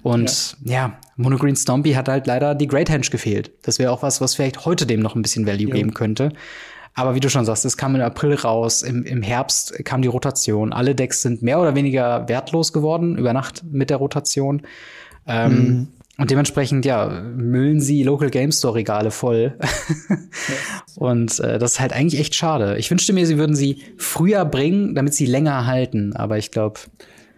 Und 0.04 0.58
ja, 0.64 0.74
ja 0.74 1.00
Mono 1.16 1.38
Green 1.38 1.56
Stompy 1.56 1.94
hat 1.94 2.08
halt 2.08 2.28
leider 2.28 2.56
die 2.56 2.68
Great 2.68 2.90
Henge 2.90 3.08
gefehlt. 3.10 3.52
Das 3.64 3.80
wäre 3.80 3.92
auch 3.92 4.04
was, 4.04 4.22
was 4.22 4.36
vielleicht 4.36 4.66
heute 4.66 4.86
dem 4.86 5.00
noch 5.00 5.16
ein 5.16 5.22
bisschen 5.22 5.46
Value 5.46 5.70
ja. 5.70 5.76
geben 5.76 5.94
könnte. 5.94 6.34
Aber 6.94 7.16
wie 7.16 7.20
du 7.20 7.30
schon 7.30 7.46
sagst, 7.46 7.66
es 7.66 7.78
kam 7.78 7.96
im 7.96 8.02
April 8.02 8.34
raus, 8.34 8.82
im, 8.82 9.04
im 9.04 9.22
Herbst 9.22 9.84
kam 9.86 10.02
die 10.02 10.08
Rotation. 10.08 10.74
Alle 10.74 10.94
Decks 10.94 11.22
sind 11.22 11.42
mehr 11.42 11.60
oder 11.60 11.76
weniger 11.76 12.28
wertlos 12.28 12.74
geworden 12.74 13.18
über 13.18 13.34
Nacht 13.34 13.64
mit 13.64 13.90
der 13.90 13.98
Rotation. 13.98 14.64
Ähm, 15.26 15.54
mhm. 15.54 15.88
Und 16.18 16.30
dementsprechend, 16.30 16.86
ja, 16.86 17.08
müllen 17.08 17.80
sie 17.80 18.04
Local 18.04 18.30
Game 18.30 18.52
Store 18.52 18.76
Regale 18.76 19.10
voll. 19.10 19.58
und 20.96 21.40
äh, 21.40 21.58
das 21.58 21.74
ist 21.74 21.80
halt 21.80 21.94
eigentlich 21.94 22.20
echt 22.20 22.36
schade. 22.36 22.78
Ich 22.78 22.92
wünschte 22.92 23.14
mir, 23.14 23.26
sie 23.26 23.38
würden 23.38 23.56
sie 23.56 23.82
früher 23.98 24.46
bringen, 24.46 24.94
damit 24.94 25.14
sie 25.14 25.26
länger 25.26 25.66
halten. 25.66 26.14
Aber 26.16 26.38
ich 26.38 26.52
glaube. 26.52 26.80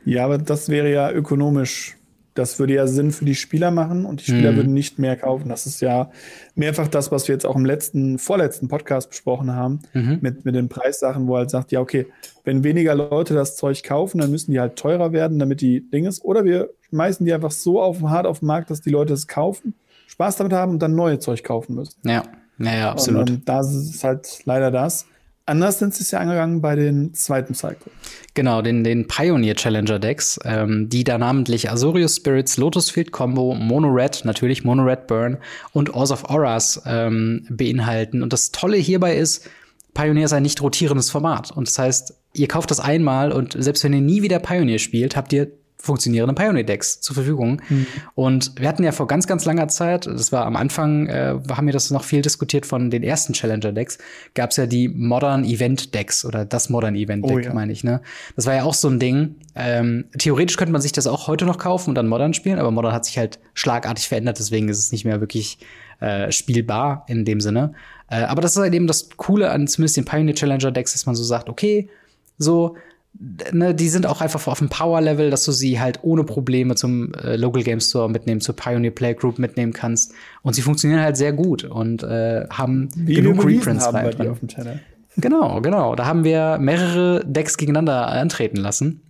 Ja, 0.04 0.26
aber 0.26 0.38
das 0.38 0.68
wäre 0.68 0.91
ja 0.91 1.12
ökonomisch 1.12 1.95
das 2.34 2.58
würde 2.60 2.74
ja 2.74 2.88
Sinn 2.88 3.12
für 3.12 3.26
die 3.26 3.36
Spieler 3.36 3.72
machen 3.72 4.06
und 4.06 4.22
die 4.22 4.32
Spieler 4.32 4.52
mhm. 4.52 4.56
würden 4.58 4.74
nicht 4.74 5.00
mehr 5.00 5.16
kaufen. 5.16 5.50
Das 5.50 5.66
ist 5.66 5.82
ja 5.82 6.10
mehrfach 6.56 6.88
das, 6.88 7.12
was 7.12 7.28
wir 7.28 7.34
jetzt 7.34 7.46
auch 7.46 7.56
im 7.56 7.66
letzten, 7.66 8.18
vorletzten 8.18 8.68
Podcast 8.68 9.10
besprochen 9.10 9.54
haben, 9.54 9.80
mhm. 9.94 10.20
mit, 10.22 10.46
mit 10.46 10.56
den 10.56 10.70
Preissachen, 10.70 11.28
wo 11.28 11.38
halt 11.38 11.50
sagt, 11.50 11.72
ja, 11.72 11.80
okay, 11.80 12.08
wenn 12.44 12.64
weniger 12.64 12.96
Leute 12.96 13.34
das 13.34 13.56
Zeug 13.56 13.84
kaufen, 13.84 14.20
dann 14.20 14.32
müssen 14.32 14.52
die 14.52 14.60
halt 14.60 14.76
teurer 14.76 15.12
werden, 15.12 15.40
damit 15.40 15.62
die 15.62 15.90
Ding 15.90 16.06
ist. 16.06 16.24
Oder 16.24 16.44
wir 16.44 16.70
schmeißen 16.90 17.26
die 17.26 17.34
einfach 17.34 17.52
so 17.52 17.82
auf, 17.82 18.02
hart 18.02 18.26
auf 18.26 18.40
den 18.40 18.48
Markt, 18.48 18.70
dass 18.70 18.82
die 18.82 18.90
Leute 18.90 19.14
es 19.14 19.28
kaufen, 19.28 19.76
Spaß 20.08 20.38
damit 20.38 20.54
haben 20.54 20.72
und 20.74 20.80
dann 20.80 20.96
neue 20.96 21.20
Zeug 21.20 21.44
kaufen 21.44 21.76
müssen. 21.76 21.98
Ja, 22.04 22.24
ja, 22.58 22.76
ja 22.76 22.92
absolut. 22.92 23.30
Und, 23.30 23.36
und 23.38 23.50
das 23.50 23.74
ist 23.74 24.04
halt 24.04 24.42
leider 24.46 24.72
das. 24.72 25.06
Anders 25.46 25.80
sind 25.80 25.94
sie 25.94 26.04
es 26.04 26.12
ja 26.12 26.20
angegangen 26.20 26.62
bei 26.62 26.76
den 26.76 27.14
zweiten 27.14 27.54
Cycle. 27.54 27.91
Genau, 28.34 28.62
den, 28.62 28.86
den 28.86 29.08
Pioneer 29.08 29.56
Challenger 29.56 30.00
Decks, 30.00 30.39
ähm, 30.46 30.88
die 30.88 31.04
da 31.04 31.18
namentlich 31.18 31.70
Azorius 31.70 32.16
Spirits, 32.16 32.56
Lotus 32.56 32.89
Field 32.89 33.12
Combo, 33.12 33.54
Mono 33.54 33.89
Red, 33.89 34.22
natürlich 34.24 34.64
Mono 34.64 34.84
Red 34.84 35.08
Burn 35.08 35.38
und 35.74 35.94
Oars 35.94 36.12
of 36.12 36.24
Auras 36.26 36.82
ähm, 36.86 37.46
beinhalten. 37.50 38.24
Und 38.24 38.32
das 38.32 38.52
Tolle 38.52 38.78
hierbei 38.78 39.18
ist, 39.18 39.50
Pioneer 39.94 40.26
ist 40.26 40.34
ein 40.34 40.44
nicht 40.44 40.62
rotierendes 40.62 41.12
Format. 41.12 41.52
Und 41.52 41.68
das 41.68 41.78
heißt, 41.78 42.14
ihr 42.34 42.48
kauft 42.48 42.72
das 42.72 42.80
einmal 42.80 43.34
und 43.34 43.54
selbst 43.62 43.84
wenn 43.84 43.94
ihr 43.94 44.02
nie 44.02 44.22
wieder 44.22 44.39
Pioneer 44.39 44.80
spielt, 44.80 45.18
habt 45.18 45.34
ihr 45.34 45.52
funktionierende 45.84 46.34
Pioneer-Decks 46.34 47.02
zur 47.02 47.14
Verfügung. 47.14 47.62
Mhm. 47.68 47.88
Und 48.16 48.54
wir 48.58 48.70
hatten 48.70 48.86
ja 48.86 48.94
vor 48.94 49.06
ganz, 49.06 49.28
ganz 49.28 49.44
langer 49.44 49.68
Zeit, 49.68 50.06
das 50.06 50.32
war 50.32 50.46
am 50.46 50.56
Anfang, 50.56 51.08
äh, 51.08 51.38
haben 51.52 51.66
wir 51.66 51.74
das 51.74 51.92
noch 51.92 52.06
viel 52.06 52.22
diskutiert 52.22 52.66
von 52.66 52.90
den 52.90 53.04
ersten 53.04 53.34
Challenger-Decks, 53.34 53.98
gab 54.34 54.52
es 54.52 54.58
ja 54.58 54.66
die 54.66 54.88
Modern 54.88 55.44
Event-Decks 55.44 56.24
oder 56.24 56.46
das 56.46 56.70
Modern 56.70 56.96
Event-Deck, 56.96 57.36
oh, 57.36 57.40
ja. 57.40 57.54
meine 57.54 57.74
ich, 57.74 57.84
ne? 57.84 58.02
Das 58.38 58.46
war 58.46 58.56
ja 58.56 58.64
auch 58.64 58.74
so 58.74 58.88
ein 58.88 58.98
Ding. 58.98 59.36
Ähm, 59.56 60.06
theoretisch 60.18 60.56
könnte 60.56 60.72
man 60.72 60.82
sich 60.82 60.94
das 60.94 61.06
auch 61.06 61.28
heute 61.28 61.44
noch 61.44 61.58
kaufen 61.58 61.90
und 61.90 61.96
dann 61.96 62.08
Modern 62.08 62.34
spielen, 62.34 62.60
aber 62.60 62.72
Modern 62.72 62.94
hat 62.94 63.04
sich 63.04 63.18
halt 63.18 63.40
schlagartig 63.54 64.08
verändert, 64.08 64.40
deswegen 64.40 64.70
ist 64.70 64.80
es 64.80 64.94
nicht 64.94 65.04
mehr 65.04 65.20
wirklich 65.20 65.58
äh, 66.00 66.32
spielbar 66.32 67.06
in 67.10 67.26
dem 67.26 67.42
Sinne. 67.42 67.74
Äh, 68.10 68.24
aber 68.24 68.42
das 68.42 68.56
ist 68.56 68.62
halt 68.62 68.74
eben 68.74 68.88
das 68.88 69.10
Coole 69.18 69.52
an 69.52 69.68
zumindest 69.68 69.98
den 69.98 70.06
Pioneer 70.06 70.36
Challenger 70.36 70.72
Decks, 70.72 70.94
dass 70.94 71.06
man 71.06 71.16
so 71.16 71.26
sagt, 71.26 71.50
okay, 71.50 71.90
so 72.38 72.78
ne, 73.20 73.76
die 73.76 73.89
sind 73.89 74.05
auch 74.05 74.22
einfach 74.22 74.47
auf 74.47 74.59
dem 74.59 74.70
Power-Level, 74.70 75.30
dass 75.30 75.43
du 75.45 75.51
sie 75.51 75.80
halt 75.80 75.99
ohne 76.01 76.24
Probleme 76.24 76.76
zum 76.76 77.14
äh, 77.14 77.36
Local 77.36 77.64
Game 77.64 77.80
Store 77.80 78.09
mitnehmen, 78.09 78.41
zur 78.41 78.55
Pioneer 78.55 78.91
Playgroup 78.91 79.39
mitnehmen 79.39 79.74
kannst. 79.74 80.14
Und 80.41 80.53
sie 80.53 80.61
funktionieren 80.61 81.01
halt 81.01 81.18
sehr 81.18 81.34
gut 81.34 81.64
und 81.64 82.03
äh, 82.03 82.45
haben 82.49 82.89
Wie 82.95 83.16
genug 83.16 83.45
Reprints 83.45 83.86
haben 83.86 83.93
bei 83.93 84.11
dir 84.11 84.32
auf 84.32 84.39
dem 84.39 84.47
Channel. 84.47 84.80
Genau, 85.18 85.61
genau. 85.61 85.95
Da 85.95 86.05
haben 86.05 86.24
wir 86.24 86.57
mehrere 86.59 87.24
Decks 87.26 87.57
gegeneinander 87.57 88.07
antreten 88.07 88.57
lassen. 88.57 89.01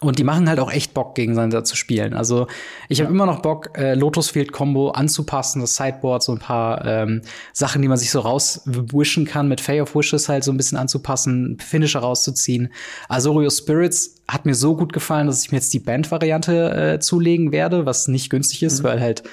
Und 0.00 0.20
die 0.20 0.24
machen 0.24 0.48
halt 0.48 0.60
auch 0.60 0.70
echt 0.70 0.94
Bock, 0.94 1.16
gegeneinander 1.16 1.64
zu 1.64 1.74
spielen. 1.74 2.14
Also 2.14 2.46
ich 2.88 3.00
habe 3.00 3.10
immer 3.10 3.26
noch 3.26 3.42
Bock, 3.42 3.76
äh, 3.76 3.94
Lotus 3.94 4.30
Field 4.30 4.52
Combo 4.52 4.90
anzupassen, 4.90 5.60
das 5.60 5.74
Sideboard, 5.74 6.22
so 6.22 6.30
ein 6.30 6.38
paar 6.38 6.84
ähm, 6.84 7.22
Sachen, 7.52 7.82
die 7.82 7.88
man 7.88 7.98
sich 7.98 8.12
so 8.12 8.20
rauswischen 8.20 9.24
kann, 9.24 9.48
mit 9.48 9.60
Fay 9.60 9.80
of 9.80 9.96
Wishes 9.96 10.28
halt 10.28 10.44
so 10.44 10.52
ein 10.52 10.56
bisschen 10.56 10.78
anzupassen, 10.78 11.58
Finisher 11.58 11.98
rauszuziehen. 11.98 12.72
Azorius 13.08 13.58
Spirits 13.58 14.22
hat 14.28 14.46
mir 14.46 14.54
so 14.54 14.76
gut 14.76 14.92
gefallen, 14.92 15.26
dass 15.26 15.42
ich 15.42 15.50
mir 15.50 15.58
jetzt 15.58 15.74
die 15.74 15.80
Band-Variante 15.80 16.94
äh, 16.94 17.00
zulegen 17.00 17.50
werde, 17.50 17.84
was 17.84 18.06
nicht 18.06 18.30
günstig 18.30 18.62
ist, 18.62 18.80
mhm. 18.80 18.84
weil 18.84 19.00
halt 19.00 19.24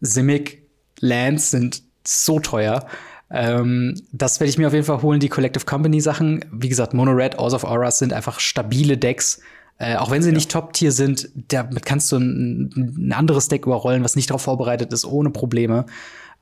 Simic 0.00 0.66
Lands 0.98 1.52
sind 1.52 1.84
so 2.04 2.40
teuer. 2.40 2.84
Ähm, 3.30 3.94
das 4.10 4.40
werde 4.40 4.50
ich 4.50 4.58
mir 4.58 4.66
auf 4.66 4.72
jeden 4.72 4.86
Fall 4.86 5.02
holen, 5.02 5.20
die 5.20 5.28
Collective 5.28 5.66
Company 5.66 6.00
Sachen. 6.00 6.44
Wie 6.50 6.68
gesagt, 6.68 6.94
Mono 6.94 7.12
Red, 7.12 7.38
Ours 7.38 7.54
of 7.54 7.62
Auras 7.62 8.00
sind 8.00 8.12
einfach 8.12 8.40
stabile 8.40 8.98
Decks 8.98 9.40
äh, 9.80 9.96
auch 9.96 10.10
wenn 10.10 10.22
sie 10.22 10.28
ja. 10.28 10.34
nicht 10.34 10.50
Top-Tier 10.50 10.92
sind, 10.92 11.30
damit 11.48 11.86
kannst 11.86 12.12
du 12.12 12.18
ein, 12.18 12.70
ein, 12.76 13.12
anderes 13.12 13.48
Deck 13.48 13.64
überrollen, 13.64 14.04
was 14.04 14.14
nicht 14.14 14.28
darauf 14.28 14.42
vorbereitet 14.42 14.92
ist, 14.92 15.06
ohne 15.06 15.30
Probleme. 15.30 15.86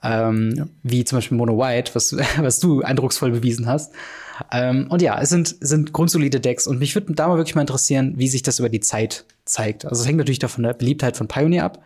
Ähm, 0.03 0.55
ja. 0.57 0.67
Wie 0.83 1.05
zum 1.05 1.19
Beispiel 1.19 1.39
Mono 1.39 1.57
White, 1.57 1.95
was, 1.95 2.17
was 2.39 2.59
du 2.59 2.83
eindrucksvoll 2.83 3.31
bewiesen 3.31 3.67
hast. 3.67 3.95
Ähm, 4.51 4.89
und 4.91 5.03
ja, 5.03 5.21
es 5.21 5.29
sind, 5.29 5.55
sind 5.61 5.93
grundsolide 5.93 6.41
Decks 6.41 6.67
und 6.67 6.81
mich 6.81 6.97
würde 6.97 7.15
da 7.15 7.29
mal 7.29 7.37
wirklich 7.37 7.55
mal 7.55 7.61
interessieren, 7.61 8.15
wie 8.17 8.27
sich 8.27 8.43
das 8.43 8.59
über 8.59 8.69
die 8.69 8.81
Zeit 8.81 9.25
zeigt. 9.45 9.85
Also 9.85 10.03
es 10.03 10.09
hängt 10.09 10.19
natürlich 10.19 10.41
davon 10.41 10.65
der 10.65 10.75
Beliebtheit 10.75 11.17
von 11.17 11.29
Pioneer 11.29 11.65
ab. 11.65 11.81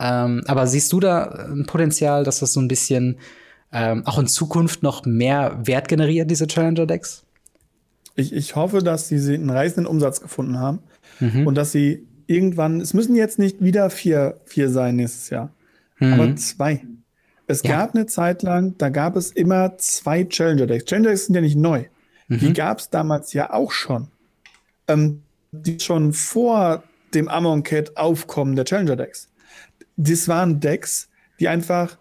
Ähm, 0.00 0.42
aber 0.48 0.66
siehst 0.66 0.92
du 0.92 0.98
da 0.98 1.46
ein 1.52 1.66
Potenzial, 1.66 2.24
dass 2.24 2.40
das 2.40 2.52
so 2.52 2.60
ein 2.60 2.68
bisschen 2.68 3.18
ähm, 3.72 4.04
auch 4.06 4.18
in 4.18 4.26
Zukunft 4.26 4.82
noch 4.82 5.04
mehr 5.04 5.56
Wert 5.62 5.86
generiert, 5.86 6.28
diese 6.28 6.48
Challenger-Decks? 6.48 7.22
Ich, 8.20 8.32
ich 8.32 8.56
hoffe, 8.56 8.78
dass 8.78 9.08
sie 9.08 9.34
einen 9.34 9.50
reißenden 9.50 9.86
Umsatz 9.86 10.20
gefunden 10.20 10.58
haben 10.58 10.80
mhm. 11.18 11.46
und 11.46 11.54
dass 11.54 11.72
sie 11.72 12.06
irgendwann, 12.26 12.80
es 12.80 12.94
müssen 12.94 13.16
jetzt 13.16 13.38
nicht 13.38 13.62
wieder 13.62 13.90
vier, 13.90 14.40
vier 14.44 14.68
sein 14.70 14.96
nächstes 14.96 15.30
Jahr, 15.30 15.52
mhm. 15.98 16.12
aber 16.12 16.36
zwei. 16.36 16.84
Es 17.46 17.64
ja. 17.64 17.78
gab 17.78 17.94
eine 17.94 18.06
Zeit 18.06 18.42
lang, 18.42 18.78
da 18.78 18.90
gab 18.90 19.16
es 19.16 19.32
immer 19.32 19.76
zwei 19.78 20.22
Challenger 20.24 20.66
Decks. 20.66 20.84
Challenger 20.84 21.08
Decks 21.08 21.26
sind 21.26 21.34
ja 21.34 21.40
nicht 21.40 21.56
neu. 21.56 21.86
Mhm. 22.28 22.38
Die 22.38 22.52
gab 22.52 22.78
es 22.78 22.90
damals 22.90 23.32
ja 23.32 23.52
auch 23.52 23.72
schon. 23.72 24.08
Ähm, 24.86 25.22
die 25.50 25.80
schon 25.80 26.12
vor 26.12 26.84
dem 27.12 27.28
Amon 27.28 27.64
Cat 27.64 27.96
Aufkommen 27.96 28.54
der 28.54 28.64
Challenger 28.64 28.94
Decks. 28.94 29.28
Das 29.96 30.28
waren 30.28 30.60
Decks, 30.60 31.08
die 31.40 31.48
einfach, 31.48 31.98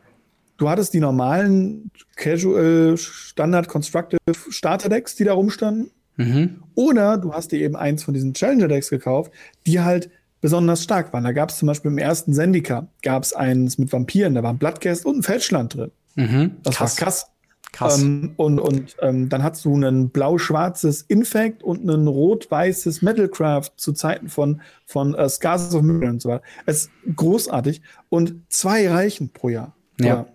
du 0.57 0.69
hattest 0.69 0.93
die 0.93 0.99
normalen 0.99 1.89
Casual 2.15 2.95
Standard 2.97 3.67
Constructive 3.67 4.19
Starter 4.49 4.89
Decks, 4.89 5.15
die 5.15 5.23
da 5.23 5.33
rumstanden. 5.33 5.89
Mhm. 6.19 6.63
Oder 6.75 7.17
du 7.17 7.33
hast 7.33 7.51
dir 7.51 7.59
eben 7.59 7.75
eins 7.75 8.03
von 8.03 8.13
diesen 8.13 8.33
Challenger-Decks 8.33 8.89
gekauft, 8.89 9.31
die 9.65 9.79
halt 9.79 10.09
besonders 10.41 10.83
stark 10.83 11.13
waren. 11.13 11.23
Da 11.23 11.31
gab 11.31 11.49
es 11.49 11.57
zum 11.57 11.67
Beispiel 11.67 11.91
im 11.91 11.97
ersten 11.97 12.33
Sendika 12.33 12.87
gab 13.01 13.23
es 13.23 13.33
eins 13.33 13.77
mit 13.77 13.91
Vampiren, 13.91 14.35
da 14.35 14.43
war 14.43 14.51
ein 14.51 14.57
Bloodcast 14.57 15.05
und 15.05 15.17
ein 15.17 15.23
Feldschland 15.23 15.75
drin. 15.75 15.91
Mhm. 16.15 16.51
Das 16.63 16.75
krass. 16.75 16.99
war 16.99 17.05
krass. 17.05 17.25
Krass. 17.71 18.01
Ähm, 18.01 18.33
und 18.35 18.59
und 18.59 18.97
ähm, 19.01 19.29
dann 19.29 19.43
hast 19.43 19.63
du 19.63 19.75
ein 19.75 20.09
blau-schwarzes 20.09 21.03
Infect 21.03 21.61
und 21.61 21.87
ein 21.87 22.07
rot-weißes 22.07 23.03
Metalcraft 23.03 23.71
zu 23.77 23.93
Zeiten 23.93 24.27
von, 24.27 24.61
von 24.85 25.13
uh, 25.13 25.29
Scars 25.29 25.73
of 25.75 25.83
Mirror 25.83 26.09
und 26.09 26.21
so 26.21 26.29
weiter. 26.29 26.43
Es 26.65 26.85
ist 26.85 26.91
großartig. 27.15 27.81
Und 28.09 28.41
zwei 28.49 28.89
reichen 28.89 29.29
pro 29.29 29.49
Jahr. 29.49 29.75
Ja. 29.99 30.05
ja. 30.05 30.25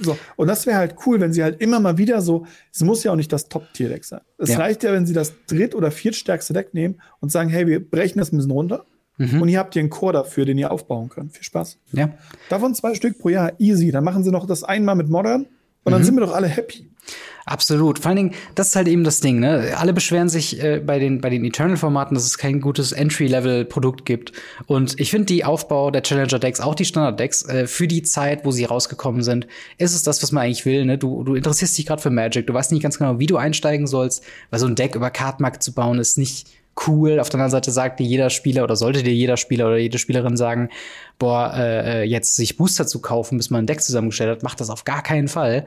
So, 0.00 0.16
und 0.36 0.48
das 0.48 0.66
wäre 0.66 0.78
halt 0.78 0.96
cool, 1.06 1.20
wenn 1.20 1.32
sie 1.32 1.42
halt 1.42 1.60
immer 1.60 1.78
mal 1.78 1.98
wieder 1.98 2.20
so, 2.22 2.46
es 2.72 2.80
muss 2.82 3.04
ja 3.04 3.12
auch 3.12 3.16
nicht 3.16 3.32
das 3.32 3.48
Top-Tier-Deck 3.48 4.04
sein. 4.04 4.20
Es 4.38 4.50
ja. 4.50 4.58
reicht 4.58 4.82
ja, 4.82 4.92
wenn 4.92 5.06
sie 5.06 5.12
das 5.12 5.32
dritt- 5.46 5.74
oder 5.74 5.90
viertstärkste 5.90 6.52
Deck 6.52 6.74
nehmen 6.74 7.00
und 7.20 7.30
sagen, 7.30 7.50
hey, 7.50 7.66
wir 7.66 7.88
brechen 7.88 8.18
das 8.18 8.32
ein 8.32 8.36
bisschen 8.36 8.52
runter. 8.52 8.86
Mhm. 9.18 9.42
Und 9.42 9.48
hier 9.48 9.58
habt 9.58 9.76
ihr 9.76 9.80
einen 9.80 9.90
Core 9.90 10.14
dafür, 10.14 10.44
den 10.44 10.58
ihr 10.58 10.70
aufbauen 10.70 11.08
könnt. 11.08 11.32
Viel 11.32 11.44
Spaß. 11.44 11.78
Ja. 11.92 12.10
Davon 12.48 12.74
zwei 12.74 12.94
Stück 12.94 13.18
pro 13.18 13.28
Jahr, 13.28 13.52
easy. 13.58 13.90
Dann 13.90 14.04
machen 14.04 14.24
sie 14.24 14.30
noch 14.30 14.46
das 14.46 14.64
einmal 14.64 14.96
mit 14.96 15.08
Modern 15.08 15.46
und 15.84 15.92
dann 15.92 16.00
mhm. 16.00 16.06
sind 16.06 16.14
wir 16.16 16.20
doch 16.20 16.34
alle 16.34 16.48
happy. 16.48 16.91
Absolut. 17.52 17.98
Vor 17.98 18.08
allen 18.08 18.16
Dingen, 18.16 18.34
das 18.54 18.68
ist 18.68 18.76
halt 18.76 18.88
eben 18.88 19.04
das 19.04 19.20
Ding, 19.20 19.38
ne? 19.38 19.74
Alle 19.76 19.92
beschweren 19.92 20.30
sich 20.30 20.62
äh, 20.64 20.80
bei 20.80 20.98
den, 20.98 21.20
bei 21.20 21.28
den 21.28 21.44
Eternal-Formaten, 21.44 22.14
dass 22.14 22.24
es 22.24 22.38
kein 22.38 22.62
gutes 22.62 22.92
Entry-Level-Produkt 22.92 24.06
gibt. 24.06 24.32
Und 24.64 24.98
ich 24.98 25.10
finde 25.10 25.26
die 25.26 25.44
Aufbau 25.44 25.90
der 25.90 26.02
Challenger-Decks, 26.02 26.60
auch 26.60 26.74
die 26.74 26.86
Standard-Decks, 26.86 27.46
äh, 27.46 27.66
für 27.66 27.86
die 27.86 28.04
Zeit, 28.04 28.46
wo 28.46 28.52
sie 28.52 28.64
rausgekommen 28.64 29.22
sind, 29.22 29.46
ist 29.76 29.94
es 29.94 30.02
das, 30.02 30.22
was 30.22 30.32
man 30.32 30.44
eigentlich 30.44 30.64
will, 30.64 30.86
ne? 30.86 30.96
Du, 30.96 31.24
du 31.24 31.34
interessierst 31.34 31.76
dich 31.76 31.84
gerade 31.84 32.00
für 32.00 32.08
Magic, 32.08 32.46
du 32.46 32.54
weißt 32.54 32.72
nicht 32.72 32.82
ganz 32.82 32.96
genau, 32.96 33.18
wie 33.18 33.26
du 33.26 33.36
einsteigen 33.36 33.86
sollst, 33.86 34.24
weil 34.48 34.58
so 34.58 34.66
ein 34.66 34.74
Deck 34.74 34.94
über 34.94 35.10
Kartmarkt 35.10 35.62
zu 35.62 35.74
bauen, 35.74 35.98
ist 35.98 36.16
nicht 36.16 36.46
cool. 36.86 37.20
Auf 37.20 37.28
der 37.28 37.38
anderen 37.38 37.50
Seite 37.50 37.70
sagt 37.70 38.00
dir 38.00 38.06
jeder 38.06 38.30
Spieler 38.30 38.64
oder 38.64 38.76
sollte 38.76 39.02
dir 39.02 39.12
jeder 39.12 39.36
Spieler 39.36 39.66
oder 39.66 39.76
jede 39.76 39.98
Spielerin 39.98 40.38
sagen, 40.38 40.70
boah, 41.18 41.52
äh, 41.54 42.00
äh 42.00 42.02
jetzt 42.04 42.34
sich 42.36 42.56
Booster 42.56 42.86
zu 42.86 43.02
kaufen, 43.02 43.36
bis 43.36 43.50
man 43.50 43.64
ein 43.64 43.66
Deck 43.66 43.82
zusammengestellt 43.82 44.30
hat, 44.30 44.42
macht 44.42 44.58
das 44.58 44.70
auf 44.70 44.84
gar 44.84 45.02
keinen 45.02 45.28
Fall. 45.28 45.66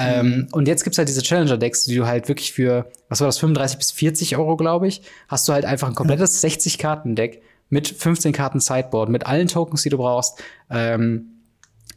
Ähm, 0.00 0.26
mhm. 0.26 0.48
und 0.52 0.68
jetzt 0.68 0.84
gibt's 0.84 0.98
halt 0.98 1.08
diese 1.08 1.22
Challenger-Decks, 1.22 1.84
die 1.84 1.96
du 1.96 2.06
halt 2.06 2.28
wirklich 2.28 2.52
für, 2.52 2.90
was 3.08 3.20
war 3.20 3.28
das, 3.28 3.38
35 3.38 3.78
bis 3.78 3.90
40 3.90 4.36
Euro, 4.36 4.56
glaube 4.56 4.88
ich, 4.88 5.02
hast 5.28 5.48
du 5.48 5.52
halt 5.52 5.64
einfach 5.64 5.88
ein 5.88 5.94
komplettes 5.94 6.42
60-Karten-Deck 6.42 7.42
mit 7.68 7.88
15 7.88 8.32
Karten 8.32 8.60
Sideboard, 8.60 9.10
mit 9.10 9.26
allen 9.26 9.48
Tokens, 9.48 9.82
die 9.82 9.90
du 9.90 9.98
brauchst, 9.98 10.42
ähm, 10.70 11.26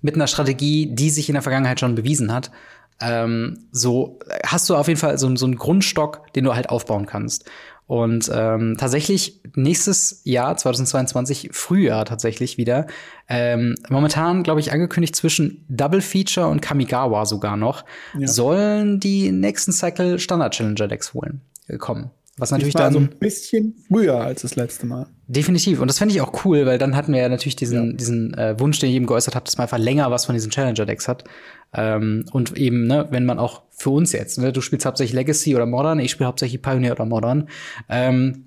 mit 0.02 0.16
einer 0.16 0.28
Strategie, 0.28 0.88
die 0.94 1.10
sich 1.10 1.30
in 1.30 1.34
der 1.34 1.42
Vergangenheit 1.42 1.80
schon 1.80 1.96
bewiesen 1.96 2.32
hat. 2.32 2.52
Ähm, 3.02 3.68
so 3.72 4.20
hast 4.46 4.70
du 4.70 4.76
auf 4.76 4.88
jeden 4.88 5.00
Fall 5.00 5.18
so, 5.18 5.34
so 5.36 5.46
einen 5.46 5.56
Grundstock, 5.56 6.32
den 6.34 6.44
du 6.44 6.56
halt 6.56 6.70
aufbauen 6.70 7.06
kannst. 7.06 7.46
Und 7.94 8.28
ähm, 8.34 8.76
tatsächlich 8.76 9.40
nächstes 9.54 10.22
Jahr, 10.24 10.58
2022, 10.58 11.50
Frühjahr 11.52 12.06
tatsächlich 12.06 12.58
wieder, 12.58 12.88
ähm, 13.30 13.76
momentan, 13.88 14.42
glaube 14.42 14.62
ich, 14.62 14.72
angekündigt 14.72 15.16
zwischen 15.16 15.64
Double 15.70 16.02
Feature 16.02 16.48
und 16.48 16.60
Kamigawa 16.60 17.28
sogar 17.28 17.56
noch, 17.56 17.86
ja. 18.18 18.26
sollen 18.26 19.00
die 19.00 19.32
nächsten 19.32 19.72
Cycle 19.72 20.18
Standard 20.18 20.56
Challenger 20.56 20.88
Decks 20.88 21.14
holen, 21.14 21.42
äh, 21.68 21.78
kommen. 21.78 22.10
Was 22.38 22.50
natürlich 22.50 22.74
dann 22.74 22.94
so 22.94 23.00
ein 23.00 23.10
bisschen 23.20 23.76
früher 23.88 24.20
als 24.20 24.42
das 24.42 24.56
letzte 24.56 24.88
Mal. 24.88 25.06
Definitiv. 25.28 25.80
Und 25.80 25.88
das 25.88 26.00
fände 26.00 26.16
ich 26.16 26.22
auch 26.22 26.44
cool, 26.46 26.66
weil 26.66 26.80
dann 26.80 26.96
hatten 26.96 27.14
wir 27.14 27.22
ja 27.22 27.30
natürlich 27.30 27.56
diesen, 27.56 27.92
ja. 27.92 27.94
diesen 27.96 28.34
äh, 28.34 28.60
Wunsch, 28.60 28.80
den 28.80 28.90
ich 28.90 28.96
eben 28.96 29.06
geäußert 29.06 29.36
habe, 29.36 29.46
dass 29.46 29.58
man 29.58 29.66
einfach 29.66 29.78
länger 29.78 30.10
was 30.10 30.26
von 30.26 30.34
diesen 30.34 30.50
Challenger-Decks 30.50 31.08
hat. 31.08 31.26
Ähm, 31.74 32.26
und 32.32 32.58
eben, 32.58 32.88
ne, 32.88 33.08
wenn 33.12 33.26
man 33.26 33.38
auch 33.38 33.62
für 33.70 33.92
uns 33.92 34.14
jetzt, 34.14 34.40
ne, 34.40 34.52
du 34.52 34.62
spielst 34.62 34.86
hauptsächlich 34.86 35.14
Legacy 35.14 35.56
oder 35.56 35.68
Modern, 35.68 36.00
ich 36.00 36.10
spiele 36.10 36.28
hauptsächlich 36.28 36.62
Pioneer 36.62 36.94
oder 36.94 37.06
Modern. 37.06 37.50
Ähm, 37.88 38.46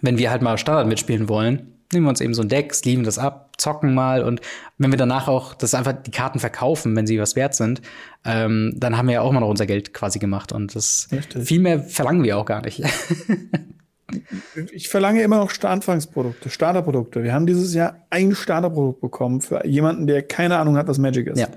wenn 0.00 0.18
wir 0.18 0.30
halt 0.30 0.42
mal 0.42 0.56
Standard 0.56 0.86
mitspielen 0.86 1.28
wollen, 1.28 1.77
nehmen 1.92 2.06
wir 2.06 2.10
uns 2.10 2.20
eben 2.20 2.34
so 2.34 2.42
ein 2.42 2.48
Deck, 2.48 2.74
sleeven 2.74 3.04
das 3.04 3.18
ab, 3.18 3.52
zocken 3.56 3.94
mal 3.94 4.22
und 4.22 4.40
wenn 4.76 4.90
wir 4.90 4.98
danach 4.98 5.28
auch 5.28 5.54
das 5.54 5.74
einfach 5.74 5.92
die 5.92 6.10
Karten 6.10 6.38
verkaufen, 6.38 6.94
wenn 6.96 7.06
sie 7.06 7.18
was 7.18 7.36
wert 7.36 7.54
sind, 7.54 7.82
ähm, 8.24 8.74
dann 8.76 8.96
haben 8.96 9.08
wir 9.08 9.14
ja 9.14 9.20
auch 9.22 9.32
mal 9.32 9.40
noch 9.40 9.48
unser 9.48 9.66
Geld 9.66 9.94
quasi 9.94 10.18
gemacht 10.18 10.52
und 10.52 10.74
das 10.74 11.08
Richtig. 11.12 11.46
viel 11.46 11.60
mehr 11.60 11.80
verlangen 11.80 12.22
wir 12.22 12.38
auch 12.38 12.44
gar 12.44 12.62
nicht. 12.62 12.82
ich 14.72 14.88
verlange 14.88 15.22
immer 15.22 15.38
noch 15.38 15.52
Anfangsprodukte, 15.62 16.50
Starterprodukte. 16.50 17.22
Wir 17.22 17.32
haben 17.32 17.46
dieses 17.46 17.74
Jahr 17.74 18.06
ein 18.10 18.34
Starterprodukt 18.34 19.00
bekommen 19.00 19.40
für 19.40 19.66
jemanden, 19.66 20.06
der 20.06 20.22
keine 20.22 20.58
Ahnung 20.58 20.76
hat, 20.76 20.88
was 20.88 20.98
Magic 20.98 21.26
ist. 21.28 21.38
Ja. 21.38 21.48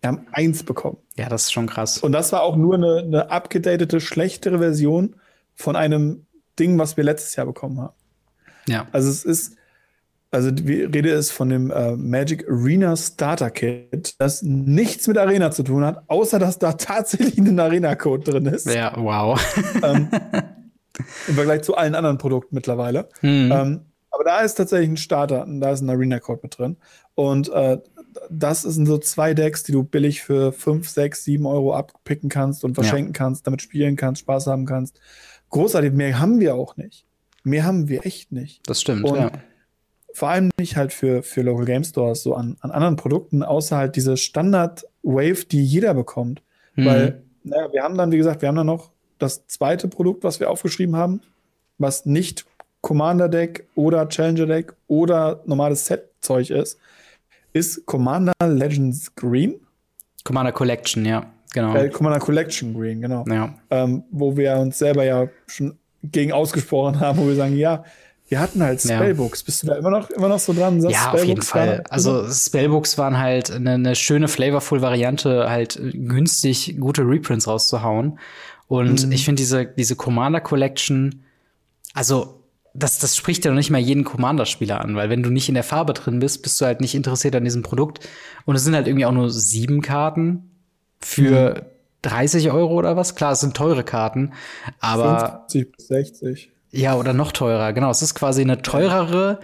Wir 0.00 0.08
haben 0.08 0.26
eins 0.32 0.62
bekommen. 0.62 0.98
Ja, 1.16 1.28
das 1.28 1.44
ist 1.44 1.52
schon 1.52 1.66
krass. 1.66 1.98
Und 1.98 2.12
das 2.12 2.32
war 2.32 2.42
auch 2.42 2.56
nur 2.56 2.74
eine, 2.74 2.98
eine 2.98 3.30
abgedatete, 3.30 4.00
schlechtere 4.00 4.58
Version 4.58 5.16
von 5.54 5.74
einem 5.74 6.26
Ding, 6.58 6.78
was 6.78 6.96
wir 6.96 7.04
letztes 7.04 7.36
Jahr 7.36 7.46
bekommen 7.46 7.80
haben. 7.80 7.94
Ja. 8.68 8.86
Also 8.92 9.10
es 9.10 9.24
ist, 9.24 9.56
also 10.30 10.50
die 10.50 10.82
Rede 10.82 11.10
ist 11.10 11.30
von 11.30 11.48
dem 11.48 11.70
äh, 11.70 11.96
Magic 11.96 12.48
Arena 12.48 12.96
Starter 12.96 13.50
Kit, 13.50 14.14
das 14.18 14.42
nichts 14.42 15.06
mit 15.06 15.18
Arena 15.18 15.50
zu 15.50 15.62
tun 15.62 15.84
hat, 15.84 16.02
außer 16.08 16.38
dass 16.38 16.58
da 16.58 16.72
tatsächlich 16.74 17.38
ein 17.38 17.58
Arena-Code 17.58 18.30
drin 18.30 18.46
ist. 18.46 18.66
Ja, 18.66 18.92
wow. 18.96 19.40
ähm, 19.82 20.08
Im 21.28 21.34
Vergleich 21.34 21.62
zu 21.62 21.76
allen 21.76 21.94
anderen 21.94 22.18
Produkten 22.18 22.54
mittlerweile. 22.54 23.08
Mhm. 23.20 23.52
Ähm, 23.52 23.80
aber 24.10 24.24
da 24.24 24.40
ist 24.40 24.54
tatsächlich 24.54 24.88
ein 24.88 24.96
Starter, 24.96 25.44
und 25.44 25.60
da 25.60 25.72
ist 25.72 25.82
ein 25.82 25.90
Arena-Code 25.90 26.40
mit 26.42 26.58
drin. 26.58 26.76
Und 27.14 27.50
äh, 27.50 27.78
das 28.30 28.62
sind 28.62 28.86
so 28.86 28.98
zwei 28.98 29.34
Decks, 29.34 29.62
die 29.62 29.72
du 29.72 29.82
billig 29.84 30.22
für 30.22 30.52
5, 30.52 30.88
6, 30.88 31.24
7 31.24 31.46
Euro 31.46 31.74
abpicken 31.74 32.28
kannst 32.28 32.64
und 32.64 32.74
verschenken 32.74 33.12
ja. 33.14 33.18
kannst, 33.18 33.46
damit 33.46 33.62
spielen 33.62 33.96
kannst, 33.96 34.22
Spaß 34.22 34.46
haben 34.46 34.66
kannst. 34.66 35.00
Großartig, 35.50 35.92
mehr 35.92 36.18
haben 36.18 36.40
wir 36.40 36.54
auch 36.54 36.76
nicht. 36.76 37.05
Mehr 37.46 37.64
haben 37.64 37.88
wir 37.88 38.04
echt 38.04 38.32
nicht. 38.32 38.68
Das 38.68 38.80
stimmt, 38.80 39.04
und 39.04 39.16
ja. 39.16 39.30
Vor 40.12 40.30
allem 40.30 40.50
nicht 40.58 40.76
halt 40.76 40.92
für, 40.92 41.22
für 41.22 41.42
Local 41.42 41.64
Game 41.64 41.84
Stores, 41.84 42.24
so 42.24 42.34
an, 42.34 42.56
an 42.60 42.72
anderen 42.72 42.96
Produkten, 42.96 43.44
außer 43.44 43.76
halt 43.76 43.94
diese 43.94 44.16
Standard-Wave, 44.16 45.44
die 45.44 45.64
jeder 45.64 45.94
bekommt. 45.94 46.42
Mhm. 46.74 46.84
Weil, 46.84 47.22
naja, 47.44 47.72
wir 47.72 47.82
haben 47.84 47.96
dann, 47.96 48.10
wie 48.10 48.16
gesagt, 48.16 48.42
wir 48.42 48.48
haben 48.48 48.56
dann 48.56 48.66
noch 48.66 48.90
das 49.18 49.46
zweite 49.46 49.86
Produkt, 49.86 50.24
was 50.24 50.40
wir 50.40 50.50
aufgeschrieben 50.50 50.96
haben, 50.96 51.20
was 51.78 52.04
nicht 52.04 52.46
Commander 52.80 53.28
Deck 53.28 53.68
oder 53.76 54.08
Challenger 54.08 54.46
Deck 54.46 54.74
oder 54.88 55.40
normales 55.46 55.86
Set-Zeug 55.86 56.50
ist, 56.50 56.80
ist 57.52 57.86
Commander 57.86 58.32
Legends 58.42 59.14
Green. 59.14 59.60
Commander 60.24 60.50
Collection, 60.50 61.04
ja, 61.04 61.30
genau. 61.52 61.76
Äh, 61.76 61.90
Commander 61.90 62.18
Collection 62.18 62.74
Green, 62.74 63.02
genau. 63.02 63.24
Ja. 63.28 63.54
Ähm, 63.70 64.02
wo 64.10 64.36
wir 64.36 64.56
uns 64.56 64.78
selber 64.78 65.04
ja 65.04 65.28
schon 65.46 65.78
gegen 66.02 66.32
ausgesprochen 66.32 67.00
haben, 67.00 67.18
wo 67.18 67.26
wir 67.26 67.34
sagen, 67.34 67.56
ja, 67.56 67.84
wir 68.28 68.40
hatten 68.40 68.62
halt 68.62 68.80
Spellbooks. 68.80 69.40
Ja. 69.40 69.44
Bist 69.46 69.62
du 69.62 69.66
da 69.68 69.76
immer 69.76 69.90
noch, 69.90 70.10
immer 70.10 70.28
noch 70.28 70.38
so 70.38 70.52
dran? 70.52 70.80
ja, 70.80 70.90
Spellbooks 70.90 71.22
auf 71.22 71.28
jeden 71.28 71.42
Fall. 71.42 71.84
Also 71.90 72.28
Spellbooks 72.28 72.98
waren 72.98 73.18
halt 73.18 73.50
eine, 73.50 73.72
eine 73.72 73.94
schöne 73.94 74.28
Flavorful-Variante, 74.28 75.48
halt 75.48 75.80
günstig 75.92 76.76
gute 76.80 77.02
Reprints 77.02 77.46
rauszuhauen. 77.46 78.18
Und 78.66 79.06
mhm. 79.06 79.12
ich 79.12 79.24
finde 79.24 79.40
diese, 79.40 79.64
diese 79.64 79.94
Commander 79.94 80.40
Collection, 80.40 81.22
also 81.94 82.42
das, 82.74 82.98
das 82.98 83.16
spricht 83.16 83.44
ja 83.44 83.50
noch 83.50 83.56
nicht 83.56 83.70
mal 83.70 83.78
jeden 83.78 84.04
Commander-Spieler 84.04 84.80
an, 84.80 84.96
weil 84.96 85.08
wenn 85.08 85.22
du 85.22 85.30
nicht 85.30 85.48
in 85.48 85.54
der 85.54 85.64
Farbe 85.64 85.94
drin 85.94 86.18
bist, 86.18 86.42
bist 86.42 86.60
du 86.60 86.66
halt 86.66 86.80
nicht 86.80 86.94
interessiert 86.94 87.34
an 87.36 87.44
diesem 87.44 87.62
Produkt. 87.62 88.06
Und 88.44 88.56
es 88.56 88.64
sind 88.64 88.74
halt 88.74 88.86
irgendwie 88.86 89.06
auch 89.06 89.12
nur 89.12 89.30
sieben 89.30 89.82
Karten 89.82 90.50
für 91.00 91.54
mhm. 91.54 91.75
30 92.06 92.50
Euro 92.50 92.74
oder 92.74 92.96
was. 92.96 93.14
Klar, 93.14 93.32
es 93.32 93.40
sind 93.40 93.56
teure 93.56 93.84
Karten, 93.84 94.32
aber 94.80 95.46
50 95.50 95.72
bis 95.76 95.88
60. 95.88 96.50
Ja, 96.72 96.96
oder 96.96 97.12
noch 97.12 97.32
teurer. 97.32 97.72
Genau, 97.72 97.90
es 97.90 98.02
ist 98.02 98.14
quasi 98.14 98.42
eine 98.42 98.62
teurere, 98.62 99.40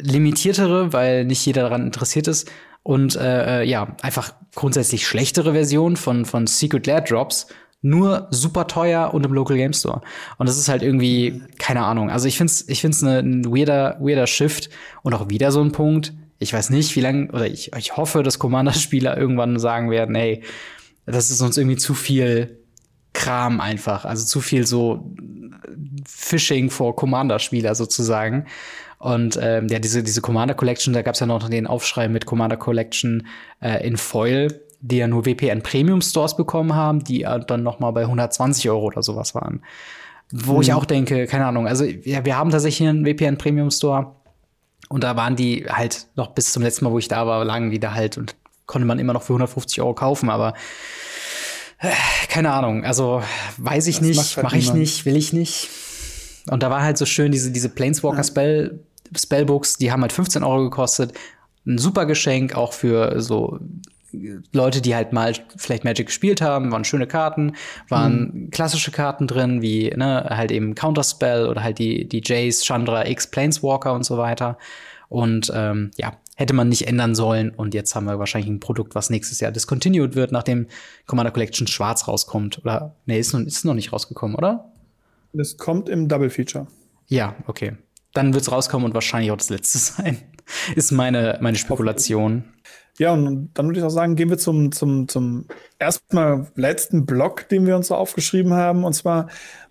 limitiertere, 0.00 0.92
weil 0.92 1.24
nicht 1.24 1.44
jeder 1.44 1.62
daran 1.62 1.84
interessiert 1.84 2.28
ist. 2.28 2.50
Und 2.82 3.16
äh, 3.16 3.62
äh 3.62 3.64
ja, 3.64 3.96
einfach 4.02 4.32
grundsätzlich 4.54 5.06
schlechtere 5.06 5.52
Version 5.52 5.96
von, 5.96 6.24
von 6.24 6.46
Secret 6.46 6.86
Lair 6.86 7.00
Drops 7.00 7.48
nur 7.82 8.26
super 8.30 8.66
teuer 8.66 9.12
und 9.14 9.24
im 9.24 9.32
Local 9.32 9.56
Game 9.56 9.72
Store. 9.72 10.00
Und 10.38 10.48
das 10.48 10.58
ist 10.58 10.68
halt 10.68 10.82
irgendwie, 10.82 11.42
keine 11.58 11.84
Ahnung. 11.84 12.10
Also 12.10 12.26
ich 12.26 12.36
find's, 12.36 12.64
ich 12.68 12.80
find's 12.80 13.02
ne, 13.02 13.20
ein 13.20 13.44
weirder, 13.44 13.96
weirder 14.00 14.26
Shift 14.26 14.70
und 15.02 15.14
auch 15.14 15.28
wieder 15.28 15.52
so 15.52 15.62
ein 15.62 15.72
Punkt. 15.72 16.12
Ich 16.38 16.52
weiß 16.52 16.70
nicht, 16.70 16.96
wie 16.96 17.00
lange, 17.00 17.30
oder 17.32 17.46
ich, 17.46 17.72
ich 17.76 17.96
hoffe, 17.96 18.22
dass 18.22 18.38
Commander-Spieler 18.38 19.16
irgendwann 19.18 19.58
sagen 19.58 19.90
werden, 19.90 20.14
hey, 20.14 20.42
das 21.06 21.30
ist 21.30 21.40
uns 21.40 21.56
irgendwie 21.56 21.76
zu 21.76 21.94
viel 21.94 22.58
Kram 23.12 23.60
einfach. 23.60 24.04
Also 24.04 24.26
zu 24.26 24.40
viel 24.40 24.66
so 24.66 25.14
Phishing 26.06 26.70
vor 26.70 26.96
Commander-Spieler 26.96 27.74
sozusagen. 27.74 28.46
Und 28.98 29.38
ähm, 29.40 29.68
ja, 29.68 29.78
diese, 29.78 30.02
diese 30.02 30.20
Commander 30.20 30.54
Collection, 30.54 30.92
da 30.94 31.02
gab's 31.02 31.20
ja 31.20 31.26
noch 31.26 31.48
den 31.48 31.66
Aufschrei 31.66 32.08
mit 32.08 32.26
Commander 32.26 32.56
Collection 32.56 33.26
äh, 33.60 33.86
in 33.86 33.96
Foil 33.96 34.66
die 34.80 34.98
ja 34.98 35.08
nur 35.08 35.26
WPN 35.26 35.62
Premium 35.62 36.00
Stores 36.00 36.36
bekommen 36.36 36.74
haben, 36.74 37.02
die 37.02 37.26
dann 37.46 37.62
noch 37.62 37.80
mal 37.80 37.90
bei 37.90 38.02
120 38.02 38.68
Euro 38.70 38.86
oder 38.86 39.02
sowas 39.02 39.34
waren. 39.34 39.62
Wo 40.32 40.54
mhm. 40.54 40.62
ich 40.62 40.72
auch 40.72 40.84
denke, 40.84 41.26
keine 41.26 41.46
Ahnung, 41.46 41.66
also 41.66 41.84
ja, 41.84 42.24
wir 42.24 42.36
haben 42.36 42.50
tatsächlich 42.50 42.88
einen 42.88 43.04
WPN 43.04 43.38
Premium 43.38 43.70
Store 43.70 44.16
und 44.88 45.04
da 45.04 45.16
waren 45.16 45.36
die 45.36 45.66
halt 45.68 46.08
noch 46.16 46.28
bis 46.28 46.52
zum 46.52 46.62
letzten 46.62 46.84
Mal, 46.84 46.92
wo 46.92 46.98
ich 46.98 47.08
da 47.08 47.26
war, 47.26 47.44
lagen 47.44 47.70
die 47.70 47.80
da 47.80 47.94
halt 47.94 48.18
und 48.18 48.34
konnte 48.66 48.86
man 48.86 48.98
immer 48.98 49.12
noch 49.12 49.22
für 49.22 49.32
150 49.32 49.80
Euro 49.80 49.94
kaufen, 49.94 50.28
aber 50.28 50.54
äh, 51.78 51.90
keine 52.28 52.52
Ahnung, 52.52 52.84
also 52.84 53.22
weiß 53.58 53.86
ich 53.86 53.98
das 53.98 54.06
nicht, 54.06 54.36
halt 54.36 54.44
mache 54.44 54.58
ich 54.58 54.72
nicht, 54.72 55.04
will 55.04 55.16
ich 55.16 55.32
nicht. 55.32 55.70
Und 56.50 56.62
da 56.62 56.70
war 56.70 56.82
halt 56.82 56.98
so 56.98 57.06
schön 57.06 57.32
diese, 57.32 57.50
diese 57.50 57.68
Planeswalker. 57.68 58.22
Spell, 58.22 58.80
Spellbooks, 59.16 59.78
die 59.78 59.90
haben 59.90 60.02
halt 60.02 60.12
15 60.12 60.44
Euro 60.44 60.64
gekostet. 60.64 61.12
Ein 61.66 61.78
super 61.78 62.06
Geschenk, 62.06 62.54
auch 62.54 62.72
für 62.72 63.20
so 63.20 63.58
Leute, 64.52 64.80
die 64.80 64.94
halt 64.94 65.12
mal 65.12 65.34
vielleicht 65.56 65.84
Magic 65.84 66.06
gespielt 66.06 66.40
haben, 66.40 66.70
waren 66.70 66.84
schöne 66.84 67.06
Karten, 67.06 67.54
waren 67.88 68.30
mhm. 68.32 68.50
klassische 68.50 68.90
Karten 68.90 69.26
drin, 69.26 69.62
wie 69.62 69.90
ne, 69.90 70.26
halt 70.30 70.52
eben 70.52 70.74
Counterspell 70.74 71.48
oder 71.48 71.62
halt 71.62 71.78
die, 71.78 72.08
die 72.08 72.22
Jace, 72.24 72.64
Chandra, 72.64 73.06
X, 73.06 73.26
Planeswalker 73.26 73.92
und 73.92 74.04
so 74.04 74.16
weiter. 74.16 74.58
Und 75.08 75.52
ähm, 75.54 75.90
ja, 75.96 76.12
hätte 76.36 76.54
man 76.54 76.68
nicht 76.68 76.86
ändern 76.86 77.14
sollen. 77.14 77.50
Und 77.50 77.74
jetzt 77.74 77.94
haben 77.94 78.04
wir 78.04 78.18
wahrscheinlich 78.18 78.50
ein 78.50 78.60
Produkt, 78.60 78.94
was 78.94 79.10
nächstes 79.10 79.40
Jahr 79.40 79.50
discontinued 79.50 80.14
wird, 80.14 80.30
nachdem 80.30 80.68
Commander 81.06 81.32
Collection 81.32 81.66
schwarz 81.66 82.06
rauskommt. 82.06 82.58
Oder 82.58 82.94
nee, 83.06 83.18
ist 83.18 83.32
noch, 83.32 83.40
ist 83.40 83.64
noch 83.64 83.74
nicht 83.74 83.92
rausgekommen, 83.92 84.36
oder? 84.36 84.70
Das 85.32 85.56
kommt 85.56 85.88
im 85.88 86.08
Double 86.08 86.30
Feature. 86.30 86.68
Ja, 87.08 87.34
okay. 87.46 87.72
Dann 88.12 88.34
wird's 88.34 88.52
rauskommen 88.52 88.86
und 88.86 88.94
wahrscheinlich 88.94 89.32
auch 89.32 89.36
das 89.36 89.50
letzte 89.50 89.78
sein. 89.78 90.18
ist 90.76 90.92
meine, 90.92 91.38
meine 91.40 91.56
Spekulation. 91.56 92.44
Ja, 92.98 93.12
und 93.12 93.50
dann 93.54 93.66
würde 93.66 93.80
ich 93.80 93.84
auch 93.84 93.90
sagen, 93.90 94.16
gehen 94.16 94.30
wir 94.30 94.38
zum, 94.38 94.72
zum, 94.72 95.08
zum 95.08 95.46
erstmal 95.78 96.46
letzten 96.54 97.04
Block, 97.04 97.48
den 97.48 97.66
wir 97.66 97.76
uns 97.76 97.88
so 97.88 97.94
aufgeschrieben 97.94 98.54
haben, 98.54 98.84
und 98.84 98.94
zwar 98.94 99.28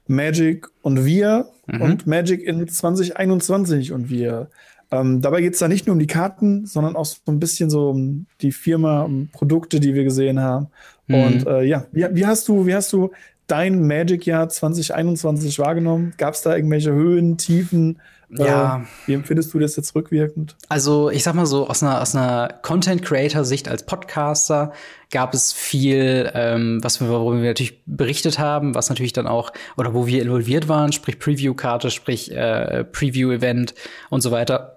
Magic 0.08 0.68
und 0.82 1.06
wir 1.06 1.50
mhm. 1.66 1.82
und 1.82 2.08
Magic 2.08 2.44
in 2.44 2.68
2021 2.68 3.92
und 3.92 4.10
wir. 4.10 4.50
Ähm, 4.96 5.22
dabei 5.22 5.42
geht 5.42 5.54
es 5.54 5.60
da 5.60 5.68
nicht 5.68 5.88
nur 5.88 5.94
um 5.94 6.00
die 6.00 6.08
Karten, 6.08 6.66
sondern 6.66 6.96
auch 6.96 7.06
so 7.06 7.20
ein 7.28 7.40
bisschen 7.40 7.70
so 7.70 7.90
um 7.90 8.26
die 8.42 8.52
Firma, 8.52 9.04
um 9.04 9.30
Produkte, 9.32 9.80
die 9.80 9.94
wir 9.94 10.04
gesehen 10.04 10.40
haben. 10.40 10.68
Mhm. 11.08 11.16
Und 11.16 11.48
äh, 11.48 11.64
ja, 11.64 11.86
wie, 11.92 12.06
wie, 12.12 12.26
hast 12.26 12.48
du, 12.48 12.66
wie 12.66 12.74
hast 12.74 12.92
du 12.94 13.12
dein 13.48 13.86
Magic-Jahr 13.86 14.50
2021 14.50 15.60
wahrgenommen? 15.60 16.14
Gab 16.18 16.34
es 16.34 16.42
da 16.42 16.56
irgendwelche 16.56 16.94
Höhen, 16.94 17.38
Tiefen? 17.38 18.00
Ja. 18.30 18.78
Äh, 18.78 19.08
wie 19.08 19.14
empfindest 19.14 19.54
du 19.54 19.60
das 19.60 19.76
jetzt 19.76 19.94
rückwirkend? 19.96 20.56
Also, 20.68 21.10
ich 21.10 21.24
sag 21.24 21.36
mal 21.36 21.46
so, 21.46 21.68
aus 21.68 21.84
einer, 21.84 22.02
aus 22.02 22.16
einer 22.16 22.50
Content-Creator-Sicht 22.62 23.68
als 23.68 23.86
Podcaster 23.86 24.74
gab 25.12 25.34
es 25.34 25.54
viel, 25.54 26.32
ähm, 26.34 26.80
was 26.84 27.00
wir, 27.00 27.08
worüber 27.08 27.42
wir 27.42 27.50
natürlich 27.50 27.82
berichtet 27.86 28.40
haben, 28.40 28.74
was 28.74 28.90
natürlich 28.90 29.14
dann 29.14 29.28
auch, 29.28 29.54
oder 29.78 29.94
wo 29.94 30.08
wir 30.08 30.22
involviert 30.22 30.68
waren, 30.68 30.92
sprich 30.92 31.20
Preview-Karte, 31.20 31.92
sprich 31.92 32.32
äh, 32.36 32.84
Preview-Event 32.84 33.76
und 34.10 34.22
so 34.22 34.32
weiter. 34.32 34.75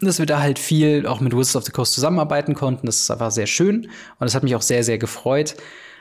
Dass 0.00 0.18
wir 0.18 0.26
da 0.26 0.40
halt 0.40 0.58
viel 0.58 1.06
auch 1.06 1.20
mit 1.20 1.32
Wizards 1.32 1.56
of 1.56 1.64
the 1.64 1.72
Coast 1.72 1.94
zusammenarbeiten 1.94 2.54
konnten. 2.54 2.86
Das 2.86 3.00
ist 3.00 3.10
einfach 3.10 3.30
sehr 3.30 3.46
schön 3.46 3.84
und 3.84 3.90
das 4.20 4.34
hat 4.34 4.42
mich 4.42 4.54
auch 4.54 4.62
sehr, 4.62 4.84
sehr 4.84 4.98
gefreut. 4.98 5.56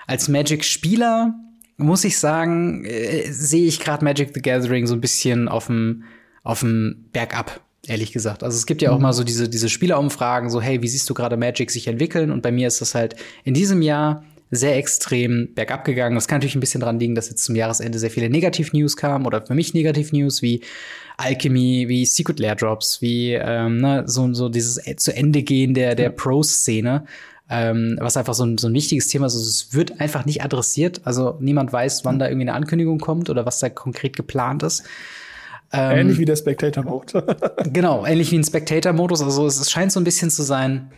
Als 0.07 0.27
Magic-Spieler 0.27 1.33
muss 1.77 2.03
ich 2.03 2.19
sagen, 2.19 2.85
äh, 2.85 3.31
sehe 3.31 3.67
ich 3.67 3.79
gerade 3.79 4.03
Magic 4.03 4.31
the 4.33 4.41
Gathering 4.41 4.87
so 4.87 4.93
ein 4.93 5.01
bisschen 5.01 5.47
auf 5.47 5.67
dem 5.67 6.03
auf 6.43 6.59
dem 6.59 7.05
Bergab, 7.11 7.59
ehrlich 7.87 8.11
gesagt. 8.11 8.43
Also 8.43 8.55
es 8.55 8.65
gibt 8.67 8.81
ja 8.81 8.91
auch 8.91 8.97
mhm. 8.97 9.03
mal 9.03 9.13
so 9.13 9.23
diese, 9.23 9.49
diese 9.49 9.67
Spielerumfragen, 9.67 10.49
so, 10.49 10.61
hey, 10.61 10.81
wie 10.83 10.87
siehst 10.87 11.09
du 11.09 11.13
gerade 11.13 11.37
Magic 11.37 11.71
sich 11.71 11.87
entwickeln? 11.87 12.31
Und 12.31 12.43
bei 12.43 12.51
mir 12.51 12.67
ist 12.67 12.81
das 12.81 12.93
halt 12.95 13.15
in 13.43 13.55
diesem 13.55 13.81
Jahr 13.81 14.23
sehr 14.51 14.77
extrem 14.77 15.53
bergab 15.53 15.85
gegangen. 15.85 16.15
Das 16.15 16.27
kann 16.27 16.37
natürlich 16.37 16.55
ein 16.55 16.59
bisschen 16.59 16.81
dran 16.81 16.99
liegen, 16.99 17.15
dass 17.15 17.29
jetzt 17.29 17.43
zum 17.43 17.55
Jahresende 17.55 17.99
sehr 17.99 18.11
viele 18.11 18.29
Negativ-News 18.29 18.95
kamen 18.95 19.25
oder 19.25 19.45
für 19.45 19.55
mich 19.55 19.73
Negativ-News 19.73 20.41
wie 20.41 20.61
Alchemy, 21.17 21.85
wie 21.87 22.05
Secret 22.05 22.39
Lair 22.39 22.55
Drops, 22.55 23.01
wie 23.01 23.33
ähm, 23.33 23.77
ne, 23.77 24.03
so, 24.05 24.33
so 24.33 24.49
dieses 24.49 24.81
zu 24.97 25.15
Ende 25.15 25.43
gehen 25.43 25.73
der, 25.73 25.95
der 25.95 26.09
Pro-Szene. 26.09 27.05
Ähm, 27.47 27.97
was 28.01 28.17
einfach 28.17 28.33
so 28.33 28.43
ein, 28.43 28.57
so 28.57 28.67
ein 28.67 28.73
wichtiges 28.73 29.07
Thema 29.07 29.27
ist. 29.27 29.35
Also 29.35 29.47
es 29.47 29.73
wird 29.73 29.99
einfach 30.01 30.25
nicht 30.25 30.43
adressiert. 30.43 31.01
Also 31.03 31.37
niemand 31.39 31.71
weiß, 31.71 32.03
wann 32.03 32.17
da 32.17 32.25
irgendwie 32.25 32.49
eine 32.49 32.53
Ankündigung 32.53 32.99
kommt 32.99 33.29
oder 33.29 33.45
was 33.45 33.59
da 33.59 33.69
konkret 33.69 34.15
geplant 34.15 34.63
ist. 34.63 34.83
Ähm, 35.71 35.99
ähnlich 35.99 36.17
wie 36.17 36.25
der 36.25 36.35
Spectator-Mode. 36.35 37.37
genau, 37.71 38.05
ähnlich 38.05 38.31
wie 38.31 38.37
ein 38.37 38.43
Spectator-Modus. 38.43 39.21
Also 39.21 39.45
es, 39.45 39.59
es, 39.59 39.69
scheint 39.69 39.91
so 39.91 39.99
ein 39.99 40.03
bisschen 40.03 40.31
zu 40.31 40.43
sein. 40.43 40.91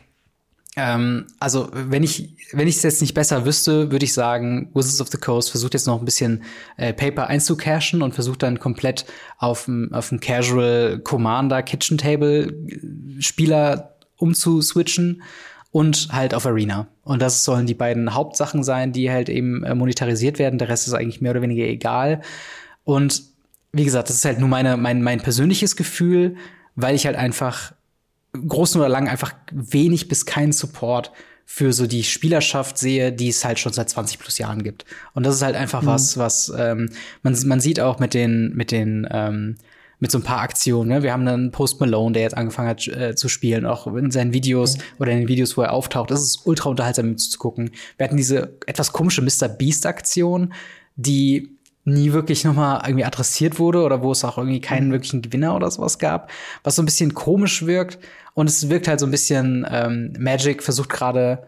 Ähm, 0.78 1.26
also 1.40 1.70
wenn 1.74 2.04
ich 2.04 2.38
wenn 2.54 2.68
ich 2.68 2.78
es 2.78 2.84
jetzt 2.84 3.02
nicht 3.02 3.16
besser 3.16 3.46
wüsste, 3.46 3.92
würde 3.92 4.06
ich 4.06 4.14
sagen, 4.14 4.70
Wizards 4.76 5.02
of 5.02 5.08
the 5.08 5.18
Coast 5.18 5.50
versucht 5.50 5.74
jetzt 5.74 5.88
noch 5.88 6.00
ein 6.00 6.06
bisschen 6.06 6.44
äh, 6.78 6.94
Paper 6.94 7.28
einzucashen 7.28 8.04
und 8.04 8.14
versucht 8.14 8.44
dann 8.44 8.60
komplett 8.60 9.06
auf 9.40 9.68
auf 9.92 10.14
Casual 10.22 11.00
Commander 11.00 11.64
Kitchen 11.64 11.98
Table 11.98 12.54
Spieler 13.20 13.96
umzuswitchen 14.18 15.24
und 15.72 16.10
halt 16.12 16.36
auf 16.36 16.46
Arena. 16.46 16.88
Und 17.04 17.24
das 17.24 17.44
sollen 17.44 17.66
die 17.66 17.74
beiden 17.74 18.14
Hauptsachen 18.14 18.64
sein, 18.64 18.94
die 18.94 19.10
halt 19.10 19.30
eben 19.30 19.64
äh, 19.64 19.74
monetarisiert 19.74 20.38
werden. 20.38 20.60
Der 20.60 20.70
Rest 20.70 20.88
ist 20.88 20.94
eigentlich 20.94 21.22
mehr 21.22 21.32
oder 21.32 21.42
weniger 21.42 21.66
egal. 21.66 22.22
Und 22.84 23.24
wie 23.74 23.84
gesagt, 23.84 24.10
das 24.10 24.18
ist 24.18 24.26
halt 24.26 24.40
nur 24.40 24.50
meine, 24.50 24.78
mein, 24.78 25.02
mein 25.02 25.22
persönliches 25.22 25.76
Gefühl, 25.76 26.36
weil 26.76 26.96
ich 26.96 27.08
halt 27.08 27.16
einfach 27.16 27.74
großen 28.48 28.80
oder 28.80 28.90
lang 28.90 29.08
einfach 29.08 29.34
wenig 29.52 30.08
bis 30.08 30.26
keinen 30.26 30.52
Support 30.52 31.12
für 31.46 31.72
so 31.72 31.88
die 31.88 32.04
Spielerschaft 32.04 32.78
sehe, 32.78 33.14
die 33.14 33.30
es 33.30 33.46
halt 33.46 33.58
schon 33.58 33.72
seit 33.72 33.90
20 33.90 34.20
plus 34.20 34.38
Jahren 34.38 34.64
gibt. 34.64 34.86
Und 35.14 35.26
das 35.26 35.36
ist 35.36 35.42
halt 35.42 35.56
einfach 35.56 35.82
mhm. 35.82 35.88
was, 35.88 36.18
was 36.18 36.52
ähm, 36.58 36.90
man, 37.24 37.38
man 37.46 37.62
sieht 37.62 37.80
auch 37.80 38.00
mit 38.00 38.14
den, 38.14 38.54
mit 38.54 38.72
den 38.72 39.08
ähm, 39.10 39.56
mit 40.00 40.12
so 40.12 40.20
ein 40.20 40.24
paar 40.24 40.42
Aktionen. 40.42 40.90
Ne? 40.90 41.04
Wir 41.04 41.12
haben 41.12 41.26
dann 41.26 41.52
Post 41.52 41.80
Malone, 41.80 42.14
der 42.14 42.22
jetzt 42.22 42.38
angefangen 42.38 42.70
hat 42.70 42.88
äh, 42.88 43.16
zu 43.16 43.30
spielen, 43.30 43.66
auch 43.66 43.88
in 43.88 44.12
seinen 44.12 44.34
Videos 44.34 44.78
mhm. 44.78 44.82
oder 45.00 45.12
in 45.12 45.20
den 45.20 45.28
Videos, 45.28 45.58
wo 45.58 45.62
er 45.62 45.74
auftaucht. 45.74 46.12
Das 46.12 46.22
ist 46.22 46.46
ultra 46.46 46.70
unterhaltsam 46.70 47.18
zu 47.18 47.38
gucken. 47.40 47.72
Wir 47.98 48.04
hatten 48.04 48.18
diese 48.18 48.58
etwas 48.68 48.92
komische 48.92 49.22
Mr. 49.22 49.48
Beast-Aktion, 49.48 50.54
die 50.96 51.57
nie 51.88 52.12
wirklich 52.12 52.44
nochmal 52.44 52.82
irgendwie 52.86 53.06
adressiert 53.06 53.60
wurde 53.60 53.82
oder 53.82 54.04
wo 54.04 54.12
es 54.12 54.26
auch 54.26 54.38
irgendwie 54.38 54.60
keinen 54.60 54.90
mhm. 54.90 54.92
wirklichen 54.92 55.22
Gewinner 55.22 55.56
oder 55.56 55.72
sowas 55.72 56.00
gab, 56.00 56.30
was 56.64 56.76
so 56.76 56.82
ein 56.82 56.86
bisschen 56.86 57.14
komisch 57.14 57.66
wirkt. 57.66 57.98
Und 58.34 58.50
es 58.50 58.70
wirkt 58.70 58.88
halt 58.88 59.00
so 59.00 59.08
ein 59.08 59.12
bisschen, 59.12 59.66
ähm, 59.72 60.14
Magic 60.20 60.62
versucht 60.62 60.90
gerade 60.90 61.48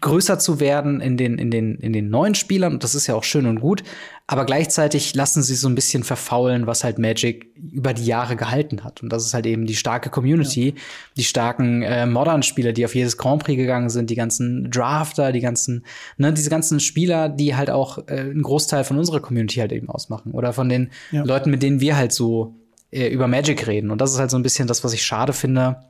größer 0.00 0.38
zu 0.38 0.60
werden 0.60 1.00
in 1.00 1.16
den, 1.16 1.38
in 1.38 1.50
den, 1.50 1.76
in 1.76 1.92
den 1.92 2.08
neuen 2.08 2.34
Spielern. 2.34 2.74
Und 2.74 2.84
das 2.84 2.94
ist 2.94 3.08
ja 3.08 3.14
auch 3.14 3.24
schön 3.24 3.46
und 3.46 3.60
gut. 3.60 3.82
Aber 4.30 4.44
gleichzeitig 4.44 5.14
lassen 5.14 5.42
sie 5.42 5.54
so 5.54 5.70
ein 5.70 5.74
bisschen 5.74 6.04
verfaulen, 6.04 6.66
was 6.66 6.84
halt 6.84 6.98
Magic 6.98 7.50
über 7.56 7.94
die 7.94 8.04
Jahre 8.04 8.36
gehalten 8.36 8.84
hat. 8.84 9.02
Und 9.02 9.10
das 9.10 9.24
ist 9.24 9.32
halt 9.32 9.46
eben 9.46 9.64
die 9.64 9.74
starke 9.74 10.10
Community, 10.10 10.68
ja. 10.68 10.82
die 11.16 11.24
starken 11.24 11.80
äh, 11.80 12.04
Modern-Spieler, 12.04 12.74
die 12.74 12.84
auf 12.84 12.94
jedes 12.94 13.16
Grand 13.16 13.42
Prix 13.42 13.56
gegangen 13.56 13.88
sind, 13.88 14.10
die 14.10 14.16
ganzen 14.16 14.70
Drafter, 14.70 15.32
die 15.32 15.40
ganzen, 15.40 15.82
ne, 16.18 16.30
diese 16.34 16.50
ganzen 16.50 16.78
Spieler, 16.78 17.30
die 17.30 17.56
halt 17.56 17.70
auch 17.70 18.06
äh, 18.06 18.20
einen 18.20 18.42
Großteil 18.42 18.84
von 18.84 18.98
unserer 18.98 19.20
Community 19.20 19.60
halt 19.60 19.72
eben 19.72 19.88
ausmachen. 19.88 20.32
Oder 20.32 20.52
von 20.52 20.68
den 20.68 20.90
ja. 21.10 21.24
Leuten, 21.24 21.50
mit 21.50 21.62
denen 21.62 21.80
wir 21.80 21.96
halt 21.96 22.12
so 22.12 22.54
äh, 22.90 23.08
über 23.08 23.28
Magic 23.28 23.66
reden. 23.66 23.90
Und 23.90 24.02
das 24.02 24.12
ist 24.12 24.18
halt 24.18 24.30
so 24.30 24.36
ein 24.36 24.42
bisschen 24.42 24.68
das, 24.68 24.84
was 24.84 24.92
ich 24.92 25.02
schade 25.02 25.32
finde, 25.32 25.80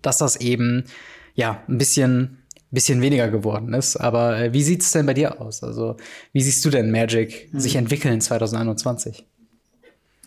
dass 0.00 0.18
das 0.18 0.36
eben, 0.36 0.84
ja, 1.34 1.60
ein 1.68 1.78
bisschen 1.78 2.38
bisschen 2.70 3.00
weniger 3.00 3.28
geworden 3.28 3.72
ist. 3.74 3.96
Aber 3.96 4.38
äh, 4.38 4.52
wie 4.52 4.62
sieht's 4.62 4.92
denn 4.92 5.06
bei 5.06 5.14
dir 5.14 5.40
aus? 5.40 5.62
Also, 5.62 5.96
wie 6.32 6.42
siehst 6.42 6.64
du 6.64 6.70
denn 6.70 6.90
Magic 6.90 7.52
mhm. 7.52 7.60
sich 7.60 7.76
entwickeln 7.76 8.20
2021? 8.20 9.26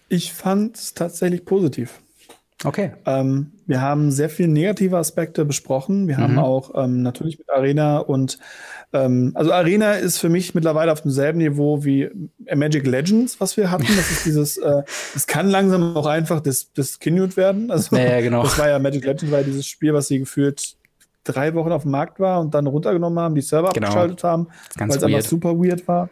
Ich 0.09 0.33
fand 0.33 0.77
es 0.77 0.93
tatsächlich 0.93 1.45
positiv. 1.45 2.01
Okay. 2.63 2.91
Ähm, 3.05 3.53
wir 3.65 3.81
haben 3.81 4.11
sehr 4.11 4.29
viele 4.29 4.49
negative 4.49 4.97
Aspekte 4.97 5.45
besprochen. 5.45 6.07
Wir 6.07 6.17
mhm. 6.17 6.21
haben 6.21 6.39
auch 6.39 6.71
ähm, 6.75 7.01
natürlich 7.01 7.39
mit 7.39 7.49
Arena 7.49 7.99
und 7.99 8.37
ähm, 8.93 9.31
also 9.35 9.51
Arena 9.51 9.93
ist 9.93 10.17
für 10.17 10.29
mich 10.29 10.53
mittlerweile 10.53 10.91
auf 10.91 11.01
demselben 11.01 11.39
Niveau 11.39 11.83
wie 11.85 12.09
Magic 12.53 12.85
Legends, 12.85 13.39
was 13.39 13.57
wir 13.57 13.71
hatten. 13.71 13.87
Das 13.87 14.11
ist 14.11 14.25
dieses, 14.25 14.57
äh, 14.57 14.83
es 15.15 15.25
kann 15.27 15.49
langsam 15.49 15.95
auch 15.95 16.05
einfach 16.05 16.41
das, 16.41 16.71
das 16.73 16.99
Kinute 16.99 17.37
werden. 17.37 17.71
Also 17.71 17.95
ja, 17.95 18.03
ja, 18.03 18.21
genau. 18.21 18.43
das 18.43 18.59
war 18.59 18.69
ja 18.69 18.77
Magic 18.79 19.05
Legends, 19.05 19.31
war 19.31 19.39
ja 19.39 19.45
dieses 19.45 19.65
Spiel, 19.65 19.93
was 19.93 20.07
sie 20.07 20.19
gefühlt 20.19 20.75
drei 21.23 21.53
Wochen 21.53 21.71
auf 21.71 21.83
dem 21.83 21.91
Markt 21.91 22.19
war 22.19 22.41
und 22.41 22.53
dann 22.53 22.67
runtergenommen 22.67 23.19
haben, 23.19 23.35
die 23.35 23.41
Server 23.41 23.69
genau. 23.69 23.87
abgeschaltet 23.87 24.23
haben, 24.23 24.47
weil 24.77 24.89
es 24.89 25.03
einfach 25.03 25.21
super 25.21 25.57
weird 25.57 25.87
war. 25.87 26.09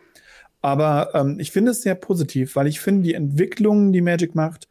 Aber 0.62 1.10
ähm, 1.14 1.40
ich 1.40 1.52
finde 1.52 1.72
es 1.72 1.82
sehr 1.82 1.96
positiv, 1.96 2.56
weil 2.56 2.68
ich 2.68 2.80
finde 2.80 3.04
die 3.04 3.14
Entwicklung, 3.14 3.94
die 3.94 4.02
Magic 4.02 4.36
macht, 4.36 4.68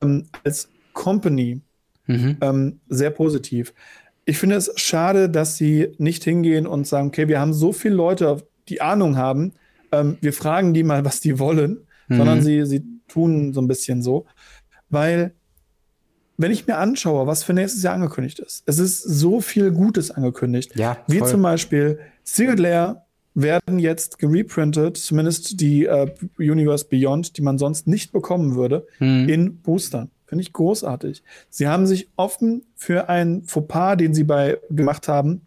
ähm, 0.00 0.26
als 0.44 0.68
Company 0.92 1.60
mhm. 2.06 2.36
ähm, 2.40 2.80
sehr 2.88 3.10
positiv. 3.10 3.74
Ich 4.24 4.38
finde 4.38 4.56
es 4.56 4.72
schade, 4.76 5.28
dass 5.28 5.56
sie 5.56 5.92
nicht 5.98 6.24
hingehen 6.24 6.66
und 6.66 6.86
sagen, 6.86 7.08
okay, 7.08 7.28
wir 7.28 7.40
haben 7.40 7.52
so 7.52 7.72
viele 7.72 7.96
Leute, 7.96 8.46
die 8.68 8.80
Ahnung 8.80 9.16
haben, 9.16 9.52
ähm, 9.92 10.16
wir 10.20 10.32
fragen 10.32 10.72
die 10.72 10.82
mal, 10.82 11.04
was 11.04 11.20
die 11.20 11.38
wollen, 11.38 11.86
mhm. 12.08 12.16
sondern 12.16 12.42
sie, 12.42 12.64
sie 12.64 12.84
tun 13.08 13.52
so 13.52 13.60
ein 13.60 13.68
bisschen 13.68 14.02
so, 14.02 14.26
weil 14.88 15.34
wenn 16.36 16.50
ich 16.50 16.66
mir 16.66 16.78
anschaue, 16.78 17.26
was 17.26 17.44
für 17.44 17.52
nächstes 17.52 17.82
Jahr 17.82 17.94
angekündigt 17.94 18.38
ist, 18.40 18.62
es 18.66 18.78
ist 18.78 19.02
so 19.02 19.40
viel 19.40 19.70
Gutes 19.70 20.10
angekündigt. 20.10 20.76
Ja, 20.76 20.98
wie 21.06 21.22
zum 21.22 21.42
Beispiel 21.42 21.98
Secret 22.24 22.58
Lair 22.58 23.04
werden 23.34 23.78
jetzt 23.78 24.18
gereprintet, 24.18 24.96
zumindest 24.96 25.60
die 25.60 25.86
äh, 25.86 26.10
Universe 26.38 26.86
Beyond, 26.88 27.36
die 27.36 27.42
man 27.42 27.58
sonst 27.58 27.86
nicht 27.86 28.12
bekommen 28.12 28.54
würde, 28.54 28.86
mhm. 29.00 29.28
in 29.28 29.56
Boostern. 29.60 30.10
Finde 30.26 30.42
ich 30.42 30.52
großartig. 30.52 31.22
Sie 31.50 31.68
haben 31.68 31.86
sich 31.86 32.08
offen 32.16 32.62
für 32.76 33.08
ein 33.08 33.42
Fauxpas, 33.44 33.96
den 33.96 34.14
sie 34.14 34.24
bei 34.24 34.58
gemacht 34.70 35.08
haben, 35.08 35.42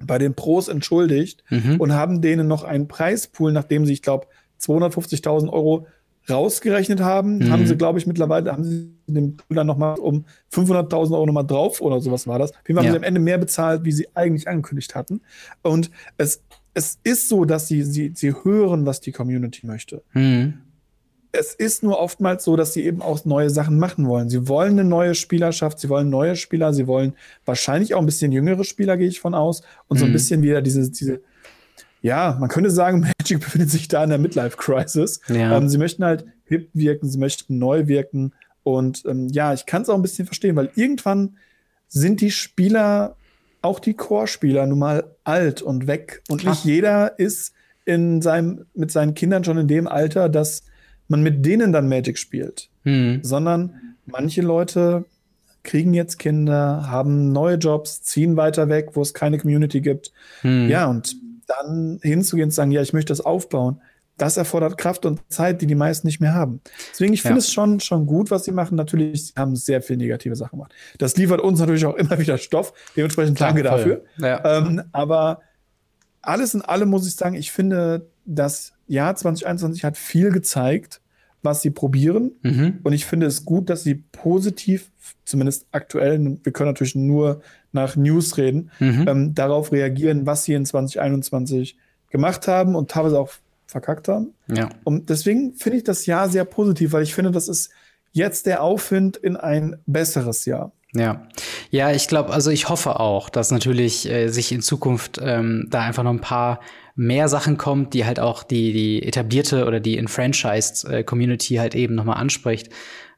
bei 0.00 0.18
den 0.18 0.34
Pros 0.34 0.68
entschuldigt 0.68 1.42
mhm. 1.48 1.80
und 1.80 1.92
haben 1.92 2.20
denen 2.20 2.46
noch 2.46 2.64
einen 2.64 2.88
Preispool, 2.88 3.52
nachdem 3.52 3.86
sie, 3.86 3.94
ich 3.94 4.02
glaube, 4.02 4.26
250.000 4.60 5.48
Euro 5.50 5.86
rausgerechnet 6.30 7.00
haben, 7.00 7.38
mhm. 7.38 7.50
haben 7.50 7.66
sie, 7.66 7.76
glaube 7.76 7.98
ich, 7.98 8.06
mittlerweile, 8.06 8.52
haben 8.52 8.64
sie 8.64 8.92
dem 9.06 9.36
dann 9.48 9.66
nochmal 9.66 9.98
um 9.98 10.24
500.000 10.52 11.12
Euro 11.12 11.26
nochmal 11.26 11.46
drauf 11.46 11.80
oder 11.80 12.00
sowas 12.00 12.26
war 12.26 12.38
das. 12.38 12.52
Jeden 12.66 12.76
Fall 12.76 12.84
ja. 12.84 12.90
haben 12.90 12.94
sie 12.94 12.98
am 12.98 13.04
Ende 13.04 13.20
mehr 13.20 13.38
bezahlt, 13.38 13.84
wie 13.84 13.92
sie 13.92 14.08
eigentlich 14.14 14.48
angekündigt 14.48 14.94
hatten. 14.94 15.22
Und 15.62 15.90
es, 16.16 16.42
es 16.74 16.98
ist 17.02 17.28
so, 17.28 17.44
dass 17.44 17.68
sie, 17.68 17.82
sie, 17.82 18.12
sie 18.14 18.34
hören, 18.44 18.86
was 18.86 19.00
die 19.00 19.12
Community 19.12 19.66
möchte. 19.66 20.02
Mhm. 20.12 20.60
Es 21.30 21.54
ist 21.54 21.82
nur 21.82 21.98
oftmals 22.00 22.42
so, 22.44 22.56
dass 22.56 22.72
sie 22.72 22.84
eben 22.84 23.02
auch 23.02 23.24
neue 23.24 23.50
Sachen 23.50 23.78
machen 23.78 24.08
wollen. 24.08 24.30
Sie 24.30 24.48
wollen 24.48 24.72
eine 24.72 24.84
neue 24.84 25.14
Spielerschaft, 25.14 25.78
sie 25.78 25.88
wollen 25.90 26.08
neue 26.08 26.36
Spieler, 26.36 26.72
sie 26.72 26.86
wollen 26.86 27.12
wahrscheinlich 27.44 27.94
auch 27.94 28.00
ein 28.00 28.06
bisschen 28.06 28.32
jüngere 28.32 28.64
Spieler, 28.64 28.96
gehe 28.96 29.08
ich 29.08 29.20
von 29.20 29.34
aus, 29.34 29.60
und 29.88 29.96
mhm. 29.96 29.98
so 29.98 30.04
ein 30.06 30.10
mhm. 30.10 30.14
bisschen 30.14 30.42
wieder 30.42 30.62
diese, 30.62 30.90
diese 30.90 31.20
ja, 32.02 32.36
man 32.38 32.48
könnte 32.48 32.70
sagen, 32.70 33.00
Magic 33.18 33.40
befindet 33.40 33.70
sich 33.70 33.88
da 33.88 34.02
in 34.04 34.10
der 34.10 34.18
Midlife-Crisis. 34.18 35.20
Ja. 35.28 35.56
Ähm, 35.56 35.68
sie 35.68 35.78
möchten 35.78 36.04
halt 36.04 36.24
hip 36.44 36.70
wirken, 36.74 37.08
sie 37.08 37.18
möchten 37.18 37.58
neu 37.58 37.86
wirken. 37.86 38.32
Und 38.62 39.04
ähm, 39.06 39.28
ja, 39.28 39.54
ich 39.54 39.66
kann 39.66 39.82
es 39.82 39.88
auch 39.88 39.94
ein 39.94 40.02
bisschen 40.02 40.26
verstehen, 40.26 40.56
weil 40.56 40.70
irgendwann 40.74 41.36
sind 41.88 42.20
die 42.20 42.30
Spieler, 42.30 43.16
auch 43.62 43.80
die 43.80 43.94
Core-Spieler, 43.94 44.66
nun 44.66 44.78
mal 44.78 45.04
alt 45.24 45.62
und 45.62 45.86
weg. 45.86 46.22
Und 46.28 46.42
Klar. 46.42 46.54
nicht 46.54 46.64
jeder 46.64 47.18
ist 47.18 47.54
in 47.84 48.20
seinem, 48.20 48.66
mit 48.74 48.90
seinen 48.90 49.14
Kindern 49.14 49.44
schon 49.44 49.58
in 49.58 49.68
dem 49.68 49.88
Alter, 49.88 50.28
dass 50.28 50.62
man 51.08 51.22
mit 51.22 51.44
denen 51.44 51.72
dann 51.72 51.88
Magic 51.88 52.18
spielt. 52.18 52.68
Mhm. 52.84 53.20
Sondern 53.22 53.96
manche 54.04 54.42
Leute 54.42 55.06
kriegen 55.62 55.94
jetzt 55.94 56.18
Kinder, 56.18 56.90
haben 56.90 57.32
neue 57.32 57.56
Jobs, 57.56 58.02
ziehen 58.02 58.36
weiter 58.36 58.68
weg, 58.68 58.90
wo 58.94 59.02
es 59.02 59.14
keine 59.14 59.38
Community 59.38 59.80
gibt. 59.80 60.12
Mhm. 60.42 60.68
Ja, 60.68 60.86
und 60.86 61.16
dann 61.48 61.98
hinzugehen 62.02 62.46
und 62.46 62.50
zu 62.50 62.56
sagen, 62.56 62.70
ja, 62.70 62.82
ich 62.82 62.92
möchte 62.92 63.10
das 63.10 63.20
aufbauen, 63.20 63.80
das 64.18 64.36
erfordert 64.36 64.76
Kraft 64.76 65.06
und 65.06 65.20
Zeit, 65.28 65.62
die 65.62 65.66
die 65.66 65.76
meisten 65.76 66.06
nicht 66.06 66.20
mehr 66.20 66.34
haben. 66.34 66.60
Deswegen, 66.90 67.14
ich 67.14 67.22
finde 67.22 67.36
ja. 67.36 67.38
es 67.38 67.52
schon, 67.52 67.80
schon 67.80 68.06
gut, 68.06 68.30
was 68.30 68.44
sie 68.44 68.52
machen. 68.52 68.74
Natürlich, 68.74 69.28
sie 69.28 69.32
haben 69.36 69.54
sehr 69.54 69.80
viele 69.80 69.98
negative 69.98 70.34
Sachen 70.34 70.58
gemacht. 70.58 70.74
Das 70.98 71.16
liefert 71.16 71.40
uns 71.40 71.60
natürlich 71.60 71.86
auch 71.86 71.94
immer 71.94 72.18
wieder 72.18 72.36
Stoff. 72.36 72.72
Dementsprechend 72.96 73.40
danke 73.40 73.62
dafür. 73.62 74.04
Ja. 74.18 74.58
Ähm, 74.58 74.82
aber 74.92 75.40
alles 76.20 76.52
in 76.52 76.62
allem 76.62 76.88
muss 76.88 77.06
ich 77.06 77.14
sagen, 77.14 77.36
ich 77.36 77.52
finde, 77.52 78.10
das 78.26 78.72
Jahr 78.88 79.14
2021 79.14 79.84
hat 79.84 79.96
viel 79.96 80.30
gezeigt, 80.32 81.00
was 81.42 81.62
sie 81.62 81.70
probieren. 81.70 82.32
Mhm. 82.42 82.80
Und 82.82 82.92
ich 82.92 83.06
finde 83.06 83.26
es 83.26 83.44
gut, 83.44 83.70
dass 83.70 83.84
sie 83.84 83.94
positiv, 83.94 84.90
zumindest 85.24 85.66
aktuell, 85.72 86.38
wir 86.42 86.52
können 86.52 86.70
natürlich 86.70 86.94
nur 86.94 87.40
nach 87.72 87.96
News 87.96 88.36
reden, 88.36 88.70
mhm. 88.78 89.04
ähm, 89.08 89.34
darauf 89.34 89.72
reagieren, 89.72 90.26
was 90.26 90.44
sie 90.44 90.54
in 90.54 90.64
2021 90.64 91.76
gemacht 92.10 92.48
haben 92.48 92.74
und 92.74 92.90
teilweise 92.90 93.18
auch 93.20 93.30
verkackt 93.66 94.08
haben. 94.08 94.34
Ja. 94.48 94.70
Und 94.84 95.10
deswegen 95.10 95.54
finde 95.54 95.78
ich 95.78 95.84
das 95.84 96.06
Jahr 96.06 96.28
sehr 96.28 96.44
positiv, 96.44 96.92
weil 96.92 97.02
ich 97.02 97.14
finde, 97.14 97.30
das 97.30 97.48
ist 97.48 97.70
jetzt 98.12 98.46
der 98.46 98.62
Aufwind 98.62 99.16
in 99.16 99.36
ein 99.36 99.76
besseres 99.86 100.44
Jahr. 100.46 100.72
Ja, 100.94 101.28
ja, 101.70 101.92
ich 101.92 102.08
glaube, 102.08 102.32
also 102.32 102.50
ich 102.50 102.70
hoffe 102.70 102.98
auch, 102.98 103.28
dass 103.28 103.50
natürlich 103.50 104.10
äh, 104.10 104.28
sich 104.28 104.50
in 104.52 104.62
Zukunft 104.62 105.20
ähm, 105.22 105.66
da 105.70 105.82
einfach 105.82 106.02
noch 106.02 106.12
ein 106.12 106.22
paar 106.22 106.60
mehr 106.98 107.28
Sachen 107.28 107.56
kommt, 107.56 107.94
die 107.94 108.04
halt 108.04 108.18
auch 108.18 108.42
die 108.42 108.72
die 108.72 109.02
etablierte 109.02 109.66
oder 109.66 109.78
die 109.78 109.96
enfranchised 109.96 110.84
äh, 110.84 111.04
Community 111.04 111.54
halt 111.54 111.74
eben 111.74 111.94
noch 111.94 112.04
mal 112.04 112.14
anspricht. 112.14 112.70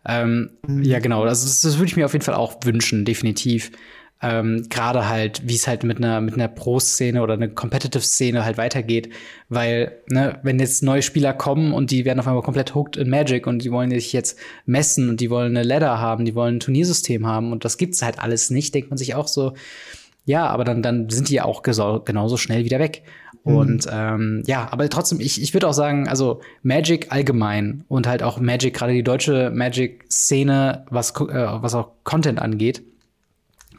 Ähm, 0.06 0.50
mhm. 0.66 0.82
Ja, 0.82 0.98
genau, 0.98 1.24
das, 1.24 1.42
das 1.60 1.78
würde 1.78 1.86
ich 1.86 1.96
mir 1.96 2.04
auf 2.04 2.12
jeden 2.12 2.24
Fall 2.24 2.34
auch 2.34 2.56
wünschen, 2.64 3.04
definitiv 3.04 3.72
ähm, 4.22 4.66
gerade 4.68 5.08
halt, 5.08 5.48
wie 5.48 5.54
es 5.54 5.66
halt 5.66 5.82
mit 5.82 5.96
einer 5.96 6.20
mit 6.20 6.34
einer 6.34 6.48
Pro-Szene 6.48 7.22
oder 7.22 7.34
einer 7.34 7.48
Competitive-Szene 7.48 8.44
halt 8.44 8.58
weitergeht, 8.58 9.08
weil 9.48 10.02
ne, 10.10 10.38
wenn 10.42 10.58
jetzt 10.60 10.82
neue 10.82 11.00
Spieler 11.00 11.32
kommen 11.32 11.72
und 11.72 11.90
die 11.90 12.04
werden 12.04 12.20
auf 12.20 12.26
einmal 12.26 12.42
komplett 12.42 12.74
hooked 12.74 12.98
in 12.98 13.08
Magic 13.08 13.46
und 13.46 13.64
die 13.64 13.72
wollen 13.72 13.90
sich 13.90 14.12
jetzt 14.12 14.38
messen 14.66 15.08
und 15.08 15.20
die 15.20 15.30
wollen 15.30 15.56
eine 15.56 15.66
Ladder 15.66 15.98
haben, 16.00 16.26
die 16.26 16.34
wollen 16.34 16.56
ein 16.56 16.60
Turniersystem 16.60 17.26
haben 17.26 17.50
und 17.50 17.64
das 17.64 17.78
gibt's 17.78 18.02
halt 18.02 18.18
alles 18.18 18.50
nicht, 18.50 18.74
denkt 18.74 18.90
man 18.90 18.98
sich 18.98 19.14
auch 19.14 19.26
so, 19.26 19.54
ja, 20.26 20.46
aber 20.46 20.64
dann 20.64 20.82
dann 20.82 21.08
sind 21.08 21.30
die 21.30 21.34
ja 21.34 21.46
auch 21.46 21.62
genauso 21.62 22.36
schnell 22.36 22.66
wieder 22.66 22.78
weg. 22.78 23.02
Mhm. 23.44 23.56
Und 23.56 23.86
ähm, 23.90 24.42
ja, 24.46 24.68
aber 24.70 24.88
trotzdem, 24.88 25.20
ich, 25.20 25.42
ich 25.42 25.54
würde 25.54 25.68
auch 25.68 25.72
sagen, 25.72 26.08
also 26.08 26.40
Magic 26.62 27.10
allgemein 27.10 27.84
und 27.88 28.06
halt 28.06 28.22
auch 28.22 28.38
Magic, 28.40 28.74
gerade 28.74 28.92
die 28.92 29.02
deutsche 29.02 29.50
Magic-Szene, 29.50 30.86
was, 30.90 31.12
äh, 31.12 31.22
was 31.22 31.74
auch 31.74 31.92
Content 32.04 32.40
angeht, 32.40 32.82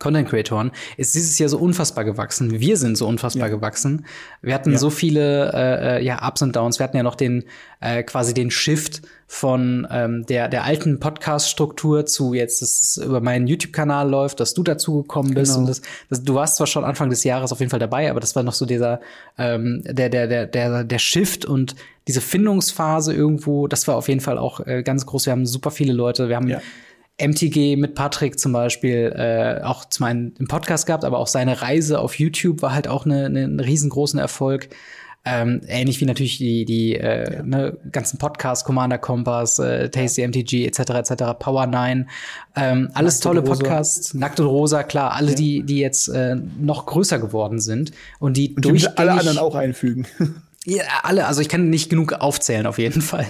Content-Creatoren 0.02 0.72
ist 0.98 1.14
dieses 1.14 1.38
Jahr 1.38 1.48
so 1.48 1.60
unfassbar 1.60 2.04
gewachsen. 2.04 2.60
Wir 2.60 2.76
sind 2.78 2.98
so 2.98 3.08
unfassbar 3.08 3.50
ja. 3.50 3.56
gewachsen. 3.56 4.06
Wir 4.42 4.56
hatten 4.56 4.72
ja. 4.72 4.78
so 4.80 4.90
viele 4.90 5.54
äh, 5.54 6.00
äh, 6.00 6.04
ja, 6.04 6.28
Ups 6.28 6.42
und 6.42 6.56
Downs. 6.56 6.80
Wir 6.80 6.86
hatten 6.86 6.98
ja 6.98 7.04
noch 7.04 7.16
den 7.16 7.44
äh, 7.82 8.02
quasi 8.02 8.34
den 8.34 8.50
Shift 8.50 9.04
von 9.34 9.88
ähm, 9.90 10.26
der, 10.26 10.50
der 10.50 10.66
alten 10.66 11.00
Podcast-Struktur 11.00 12.06
zu 12.06 12.34
jetzt, 12.34 12.62
dass 12.62 12.82
es 12.82 12.98
über 12.98 13.22
meinen 13.22 13.48
YouTube-Kanal 13.48 14.10
läuft, 14.10 14.42
dass 14.42 14.54
du 14.54 14.62
dazugekommen 14.62 15.34
bist. 15.34 15.54
Genau. 15.54 15.62
Und 15.62 15.70
das, 15.70 15.82
das, 16.10 16.22
du 16.26 16.36
warst 16.36 16.58
zwar 16.58 16.68
schon 16.68 16.84
Anfang 16.84 17.10
des 17.10 17.24
Jahres 17.24 17.54
auf 17.54 17.60
jeden 17.62 17.70
Fall 17.70 17.80
dabei, 17.80 18.12
aber 18.12 18.20
das 18.20 18.36
war 18.36 18.44
noch 18.44 18.52
so 18.52 18.66
dieser 18.66 19.00
ähm, 19.38 19.84
der, 19.86 20.10
der, 20.10 20.28
der, 20.28 20.48
der, 20.48 20.84
der 20.84 21.00
Shift 21.00 21.46
und 21.46 21.78
diese 22.10 22.20
Findungsphase 22.20 23.14
irgendwo, 23.14 23.68
das 23.68 23.88
war 23.88 23.96
auf 23.96 24.10
jeden 24.10 24.20
Fall 24.20 24.38
auch 24.38 24.60
äh, 24.68 24.84
ganz 24.84 25.06
groß. 25.06 25.28
Wir 25.28 25.32
haben 25.32 25.46
super 25.46 25.72
viele 25.72 25.94
Leute, 25.94 26.28
wir 26.28 26.36
haben 26.36 26.50
ja. 26.50 26.62
MTG 27.18 27.78
mit 27.78 27.96
Patrick 27.96 28.38
zum 28.38 28.52
Beispiel 28.52 29.14
äh, 29.16 29.64
auch 29.64 29.86
zum 29.86 30.08
einen 30.08 30.36
im 30.40 30.50
Podcast 30.50 30.88
gehabt, 30.88 31.06
aber 31.06 31.20
auch 31.20 31.28
seine 31.28 31.62
Reise 31.62 32.00
auf 32.00 32.20
YouTube 32.20 32.62
war 32.62 32.74
halt 32.74 32.90
auch 32.90 33.06
eine, 33.06 33.28
eine, 33.28 33.46
einen 33.46 33.60
riesengroßen 33.62 34.20
Erfolg. 34.20 34.68
Ähm, 35.24 35.62
ähnlich 35.68 36.02
wie 36.02 36.06
natürlich 36.06 36.40
die, 36.40 36.66
die 36.66 36.96
äh, 36.96 37.36
ja. 37.36 37.44
ne, 37.44 37.78
ganzen 37.92 38.18
Podcasts, 38.18 38.66
Commander 38.66 38.98
Kompass, 38.98 39.60
äh, 39.60 39.90
Tasty 39.90 40.28
MTG 40.28 40.66
etc. 40.66 40.80
etc. 40.80 41.24
Power 41.38 41.68
9, 41.68 42.10
ähm, 42.56 42.90
alles 42.96 43.16
Nackt 43.16 43.24
tolle 43.24 43.42
Podcasts, 43.44 44.16
Nackt 44.16 44.40
und 44.40 44.48
Rosa, 44.48 44.82
klar, 44.82 45.14
alle 45.14 45.30
ja. 45.30 45.36
die 45.36 45.64
die 45.64 45.78
jetzt 45.78 46.08
äh, 46.08 46.36
noch 46.60 46.88
größer 46.88 47.20
geworden 47.20 47.60
sind 47.60 47.92
und 48.20 48.36
die 48.36 48.56
und 48.56 48.66
durch 48.66 48.98
alle 48.98 49.12
anderen 49.12 49.38
auch 49.38 49.56
einfügen. 49.56 50.08
Ja, 50.64 50.84
alle, 51.02 51.26
also 51.26 51.42
ich 51.42 51.50
kann 51.50 51.72
nicht 51.72 51.90
genug 51.90 52.14
aufzählen 52.14 52.68
auf 52.68 52.78
jeden 52.78 53.02
Fall, 53.02 53.26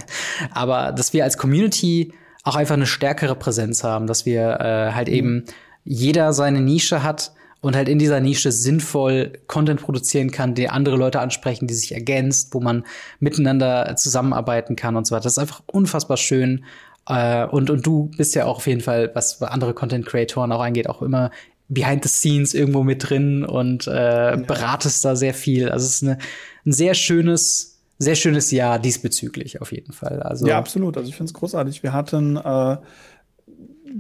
aber 0.53 0.91
dass 0.91 1.13
wir 1.13 1.23
als 1.23 1.37
Community 1.37 2.11
auch 2.43 2.57
einfach 2.57 2.75
eine 2.75 2.85
stärkere 2.85 3.35
Präsenz 3.35 3.85
haben, 3.85 4.05
dass 4.05 4.25
wir 4.25 4.59
äh, 4.59 4.91
halt 4.91 5.07
mhm. 5.07 5.13
eben 5.13 5.45
jeder 5.85 6.33
seine 6.33 6.59
Nische 6.59 7.03
hat 7.03 7.31
und 7.61 7.75
halt 7.75 7.87
in 7.87 7.99
dieser 7.99 8.19
Nische 8.19 8.51
sinnvoll 8.51 9.33
Content 9.47 9.81
produzieren 9.81 10.31
kann, 10.31 10.55
der 10.55 10.73
andere 10.73 10.97
Leute 10.97 11.19
ansprechen, 11.19 11.67
die 11.67 11.75
sich 11.75 11.93
ergänzt, 11.93 12.53
wo 12.53 12.59
man 12.59 12.85
miteinander 13.19 13.95
zusammenarbeiten 13.95 14.75
kann 14.75 14.95
und 14.95 15.05
so 15.05 15.15
weiter. 15.15 15.23
Das 15.23 15.33
ist 15.33 15.39
einfach 15.39 15.61
unfassbar 15.67 16.17
schön. 16.17 16.65
Äh, 17.07 17.45
und, 17.45 17.69
und 17.69 17.85
du 17.85 18.11
bist 18.17 18.33
ja 18.35 18.45
auch 18.45 18.57
auf 18.57 18.67
jeden 18.67 18.81
Fall, 18.81 19.11
was 19.13 19.41
andere 19.43 19.73
Content-Creatoren 19.75 20.51
auch 20.51 20.61
angeht, 20.61 20.89
auch 20.89 21.03
immer 21.03 21.29
behind 21.69 22.03
the 22.03 22.09
scenes 22.09 22.53
irgendwo 22.53 22.83
mit 22.83 23.09
drin 23.09 23.45
und 23.45 23.87
äh, 23.87 23.91
ja. 23.91 24.35
beratest 24.35 25.05
da 25.05 25.15
sehr 25.15 25.33
viel. 25.33 25.69
Also 25.69 25.85
es 25.85 25.95
ist 25.95 26.03
eine, 26.03 26.17
ein 26.65 26.73
sehr 26.73 26.95
schönes 26.95 27.71
sehr 28.01 28.15
schönes 28.15 28.49
Jahr 28.49 28.79
diesbezüglich 28.79 29.61
auf 29.61 29.71
jeden 29.71 29.93
Fall. 29.93 30.23
Also 30.23 30.47
ja, 30.47 30.57
absolut. 30.57 30.97
Also 30.97 31.07
ich 31.07 31.15
finde 31.15 31.29
es 31.29 31.35
großartig. 31.35 31.83
Wir 31.83 31.93
hatten 31.93 32.35
äh, 32.35 32.77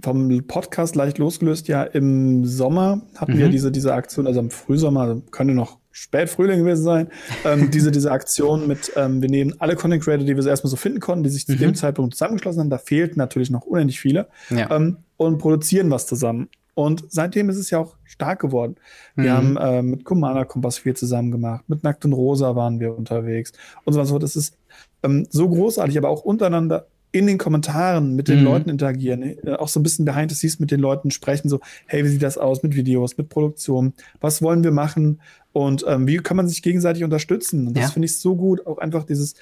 vom 0.01 0.47
Podcast 0.47 0.95
leicht 0.95 1.17
losgelöst, 1.17 1.67
ja 1.67 1.83
im 1.83 2.45
Sommer 2.45 3.01
hatten 3.15 3.33
mhm. 3.33 3.37
wir 3.39 3.49
diese, 3.49 3.71
diese 3.71 3.93
Aktion, 3.93 4.27
also 4.27 4.39
im 4.39 4.49
Frühsommer, 4.49 5.01
also 5.01 5.21
könnte 5.31 5.53
noch 5.53 5.79
Spätfrühling 5.91 6.59
gewesen 6.59 6.83
sein, 6.83 7.07
ähm, 7.45 7.69
diese, 7.71 7.91
diese 7.91 8.11
Aktion 8.11 8.67
mit, 8.67 8.91
ähm, 8.95 9.21
wir 9.21 9.29
nehmen 9.29 9.55
alle 9.59 9.75
Content 9.75 10.03
Creator, 10.03 10.25
die 10.25 10.35
wir 10.35 10.43
so 10.43 10.49
erstmal 10.49 10.69
so 10.69 10.77
finden 10.77 10.99
konnten, 10.99 11.23
die 11.23 11.29
sich 11.29 11.45
zu 11.45 11.53
mhm. 11.53 11.59
dem 11.59 11.75
Zeitpunkt 11.75 12.13
zusammengeschlossen 12.13 12.61
haben, 12.61 12.69
da 12.69 12.77
fehlten 12.77 13.17
natürlich 13.17 13.49
noch 13.49 13.63
unendlich 13.63 13.99
viele, 13.99 14.27
ja. 14.49 14.71
ähm, 14.71 14.97
und 15.17 15.37
produzieren 15.37 15.91
was 15.91 16.07
zusammen. 16.07 16.49
Und 16.73 17.03
seitdem 17.09 17.49
ist 17.49 17.57
es 17.57 17.69
ja 17.69 17.79
auch 17.79 17.97
stark 18.05 18.39
geworden. 18.39 18.75
Wir 19.15 19.33
mhm. 19.33 19.35
haben 19.35 19.57
äh, 19.57 19.81
mit 19.81 20.05
Commander 20.05 20.45
Kompass 20.45 20.77
viel 20.77 20.95
zusammen 20.95 21.31
gemacht, 21.31 21.65
mit 21.67 21.83
Nackt 21.83 22.05
und 22.05 22.13
Rosa 22.13 22.55
waren 22.55 22.79
wir 22.79 22.97
unterwegs 22.97 23.51
und 23.83 23.93
so 23.93 23.99
weiter. 23.99 24.19
Das 24.19 24.35
ist 24.35 24.57
ähm, 25.03 25.27
so 25.29 25.49
großartig, 25.49 25.97
aber 25.97 26.09
auch 26.09 26.23
untereinander 26.23 26.87
in 27.11 27.27
den 27.27 27.37
Kommentaren 27.37 28.15
mit 28.15 28.27
den 28.27 28.39
mhm. 28.39 28.45
Leuten 28.45 28.69
interagieren, 28.69 29.23
äh, 29.23 29.53
auch 29.53 29.67
so 29.67 29.79
ein 29.79 29.83
bisschen 29.83 30.05
behind 30.05 30.31
the 30.31 30.35
scenes 30.35 30.59
mit 30.59 30.71
den 30.71 30.79
Leuten 30.79 31.11
sprechen, 31.11 31.49
so, 31.49 31.59
hey, 31.87 32.03
wie 32.03 32.09
sieht 32.09 32.23
das 32.23 32.37
aus 32.37 32.63
mit 32.63 32.75
Videos, 32.75 33.17
mit 33.17 33.29
Produktion, 33.29 33.93
was 34.19 34.41
wollen 34.41 34.63
wir 34.63 34.71
machen 34.71 35.21
und 35.51 35.83
ähm, 35.87 36.07
wie 36.07 36.17
kann 36.17 36.37
man 36.37 36.47
sich 36.47 36.61
gegenseitig 36.61 37.03
unterstützen? 37.03 37.67
Und 37.67 37.75
das 37.75 37.85
ja. 37.85 37.89
finde 37.89 38.05
ich 38.05 38.19
so 38.19 38.35
gut, 38.35 38.65
auch 38.65 38.77
einfach 38.77 39.03
dieses, 39.03 39.35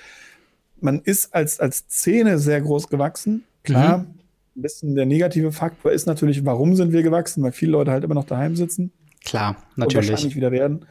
man 0.82 1.00
ist 1.00 1.34
als, 1.34 1.60
als 1.60 1.86
Szene 1.90 2.40
sehr 2.40 2.62
groß 2.62 2.88
gewachsen, 2.88 3.44
klar, 3.64 4.00
mhm 4.00 4.20
ein 4.60 4.62
bisschen 4.62 4.96
der 4.96 5.06
negative 5.06 5.52
Faktor 5.52 5.92
ist 5.92 6.06
natürlich, 6.06 6.46
warum 6.46 6.76
sind 6.76 6.92
wir 6.92 7.02
gewachsen? 7.02 7.44
Weil 7.44 7.52
viele 7.52 7.72
Leute 7.72 7.92
halt 7.92 8.04
immer 8.04 8.16
noch 8.16 8.26
daheim 8.26 8.56
sitzen. 8.56 8.92
Klar, 9.26 9.58
natürlich. 9.76 10.08
Und 10.08 10.12
wahrscheinlich 10.14 10.36
wieder 10.36 10.52
werden. 10.52 10.86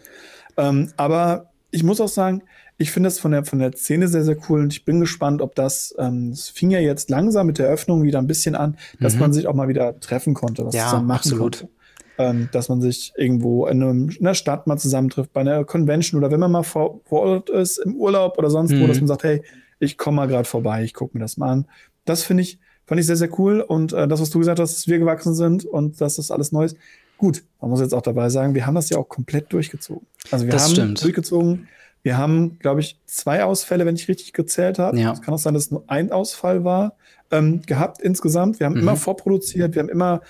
Ähm, 0.57 0.91
aber 0.97 1.51
ich 1.71 1.83
muss 1.83 2.01
auch 2.01 2.09
sagen, 2.09 2.43
ich 2.79 2.91
finde 2.93 3.09
das 3.09 3.19
von 3.19 3.33
der, 3.33 3.45
von 3.45 3.59
der 3.59 3.73
Szene 3.73 4.09
sehr, 4.09 4.25
sehr 4.25 4.37
cool 4.49 4.61
und 4.61 4.73
ich 4.73 4.85
bin 4.85 5.01
gespannt, 5.01 5.43
ob 5.43 5.55
das, 5.55 5.95
ähm, 5.99 6.31
es 6.31 6.49
fing 6.49 6.71
ja 6.71 6.79
jetzt 6.79 7.11
langsam 7.11 7.47
mit 7.47 7.59
der 7.59 7.69
Öffnung 7.69 8.05
wieder 8.05 8.19
ein 8.19 8.27
bisschen 8.27 8.55
an, 8.55 8.77
dass 9.01 9.15
mhm. 9.15 9.21
man 9.21 9.33
sich 9.33 9.47
auch 9.47 9.55
mal 9.55 9.69
wieder 9.69 9.99
treffen 10.01 10.35
konnte, 10.35 10.65
was 10.65 10.75
ja, 10.75 10.85
zusammen 10.85 11.07
machen 11.07 11.19
absolut. 11.19 11.59
konnte. 11.59 11.69
Ähm, 12.21 12.49
dass 12.51 12.69
man 12.69 12.81
sich 12.81 13.13
irgendwo 13.17 13.67
in, 13.67 13.83
einem, 13.83 14.09
in, 14.11 14.27
einer 14.27 14.35
Stadt 14.35 14.67
mal 14.67 14.77
zusammentrifft, 14.77 15.33
bei 15.33 15.41
einer 15.41 15.65
Convention 15.65 16.19
oder 16.19 16.33
wenn 16.33 16.41
man 16.41 16.51
mal 16.51 16.65
vor, 16.65 17.01
vor 17.05 17.21
Ort 17.21 17.51
ist, 17.51 17.79
im 17.79 17.95
Urlaub 17.95 18.39
oder 18.39 18.51
sonst 18.51 18.73
mhm. 18.73 18.83
wo, 18.83 18.87
dass 18.89 18.99
man 18.99 19.07
sagt, 19.07 19.23
hey, 19.23 19.43
ich 19.79 19.97
komme 19.97 20.17
mal 20.17 20.27
gerade 20.27 20.49
vorbei, 20.49 20.83
ich 20.83 20.95
gucke 20.95 21.17
mir 21.17 21.23
das 21.23 21.37
mal 21.37 21.51
an. 21.51 21.67
Das 22.05 22.25
finde 22.25 22.43
ich, 22.43 22.59
Fand 22.89 22.99
ich 22.99 23.07
sehr, 23.07 23.17
sehr 23.17 23.39
cool. 23.39 23.61
Und 23.61 23.93
äh, 23.93 24.09
das, 24.09 24.19
was 24.19 24.31
du 24.31 24.39
gesagt 24.39 24.59
hast, 24.59 24.75
dass 24.75 24.89
wir 24.89 24.99
gewachsen 24.99 25.35
sind 25.35 25.67
und 25.67 26.01
dass 26.01 26.17
das 26.17 26.31
alles 26.31 26.53
neu 26.53 26.65
ist. 26.65 26.77
Gut, 27.19 27.45
man 27.61 27.69
muss 27.69 27.81
jetzt 27.81 27.93
auch 27.93 28.01
dabei 28.01 28.31
sagen, 28.31 28.55
wir 28.55 28.67
haben 28.67 28.77
das 28.77 28.89
ja 28.89 28.97
auch 28.97 29.11
komplett 29.11 29.53
durchgezogen. 29.53 30.07
Also 30.31 30.47
wir 30.47 30.53
das 30.53 30.65
haben 30.65 30.71
stimmt. 30.71 31.05
durchgezogen. 31.05 31.69
Wir 32.03 32.17
haben, 32.17 32.59
glaube 32.59 32.81
ich, 32.81 33.01
zwei 33.07 33.45
Ausfälle, 33.45 33.87
wenn 33.87 33.97
ich 33.97 34.09
richtig 34.09 34.33
gezählt 34.33 34.79
habe. 34.79 34.99
Ja. 34.99 35.13
Es 35.13 35.23
kann 35.23 35.35
auch 35.35 35.39
sein, 35.39 35.55
dass 35.55 35.65
es 35.65 35.71
nur 35.71 35.85
ein 35.89 36.13
Ausfall 36.13 36.65
war, 36.65 36.97
ähm, 37.31 37.63
gehabt 37.67 38.01
insgesamt. 38.01 38.61
Wir 38.61 38.67
haben 38.67 38.75
mhm. 38.75 38.83
immer 38.83 38.97
vorproduziert, 38.97 39.75
wir 39.75 39.83
haben 39.83 39.89
immer 39.89 40.21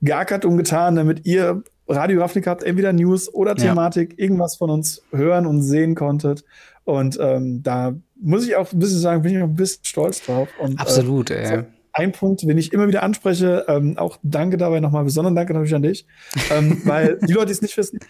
geackert 0.00 0.44
und 0.44 0.56
getan, 0.56 0.96
damit 0.96 1.26
ihr 1.26 1.62
Radio 1.88 2.20
Ravnica 2.20 2.50
habt, 2.50 2.62
entweder 2.62 2.92
News 2.92 3.32
oder 3.32 3.54
Thematik, 3.54 4.12
ja. 4.12 4.24
irgendwas 4.24 4.56
von 4.56 4.70
uns 4.70 5.02
hören 5.10 5.46
und 5.46 5.62
sehen 5.62 5.94
konntet. 5.94 6.44
Und 6.84 7.18
ähm, 7.20 7.62
da 7.62 7.94
muss 8.20 8.46
ich 8.46 8.56
auch 8.56 8.72
ein 8.72 8.78
bisschen 8.78 9.00
sagen, 9.00 9.22
bin 9.22 9.32
ich 9.36 9.42
auch 9.42 9.46
ein 9.46 9.54
bisschen 9.54 9.84
stolz 9.84 10.24
drauf. 10.24 10.48
Und, 10.58 10.78
Absolut, 10.80 11.30
äh, 11.30 11.42
ey 11.42 11.64
ein 11.94 12.10
Punkt, 12.10 12.42
den 12.42 12.58
ich 12.58 12.72
immer 12.72 12.88
wieder 12.88 13.04
anspreche, 13.04 13.64
ähm, 13.68 13.96
auch 13.96 14.18
danke 14.22 14.56
dabei 14.56 14.80
nochmal, 14.80 15.04
besonderen 15.04 15.36
Danke 15.36 15.54
natürlich 15.54 15.74
an 15.74 15.82
dich, 15.82 16.06
ähm, 16.50 16.80
weil 16.84 17.18
die 17.26 17.32
Leute, 17.32 17.46
die 17.46 17.52
es 17.52 17.62
nicht 17.62 17.76
wissen, 17.76 18.00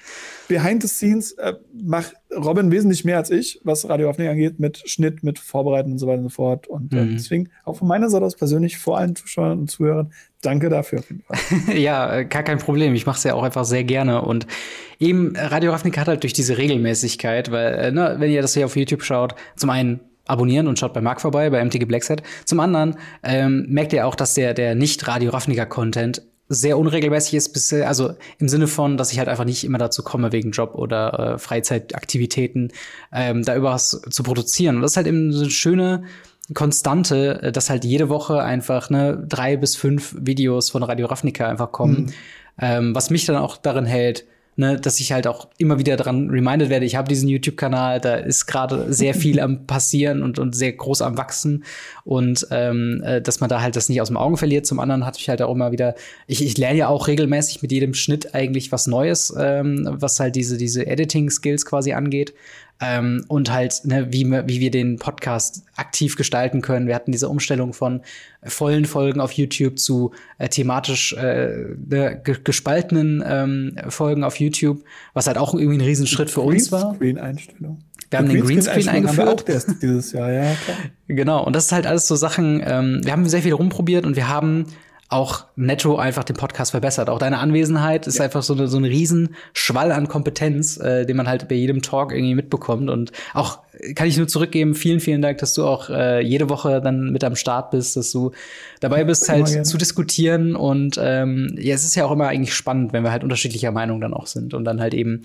behind 0.49 0.83
the 0.83 0.89
scenes 0.89 1.33
äh, 1.33 1.53
macht 1.73 2.15
Robin 2.35 2.71
wesentlich 2.71 3.05
mehr 3.05 3.19
als 3.19 3.31
ich, 3.31 3.61
was 3.63 3.87
Radioaufnahme 3.87 4.31
angeht, 4.31 4.59
mit 4.59 4.83
Schnitt, 4.89 5.23
mit 5.23 5.39
Vorbereiten 5.39 5.93
und 5.93 5.99
so 5.99 6.07
weiter 6.07 6.19
und 6.19 6.25
so 6.25 6.31
fort. 6.31 6.67
Und 6.67 6.95
äh, 6.95 7.05
mhm. 7.05 7.13
deswegen 7.13 7.51
auch 7.65 7.77
von 7.77 7.87
meiner 7.87 8.09
Seite 8.09 8.25
aus 8.25 8.37
persönlich 8.37 8.79
vor 8.79 8.99
allen 8.99 9.15
Zuschauern 9.15 9.59
und 9.61 9.71
Zuhörern, 9.71 10.13
danke 10.41 10.71
dafür 10.71 11.03
ja, 11.75 12.19
äh, 12.19 12.25
gar 12.25 12.43
kein 12.43 12.59
Problem. 12.59 12.95
Ich 12.95 13.05
mache 13.05 13.19
es 13.19 13.25
ja 13.25 13.35
auch 13.35 13.43
einfach 13.43 13.67
sehr 13.67 13.85
gerne. 13.85 14.23
Und 14.23 14.47
eben 14.99 15.35
Radio 15.37 15.73
Ravnica 15.73 16.01
hat 16.01 16.09
halt 16.09 16.23
durch 16.23 16.33
diese 16.33 16.57
Regelmäßigkeit, 16.57 17.51
weil, 17.51 17.75
äh, 17.75 17.93
ne, 17.93 18.17
wenn 18.19 18.31
ihr 18.31 18.41
das 18.41 18.55
hier 18.55 18.65
auf 18.65 18.77
YouTube 18.77 19.03
schaut, 19.03 19.35
zum 19.57 19.69
einen 19.71 20.01
abonnieren 20.27 20.69
und 20.69 20.79
schaut 20.79 20.95
bei 20.95 21.01
Marc 21.01 21.21
vorbei, 21.21 21.51
bei 21.51 21.65
MTG 21.65 21.85
Blackset. 21.85 22.23
Zum 22.45 22.61
anderen 22.61 22.97
ähm, 23.23 23.67
merkt 23.69 23.93
ihr 23.93 24.07
auch, 24.07 24.15
dass 24.15 24.35
der, 24.35 24.55
der 24.55 24.75
nicht 24.75 25.07
Radio 25.07 25.31
Ravnica 25.31 25.67
Content 25.67 26.23
sehr 26.49 26.79
unregelmäßig 26.79 27.35
ist, 27.35 27.53
bis, 27.53 27.73
also 27.73 28.15
im 28.39 28.49
Sinne 28.49 28.67
von, 28.67 28.97
dass 28.97 29.13
ich 29.13 29.19
halt 29.19 29.29
einfach 29.29 29.45
nicht 29.45 29.65
immer 29.65 29.79
dazu 29.79 30.03
komme, 30.03 30.31
wegen 30.33 30.51
Job 30.51 30.75
oder 30.75 31.35
äh, 31.35 31.39
Freizeitaktivitäten, 31.39 32.73
ähm, 33.13 33.43
da 33.45 33.57
überwas 33.57 34.03
zu 34.11 34.23
produzieren. 34.23 34.77
Und 34.77 34.83
das 34.83 34.93
ist 34.93 34.97
halt 34.97 35.07
eben 35.07 35.33
so 35.33 35.43
eine 35.43 35.51
schöne 35.51 36.05
Konstante, 36.53 37.43
äh, 37.43 37.53
dass 37.53 37.71
halt 37.71 37.85
jede 37.85 38.11
Woche 38.11 38.43
einfach 38.43 38.91
ne, 38.91 39.25
drei 39.27 39.57
bis 39.57 39.77
fünf 39.77 40.15
Videos 40.19 40.71
von 40.71 40.83
Radio 40.83 41.07
Ravnica 41.07 41.49
einfach 41.49 41.73
kommen, 41.73 41.97
mhm. 41.97 42.13
ähm, 42.61 42.95
was 42.95 43.09
mich 43.09 43.25
dann 43.25 43.37
auch 43.37 43.57
darin 43.57 43.87
hält, 43.87 44.27
ne, 44.57 44.79
dass 44.79 45.01
ich 45.01 45.13
halt 45.13 45.27
auch 45.27 45.49
immer 45.59 45.79
wieder 45.79 45.97
daran 45.97 46.31
reminded 46.31 46.71
werde, 46.71 46.87
ich 46.87 46.97
habe 46.97 47.09
diesen 47.09 47.29
YouTube-Kanal, 47.29 48.01
da 48.01 48.15
ist 48.17 48.47
gerade 48.47 48.93
sehr 48.93 49.15
viel 49.15 49.41
am 49.41 49.67
passieren 49.67 50.23
und, 50.23 50.39
und 50.39 50.55
sehr 50.55 50.73
groß 50.73 51.03
am 51.03 51.17
wachsen 51.17 51.65
und 52.05 52.47
ähm, 52.51 53.03
äh, 53.05 53.21
dass 53.21 53.41
man 53.41 53.49
da 53.49 53.61
halt 53.61 53.77
das 53.77 53.89
nicht 53.89 54.01
aus 54.01 54.09
dem 54.09 54.17
Augen 54.17 54.37
verliert. 54.37 54.67
Zum 54.67 54.81
anderen 54.81 55.05
hatte 55.07 55.19
ich 55.21 55.29
halt 55.29 55.43
auch 55.43 55.55
immer 55.55 55.73
wieder, 55.73 55.95
ich, 56.27 56.45
ich 56.45 56.59
lerne 56.59 56.79
ja 56.79 56.89
auch 56.89 57.09
regelmäßig 57.09 57.63
mit 57.63 57.73
jedem 57.73 57.95
Schnitt 57.95 58.35
eigentlich 58.35 58.73
was 58.73 58.87
Neues, 58.87 59.35
ähm, 59.39 59.89
was 59.91 60.21
halt 60.21 60.37
diese, 60.37 60.57
diese 60.57 60.87
Editing-Skills 60.87 61.67
quasi 61.67 61.93
angeht. 61.93 62.35
Ähm, 62.81 63.25
und 63.29 63.53
halt, 63.53 63.83
ne, 63.85 64.09
wie, 64.11 64.29
wie 64.31 64.61
wir 64.61 64.71
den 64.71 64.99
Podcast 64.99 65.63
aktiv 65.77 66.17
gestalten 66.17 66.61
können. 66.61 66.87
Wir 66.89 66.95
hatten 66.95 67.13
diese 67.13 67.29
Umstellung 67.29 67.73
von 67.73 68.03
vollen 68.43 68.85
Folgen 68.85 69.21
auf 69.21 69.33
YouTube 69.33 69.79
zu 69.79 70.13
äh, 70.39 70.49
thematisch 70.49 71.13
äh, 71.15 71.67
ne, 71.89 72.21
gespaltenen 72.23 73.23
ähm, 73.25 73.77
Folgen 73.89 74.25
auf 74.25 74.41
YouTube, 74.41 74.85
was 75.13 75.27
halt 75.29 75.39
auch 75.39 75.55
irgendwie 75.55 75.79
ein 75.79 75.87
Riesenschritt 75.87 76.31
für 76.31 76.41
uns 76.41 76.73
war. 76.73 76.95
Screen-Einstellung. 76.97 77.79
Wir 78.11 78.19
haben 78.19 78.29
den 78.29 78.45
Greenscreen 78.45 78.89
eingeführt. 78.89 79.29
Haben 79.29 79.49
wir 79.49 79.57
auch 79.57 79.81
dieses 79.81 80.13
Jahr, 80.13 80.31
ja, 80.31 80.55
klar. 80.55 80.77
Genau, 81.07 81.45
und 81.45 81.55
das 81.55 81.67
ist 81.67 81.73
halt 81.73 81.87
alles 81.87 82.09
so 82.09 82.17
Sachen, 82.17 82.63
ähm, 82.65 83.01
wir 83.05 83.13
haben 83.13 83.29
sehr 83.29 83.43
viel 83.43 83.53
rumprobiert 83.53 84.07
und 84.07 84.17
wir 84.17 84.29
haben 84.29 84.67
auch 85.09 85.45
netto 85.57 85.97
einfach 85.97 86.25
den 86.25 86.37
Podcast 86.37 86.71
verbessert. 86.71 87.09
Auch 87.09 87.19
deine 87.19 87.39
Anwesenheit 87.39 88.07
ist 88.07 88.19
ja. 88.19 88.25
einfach 88.25 88.43
so, 88.43 88.55
eine, 88.55 88.69
so 88.69 88.79
ein 88.79 88.85
Riesenschwall 88.85 89.93
an 89.93 90.09
Kompetenz, 90.09 90.79
äh, 90.79 91.05
den 91.07 91.17
man 91.17 91.29
halt 91.29 91.49
bei 91.49 91.55
jedem 91.55 91.83
Talk 91.83 92.13
irgendwie 92.13 92.35
mitbekommt. 92.35 92.91
Und 92.91 93.13
auch 93.35 93.61
kann 93.95 94.07
ich 94.07 94.17
nur 94.17 94.29
zurückgeben, 94.29 94.75
vielen, 94.75 95.01
vielen 95.01 95.21
Dank, 95.21 95.39
dass 95.39 95.55
du 95.55 95.67
auch 95.67 95.91
äh, 95.91 96.21
jede 96.21 96.49
Woche 96.49 96.81
dann 96.81 97.11
mit 97.11 97.25
am 97.25 97.37
Start 97.37 97.71
bist, 97.71 97.97
dass 97.97 98.13
du 98.13 98.33
dabei 98.81 99.05
bist, 99.05 99.29
halt 99.29 99.49
ja, 99.49 99.63
zu 99.63 99.77
diskutieren. 99.77 100.57
Und 100.57 100.99
ähm, 101.01 101.55
ja, 101.59 101.75
es 101.75 101.85
ist 101.85 101.95
ja 101.95 102.05
auch 102.07 102.13
immer 102.13 102.29
eigentlich 102.29 102.55
spannend, 102.55 102.93
wenn 102.93 103.03
wir 103.03 103.13
halt 103.13 103.25
unterschiedlicher 103.25 103.73
Meinung 103.73 104.01
dann 104.01 104.15
auch 104.15 104.27
sind 104.27 104.55
und 104.55 104.65
dann 104.65 104.81
halt 104.81 104.95
eben 104.95 105.23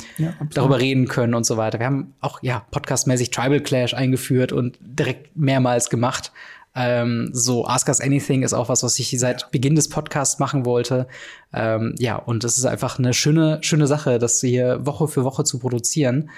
darüber 0.54 0.80
reden 0.80 1.08
können 1.08 1.34
und 1.34 1.46
so 1.46 1.58
weiter. 1.58 1.80
Wir 1.80 1.86
haben 1.86 2.14
auch 2.22 2.42
ja 2.42 2.66
podcastmäßig 2.72 3.32
Tribal 3.32 3.62
Clash 3.62 3.94
eingeführt 3.94 4.52
und 4.52 4.78
direkt 4.82 5.36
mehrmals 5.38 5.90
gemacht. 5.90 6.32
Ähm, 6.80 7.30
so 7.34 7.66
Ask 7.66 7.90
Us 7.90 8.00
Anything 8.00 8.44
ist 8.44 8.54
auch 8.54 8.70
was, 8.70 8.84
was 8.84 8.98
ich 9.00 9.14
seit 9.20 9.42
ja. 9.42 9.48
Beginn 9.52 9.76
des 9.76 9.90
Podcasts 9.90 10.40
machen 10.40 10.66
wollte. 10.66 11.08
Ähm, 11.54 11.94
ja, 12.00 12.16
und 12.16 12.46
es 12.46 12.58
ist 12.58 12.64
einfach 12.64 12.98
eine 12.98 13.14
schöne, 13.14 13.60
schöne 13.62 13.86
Sache, 13.86 14.18
das 14.18 14.40
hier 14.40 14.86
Woche 14.86 15.10
für 15.10 15.26
Woche 15.26 15.44
zu 15.44 15.60
produzieren. 15.60 16.30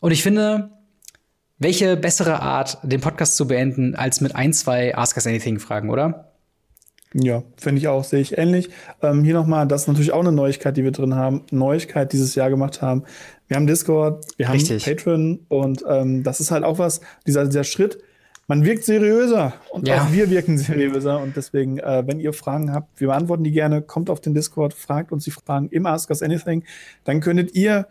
Und 0.00 0.10
ich 0.10 0.22
finde, 0.22 0.68
welche 1.58 1.96
bessere 1.96 2.40
Art, 2.40 2.76
den 2.82 3.00
Podcast 3.00 3.36
zu 3.36 3.46
beenden, 3.46 3.94
als 3.94 4.20
mit 4.20 4.36
ein, 4.36 4.52
zwei 4.52 4.94
Ask 4.94 5.16
Us 5.16 5.26
Anything 5.26 5.58
Fragen, 5.58 5.88
oder? 5.88 6.32
Ja, 7.14 7.42
finde 7.56 7.78
ich 7.78 7.88
auch, 7.88 8.04
sehe 8.04 8.20
ich 8.20 8.36
ähnlich. 8.36 8.68
Ähm, 9.00 9.24
hier 9.24 9.32
nochmal, 9.32 9.66
das 9.66 9.82
ist 9.82 9.88
natürlich 9.88 10.12
auch 10.12 10.20
eine 10.20 10.32
Neuigkeit, 10.32 10.76
die 10.76 10.84
wir 10.84 10.92
drin 10.92 11.14
haben. 11.14 11.44
Neuigkeit 11.50 12.12
dieses 12.12 12.34
Jahr 12.34 12.50
gemacht 12.50 12.82
haben. 12.82 13.04
Wir 13.48 13.56
haben 13.56 13.66
Discord, 13.66 14.26
wir 14.36 14.48
haben 14.48 14.56
Richtig. 14.56 14.84
Patreon 14.84 15.46
und 15.48 15.82
ähm, 15.88 16.24
das 16.24 16.40
ist 16.40 16.50
halt 16.50 16.62
auch 16.62 16.78
was, 16.78 17.00
dieser, 17.26 17.46
dieser 17.46 17.64
Schritt, 17.64 17.98
man 18.48 18.64
wirkt 18.64 18.84
seriöser 18.84 19.54
und 19.70 19.88
ja. 19.88 20.02
auch 20.02 20.12
wir 20.12 20.30
wirken 20.30 20.58
seriöser. 20.58 21.20
Und 21.20 21.36
deswegen, 21.36 21.78
äh, 21.78 22.04
wenn 22.06 22.20
ihr 22.20 22.32
Fragen 22.32 22.72
habt, 22.72 23.00
wir 23.00 23.08
beantworten 23.08 23.44
die 23.44 23.50
gerne. 23.50 23.82
Kommt 23.82 24.10
auf 24.10 24.20
den 24.20 24.34
Discord, 24.34 24.74
fragt 24.74 25.12
uns 25.12 25.24
die 25.24 25.30
Fragen 25.30 25.68
im 25.70 25.86
Ask 25.86 26.10
Us 26.10 26.22
Anything. 26.22 26.64
Dann 27.04 27.20
könntet 27.20 27.54
ihr 27.54 27.86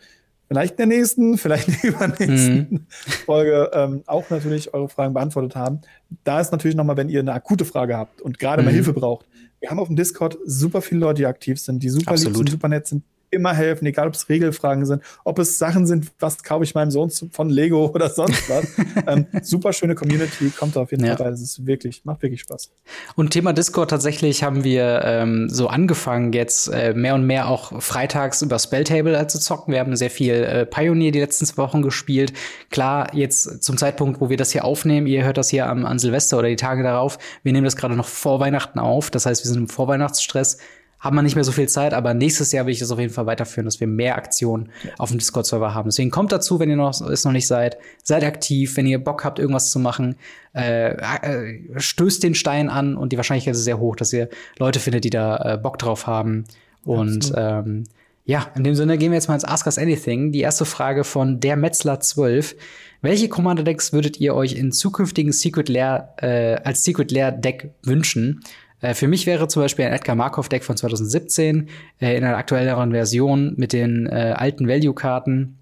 vielleicht 0.48 0.80
in 0.80 0.90
der 0.90 0.98
nächsten, 0.98 1.38
vielleicht 1.38 1.68
in 1.68 1.76
der 1.82 1.90
übernächsten 1.92 2.68
mhm. 2.70 2.86
Folge 3.26 3.72
ähm, 3.74 4.04
auch 4.06 4.30
natürlich 4.30 4.74
eure 4.74 4.90
Fragen 4.90 5.14
beantwortet 5.14 5.56
haben. 5.56 5.82
Da 6.24 6.40
ist 6.40 6.52
natürlich 6.52 6.78
nochmal, 6.78 6.98
wenn 6.98 7.10
ihr 7.10 7.20
eine 7.20 7.34
akute 7.34 7.66
Frage 7.66 7.98
habt 7.98 8.22
und 8.22 8.40
gerade 8.40 8.62
mhm. 8.62 8.68
mal 8.68 8.74
Hilfe 8.74 8.94
braucht. 8.94 9.26
Wir 9.60 9.72
haben 9.72 9.80
auf 9.80 9.88
dem 9.88 9.96
Discord 9.96 10.38
super 10.46 10.82
viele 10.82 11.02
Leute, 11.02 11.22
die 11.22 11.26
aktiv 11.26 11.60
sind, 11.60 11.82
die 11.82 11.90
super 11.90 12.16
lieb 12.16 12.36
sind, 12.36 12.50
super 12.50 12.68
nett 12.68 12.88
sind, 12.88 13.04
immer 13.36 13.54
helfen, 13.54 13.86
egal 13.86 14.08
ob 14.08 14.16
es 14.16 14.30
Regelfragen 14.30 14.86
sind, 14.86 15.04
ob 15.24 15.40
es 15.40 15.58
Sachen 15.60 15.86
sind, 15.86 16.12
was 16.20 16.44
kaufe 16.44 16.64
ich 16.64 16.74
meinem 16.74 16.92
Sohn 16.92 17.10
von 17.10 17.50
Lego 17.50 17.86
oder 17.94 18.10
sonst 18.10 18.50
was. 18.50 18.66
ähm, 19.08 19.28
super 19.44 19.74
schöne 19.74 19.96
Community, 19.96 20.50
kommt 20.50 20.76
da 20.76 20.82
auf 20.82 20.92
jeden 20.92 21.06
ja. 21.06 21.16
Fall. 21.16 21.32
Das 21.32 21.42
ist 21.42 21.66
wirklich, 21.66 22.04
macht 22.06 22.22
wirklich 22.22 22.42
Spaß. 22.42 22.72
Und 23.16 23.32
Thema 23.32 23.54
Discord 23.54 23.90
tatsächlich 23.90 24.44
haben 24.44 24.64
wir 24.64 25.02
ähm, 25.04 25.50
so 25.50 25.68
angefangen, 25.68 26.34
jetzt 26.34 26.68
äh, 26.68 26.94
mehr 26.94 27.16
und 27.16 27.26
mehr 27.26 27.48
auch 27.50 27.82
freitags 27.82 28.42
über 28.42 28.58
Spelltable 28.58 29.18
halt 29.18 29.32
zu 29.32 29.40
zocken. 29.40 29.74
Wir 29.74 29.80
haben 29.80 29.96
sehr 29.96 30.10
viel 30.10 30.34
äh, 30.34 30.66
Pioneer 30.66 31.12
die 31.12 31.20
letzten 31.20 31.46
zwei 31.46 31.64
Wochen 31.64 31.82
gespielt. 31.82 32.34
Klar, 32.70 33.14
jetzt 33.14 33.64
zum 33.64 33.78
Zeitpunkt, 33.78 34.22
wo 34.22 34.30
wir 34.30 34.38
das 34.38 34.52
hier 34.52 34.66
aufnehmen, 34.66 35.08
ihr 35.08 35.24
hört 35.24 35.38
das 35.38 35.50
hier 35.50 35.68
am, 35.68 35.86
an 35.86 36.00
Silvester 36.00 36.38
oder 36.38 36.48
die 36.48 36.56
Tage 36.56 36.84
darauf. 36.84 37.18
Wir 37.44 37.54
nehmen 37.54 37.66
das 37.66 37.76
gerade 37.76 37.96
noch 37.96 38.08
vor 38.08 38.40
Weihnachten 38.40 38.80
auf. 38.80 39.12
Das 39.12 39.26
heißt, 39.26 39.44
wir 39.44 39.52
sind 39.52 39.62
im 39.62 39.68
Vorweihnachtsstress 39.68 40.58
haben 41.00 41.16
wir 41.16 41.22
nicht 41.22 41.36
mehr 41.36 41.44
so 41.44 41.52
viel 41.52 41.70
Zeit, 41.70 41.94
aber 41.94 42.14
nächstes 42.14 42.52
Jahr 42.52 42.66
will 42.66 42.74
ich 42.74 42.80
das 42.80 42.92
auf 42.92 43.00
jeden 43.00 43.14
Fall 43.14 43.26
weiterführen, 43.26 43.66
dass 43.66 43.80
wir 43.80 43.88
mehr 43.88 44.16
Aktionen 44.16 44.70
auf 44.98 45.10
dem 45.10 45.20
Discord-Server 45.20 45.74
haben. 45.74 45.90
Deswegen 45.90 46.10
kommt 46.10 46.32
dazu, 46.32 46.60
wenn 46.60 46.70
ihr 46.70 46.76
noch, 46.76 47.00
es 47.02 47.26
noch 47.26 47.32
nicht 47.32 47.48
seid, 47.48 47.78
seid 48.04 48.24
aktiv, 48.24 48.76
wenn 48.78 48.88
ihr 48.88 49.04
Bock 49.04 49.24
habt, 49.24 49.38
irgendwas 49.38 49.72
zu 49.72 49.80
machen, 49.80 50.16
äh, 50.56 50.94
äh, 50.94 51.60
stößt 51.78 52.24
den 52.24 52.34
Stein 52.34 52.70
an 52.70 52.96
und 52.98 53.12
die 53.12 53.18
Wahrscheinlichkeit 53.18 53.56
ist 53.56 53.64
sehr 53.64 53.80
hoch, 53.80 53.96
dass 53.96 54.14
ihr 54.14 54.30
Leute 54.58 54.80
findet, 54.80 55.04
die 55.04 55.10
da 55.10 55.54
äh, 55.54 55.58
Bock 55.58 55.78
drauf 55.78 56.08
haben. 56.08 56.46
Und 56.84 57.34
ähm, 57.36 57.84
ja, 58.26 58.48
in 58.56 58.64
dem 58.64 58.74
Sinne 58.74 58.98
gehen 58.98 59.12
wir 59.12 59.18
jetzt 59.18 59.28
mal 59.28 59.36
ins 59.36 59.46
Ask 59.46 59.68
Us 59.68 59.78
Anything. 59.78 60.32
Die 60.32 60.42
erste 60.42 60.66
Frage 60.66 61.04
von 61.04 61.40
der 61.40 61.56
Metzler 61.56 62.00
12. 62.00 62.56
Welche 63.02 63.30
Commander 63.30 63.64
Decks 63.64 63.94
würdet 63.94 64.20
ihr 64.20 64.34
euch 64.34 64.54
in 64.54 64.72
zukünftigen 64.72 65.32
Secret 65.32 65.70
Lair 65.70 66.16
äh, 66.18 66.56
als 66.64 66.84
Secret 66.84 67.12
Lair 67.12 67.32
Deck 67.32 67.70
wünschen? 67.84 68.44
Äh, 68.82 68.94
für 68.94 69.08
mich 69.08 69.26
wäre 69.26 69.48
zum 69.48 69.62
Beispiel 69.62 69.86
ein 69.86 69.94
Edgar 69.94 70.16
Markov-Deck 70.16 70.64
von 70.64 70.78
2017 70.78 71.70
äh, 72.00 72.18
in 72.18 72.24
einer 72.24 72.38
aktuelleren 72.38 72.92
Version 72.92 73.54
mit 73.58 73.74
den 73.74 74.08
äh, 74.08 74.34
alten 74.36 74.68
Value-Karten. 74.68 75.58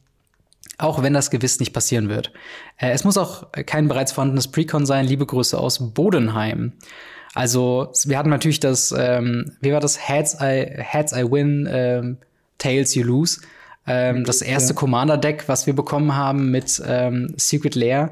Auch 0.79 1.03
wenn 1.03 1.13
das 1.13 1.29
gewiss 1.29 1.59
nicht 1.59 1.71
passieren 1.71 2.09
wird. 2.09 2.33
Es 2.77 3.03
muss 3.03 3.17
auch 3.17 3.51
kein 3.67 3.87
bereits 3.87 4.11
vorhandenes 4.11 4.47
Precon 4.47 4.87
sein. 4.87 5.05
Liebe 5.05 5.25
Grüße 5.25 5.57
aus 5.57 5.93
Bodenheim. 5.93 6.73
Also, 7.35 7.91
wir 8.05 8.17
hatten 8.17 8.31
natürlich 8.31 8.59
das, 8.59 8.93
ähm, 8.97 9.53
wie 9.61 9.71
war 9.71 9.79
das? 9.79 10.07
Heads 10.07 10.37
I, 10.41 10.65
Heads 10.77 11.13
I 11.13 11.31
win, 11.31 11.69
ähm, 11.71 12.17
Tails 12.57 12.95
you 12.95 13.03
lose. 13.03 13.41
Ähm, 13.85 14.23
das 14.23 14.41
erste. 14.41 14.73
Commander-Deck, 14.73 15.43
was 15.47 15.67
wir 15.67 15.75
bekommen 15.75 16.15
haben 16.15 16.49
mit 16.51 16.81
ähm, 16.85 17.33
Secret 17.37 17.75
Lair. 17.75 18.11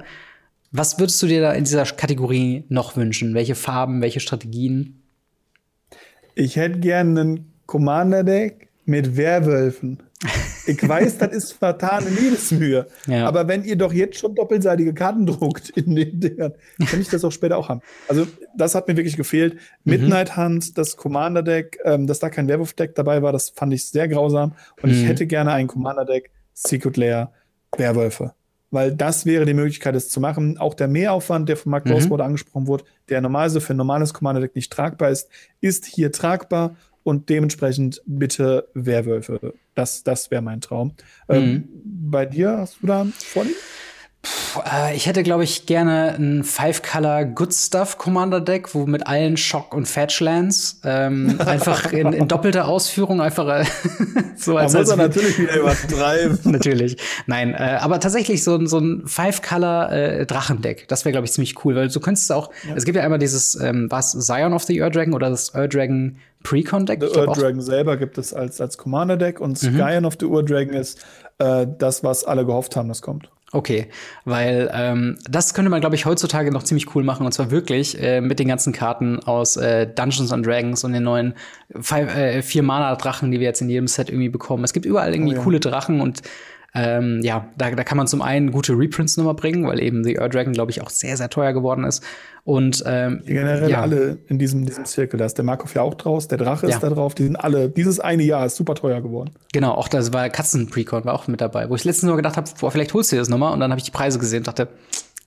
Was 0.72 1.00
würdest 1.00 1.22
du 1.22 1.28
dir 1.28 1.42
da 1.42 1.52
in 1.52 1.66
dieser 1.66 1.84
Kategorie 1.84 2.64
noch 2.70 2.96
wünschen? 2.96 3.34
Welche 3.34 3.56
Farben, 3.56 4.02
welche 4.02 4.22
Strategien? 4.22 5.04
Ich 6.34 6.56
hätte 6.56 6.80
gerne 6.80 7.22
ein 7.22 7.54
Commander-Deck 7.66 8.70
mit 8.86 9.18
Werwölfen. 9.18 10.02
Ich 10.66 10.88
weiß, 10.88 11.18
das 11.18 11.34
ist 11.34 11.52
vertane 11.54 12.10
Liebesmühe. 12.10 12.88
Ja. 13.06 13.28
Aber 13.28 13.50
wenn 13.50 13.66
ihr 13.66 13.76
doch 13.76 13.92
jetzt 13.92 14.18
schon 14.18 14.34
doppelseitige 14.34 14.94
Karten 14.94 15.26
druckt 15.26 15.72
in 15.72 15.94
den 15.94 16.22
Dingern, 16.22 16.54
kann 16.90 17.02
ich 17.02 17.10
das 17.10 17.26
auch 17.26 17.32
später 17.32 17.58
auch 17.58 17.68
haben. 17.68 17.82
Also, 18.08 18.26
das 18.56 18.74
hat 18.74 18.88
mir 18.88 18.96
wirklich 18.96 19.18
gefehlt. 19.18 19.56
Mhm. 19.56 19.60
Midnight 19.92 20.38
Hunt, 20.38 20.78
das 20.78 20.96
Commander-Deck, 20.96 21.80
ähm, 21.84 22.08
dass 22.08 22.20
da 22.20 22.30
kein 22.30 22.48
Werwolf-Deck 22.48 22.96
dabei 22.96 23.22
war, 23.22 23.34
das 23.34 23.50
fand 23.50 23.74
ich 23.74 23.86
sehr 23.88 24.08
grausam. 24.08 24.54
Und 24.82 24.92
mhm. 24.92 24.96
ich 24.96 25.06
hätte 25.06 25.28
gerne 25.28 25.52
ein 25.52 25.68
Commander-Deck, 25.68 26.32
Secret 26.54 26.96
Lair, 26.96 27.34
Werwölfe 27.76 28.34
weil 28.72 28.94
das 28.94 29.26
wäre 29.26 29.46
die 29.46 29.54
Möglichkeit, 29.54 29.96
es 29.96 30.10
zu 30.10 30.20
machen. 30.20 30.58
Auch 30.58 30.74
der 30.74 30.88
Mehraufwand, 30.88 31.50
der 31.50 31.58
von 31.58 31.72
Mark 31.72 31.86
mhm. 31.86 31.92
Rosewald 31.92 32.22
angesprochen 32.22 32.68
wurde, 32.68 32.86
der 33.10 33.22
normalerweise 33.22 33.62
für 33.62 33.74
ein 33.74 33.78
normales 33.78 34.14
Commander-Deck 34.14 34.56
nicht 34.56 34.72
tragbar 34.72 35.10
ist, 35.10 35.30
ist 35.60 35.86
hier 35.86 36.12
tragbar 36.12 36.76
und 37.04 37.30
dementsprechend 37.30 38.02
bitte 38.06 38.68
Werwölfe. 38.74 39.54
Das, 39.76 40.04
das 40.04 40.32
wäre 40.32 40.42
mein 40.42 40.62
Traum. 40.62 40.94
Ähm, 41.28 41.44
mhm. 41.44 41.50
Ähm, 41.50 41.70
bei 41.84 42.26
dir 42.26 42.58
hast 42.58 42.78
du 42.82 42.88
da 42.88 43.06
vorliegen? 43.18 43.58
Äh, 44.58 44.96
ich 44.96 45.06
hätte, 45.06 45.24
glaube 45.24 45.44
ich, 45.44 45.66
gerne 45.66 46.16
ein 46.18 46.44
Five-Color 46.44 47.26
Good 47.26 47.54
Stuff 47.54 47.98
Commander 47.98 48.42
Deck, 48.42 48.74
wo 48.74 48.86
mit 48.86 49.08
allen 49.08 49.38
Shock 49.38 49.74
und 49.74 49.88
Fetchlands 49.88 50.80
ähm, 50.84 51.40
einfach 51.46 51.92
in, 51.92 52.14
in, 52.14 52.28
doppelter 52.28 52.68
Ausführung 52.68 53.22
einfach 53.22 53.48
äh, 53.48 53.66
so 54.36 54.58
als. 54.58 54.74
Da 54.74 54.80
muss 54.80 54.90
er 54.90 54.98
natürlich 54.98 55.40
wieder 55.40 55.58
übertreiben. 55.58 56.40
natürlich. 56.52 56.98
Nein, 57.28 57.54
äh, 57.54 57.78
aber 57.80 58.00
tatsächlich 58.00 58.44
so, 58.44 58.66
so 58.66 58.80
ein 58.80 59.04
Five-Color 59.06 59.92
äh, 59.92 60.26
Drachendeck. 60.26 60.88
Das 60.88 61.06
wäre, 61.06 61.12
glaube 61.12 61.26
ich, 61.26 61.34
ziemlich 61.34 61.64
cool, 61.66 61.76
weil 61.76 61.88
du 61.88 62.00
könntest 62.00 62.32
auch. 62.32 62.52
Ja. 62.68 62.76
Es 62.76 62.86
gibt 62.86 62.96
ja 62.96 63.04
einmal 63.04 63.20
dieses, 63.20 63.56
ähm, 63.56 63.88
was 63.90 64.12
Zion 64.12 64.54
of 64.54 64.64
the 64.64 64.82
Ur 64.82 64.90
Dragon 64.90 65.14
oder 65.14 65.30
das 65.30 65.54
Ur 65.56 65.68
Dragon 65.68 66.18
Precon 66.44 66.86
Deck. 66.86 67.00
Der 67.00 67.28
Ur 67.28 67.34
Dragon 67.34 67.62
selber 67.62 67.98
gibt 67.98 68.18
es 68.18 68.34
als 68.34 68.60
als 68.62 68.78
Commander 68.78 69.18
Deck 69.18 69.40
und 69.40 69.62
mhm. 69.62 69.76
Scion 69.76 70.06
of 70.06 70.16
the 70.20 70.26
Ur 70.26 70.44
Dragon 70.44 70.74
ist 70.74 71.00
äh, 71.38 71.68
das, 71.78 72.04
was 72.04 72.24
alle 72.24 72.46
gehofft 72.46 72.76
haben, 72.76 72.88
das 72.88 73.02
kommt. 73.02 73.30
Okay, 73.54 73.88
weil 74.24 74.72
ähm, 74.74 75.18
das 75.30 75.54
könnte 75.54 75.70
man, 75.70 75.82
glaube 75.82 75.96
ich, 75.96 76.06
heutzutage 76.06 76.52
noch 76.52 76.64
ziemlich 76.64 76.96
cool 76.96 77.04
machen. 77.04 77.26
Und 77.26 77.34
zwar 77.34 77.52
wirklich 77.52 78.02
äh, 78.02 78.22
mit 78.22 78.40
den 78.40 78.48
ganzen 78.48 78.72
Karten 78.72 79.20
aus 79.20 79.58
äh, 79.58 79.88
Dungeons 79.88 80.32
and 80.32 80.46
Dragons 80.46 80.86
und 80.86 80.94
den 80.94 81.04
neuen 81.04 81.34
five, 81.82 82.16
äh, 82.16 82.42
vier 82.44 82.64
Mana-Drachen, 82.64 83.30
die 83.30 83.40
wir 83.40 83.48
jetzt 83.48 83.62
in 83.62 83.70
jedem 83.70 83.88
Set 83.88 84.10
irgendwie 84.10 84.30
bekommen. 84.30 84.64
Es 84.64 84.72
gibt 84.72 84.86
überall 84.86 85.14
irgendwie 85.14 85.34
oh, 85.34 85.38
ja. 85.38 85.44
coole 85.44 85.60
Drachen 85.60 86.00
und 86.00 86.22
ähm, 86.74 87.20
ja, 87.22 87.50
da, 87.58 87.72
da 87.72 87.84
kann 87.84 87.98
man 87.98 88.08
zum 88.08 88.22
einen 88.22 88.52
gute 88.52 88.74
Reprints 88.74 89.18
nochmal 89.18 89.34
bringen, 89.34 89.68
weil 89.68 89.82
eben 89.82 90.04
The 90.04 90.20
Ur 90.20 90.30
Dragon, 90.30 90.54
glaube 90.54 90.72
ich, 90.72 90.82
auch 90.82 90.90
sehr, 90.90 91.18
sehr 91.18 91.30
teuer 91.30 91.52
geworden 91.52 91.84
ist. 91.84 92.02
Und 92.44 92.84
ähm, 92.88 93.22
generell 93.26 93.70
ja. 93.70 93.82
alle 93.82 94.20
in 94.28 94.40
diesem, 94.40 94.66
diesem 94.66 94.86
Zirkel. 94.86 95.18
Da 95.20 95.26
ist 95.26 95.38
der 95.38 95.46
Markov 95.46 95.76
ja 95.76 95.82
auch 95.82 95.96
draus, 95.96 96.28
der 96.28 96.38
Drache 96.38 96.68
ja. 96.68 96.76
ist 96.76 96.82
da 96.82 96.90
drauf. 96.90 97.14
Die 97.14 97.24
sind 97.24 97.36
alle, 97.36 97.70
dieses 97.70 98.00
eine 98.00 98.24
Jahr 98.24 98.46
ist 98.46 98.56
super 98.56 98.76
teuer 98.76 99.02
geworden. 99.02 99.32
Genau, 99.52 99.74
auch 99.74 99.90
das 99.90 100.14
war 100.14 100.30
Katzen-Precon, 100.30 101.06
war 101.06 101.14
auch 101.14 101.28
mit 101.28 101.42
dabei, 101.42 101.70
wo 101.70 101.76
ich 101.76 101.84
letztens 101.84 102.08
nur 102.08 102.16
gedacht 102.16 102.38
habe, 102.38 102.50
boah, 102.60 102.72
vielleicht 102.72 102.94
holst 102.94 103.12
du 103.12 103.18
dir 103.18 103.22
das 103.22 103.30
nochmal. 103.30 103.54
Und 103.54 103.60
dann 103.60 103.72
habe 103.72 103.80
ich 103.80 103.86
die 103.86 103.92
Preise 103.92 104.18
gesehen 104.18 104.40
und 104.40 104.48
dachte, 104.48 104.70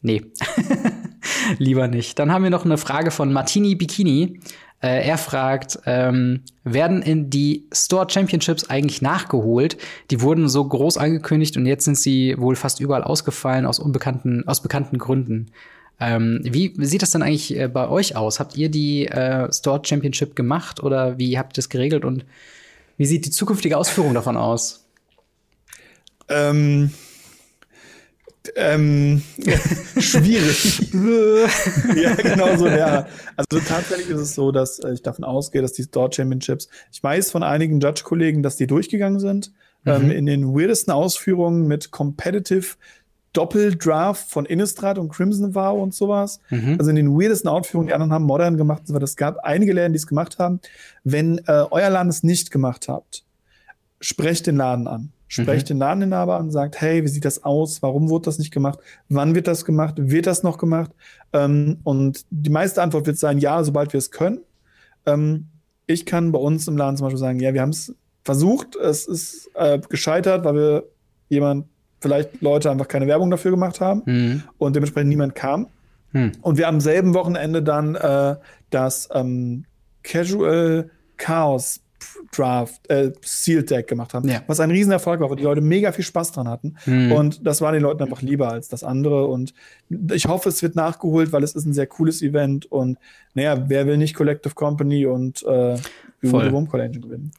nee, 0.01 0.23
lieber 1.59 1.89
nicht. 1.89 2.19
Dann 2.19 2.33
haben 2.33 2.43
wir 2.43 2.51
noch 2.51 2.65
eine 2.65 2.79
Frage 2.79 3.11
von 3.11 3.33
Martini 3.33 3.75
Bikini. 3.75 4.41
Äh, 4.83 5.09
er 5.09 5.19
fragt, 5.19 5.79
ähm, 5.87 6.43
werden 6.63 7.01
in 7.01 7.31
die 7.31 7.67
Store 7.73 8.07
Championships 8.09 8.69
eigentlich 8.69 9.01
nachgeholt? 9.01 9.79
Die 10.11 10.21
wurden 10.21 10.49
so 10.49 10.65
groß 10.67 10.99
angekündigt 10.99 11.57
und 11.57 11.67
jetzt 11.67 11.85
sind 11.85 11.99
sie 11.99 12.35
wohl 12.39 12.57
fast 12.57 12.81
überall 12.81 13.03
ausgefallen 13.03 13.67
aus 13.67 13.79
unbekannten, 13.79 14.47
aus 14.47 14.63
bekannten 14.63 14.99
Gründen. 14.99 15.51
Ähm, 16.01 16.41
wie 16.43 16.75
sieht 16.85 17.03
das 17.03 17.13
denn 17.13 17.23
eigentlich 17.23 17.57
äh, 17.57 17.69
bei 17.69 17.89
euch 17.89 18.17
aus? 18.17 18.41
Habt 18.41 18.57
ihr 18.57 18.69
die 18.69 19.07
äh, 19.07 19.51
Store 19.53 19.81
Championship 19.83 20.37
gemacht 20.37 20.83
oder 20.83 21.19
wie 21.19 21.39
habt 21.39 21.53
ihr 21.53 21.63
das 21.63 21.69
geregelt 21.69 22.05
und 22.05 22.27
wie 22.97 23.07
sieht 23.07 23.25
die 23.25 23.31
zukünftige 23.31 23.79
Ausführung 23.79 24.13
davon 24.13 24.37
aus? 24.37 24.85
Ähm, 26.29 26.93
Ähm, 28.57 29.23
schwierig. 29.99 30.93
ja, 30.93 32.15
genau 32.15 32.57
so, 32.57 32.67
ja. 32.69 33.07
Also 33.37 33.59
tatsächlich 33.67 34.11
ist 34.11 34.21
es 34.21 34.35
so, 34.35 34.53
dass 34.53 34.79
äh, 34.81 34.93
ich 34.93 35.03
davon 35.03 35.25
ausgehe, 35.25 35.63
dass 35.63 35.73
die 35.73 35.85
Store 35.85 36.13
Championships, 36.13 36.69
ich 36.93 37.03
weiß 37.03 37.31
von 37.31 37.43
einigen 37.43 37.81
Judge-Kollegen, 37.81 38.43
dass 38.43 38.57
die 38.57 38.67
durchgegangen 38.67 39.19
sind, 39.19 39.53
mhm. 39.85 39.93
ähm, 39.93 40.11
in 40.11 40.27
den 40.27 40.55
weirdesten 40.55 40.93
Ausführungen 40.93 41.67
mit 41.67 41.91
Competitive 41.91 42.77
Doppeldraft 43.33 44.31
von 44.31 44.47
Innistrad 44.47 44.97
und 44.97 45.09
Crimson 45.09 45.55
Vow 45.55 45.83
und 45.83 45.93
sowas. 45.93 46.39
Mhm. 46.51 46.77
Also 46.79 46.91
in 46.91 46.97
den 46.97 47.19
weirdesten 47.19 47.51
Ausführungen, 47.51 47.89
die 47.89 47.95
anderen 47.95 48.13
haben 48.13 48.25
Modern 48.25 48.57
gemacht. 48.57 48.89
Es 48.89 49.17
gab 49.17 49.39
einige 49.39 49.73
Läden, 49.73 49.93
die 49.93 49.99
es 49.99 50.07
gemacht 50.07 50.39
haben. 50.39 50.61
Wenn 51.03 51.39
äh, 51.47 51.65
euer 51.71 51.91
Laden 51.91 52.09
es 52.09 52.23
nicht 52.23 52.51
gemacht 52.51 52.89
habt, 52.89 53.25
sprecht 54.01 54.47
den 54.47 54.57
Laden 54.57 54.87
an. 54.87 55.13
Sprecht 55.43 55.67
mhm. 55.67 55.75
den 55.75 55.79
Ladeninhaber 55.79 56.37
an 56.37 56.45
und 56.45 56.51
sagt, 56.53 56.81
hey, 56.81 57.03
wie 57.03 57.09
sieht 57.09 57.25
das 57.25 57.43
aus? 57.43 57.83
Warum 57.83 58.09
wurde 58.09 58.27
das 58.27 58.39
nicht 58.39 58.53
gemacht? 58.53 58.79
Wann 59.09 59.35
wird 59.35 59.49
das 59.49 59.65
gemacht? 59.65 59.95
Wird 59.97 60.27
das 60.27 60.45
noch 60.45 60.59
gemacht? 60.59 60.93
Ähm, 61.33 61.79
und 61.83 62.25
die 62.31 62.51
meiste 62.51 62.81
Antwort 62.83 63.07
wird 63.07 63.19
sein, 63.19 63.39
ja, 63.39 63.65
sobald 63.65 63.93
wir 63.93 63.99
es 63.99 64.13
können. 64.13 64.41
Ähm, 65.07 65.49
ich 65.87 66.07
kann 66.07 66.31
bei 66.31 66.39
uns 66.39 66.69
im 66.69 66.77
Laden 66.77 66.97
zum 66.97 67.07
Beispiel 67.07 67.19
sagen, 67.19 67.41
ja, 67.41 67.53
wir 67.53 67.63
haben 67.63 67.71
es 67.71 67.95
versucht, 68.23 68.77
es 68.77 69.07
ist 69.07 69.51
äh, 69.55 69.81
gescheitert, 69.81 70.45
weil 70.45 70.55
wir 70.55 70.85
jemand 71.29 71.67
vielleicht 72.01 72.41
Leute 72.41 72.71
einfach 72.71 72.87
keine 72.87 73.09
Werbung 73.09 73.31
dafür 73.31 73.51
gemacht 73.51 73.81
haben 73.81 74.03
mhm. 74.07 74.43
und 74.59 74.77
dementsprechend 74.77 75.09
niemand 75.09 75.35
kam. 75.35 75.67
Mhm. 76.13 76.33
Und 76.43 76.59
wir 76.59 76.69
am 76.69 76.81
selben 76.81 77.13
Wochenende 77.13 77.61
dann 77.61 77.97
äh, 77.97 78.37
das 78.71 79.09
ähm, 79.13 79.65
Casual 80.05 80.91
Chaos 81.17 81.81
Draft, 82.37 82.89
äh, 82.91 83.13
Sealed 83.23 83.71
Deck 83.71 83.89
gemacht 83.89 84.15
haben, 84.15 84.29
ja. 84.29 84.43
was 84.47 84.61
ein 84.61 84.71
Riesenerfolg 84.71 85.21
war, 85.21 85.31
wo 85.31 85.35
die 85.35 85.45
Leute 85.45 85.61
mega 85.61 85.93
viel 85.93 86.05
Spaß 86.05 86.33
dran 86.33 86.49
hatten. 86.49 86.77
Mhm. 86.87 87.13
Und 87.13 87.47
das 87.47 87.61
war 87.61 87.73
den 87.73 87.83
Leuten 87.83 88.03
einfach 88.03 88.23
lieber 88.23 88.51
als 88.51 88.69
das 88.69 88.85
andere. 88.85 89.27
Und 89.27 89.55
ich 90.13 90.27
hoffe, 90.27 90.49
es 90.49 90.63
wird 90.63 90.77
nachgeholt, 90.77 91.33
weil 91.33 91.43
es 91.43 91.55
ist 91.55 91.65
ein 91.65 91.73
sehr 91.73 91.87
cooles 91.87 92.23
Event. 92.23 92.71
Und 92.71 92.99
naja, 93.35 93.65
wer 93.69 93.87
will 93.87 93.97
nicht 93.97 94.15
Collective 94.15 94.55
Company 94.55 95.07
und 95.07 95.43
äh, 95.45 95.77
Voll. 96.31 96.51
gewinnen. 96.51 97.33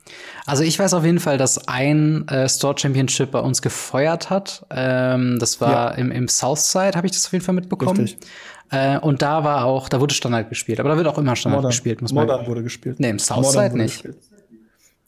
Also 0.46 0.64
ich 0.64 0.78
weiß 0.78 0.94
auf 0.94 1.04
jeden 1.04 1.20
Fall, 1.20 1.38
dass 1.38 1.68
ein 1.68 2.28
äh, 2.28 2.48
Store 2.48 2.78
Championship 2.78 3.32
bei 3.32 3.40
uns 3.40 3.62
gefeuert 3.62 4.30
hat. 4.30 4.66
Ähm, 4.70 5.38
das 5.40 5.60
war 5.62 5.92
ja. 5.92 5.98
im, 5.98 6.12
im 6.12 6.28
Southside, 6.28 6.92
habe 6.96 7.08
ich 7.08 7.14
das 7.14 7.26
auf 7.26 7.32
jeden 7.32 7.44
Fall 7.44 7.56
mitbekommen. 7.56 8.02
Richtig. 8.02 8.28
Äh, 8.72 8.98
und 9.00 9.22
da 9.22 9.44
war 9.44 9.66
auch, 9.66 9.90
da 9.90 10.00
wurde 10.00 10.14
Standard 10.14 10.50
gespielt, 10.50 10.80
aber 10.80 10.90
da 10.90 10.98
wird 10.98 11.08
auch 11.08 11.18
immer 11.18 11.36
Standard 11.36 11.60
Modern. 11.60 11.72
gespielt, 11.72 12.02
muss 12.02 12.14
man. 12.14 12.26
Modern 12.26 12.48
wurde 12.48 12.64
gespielt. 12.64 13.00
Nee, 13.00 13.10
im 13.10 13.20
Southside 13.20 13.78
nicht. 13.78 14.04
Gespielt. 14.04 14.18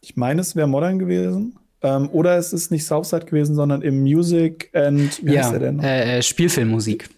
Ich 0.07 0.15
meine, 0.15 0.39
es 0.39 0.55
wäre 0.55 0.67
Modern 0.67 0.99
gewesen. 0.99 1.57
Ähm, 1.81 2.09
oder 2.13 2.37
es 2.37 2.53
ist 2.53 2.71
nicht 2.71 2.85
Southside 2.85 3.25
gewesen, 3.25 3.55
sondern 3.55 3.81
im 3.81 4.01
Music 4.01 4.69
and 4.73 5.21
wie 5.21 5.33
ja, 5.33 5.41
heißt 5.41 5.51
der 5.51 5.59
denn? 5.59 5.79
Äh, 5.79 6.19
äh 6.19 6.21
Spielfilmmusik. 6.23 7.09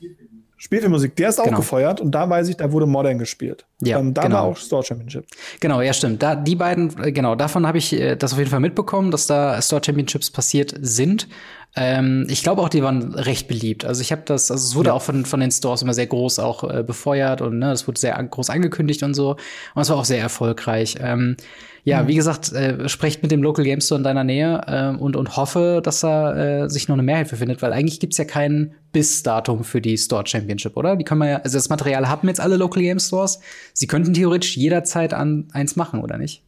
Spielfilmmusik, 0.58 1.16
der 1.16 1.30
ist 1.30 1.40
auch 1.40 1.46
genau. 1.46 1.58
gefeuert 1.58 2.02
und 2.02 2.12
da 2.12 2.28
weiß 2.28 2.50
ich, 2.50 2.58
da 2.58 2.72
wurde 2.72 2.88
Modern 2.88 3.20
gespielt. 3.20 3.66
Ja, 3.82 4.00
ähm, 4.00 4.14
da 4.14 4.24
genau. 4.24 4.36
war 4.36 4.44
auch 4.44 4.58
Store 4.58 4.84
Championship. 4.84 5.26
Genau, 5.60 5.82
ja, 5.82 5.94
stimmt. 5.94 6.22
Da, 6.24 6.36
die 6.36 6.56
beiden, 6.56 6.92
äh, 7.02 7.12
genau, 7.12 7.36
davon 7.36 7.68
habe 7.68 7.78
ich 7.78 7.94
äh, 7.94 8.16
das 8.16 8.34
auf 8.34 8.40
jeden 8.40 8.50
Fall 8.50 8.60
mitbekommen, 8.60 9.12
dass 9.12 9.28
da 9.28 9.62
Store 9.62 9.82
Championships 9.86 10.32
passiert 10.32 10.74
sind. 10.82 11.28
Ähm, 11.76 12.26
ich 12.30 12.42
glaube 12.42 12.62
auch, 12.62 12.70
die 12.70 12.82
waren 12.82 13.14
recht 13.14 13.48
beliebt. 13.48 13.86
Also 13.86 14.02
ich 14.02 14.12
habe 14.12 14.24
das, 14.26 14.50
also 14.50 14.66
es 14.66 14.76
wurde 14.76 14.90
ja. 14.90 14.94
auch 14.94 15.02
von, 15.02 15.26
von 15.26 15.40
den 15.40 15.52
Stores 15.52 15.82
immer 15.82 15.94
sehr 15.94 16.08
groß 16.08 16.40
auch 16.40 16.64
äh, 16.64 16.84
befeuert 16.84 17.42
und 17.42 17.60
ne, 17.60 17.72
es 17.72 17.88
wurde 17.88 18.00
sehr 18.00 18.22
groß 18.22 18.50
angekündigt 18.50 19.04
und 19.04 19.14
so. 19.14 19.32
Und 19.76 19.82
es 19.82 19.90
war 19.90 19.98
auch 19.98 20.06
sehr 20.06 20.20
erfolgreich. 20.20 20.98
Ähm, 21.00 21.38
ja, 21.84 22.04
mhm. 22.04 22.08
wie 22.08 22.16
gesagt, 22.16 22.52
äh, 22.54 22.90
sprecht 22.90 23.22
mit 23.22 23.32
dem 23.32 23.44
Local 23.44 23.64
Game 23.64 23.82
Store 23.82 24.00
in 24.00 24.04
deiner 24.04 24.24
Nähe 24.24 24.62
äh, 24.68 24.98
und, 25.00 25.16
und 25.16 25.38
hoffe, 25.38 25.82
dass 25.84 26.02
da 26.02 26.64
äh, 26.64 26.70
sich 26.70 26.88
noch 26.88 26.96
eine 26.96 27.04
Mehrheit 27.04 27.28
für 27.28 27.38
findet, 27.38 27.62
weil 27.62 27.72
eigentlich 27.72 28.00
gibt's 28.00 28.18
ja 28.18 28.26
kein 28.26 28.74
Bis-Datum 28.92 29.64
für 29.64 29.80
die 29.80 29.98
Store 29.98 30.26
Championship, 30.26 30.76
oder? 30.76 30.96
Die 30.96 31.04
können 31.04 31.22
wir 31.22 31.30
ja, 31.30 31.38
also 31.38 31.58
das 31.58 31.70
Material 31.70 32.10
haben 32.10 32.28
jetzt 32.28 32.42
alle 32.42 32.58
Local 32.58 32.82
Game 32.82 33.00
Stores. 33.00 33.40
Sie 33.74 33.88
könnten 33.88 34.14
theoretisch 34.14 34.58
jederzeit 34.58 35.14
an 35.14 35.48
eins 35.54 35.76
machen, 35.76 36.02
oder 36.02 36.18
nicht? 36.18 36.44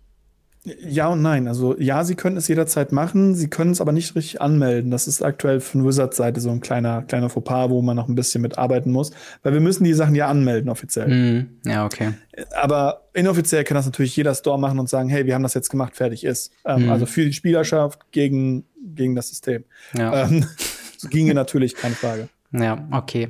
Ja 0.64 1.08
und 1.08 1.24
nein. 1.24 1.48
Also 1.48 1.76
ja, 1.80 2.04
sie 2.04 2.14
können 2.14 2.38
es 2.38 2.48
jederzeit 2.48 2.92
machen, 2.92 3.34
sie 3.34 3.50
können 3.50 3.72
es 3.72 3.82
aber 3.82 3.92
nicht 3.92 4.16
richtig 4.16 4.42
anmelden. 4.42 4.92
Das 4.92 5.08
ist 5.08 5.24
aktuell 5.24 5.60
von 5.60 5.88
Wizards 5.88 6.18
Seite 6.18 6.40
so 6.40 6.52
ein 6.52 6.62
kleiner, 6.62 7.02
kleiner 7.02 7.30
Fauxpas, 7.30 7.70
wo 7.70 7.82
man 7.82 7.96
noch 7.96 8.08
ein 8.08 8.14
bisschen 8.14 8.44
mitarbeiten 8.44 8.92
muss. 8.92 9.12
Weil 9.42 9.54
wir 9.54 9.60
müssen 9.60 9.84
die 9.84 9.94
Sachen 9.94 10.14
ja 10.14 10.28
anmelden 10.28 10.70
offiziell. 10.70 11.08
Mm, 11.08 11.50
ja, 11.66 11.84
okay. 11.84 12.14
Aber 12.62 13.08
inoffiziell 13.14 13.64
kann 13.64 13.76
das 13.76 13.86
natürlich 13.86 14.16
jeder 14.16 14.36
Store 14.36 14.60
machen 14.60 14.78
und 14.78 14.88
sagen, 14.88 15.10
hey, 15.10 15.26
wir 15.26 15.34
haben 15.34 15.44
das 15.44 15.56
jetzt 15.56 15.70
gemacht, 15.70 15.96
fertig 15.96 16.24
ist. 16.24 16.52
Ähm, 16.64 16.86
mm. 16.86 16.90
Also 16.92 17.08
für 17.08 17.26
die 17.26 17.34
Spielerschaft 17.34 18.12
gegen, 18.12 18.66
gegen 18.80 19.16
das 19.16 19.30
System. 19.30 19.64
Ja. 19.98 20.26
Ähm, 20.26 20.46
so 20.98 21.10
ginge 21.10 21.34
natürlich, 21.34 21.76
keine 21.76 21.96
Frage. 21.96 22.30
Ja, 22.54 22.86
okay. 22.92 23.30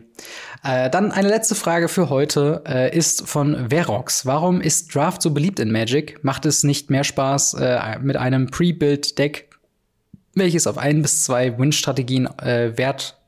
Äh, 0.64 0.90
dann 0.90 1.12
eine 1.12 1.30
letzte 1.30 1.54
Frage 1.54 1.88
für 1.90 2.10
heute 2.10 2.64
äh, 2.68 2.96
ist 2.96 3.28
von 3.28 3.70
Verox. 3.70 4.26
Warum 4.26 4.62
ist 4.62 4.94
Draft 4.96 5.22
so 5.22 5.32
beliebt 5.32 5.60
in 5.60 5.72
Magic? 5.72 6.24
Macht 6.24 6.46
es 6.46 6.64
nicht 6.64 6.90
mehr 6.90 7.04
Spaß 7.04 7.54
äh, 7.56 8.00
mit 8.00 8.18
einem 8.18 8.50
Pre-Built-Deck, 8.50 9.50
welches 10.34 10.66
auf 10.66 10.80
ein 10.80 11.04
bis 11.04 11.24
zwei 11.24 11.58
Win-Strategien 11.60 12.28
äh, 12.40 12.76
Wert, 12.78 13.20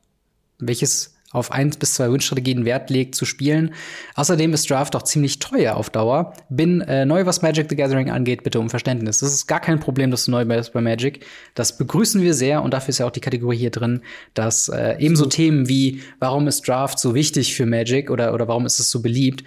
welches 0.58 1.13
auf 1.34 1.52
eins 1.52 1.76
bis 1.76 1.94
zwei 1.94 2.10
Win-Strategien 2.10 2.64
Wert 2.64 2.90
legt, 2.90 3.14
zu 3.14 3.24
spielen. 3.24 3.74
Außerdem 4.14 4.54
ist 4.54 4.70
Draft 4.70 4.96
auch 4.96 5.02
ziemlich 5.02 5.38
teuer 5.38 5.76
auf 5.76 5.90
Dauer. 5.90 6.32
Bin 6.48 6.80
äh, 6.82 7.04
neu, 7.04 7.26
was 7.26 7.42
Magic 7.42 7.66
the 7.68 7.76
Gathering 7.76 8.10
angeht, 8.10 8.42
bitte 8.42 8.60
um 8.60 8.70
Verständnis. 8.70 9.18
Das 9.18 9.32
ist 9.32 9.46
gar 9.46 9.60
kein 9.60 9.80
Problem, 9.80 10.10
dass 10.10 10.24
du 10.24 10.30
neu 10.30 10.44
bist 10.44 10.72
bei 10.72 10.80
Magic. 10.80 11.26
Das 11.54 11.76
begrüßen 11.76 12.22
wir 12.22 12.34
sehr 12.34 12.62
und 12.62 12.72
dafür 12.72 12.90
ist 12.90 12.98
ja 12.98 13.06
auch 13.06 13.10
die 13.10 13.20
Kategorie 13.20 13.56
hier 13.56 13.70
drin, 13.70 14.00
dass 14.34 14.68
äh, 14.68 14.96
ebenso 14.98 15.26
Themen 15.26 15.68
wie, 15.68 16.02
warum 16.18 16.46
ist 16.48 16.66
Draft 16.66 16.98
so 16.98 17.14
wichtig 17.14 17.54
für 17.54 17.66
Magic 17.66 18.10
oder, 18.10 18.32
oder 18.32 18.48
warum 18.48 18.66
ist 18.66 18.78
es 18.78 18.90
so 18.90 19.02
beliebt, 19.02 19.44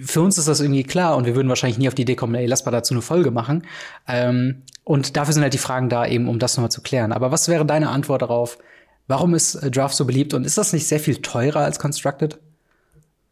für 0.00 0.20
uns 0.22 0.38
ist 0.38 0.48
das 0.48 0.60
irgendwie 0.60 0.82
klar 0.82 1.16
und 1.16 1.26
wir 1.26 1.34
würden 1.34 1.48
wahrscheinlich 1.48 1.78
nie 1.78 1.88
auf 1.88 1.94
die 1.94 2.02
Idee 2.02 2.16
kommen, 2.16 2.34
ey, 2.34 2.46
lass 2.46 2.64
mal 2.64 2.70
dazu 2.70 2.94
eine 2.94 3.02
Folge 3.02 3.30
machen. 3.30 3.64
Ähm, 4.06 4.62
und 4.84 5.16
dafür 5.16 5.34
sind 5.34 5.42
halt 5.42 5.52
die 5.52 5.58
Fragen 5.58 5.88
da, 5.88 6.06
eben 6.06 6.28
um 6.28 6.38
das 6.38 6.56
nochmal 6.56 6.70
zu 6.70 6.80
klären. 6.80 7.12
Aber 7.12 7.30
was 7.30 7.48
wäre 7.48 7.66
deine 7.66 7.90
Antwort 7.90 8.22
darauf? 8.22 8.58
Warum 9.08 9.34
ist 9.34 9.56
äh, 9.56 9.70
Draft 9.70 9.96
so 9.96 10.04
beliebt 10.04 10.34
und 10.34 10.44
ist 10.44 10.58
das 10.58 10.72
nicht 10.72 10.86
sehr 10.86 11.00
viel 11.00 11.16
teurer 11.16 11.60
als 11.60 11.78
Constructed? 11.78 12.38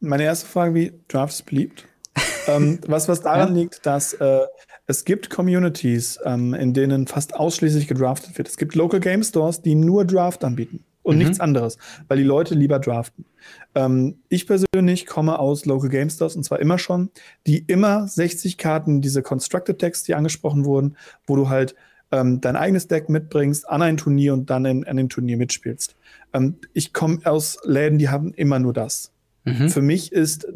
Meine 0.01 0.25
erste 0.25 0.47
Frage, 0.47 0.75
wie 0.75 0.93
Draft 1.09 1.35
ist 1.35 1.47
beliebt? 1.47 1.85
ähm, 2.49 2.81
was, 2.87 3.09
was 3.09 3.21
daran 3.21 3.55
ja. 3.55 3.61
liegt, 3.63 3.85
dass 3.85 4.15
äh, 4.15 4.41
es 4.87 5.05
gibt 5.05 5.31
Communities, 5.31 6.19
ähm, 6.25 6.55
in 6.55 6.73
denen 6.73 7.07
fast 7.07 7.35
ausschließlich 7.35 7.89
gedraftet 7.89 8.39
wird. 8.39 8.49
Es 8.49 8.57
gibt 8.57 8.75
Local 8.75 9.01
Game 9.01 9.23
Stores, 9.23 9.61
die 9.61 9.75
nur 9.75 10.05
Draft 10.07 10.45
anbieten 10.45 10.85
und 11.03 11.17
mhm. 11.17 11.23
nichts 11.23 11.41
anderes, 11.41 11.77
weil 12.09 12.19
die 12.19 12.25
Leute 12.25 12.55
lieber 12.55 12.79
draften. 12.79 13.27
Ähm, 13.75 14.19
ich 14.29 14.47
persönlich 14.47 15.07
komme 15.07 15.39
aus 15.39 15.67
Local 15.67 15.91
Game 15.91 16.09
Stores 16.09 16.37
und 16.37 16.45
zwar 16.45 16.61
immer 16.61 16.79
schon, 16.79 17.11
die 17.47 17.59
immer 17.59 18.09
60 18.09 18.57
Karten, 18.57 19.03
diese 19.03 19.23
Constructed 19.23 19.83
Decks, 19.83 20.05
die 20.05 20.15
angesprochen 20.15 20.65
wurden, 20.65 20.97
wo 21.27 21.37
du 21.37 21.49
halt 21.49 21.75
ähm, 22.13 22.41
dein 22.41 22.57
eigenes 22.57 22.89
Deck 22.89 23.09
mitbringst 23.09 23.69
an 23.69 23.83
ein 23.83 23.97
Turnier 23.97 24.33
und 24.33 24.51
dann 24.51 24.65
in, 24.65 24.87
an 24.87 24.97
dem 24.97 25.09
Turnier 25.09 25.37
mitspielst. 25.37 25.97
Ähm, 26.33 26.57
ich 26.73 26.93
komme 26.93 27.21
aus 27.25 27.59
Läden, 27.65 27.99
die 27.99 28.09
haben 28.09 28.33
immer 28.35 28.59
nur 28.59 28.73
das. 28.73 29.13
Mhm. 29.45 29.71
Für 29.71 29.83
mich 29.83 30.13
ist 30.13 30.47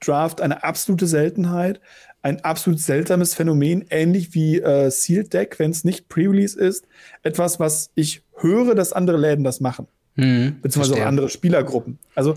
Draft 0.00 0.40
eine 0.40 0.64
absolute 0.64 1.06
Seltenheit, 1.06 1.80
ein 2.22 2.40
absolut 2.44 2.80
seltsames 2.80 3.34
Phänomen, 3.34 3.84
ähnlich 3.90 4.34
wie 4.34 4.60
äh, 4.60 4.90
Sealed 4.90 5.32
Deck, 5.32 5.58
wenn 5.58 5.70
es 5.70 5.84
nicht 5.84 6.08
Pre-Release 6.08 6.58
ist. 6.58 6.86
Etwas, 7.22 7.60
was 7.60 7.90
ich 7.94 8.22
höre, 8.36 8.74
dass 8.74 8.92
andere 8.92 9.16
Läden 9.16 9.44
das 9.44 9.60
machen. 9.60 9.88
Mhm, 10.16 10.56
beziehungsweise 10.60 11.06
andere 11.06 11.28
Spielergruppen. 11.28 11.98
Also, 12.14 12.36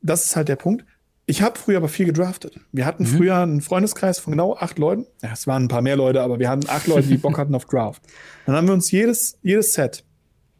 das 0.00 0.24
ist 0.24 0.36
halt 0.36 0.48
der 0.48 0.56
Punkt. 0.56 0.84
Ich 1.32 1.40
habe 1.40 1.58
früher 1.58 1.78
aber 1.78 1.88
viel 1.88 2.04
gedraftet. 2.04 2.60
Wir 2.72 2.84
hatten 2.84 3.04
mhm. 3.04 3.16
früher 3.16 3.36
einen 3.38 3.62
Freundeskreis 3.62 4.18
von 4.18 4.32
genau 4.32 4.54
acht 4.54 4.78
Leuten. 4.78 5.06
Ja, 5.22 5.30
es 5.32 5.46
waren 5.46 5.64
ein 5.64 5.68
paar 5.68 5.80
mehr 5.80 5.96
Leute, 5.96 6.20
aber 6.20 6.38
wir 6.38 6.50
hatten 6.50 6.68
acht 6.68 6.86
Leute, 6.86 7.08
die 7.08 7.16
Bock 7.16 7.38
hatten 7.38 7.54
auf 7.54 7.64
Draft. 7.64 8.02
Dann 8.44 8.54
haben 8.54 8.66
wir 8.66 8.74
uns 8.74 8.90
jedes, 8.90 9.38
jedes 9.40 9.72
Set, 9.72 10.04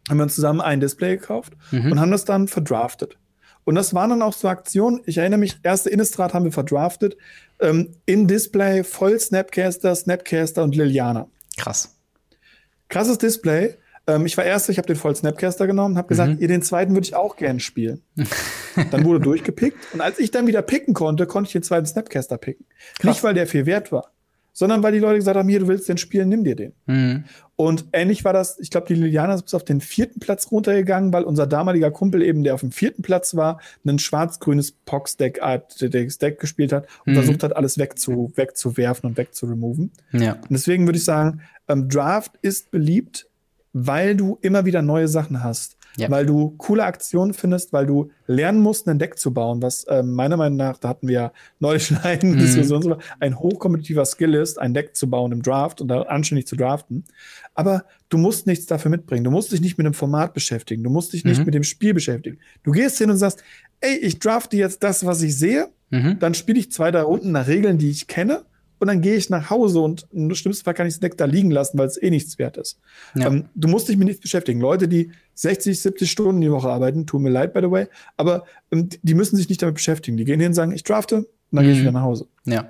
haben 0.08 0.16
wir 0.16 0.22
uns 0.22 0.34
zusammen 0.34 0.62
ein 0.62 0.80
Display 0.80 1.18
gekauft 1.18 1.52
mhm. 1.72 1.92
und 1.92 2.00
haben 2.00 2.10
das 2.10 2.24
dann 2.24 2.48
verdraftet. 2.48 3.18
Und 3.64 3.74
das 3.74 3.92
waren 3.92 4.08
dann 4.08 4.22
auch 4.22 4.32
so 4.32 4.48
Aktionen. 4.48 5.02
Ich 5.04 5.18
erinnere 5.18 5.40
mich, 5.40 5.58
erste 5.62 5.90
Innistrad 5.90 6.32
haben 6.32 6.46
wir 6.46 6.52
verdraftet. 6.52 7.18
Ähm, 7.60 7.90
in 8.06 8.26
Display 8.26 8.82
voll 8.82 9.20
Snapcaster, 9.20 9.94
Snapcaster 9.94 10.64
und 10.64 10.74
Liliana. 10.74 11.28
Krass. 11.58 11.98
Krasses 12.88 13.18
Display. 13.18 13.74
Ähm, 14.06 14.26
ich 14.26 14.36
war 14.36 14.44
erster, 14.44 14.72
ich 14.72 14.78
habe 14.78 14.86
den 14.86 14.96
voll 14.96 15.14
Snapcaster 15.14 15.66
genommen, 15.66 15.96
habe 15.96 16.08
gesagt, 16.08 16.34
mhm. 16.34 16.38
ihr 16.40 16.48
den 16.48 16.62
zweiten 16.62 16.94
würde 16.94 17.06
ich 17.06 17.14
auch 17.14 17.36
gern 17.36 17.60
spielen. 17.60 18.02
dann 18.90 19.04
wurde 19.04 19.20
durchgepickt 19.24 19.76
und 19.92 20.00
als 20.00 20.18
ich 20.18 20.30
dann 20.30 20.46
wieder 20.46 20.62
picken 20.62 20.94
konnte, 20.94 21.26
konnte 21.26 21.48
ich 21.48 21.52
den 21.52 21.62
zweiten 21.62 21.86
Snapcaster 21.86 22.38
picken. 22.38 22.66
Krass. 22.98 23.16
Nicht, 23.16 23.24
weil 23.24 23.34
der 23.34 23.46
viel 23.46 23.66
wert 23.66 23.92
war, 23.92 24.10
sondern 24.52 24.82
weil 24.82 24.92
die 24.92 24.98
Leute 24.98 25.18
gesagt 25.18 25.36
haben, 25.36 25.48
hier, 25.48 25.60
du 25.60 25.68
willst 25.68 25.88
den 25.88 25.98
spielen, 25.98 26.28
nimm 26.28 26.42
dir 26.42 26.56
den. 26.56 26.72
Mhm. 26.86 27.24
Und 27.54 27.86
ähnlich 27.92 28.24
war 28.24 28.32
das, 28.32 28.58
ich 28.58 28.70
glaube, 28.70 28.88
die 28.88 28.94
Liliana 28.94 29.34
ist 29.34 29.44
bis 29.44 29.54
auf 29.54 29.64
den 29.64 29.80
vierten 29.80 30.18
Platz 30.18 30.50
runtergegangen, 30.50 31.12
weil 31.12 31.22
unser 31.22 31.46
damaliger 31.46 31.92
Kumpel 31.92 32.22
eben, 32.22 32.42
der 32.42 32.54
auf 32.54 32.60
dem 32.60 32.72
vierten 32.72 33.02
Platz 33.02 33.36
war, 33.36 33.60
ein 33.86 34.00
schwarz-grünes 34.00 34.72
Pox-Deck 34.84 35.40
Deck 35.80 36.40
gespielt 36.40 36.72
hat 36.72 36.88
und 37.06 37.12
mhm. 37.12 37.16
versucht 37.16 37.42
hat, 37.44 37.56
alles 37.56 37.78
wegzu, 37.78 38.32
wegzuwerfen 38.34 39.10
und 39.10 39.16
wegzuremoven. 39.16 39.92
Ja. 40.12 40.32
Und 40.32 40.50
deswegen 40.50 40.86
würde 40.86 40.98
ich 40.98 41.04
sagen, 41.04 41.42
ähm, 41.68 41.88
Draft 41.88 42.32
ist 42.42 42.72
beliebt, 42.72 43.28
weil 43.72 44.16
du 44.16 44.38
immer 44.40 44.64
wieder 44.64 44.82
neue 44.82 45.08
Sachen 45.08 45.42
hast. 45.42 45.76
Ja. 45.96 46.10
Weil 46.10 46.24
du 46.24 46.54
coole 46.56 46.84
Aktionen 46.84 47.34
findest, 47.34 47.74
weil 47.74 47.84
du 47.84 48.10
lernen 48.26 48.60
musst, 48.60 48.88
ein 48.88 48.98
Deck 48.98 49.18
zu 49.18 49.34
bauen, 49.34 49.60
was 49.60 49.84
äh, 49.84 50.02
meiner 50.02 50.38
Meinung 50.38 50.56
nach, 50.56 50.78
da 50.78 50.88
hatten 50.88 51.06
wir 51.06 51.14
ja 51.14 51.32
neulich 51.60 51.86
schon 51.86 51.98
eine 51.98 52.24
mhm. 52.24 52.38
Diskussion, 52.38 52.96
ein 53.20 53.38
hochkompetitiver 53.38 54.06
Skill 54.06 54.34
ist, 54.34 54.58
ein 54.58 54.72
Deck 54.72 54.96
zu 54.96 55.10
bauen 55.10 55.32
im 55.32 55.42
Draft 55.42 55.82
und 55.82 55.88
da 55.88 56.02
anständig 56.02 56.46
zu 56.46 56.56
draften. 56.56 57.04
Aber 57.54 57.84
du 58.08 58.16
musst 58.16 58.46
nichts 58.46 58.64
dafür 58.64 58.90
mitbringen. 58.90 59.24
Du 59.24 59.30
musst 59.30 59.52
dich 59.52 59.60
nicht 59.60 59.76
mit 59.76 59.86
dem 59.86 59.92
Format 59.92 60.32
beschäftigen. 60.32 60.82
Du 60.82 60.88
musst 60.88 61.12
dich 61.12 61.26
nicht 61.26 61.40
mhm. 61.40 61.44
mit 61.44 61.54
dem 61.54 61.64
Spiel 61.64 61.92
beschäftigen. 61.92 62.38
Du 62.62 62.72
gehst 62.72 62.96
hin 62.96 63.10
und 63.10 63.18
sagst, 63.18 63.44
ey, 63.80 63.96
ich 63.96 64.18
drafte 64.18 64.56
jetzt 64.56 64.82
das, 64.82 65.04
was 65.04 65.20
ich 65.20 65.36
sehe. 65.36 65.68
Mhm. 65.90 66.18
Dann 66.20 66.32
spiele 66.32 66.58
ich 66.58 66.72
zwei, 66.72 66.90
drei 66.90 67.02
Runden 67.02 67.32
nach 67.32 67.48
Regeln, 67.48 67.76
die 67.76 67.90
ich 67.90 68.06
kenne 68.06 68.46
und 68.82 68.88
dann 68.88 69.00
gehe 69.00 69.14
ich 69.14 69.30
nach 69.30 69.48
Hause 69.48 69.78
und 69.78 70.08
im 70.10 70.34
schlimmsten 70.34 70.64
Fall 70.64 70.74
kann 70.74 70.88
ich 70.88 70.94
das 70.94 70.98
Deck 70.98 71.16
da 71.16 71.24
liegen 71.24 71.52
lassen, 71.52 71.78
weil 71.78 71.86
es 71.86 72.02
eh 72.02 72.10
nichts 72.10 72.40
wert 72.40 72.56
ist. 72.56 72.80
Ja. 73.14 73.28
Ähm, 73.28 73.44
du 73.54 73.68
musst 73.68 73.88
dich 73.88 73.96
mit 73.96 74.08
nichts 74.08 74.20
beschäftigen. 74.20 74.60
Leute, 74.60 74.88
die 74.88 75.12
60, 75.34 75.80
70 75.80 76.10
Stunden 76.10 76.40
die 76.40 76.50
Woche 76.50 76.68
arbeiten, 76.68 77.06
tun 77.06 77.22
mir 77.22 77.30
leid, 77.30 77.54
by 77.54 77.60
the 77.60 77.70
way, 77.70 77.86
aber 78.16 78.44
ähm, 78.72 78.88
die 79.00 79.14
müssen 79.14 79.36
sich 79.36 79.48
nicht 79.48 79.62
damit 79.62 79.76
beschäftigen. 79.76 80.16
Die 80.16 80.24
gehen 80.24 80.40
hin 80.40 80.48
und 80.48 80.54
sagen, 80.54 80.72
ich 80.72 80.82
drafte, 80.82 81.18
und 81.18 81.26
dann 81.52 81.64
mhm. 81.64 81.68
gehe 81.68 81.76
ich 81.76 81.80
wieder 81.82 81.92
nach 81.92 82.02
Hause. 82.02 82.26
Ja. 82.44 82.66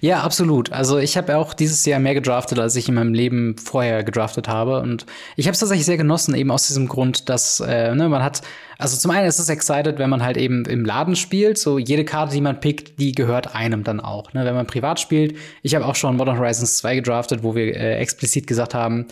Ja, 0.00 0.20
absolut. 0.20 0.72
Also 0.72 0.98
ich 0.98 1.16
habe 1.16 1.36
auch 1.36 1.54
dieses 1.54 1.84
Jahr 1.84 2.00
mehr 2.00 2.14
gedraftet, 2.14 2.58
als 2.58 2.76
ich 2.76 2.88
in 2.88 2.94
meinem 2.94 3.14
Leben 3.14 3.56
vorher 3.56 4.02
gedraftet 4.02 4.48
habe. 4.48 4.80
Und 4.80 5.06
ich 5.36 5.46
habe 5.46 5.52
es 5.52 5.60
tatsächlich 5.60 5.86
sehr 5.86 5.96
genossen, 5.96 6.34
eben 6.34 6.50
aus 6.50 6.66
diesem 6.66 6.88
Grund, 6.88 7.28
dass 7.28 7.60
äh, 7.60 7.94
ne, 7.94 8.08
man 8.08 8.22
hat, 8.22 8.42
also 8.78 8.96
zum 8.96 9.12
einen 9.12 9.26
ist 9.26 9.38
es 9.38 9.48
excited, 9.48 9.98
wenn 9.98 10.10
man 10.10 10.22
halt 10.22 10.36
eben 10.36 10.64
im 10.64 10.84
Laden 10.84 11.16
spielt. 11.16 11.58
So 11.58 11.78
jede 11.78 12.04
Karte, 12.04 12.34
die 12.34 12.40
man 12.40 12.60
pickt, 12.60 12.98
die 12.98 13.12
gehört 13.12 13.54
einem 13.54 13.84
dann 13.84 14.00
auch. 14.00 14.32
Ne? 14.32 14.44
Wenn 14.44 14.54
man 14.54 14.66
privat 14.66 14.98
spielt, 14.98 15.36
ich 15.62 15.74
habe 15.74 15.86
auch 15.86 15.94
schon 15.94 16.16
Modern 16.16 16.38
Horizons 16.38 16.78
2 16.78 16.96
gedraftet, 16.96 17.42
wo 17.42 17.54
wir 17.54 17.76
äh, 17.76 17.98
explizit 17.98 18.46
gesagt 18.46 18.74
haben, 18.74 19.06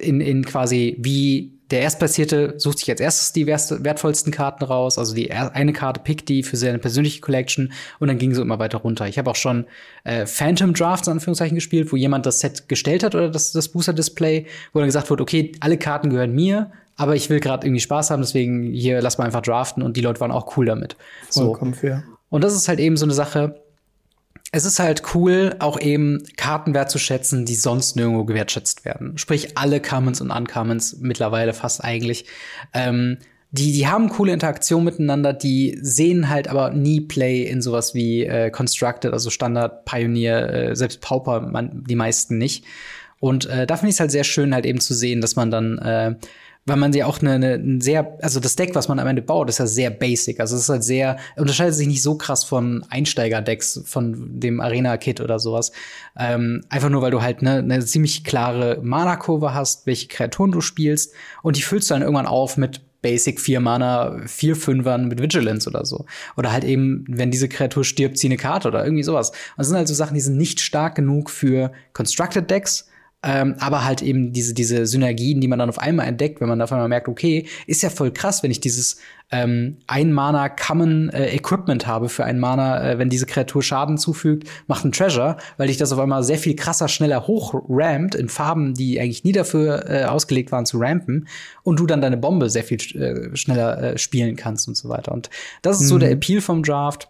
in, 0.00 0.20
in 0.20 0.44
quasi 0.44 0.96
wie 0.98 1.54
der 1.70 1.80
Erstplatzierte 1.80 2.54
sucht 2.58 2.78
sich 2.78 2.90
als 2.90 3.00
erstes 3.00 3.32
die 3.32 3.46
wertvollsten 3.46 4.32
Karten 4.32 4.64
raus. 4.64 4.98
Also 4.98 5.14
die 5.14 5.32
eine 5.32 5.72
Karte 5.72 6.00
pickt 6.00 6.28
die 6.28 6.42
für 6.42 6.56
seine 6.56 6.78
persönliche 6.78 7.20
Collection 7.20 7.72
und 7.98 8.08
dann 8.08 8.18
ging 8.18 8.34
so 8.34 8.42
immer 8.42 8.58
weiter 8.58 8.78
runter. 8.78 9.08
Ich 9.08 9.18
habe 9.18 9.30
auch 9.30 9.36
schon 9.36 9.64
äh, 10.04 10.26
Phantom 10.26 10.74
Drafts 10.74 11.08
in 11.08 11.14
Anführungszeichen 11.14 11.54
gespielt, 11.54 11.90
wo 11.90 11.96
jemand 11.96 12.26
das 12.26 12.40
Set 12.40 12.68
gestellt 12.68 13.02
hat 13.02 13.14
oder 13.14 13.30
das, 13.30 13.52
das 13.52 13.68
Booster-Display, 13.68 14.46
wo 14.72 14.78
dann 14.78 14.88
gesagt 14.88 15.10
wurde, 15.10 15.22
okay, 15.22 15.52
alle 15.60 15.78
Karten 15.78 16.10
gehören 16.10 16.34
mir, 16.34 16.70
aber 16.96 17.16
ich 17.16 17.30
will 17.30 17.40
gerade 17.40 17.66
irgendwie 17.66 17.80
Spaß 17.80 18.10
haben, 18.10 18.20
deswegen 18.20 18.72
hier 18.72 19.00
lass 19.00 19.18
mal 19.18 19.24
einfach 19.24 19.42
draften 19.42 19.82
und 19.82 19.96
die 19.96 20.02
Leute 20.02 20.20
waren 20.20 20.30
auch 20.30 20.56
cool 20.56 20.66
damit. 20.66 20.96
Vollkommen 21.30 21.72
so. 21.72 21.80
fair. 21.80 22.04
Und 22.28 22.44
das 22.44 22.54
ist 22.54 22.68
halt 22.68 22.78
eben 22.78 22.96
so 22.96 23.06
eine 23.06 23.14
Sache, 23.14 23.63
es 24.54 24.64
ist 24.64 24.78
halt 24.78 25.02
cool, 25.14 25.56
auch 25.58 25.80
eben 25.80 26.22
Karten 26.36 26.74
wertzuschätzen, 26.74 27.44
die 27.44 27.56
sonst 27.56 27.96
nirgendwo 27.96 28.24
gewertschätzt 28.24 28.84
werden. 28.84 29.18
Sprich, 29.18 29.58
alle 29.58 29.80
Commons 29.82 30.20
und 30.20 30.30
Uncommons 30.30 30.98
mittlerweile 31.00 31.52
fast 31.52 31.82
eigentlich. 31.82 32.26
Ähm, 32.72 33.18
die, 33.50 33.72
die 33.72 33.88
haben 33.88 34.10
coole 34.10 34.32
Interaktion 34.32 34.84
miteinander, 34.84 35.32
die 35.32 35.76
sehen 35.82 36.28
halt 36.28 36.46
aber 36.46 36.70
nie 36.70 37.00
Play 37.00 37.42
in 37.42 37.62
sowas 37.62 37.96
wie 37.96 38.26
äh, 38.26 38.50
Constructed, 38.50 39.12
also 39.12 39.28
Standard, 39.28 39.86
Pioneer, 39.86 40.48
äh, 40.52 40.76
selbst 40.76 41.00
Pauper, 41.00 41.40
man, 41.40 41.82
die 41.88 41.96
meisten 41.96 42.38
nicht. 42.38 42.64
Und 43.18 43.46
äh, 43.46 43.66
da 43.66 43.76
finde 43.76 43.88
ich 43.88 43.96
es 43.96 44.00
halt 44.00 44.12
sehr 44.12 44.24
schön, 44.24 44.54
halt 44.54 44.66
eben 44.66 44.80
zu 44.80 44.94
sehen, 44.94 45.20
dass 45.20 45.34
man 45.34 45.50
dann 45.50 45.78
äh, 45.78 46.14
weil 46.66 46.76
man 46.76 46.92
ja 46.92 47.06
auch 47.06 47.20
eine, 47.20 47.32
eine 47.32 47.54
ein 47.54 47.80
sehr, 47.80 48.16
also 48.22 48.40
das 48.40 48.56
Deck, 48.56 48.74
was 48.74 48.88
man 48.88 48.98
am 48.98 49.06
Ende 49.06 49.22
baut, 49.22 49.48
ist 49.48 49.58
ja 49.58 49.66
sehr 49.66 49.90
basic. 49.90 50.40
Also 50.40 50.56
es 50.56 50.62
ist 50.62 50.68
halt 50.68 50.84
sehr, 50.84 51.18
unterscheidet 51.36 51.74
sich 51.74 51.86
nicht 51.86 52.02
so 52.02 52.16
krass 52.16 52.44
von 52.44 52.84
Einsteiger-Decks, 52.88 53.82
von 53.84 54.40
dem 54.40 54.60
Arena-Kit 54.60 55.20
oder 55.20 55.38
sowas. 55.38 55.72
Ähm, 56.18 56.64
einfach 56.70 56.88
nur, 56.88 57.02
weil 57.02 57.10
du 57.10 57.20
halt 57.20 57.40
eine, 57.40 57.58
eine 57.58 57.84
ziemlich 57.84 58.24
klare 58.24 58.80
Mana-Kurve 58.82 59.52
hast, 59.52 59.86
welche 59.86 60.08
Kreaturen 60.08 60.52
du 60.52 60.60
spielst 60.60 61.12
und 61.42 61.56
die 61.56 61.62
füllst 61.62 61.90
du 61.90 61.94
dann 61.94 62.02
irgendwann 62.02 62.26
auf 62.26 62.56
mit 62.56 62.80
Basic 63.02 63.38
4 63.38 63.60
Mana, 63.60 64.22
4 64.24 64.56
Fünfern 64.56 65.08
mit 65.08 65.20
Vigilance 65.20 65.68
oder 65.68 65.84
so. 65.84 66.06
Oder 66.38 66.52
halt 66.52 66.64
eben, 66.64 67.04
wenn 67.06 67.30
diese 67.30 67.50
Kreatur 67.50 67.84
stirbt, 67.84 68.16
zieh 68.16 68.28
eine 68.28 68.38
Karte 68.38 68.68
oder 68.68 68.82
irgendwie 68.82 69.02
sowas. 69.02 69.28
Und 69.28 69.58
das 69.58 69.68
sind 69.68 69.76
halt 69.76 69.88
so 69.88 69.92
Sachen, 69.92 70.14
die 70.14 70.22
sind 70.22 70.38
nicht 70.38 70.60
stark 70.60 70.94
genug 70.94 71.28
für 71.28 71.70
Constructed 71.92 72.50
Decks, 72.50 72.88
ähm, 73.24 73.54
aber 73.58 73.84
halt 73.84 74.02
eben 74.02 74.32
diese, 74.32 74.52
diese 74.52 74.86
Synergien, 74.86 75.40
die 75.40 75.48
man 75.48 75.58
dann 75.58 75.70
auf 75.70 75.78
einmal 75.78 76.06
entdeckt, 76.06 76.40
wenn 76.42 76.48
man 76.48 76.60
auf 76.60 76.72
einmal 76.72 76.88
merkt, 76.88 77.08
okay, 77.08 77.46
ist 77.66 77.82
ja 77.82 77.88
voll 77.88 78.10
krass, 78.12 78.42
wenn 78.42 78.50
ich 78.50 78.60
dieses 78.60 78.98
ähm, 79.30 79.78
ein 79.86 80.12
Mana 80.12 80.50
Common 80.50 81.08
äh, 81.08 81.38
habe 81.38 82.08
für 82.10 82.24
ein 82.24 82.38
Mana, 82.38 82.90
äh, 82.90 82.98
wenn 82.98 83.08
diese 83.08 83.24
Kreatur 83.24 83.62
Schaden 83.62 83.96
zufügt, 83.96 84.48
macht 84.66 84.84
ein 84.84 84.92
Treasure, 84.92 85.38
weil 85.56 85.68
dich 85.68 85.78
das 85.78 85.92
auf 85.92 85.98
einmal 85.98 86.22
sehr 86.22 86.36
viel 86.36 86.54
krasser, 86.54 86.88
schneller 86.88 87.26
hochrampt 87.26 88.14
in 88.14 88.28
Farben, 88.28 88.74
die 88.74 89.00
eigentlich 89.00 89.24
nie 89.24 89.32
dafür 89.32 89.88
äh, 89.88 90.04
ausgelegt 90.04 90.52
waren 90.52 90.66
zu 90.66 90.78
rampen 90.78 91.26
und 91.62 91.80
du 91.80 91.86
dann 91.86 92.02
deine 92.02 92.18
Bombe 92.18 92.50
sehr 92.50 92.64
viel 92.64 92.78
äh, 93.00 93.34
schneller 93.34 93.82
äh, 93.82 93.98
spielen 93.98 94.36
kannst 94.36 94.68
und 94.68 94.76
so 94.76 94.90
weiter. 94.90 95.12
Und 95.12 95.30
das 95.62 95.78
ist 95.78 95.84
mhm. 95.84 95.88
so 95.88 95.98
der 95.98 96.10
Appeal 96.10 96.42
vom 96.42 96.62
Draft. 96.62 97.08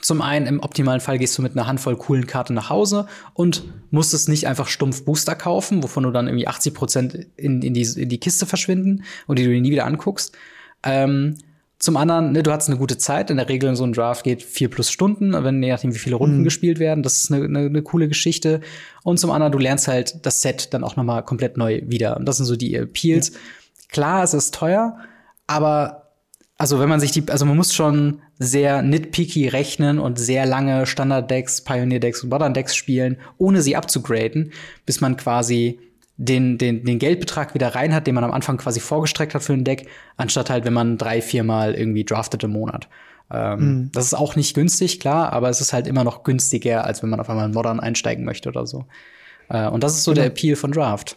Zum 0.00 0.22
einen, 0.22 0.46
im 0.46 0.60
optimalen 0.60 1.00
Fall 1.00 1.18
gehst 1.18 1.36
du 1.36 1.42
mit 1.42 1.52
einer 1.52 1.66
Handvoll 1.66 1.96
coolen 1.96 2.26
Karten 2.26 2.54
nach 2.54 2.70
Hause 2.70 3.06
und 3.34 3.64
musstest 3.90 4.28
nicht 4.28 4.46
einfach 4.46 4.68
stumpf 4.68 5.04
Booster 5.04 5.34
kaufen, 5.34 5.82
wovon 5.82 6.04
du 6.04 6.10
dann 6.10 6.28
irgendwie 6.28 6.48
80 6.48 6.74
Prozent 6.74 7.26
in, 7.36 7.60
in, 7.60 7.74
die, 7.74 7.82
in 7.82 8.08
die 8.08 8.18
Kiste 8.18 8.46
verschwinden 8.46 9.04
und 9.26 9.38
die 9.38 9.44
du 9.44 9.50
dir 9.50 9.60
nie 9.60 9.70
wieder 9.70 9.84
anguckst. 9.84 10.34
Ähm, 10.82 11.36
zum 11.78 11.96
anderen, 11.96 12.30
ne, 12.30 12.44
du 12.44 12.52
hattest 12.52 12.70
eine 12.70 12.78
gute 12.78 12.96
Zeit. 12.96 13.28
In 13.28 13.38
der 13.38 13.48
Regel 13.48 13.74
so 13.74 13.82
ein 13.82 13.92
Draft 13.92 14.22
geht 14.22 14.42
vier 14.44 14.70
plus 14.70 14.88
Stunden, 14.88 15.32
wenn 15.32 15.60
je 15.60 15.70
nachdem, 15.70 15.92
wie 15.92 15.98
viele 15.98 16.14
Runden 16.14 16.38
mhm. 16.38 16.44
gespielt 16.44 16.78
werden. 16.78 17.02
Das 17.02 17.24
ist 17.24 17.32
eine, 17.32 17.44
eine, 17.44 17.66
eine, 17.66 17.82
coole 17.82 18.06
Geschichte. 18.06 18.60
Und 19.02 19.18
zum 19.18 19.32
anderen, 19.32 19.52
du 19.52 19.58
lernst 19.58 19.88
halt 19.88 20.24
das 20.24 20.42
Set 20.42 20.72
dann 20.74 20.84
auch 20.84 20.94
noch 20.94 21.02
mal 21.02 21.22
komplett 21.22 21.56
neu 21.56 21.82
wieder. 21.84 22.16
Und 22.16 22.26
das 22.26 22.36
sind 22.36 22.46
so 22.46 22.54
die 22.54 22.76
Appeals. 22.76 23.30
Ja. 23.30 23.38
Klar, 23.88 24.22
es 24.22 24.32
ist 24.32 24.54
teuer, 24.54 24.96
aber 25.48 26.01
also 26.58 26.78
wenn 26.78 26.88
man 26.88 27.00
sich 27.00 27.10
die, 27.10 27.28
also 27.28 27.44
man 27.44 27.56
muss 27.56 27.74
schon 27.74 28.20
sehr 28.38 28.82
nitpicky 28.82 29.48
rechnen 29.48 29.98
und 29.98 30.18
sehr 30.18 30.46
lange 30.46 30.86
Standard-Decks, 30.86 31.62
Pioneer-Decks 31.62 32.22
und 32.22 32.30
Modern-Decks 32.30 32.76
spielen, 32.76 33.16
ohne 33.38 33.62
sie 33.62 33.76
abzugraden, 33.76 34.52
bis 34.86 35.00
man 35.00 35.16
quasi 35.16 35.80
den, 36.16 36.58
den, 36.58 36.84
den 36.84 36.98
Geldbetrag 36.98 37.54
wieder 37.54 37.74
rein 37.74 37.94
hat, 37.94 38.06
den 38.06 38.14
man 38.14 38.24
am 38.24 38.30
Anfang 38.30 38.58
quasi 38.58 38.80
vorgestreckt 38.80 39.34
hat 39.34 39.42
für 39.42 39.54
ein 39.54 39.64
Deck, 39.64 39.88
anstatt 40.16 40.50
halt, 40.50 40.64
wenn 40.64 40.72
man 40.72 40.98
drei, 40.98 41.20
viermal 41.20 41.74
irgendwie 41.74 42.04
draftet 42.04 42.44
im 42.44 42.52
Monat. 42.52 42.88
Ähm, 43.30 43.58
mhm. 43.58 43.90
Das 43.92 44.04
ist 44.04 44.14
auch 44.14 44.36
nicht 44.36 44.54
günstig, 44.54 45.00
klar, 45.00 45.32
aber 45.32 45.48
es 45.48 45.60
ist 45.60 45.72
halt 45.72 45.86
immer 45.86 46.04
noch 46.04 46.22
günstiger, 46.22 46.84
als 46.84 47.02
wenn 47.02 47.10
man 47.10 47.18
auf 47.18 47.30
einmal 47.30 47.46
in 47.46 47.54
Modern 47.54 47.80
einsteigen 47.80 48.24
möchte 48.24 48.50
oder 48.50 48.66
so. 48.66 48.84
Äh, 49.48 49.66
und 49.68 49.82
das 49.82 49.94
ist 49.94 50.04
so 50.04 50.12
mhm. 50.12 50.16
der 50.16 50.26
Appeal 50.26 50.56
von 50.56 50.70
Draft. 50.70 51.16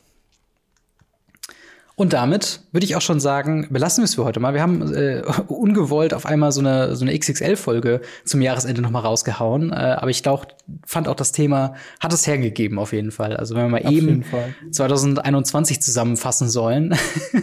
Und 1.98 2.12
damit 2.12 2.60
würde 2.74 2.86
ich 2.86 2.98
auch 2.98 3.02
schon 3.02 3.22
sagen, 3.22 3.68
belassen 3.70 4.02
wir 4.02 4.06
es 4.06 4.16
für 4.16 4.26
heute 4.26 4.42
mal. 4.42 4.54
Wir 4.54 4.62
haben 4.62 4.94
äh, 4.94 5.22
ungewollt 5.48 6.14
auf 6.14 6.26
einmal 6.26 6.52
so 6.52 6.60
eine, 6.60 6.96
so 6.96 7.06
eine 7.06 7.18
XXL-Folge 7.18 8.02
zum 8.26 8.42
Jahresende 8.42 8.82
noch 8.82 8.92
mal 8.92 9.00
rausgehauen. 9.00 9.72
Äh, 9.72 9.76
aber 9.76 10.10
ich 10.10 10.22
glaub, 10.22 10.48
fand 10.86 11.08
auch 11.08 11.16
das 11.16 11.32
Thema, 11.32 11.76
hat 12.02 12.12
es 12.12 12.28
hergegeben 12.28 12.80
auf 12.80 12.92
jeden 12.92 13.12
Fall. 13.12 13.38
Also 13.38 13.56
wenn 13.56 13.64
wir 13.64 13.70
mal 13.70 13.86
auf 13.86 13.92
eben 13.92 14.26
2021 14.72 15.82
zusammenfassen 15.82 16.50
sollen, 16.50 16.96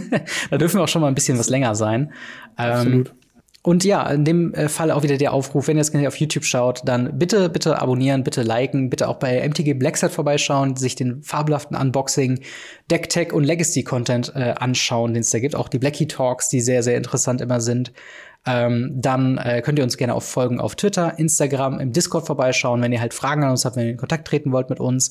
da 0.51 0.59
dürfen 0.59 0.77
wir 0.77 0.85
auch 0.85 0.89
schon 0.89 1.01
mal 1.01 1.09
ein 1.09 1.15
bisschen 1.15 1.39
was 1.39 1.49
länger 1.49 1.75
sein. 1.75 2.13
Ähm, 2.59 2.73
Absolut. 2.73 3.15
Und 3.65 3.85
ja, 3.85 4.05
in 4.11 4.25
dem 4.25 4.53
äh, 4.55 4.69
Fall 4.69 4.91
auch 4.91 5.05
wieder 5.05 5.17
der 5.17 5.33
Aufruf, 5.33 5.69
wenn 5.69 5.77
ihr 5.77 5.85
das 5.85 5.95
auf 6.07 6.17
YouTube 6.17 6.45
schaut, 6.45 6.83
dann 6.85 7.17
bitte, 7.17 7.49
bitte 7.49 7.81
abonnieren, 7.81 8.25
bitte 8.25 8.43
liken, 8.43 8.91
bitte 8.91 9.09
auch 9.09 9.17
bei 9.17 9.49
MTG 9.49 9.75
Blackset 9.75 10.11
vorbeischauen, 10.11 10.75
sich 10.75 10.97
den 10.97 11.23
fabelhaften 11.23 11.77
Unboxing, 11.77 12.41
Deck 12.91 13.09
Tech 13.09 13.33
und 13.33 13.45
Legacy 13.45 13.85
Content 13.85 14.33
äh, 14.35 14.55
anschauen, 14.59 15.15
den 15.15 15.21
es 15.21 15.31
da 15.31 15.39
gibt. 15.39 15.55
Auch 15.55 15.69
die 15.69 15.79
Blackie 15.79 16.09
Talks, 16.09 16.49
die 16.49 16.61
sehr, 16.61 16.83
sehr 16.83 16.97
interessant 16.97 17.41
immer 17.41 17.61
sind. 17.61 17.93
Ähm, 18.45 18.95
dann 18.97 19.39
äh, 19.39 19.63
könnt 19.63 19.79
ihr 19.79 19.85
uns 19.85 19.97
gerne 19.97 20.15
auf 20.15 20.25
folgen 20.25 20.59
auf 20.59 20.75
Twitter, 20.75 21.17
Instagram, 21.21 21.79
im 21.79 21.93
Discord 21.93 22.27
vorbeischauen, 22.27 22.83
wenn 22.83 22.93
ihr 22.93 23.01
halt 23.01 23.15
Fragen 23.15 23.45
an 23.45 23.53
uns 23.53 23.65
habt, 23.65 23.77
wenn 23.77 23.85
ihr 23.85 23.93
in 23.93 23.97
Kontakt 23.97 24.27
treten 24.27 24.51
wollt 24.51 24.71
mit 24.71 24.81
uns. 24.81 25.11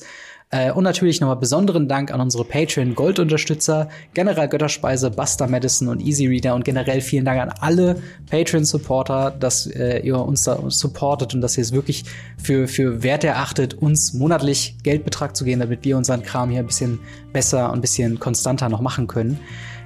Äh, 0.52 0.70
und 0.70 0.84
natürlich 0.84 1.20
nochmal 1.20 1.36
besonderen 1.36 1.88
Dank 1.88 2.12
an 2.12 2.20
unsere 2.20 2.44
Patreon 2.44 2.94
Gold-Unterstützer, 2.94 3.88
General 4.12 4.48
Götterspeise, 4.48 5.10
Buster 5.10 5.48
Madison 5.48 5.88
und 5.88 6.00
Easy 6.00 6.26
Reader 6.26 6.54
und 6.54 6.64
generell 6.64 7.00
vielen 7.00 7.24
Dank 7.24 7.40
an 7.40 7.54
alle 7.60 7.96
Patreon-Supporter, 8.30 9.30
dass 9.30 9.66
äh, 9.66 10.00
ihr 10.00 10.18
uns 10.18 10.42
da 10.42 10.62
supportet 10.68 11.34
und 11.34 11.40
dass 11.40 11.56
ihr 11.56 11.62
es 11.62 11.72
wirklich 11.72 12.04
für, 12.36 12.68
für 12.68 13.02
wert 13.02 13.24
erachtet, 13.24 13.74
uns 13.74 14.12
monatlich 14.12 14.76
Geldbetrag 14.82 15.34
zu 15.34 15.44
geben, 15.44 15.60
damit 15.60 15.84
wir 15.86 15.96
unseren 15.96 16.22
Kram 16.22 16.50
hier 16.50 16.60
ein 16.60 16.66
bisschen 16.66 17.00
besser 17.32 17.70
und 17.70 17.78
ein 17.78 17.80
bisschen 17.80 18.20
konstanter 18.20 18.68
noch 18.68 18.82
machen 18.82 19.06
können. 19.06 19.40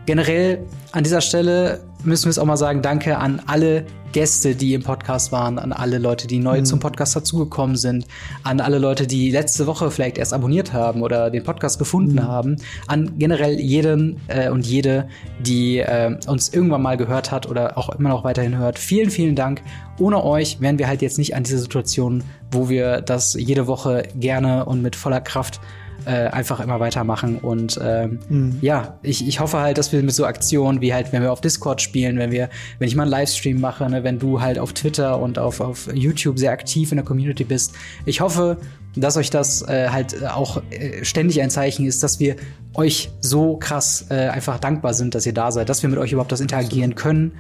Generell 0.07 0.65
an 0.93 1.03
dieser 1.03 1.21
Stelle 1.21 1.81
müssen 2.05 2.27
wir 2.27 2.31
es 2.31 2.39
auch 2.39 2.45
mal 2.45 2.57
sagen, 2.57 2.81
danke 2.81 3.19
an 3.19 3.43
alle 3.47 3.85
Gäste, 4.13 4.55
die 4.55 4.73
im 4.73 4.83
Podcast 4.83 5.33
waren, 5.33 5.59
an 5.59 5.73
alle 5.73 5.99
Leute, 5.99 6.29
die 6.29 6.39
neu 6.39 6.61
mhm. 6.61 6.65
zum 6.65 6.79
Podcast 6.79 7.17
dazugekommen 7.17 7.77
sind, 7.77 8.07
an 8.45 8.61
alle 8.61 8.79
Leute, 8.79 9.07
die 9.07 9.31
letzte 9.31 9.67
Woche 9.67 9.91
vielleicht 9.91 10.17
erst 10.17 10.33
abonniert 10.33 10.73
haben 10.73 11.03
oder 11.03 11.29
den 11.29 11.43
Podcast 11.43 11.79
gefunden 11.79 12.15
mhm. 12.15 12.23
haben, 12.23 12.57
an 12.87 13.19
generell 13.19 13.59
jeden 13.61 14.21
äh, 14.29 14.49
und 14.49 14.65
jede, 14.65 15.09
die 15.41 15.81
äh, 15.81 16.17
uns 16.29 16.55
irgendwann 16.55 16.83
mal 16.83 16.97
gehört 16.97 17.33
hat 17.33 17.49
oder 17.49 17.77
auch 17.77 17.91
immer 17.91 18.09
noch 18.09 18.23
weiterhin 18.25 18.57
hört. 18.57 18.79
Vielen, 18.79 19.11
vielen 19.11 19.35
Dank. 19.35 19.61
Ohne 19.99 20.25
euch 20.25 20.61
wären 20.61 20.79
wir 20.79 20.87
halt 20.87 21.03
jetzt 21.03 21.19
nicht 21.19 21.35
an 21.35 21.43
dieser 21.43 21.59
Situation, 21.59 22.23
wo 22.53 22.69
wir 22.69 23.01
das 23.01 23.35
jede 23.35 23.67
Woche 23.67 24.05
gerne 24.15 24.65
und 24.67 24.83
mit 24.83 24.95
voller 24.95 25.21
Kraft 25.21 25.61
äh, 26.07 26.29
einfach 26.29 26.61
immer 26.61 26.81
weitermachen. 26.81 27.39
Und 27.39 27.79
ähm, 27.83 28.19
mhm. 28.29 28.59
ja, 28.61 28.99
ich, 29.03 29.27
ich 29.27 29.41
hoffe 29.41 29.59
halt, 29.59 29.77
dass 29.77 29.93
wir 29.93 30.03
mit 30.03 30.15
so 30.15 30.25
Aktionen 30.25 30.81
wie 30.81 30.95
halt, 30.95 31.13
wenn 31.13 31.23
wir 31.23 31.33
auf 31.33 31.41
Discord 31.41 31.83
spielen, 31.83 32.19
wenn 32.19 32.31
wir, 32.31 32.49
wenn 32.79 32.89
ich 32.89 32.95
mal 32.95 33.03
einen 33.03 33.11
Livestream 33.11 33.61
mache, 33.61 33.89
ne, 33.91 34.05
wenn 34.05 34.19
du 34.19 34.41
halt 34.41 34.59
auf 34.59 34.73
Twitter 34.73 35.21
und 35.21 35.39
auf, 35.39 35.61
auf 35.61 35.89
YouTube 35.93 36.39
sehr 36.39 36.53
aktiv 36.53 36.93
in 36.93 36.97
der 36.97 37.05
Community 37.05 37.45
bist, 37.45 37.75
ich 38.05 38.21
hoffe, 38.21 38.59
dass 38.95 39.17
euch 39.17 39.31
das 39.31 39.63
äh, 39.69 39.89
halt 39.91 40.25
auch 40.25 40.63
äh, 40.71 41.05
ständig 41.05 41.43
ein 41.43 41.51
Zeichen 41.51 41.87
ist, 41.87 42.03
dass 42.03 42.21
wir 42.21 42.37
euch 42.75 43.11
so 43.21 43.57
krass 43.57 44.07
äh, 44.11 44.29
einfach 44.29 44.59
dankbar 44.59 44.95
sind, 44.95 45.15
dass 45.15 45.27
ihr 45.27 45.35
da 45.35 45.53
seid, 45.53 45.69
dass 45.69 45.83
wir 45.83 45.91
mit 45.91 45.99
euch 45.99 46.13
überhaupt 46.13 46.33
das 46.33 46.41
interagieren 46.41 46.95
können. 46.95 47.33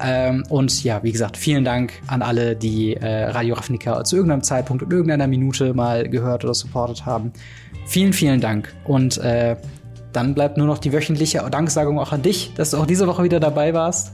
Ähm, 0.00 0.44
und 0.48 0.82
ja, 0.84 1.02
wie 1.02 1.12
gesagt, 1.12 1.36
vielen 1.36 1.64
Dank 1.64 1.92
an 2.06 2.22
alle, 2.22 2.56
die 2.56 2.94
äh, 2.94 3.24
Radio 3.24 3.54
Ravnica 3.54 4.02
zu 4.04 4.16
irgendeinem 4.16 4.42
Zeitpunkt 4.42 4.82
in 4.82 4.90
irgendeiner 4.90 5.26
Minute 5.26 5.74
mal 5.74 6.08
gehört 6.08 6.44
oder 6.44 6.54
supportet 6.54 7.06
haben. 7.06 7.32
Vielen, 7.86 8.12
vielen 8.12 8.40
Dank. 8.40 8.74
Und 8.84 9.18
äh, 9.18 9.56
dann 10.12 10.34
bleibt 10.34 10.56
nur 10.56 10.66
noch 10.66 10.78
die 10.78 10.92
wöchentliche 10.92 11.38
Danksagung 11.50 11.98
auch 11.98 12.12
an 12.12 12.22
dich, 12.22 12.52
dass 12.54 12.70
du 12.70 12.78
auch 12.78 12.86
diese 12.86 13.06
Woche 13.06 13.22
wieder 13.24 13.40
dabei 13.40 13.74
warst. 13.74 14.12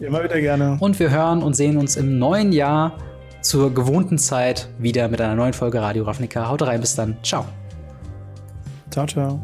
Immer 0.00 0.22
wieder 0.22 0.40
gerne. 0.40 0.76
Und 0.80 0.98
wir 0.98 1.10
hören 1.10 1.42
und 1.42 1.54
sehen 1.54 1.76
uns 1.76 1.96
im 1.96 2.18
neuen 2.18 2.52
Jahr 2.52 2.98
zur 3.40 3.72
gewohnten 3.72 4.18
Zeit 4.18 4.68
wieder 4.78 5.08
mit 5.08 5.20
einer 5.20 5.34
neuen 5.34 5.52
Folge 5.52 5.80
Radio 5.80 6.04
Ravnica. 6.04 6.48
Haut 6.48 6.62
rein, 6.62 6.80
bis 6.80 6.94
dann. 6.94 7.16
Ciao. 7.22 7.44
Ciao, 8.90 9.06
ciao. 9.06 9.40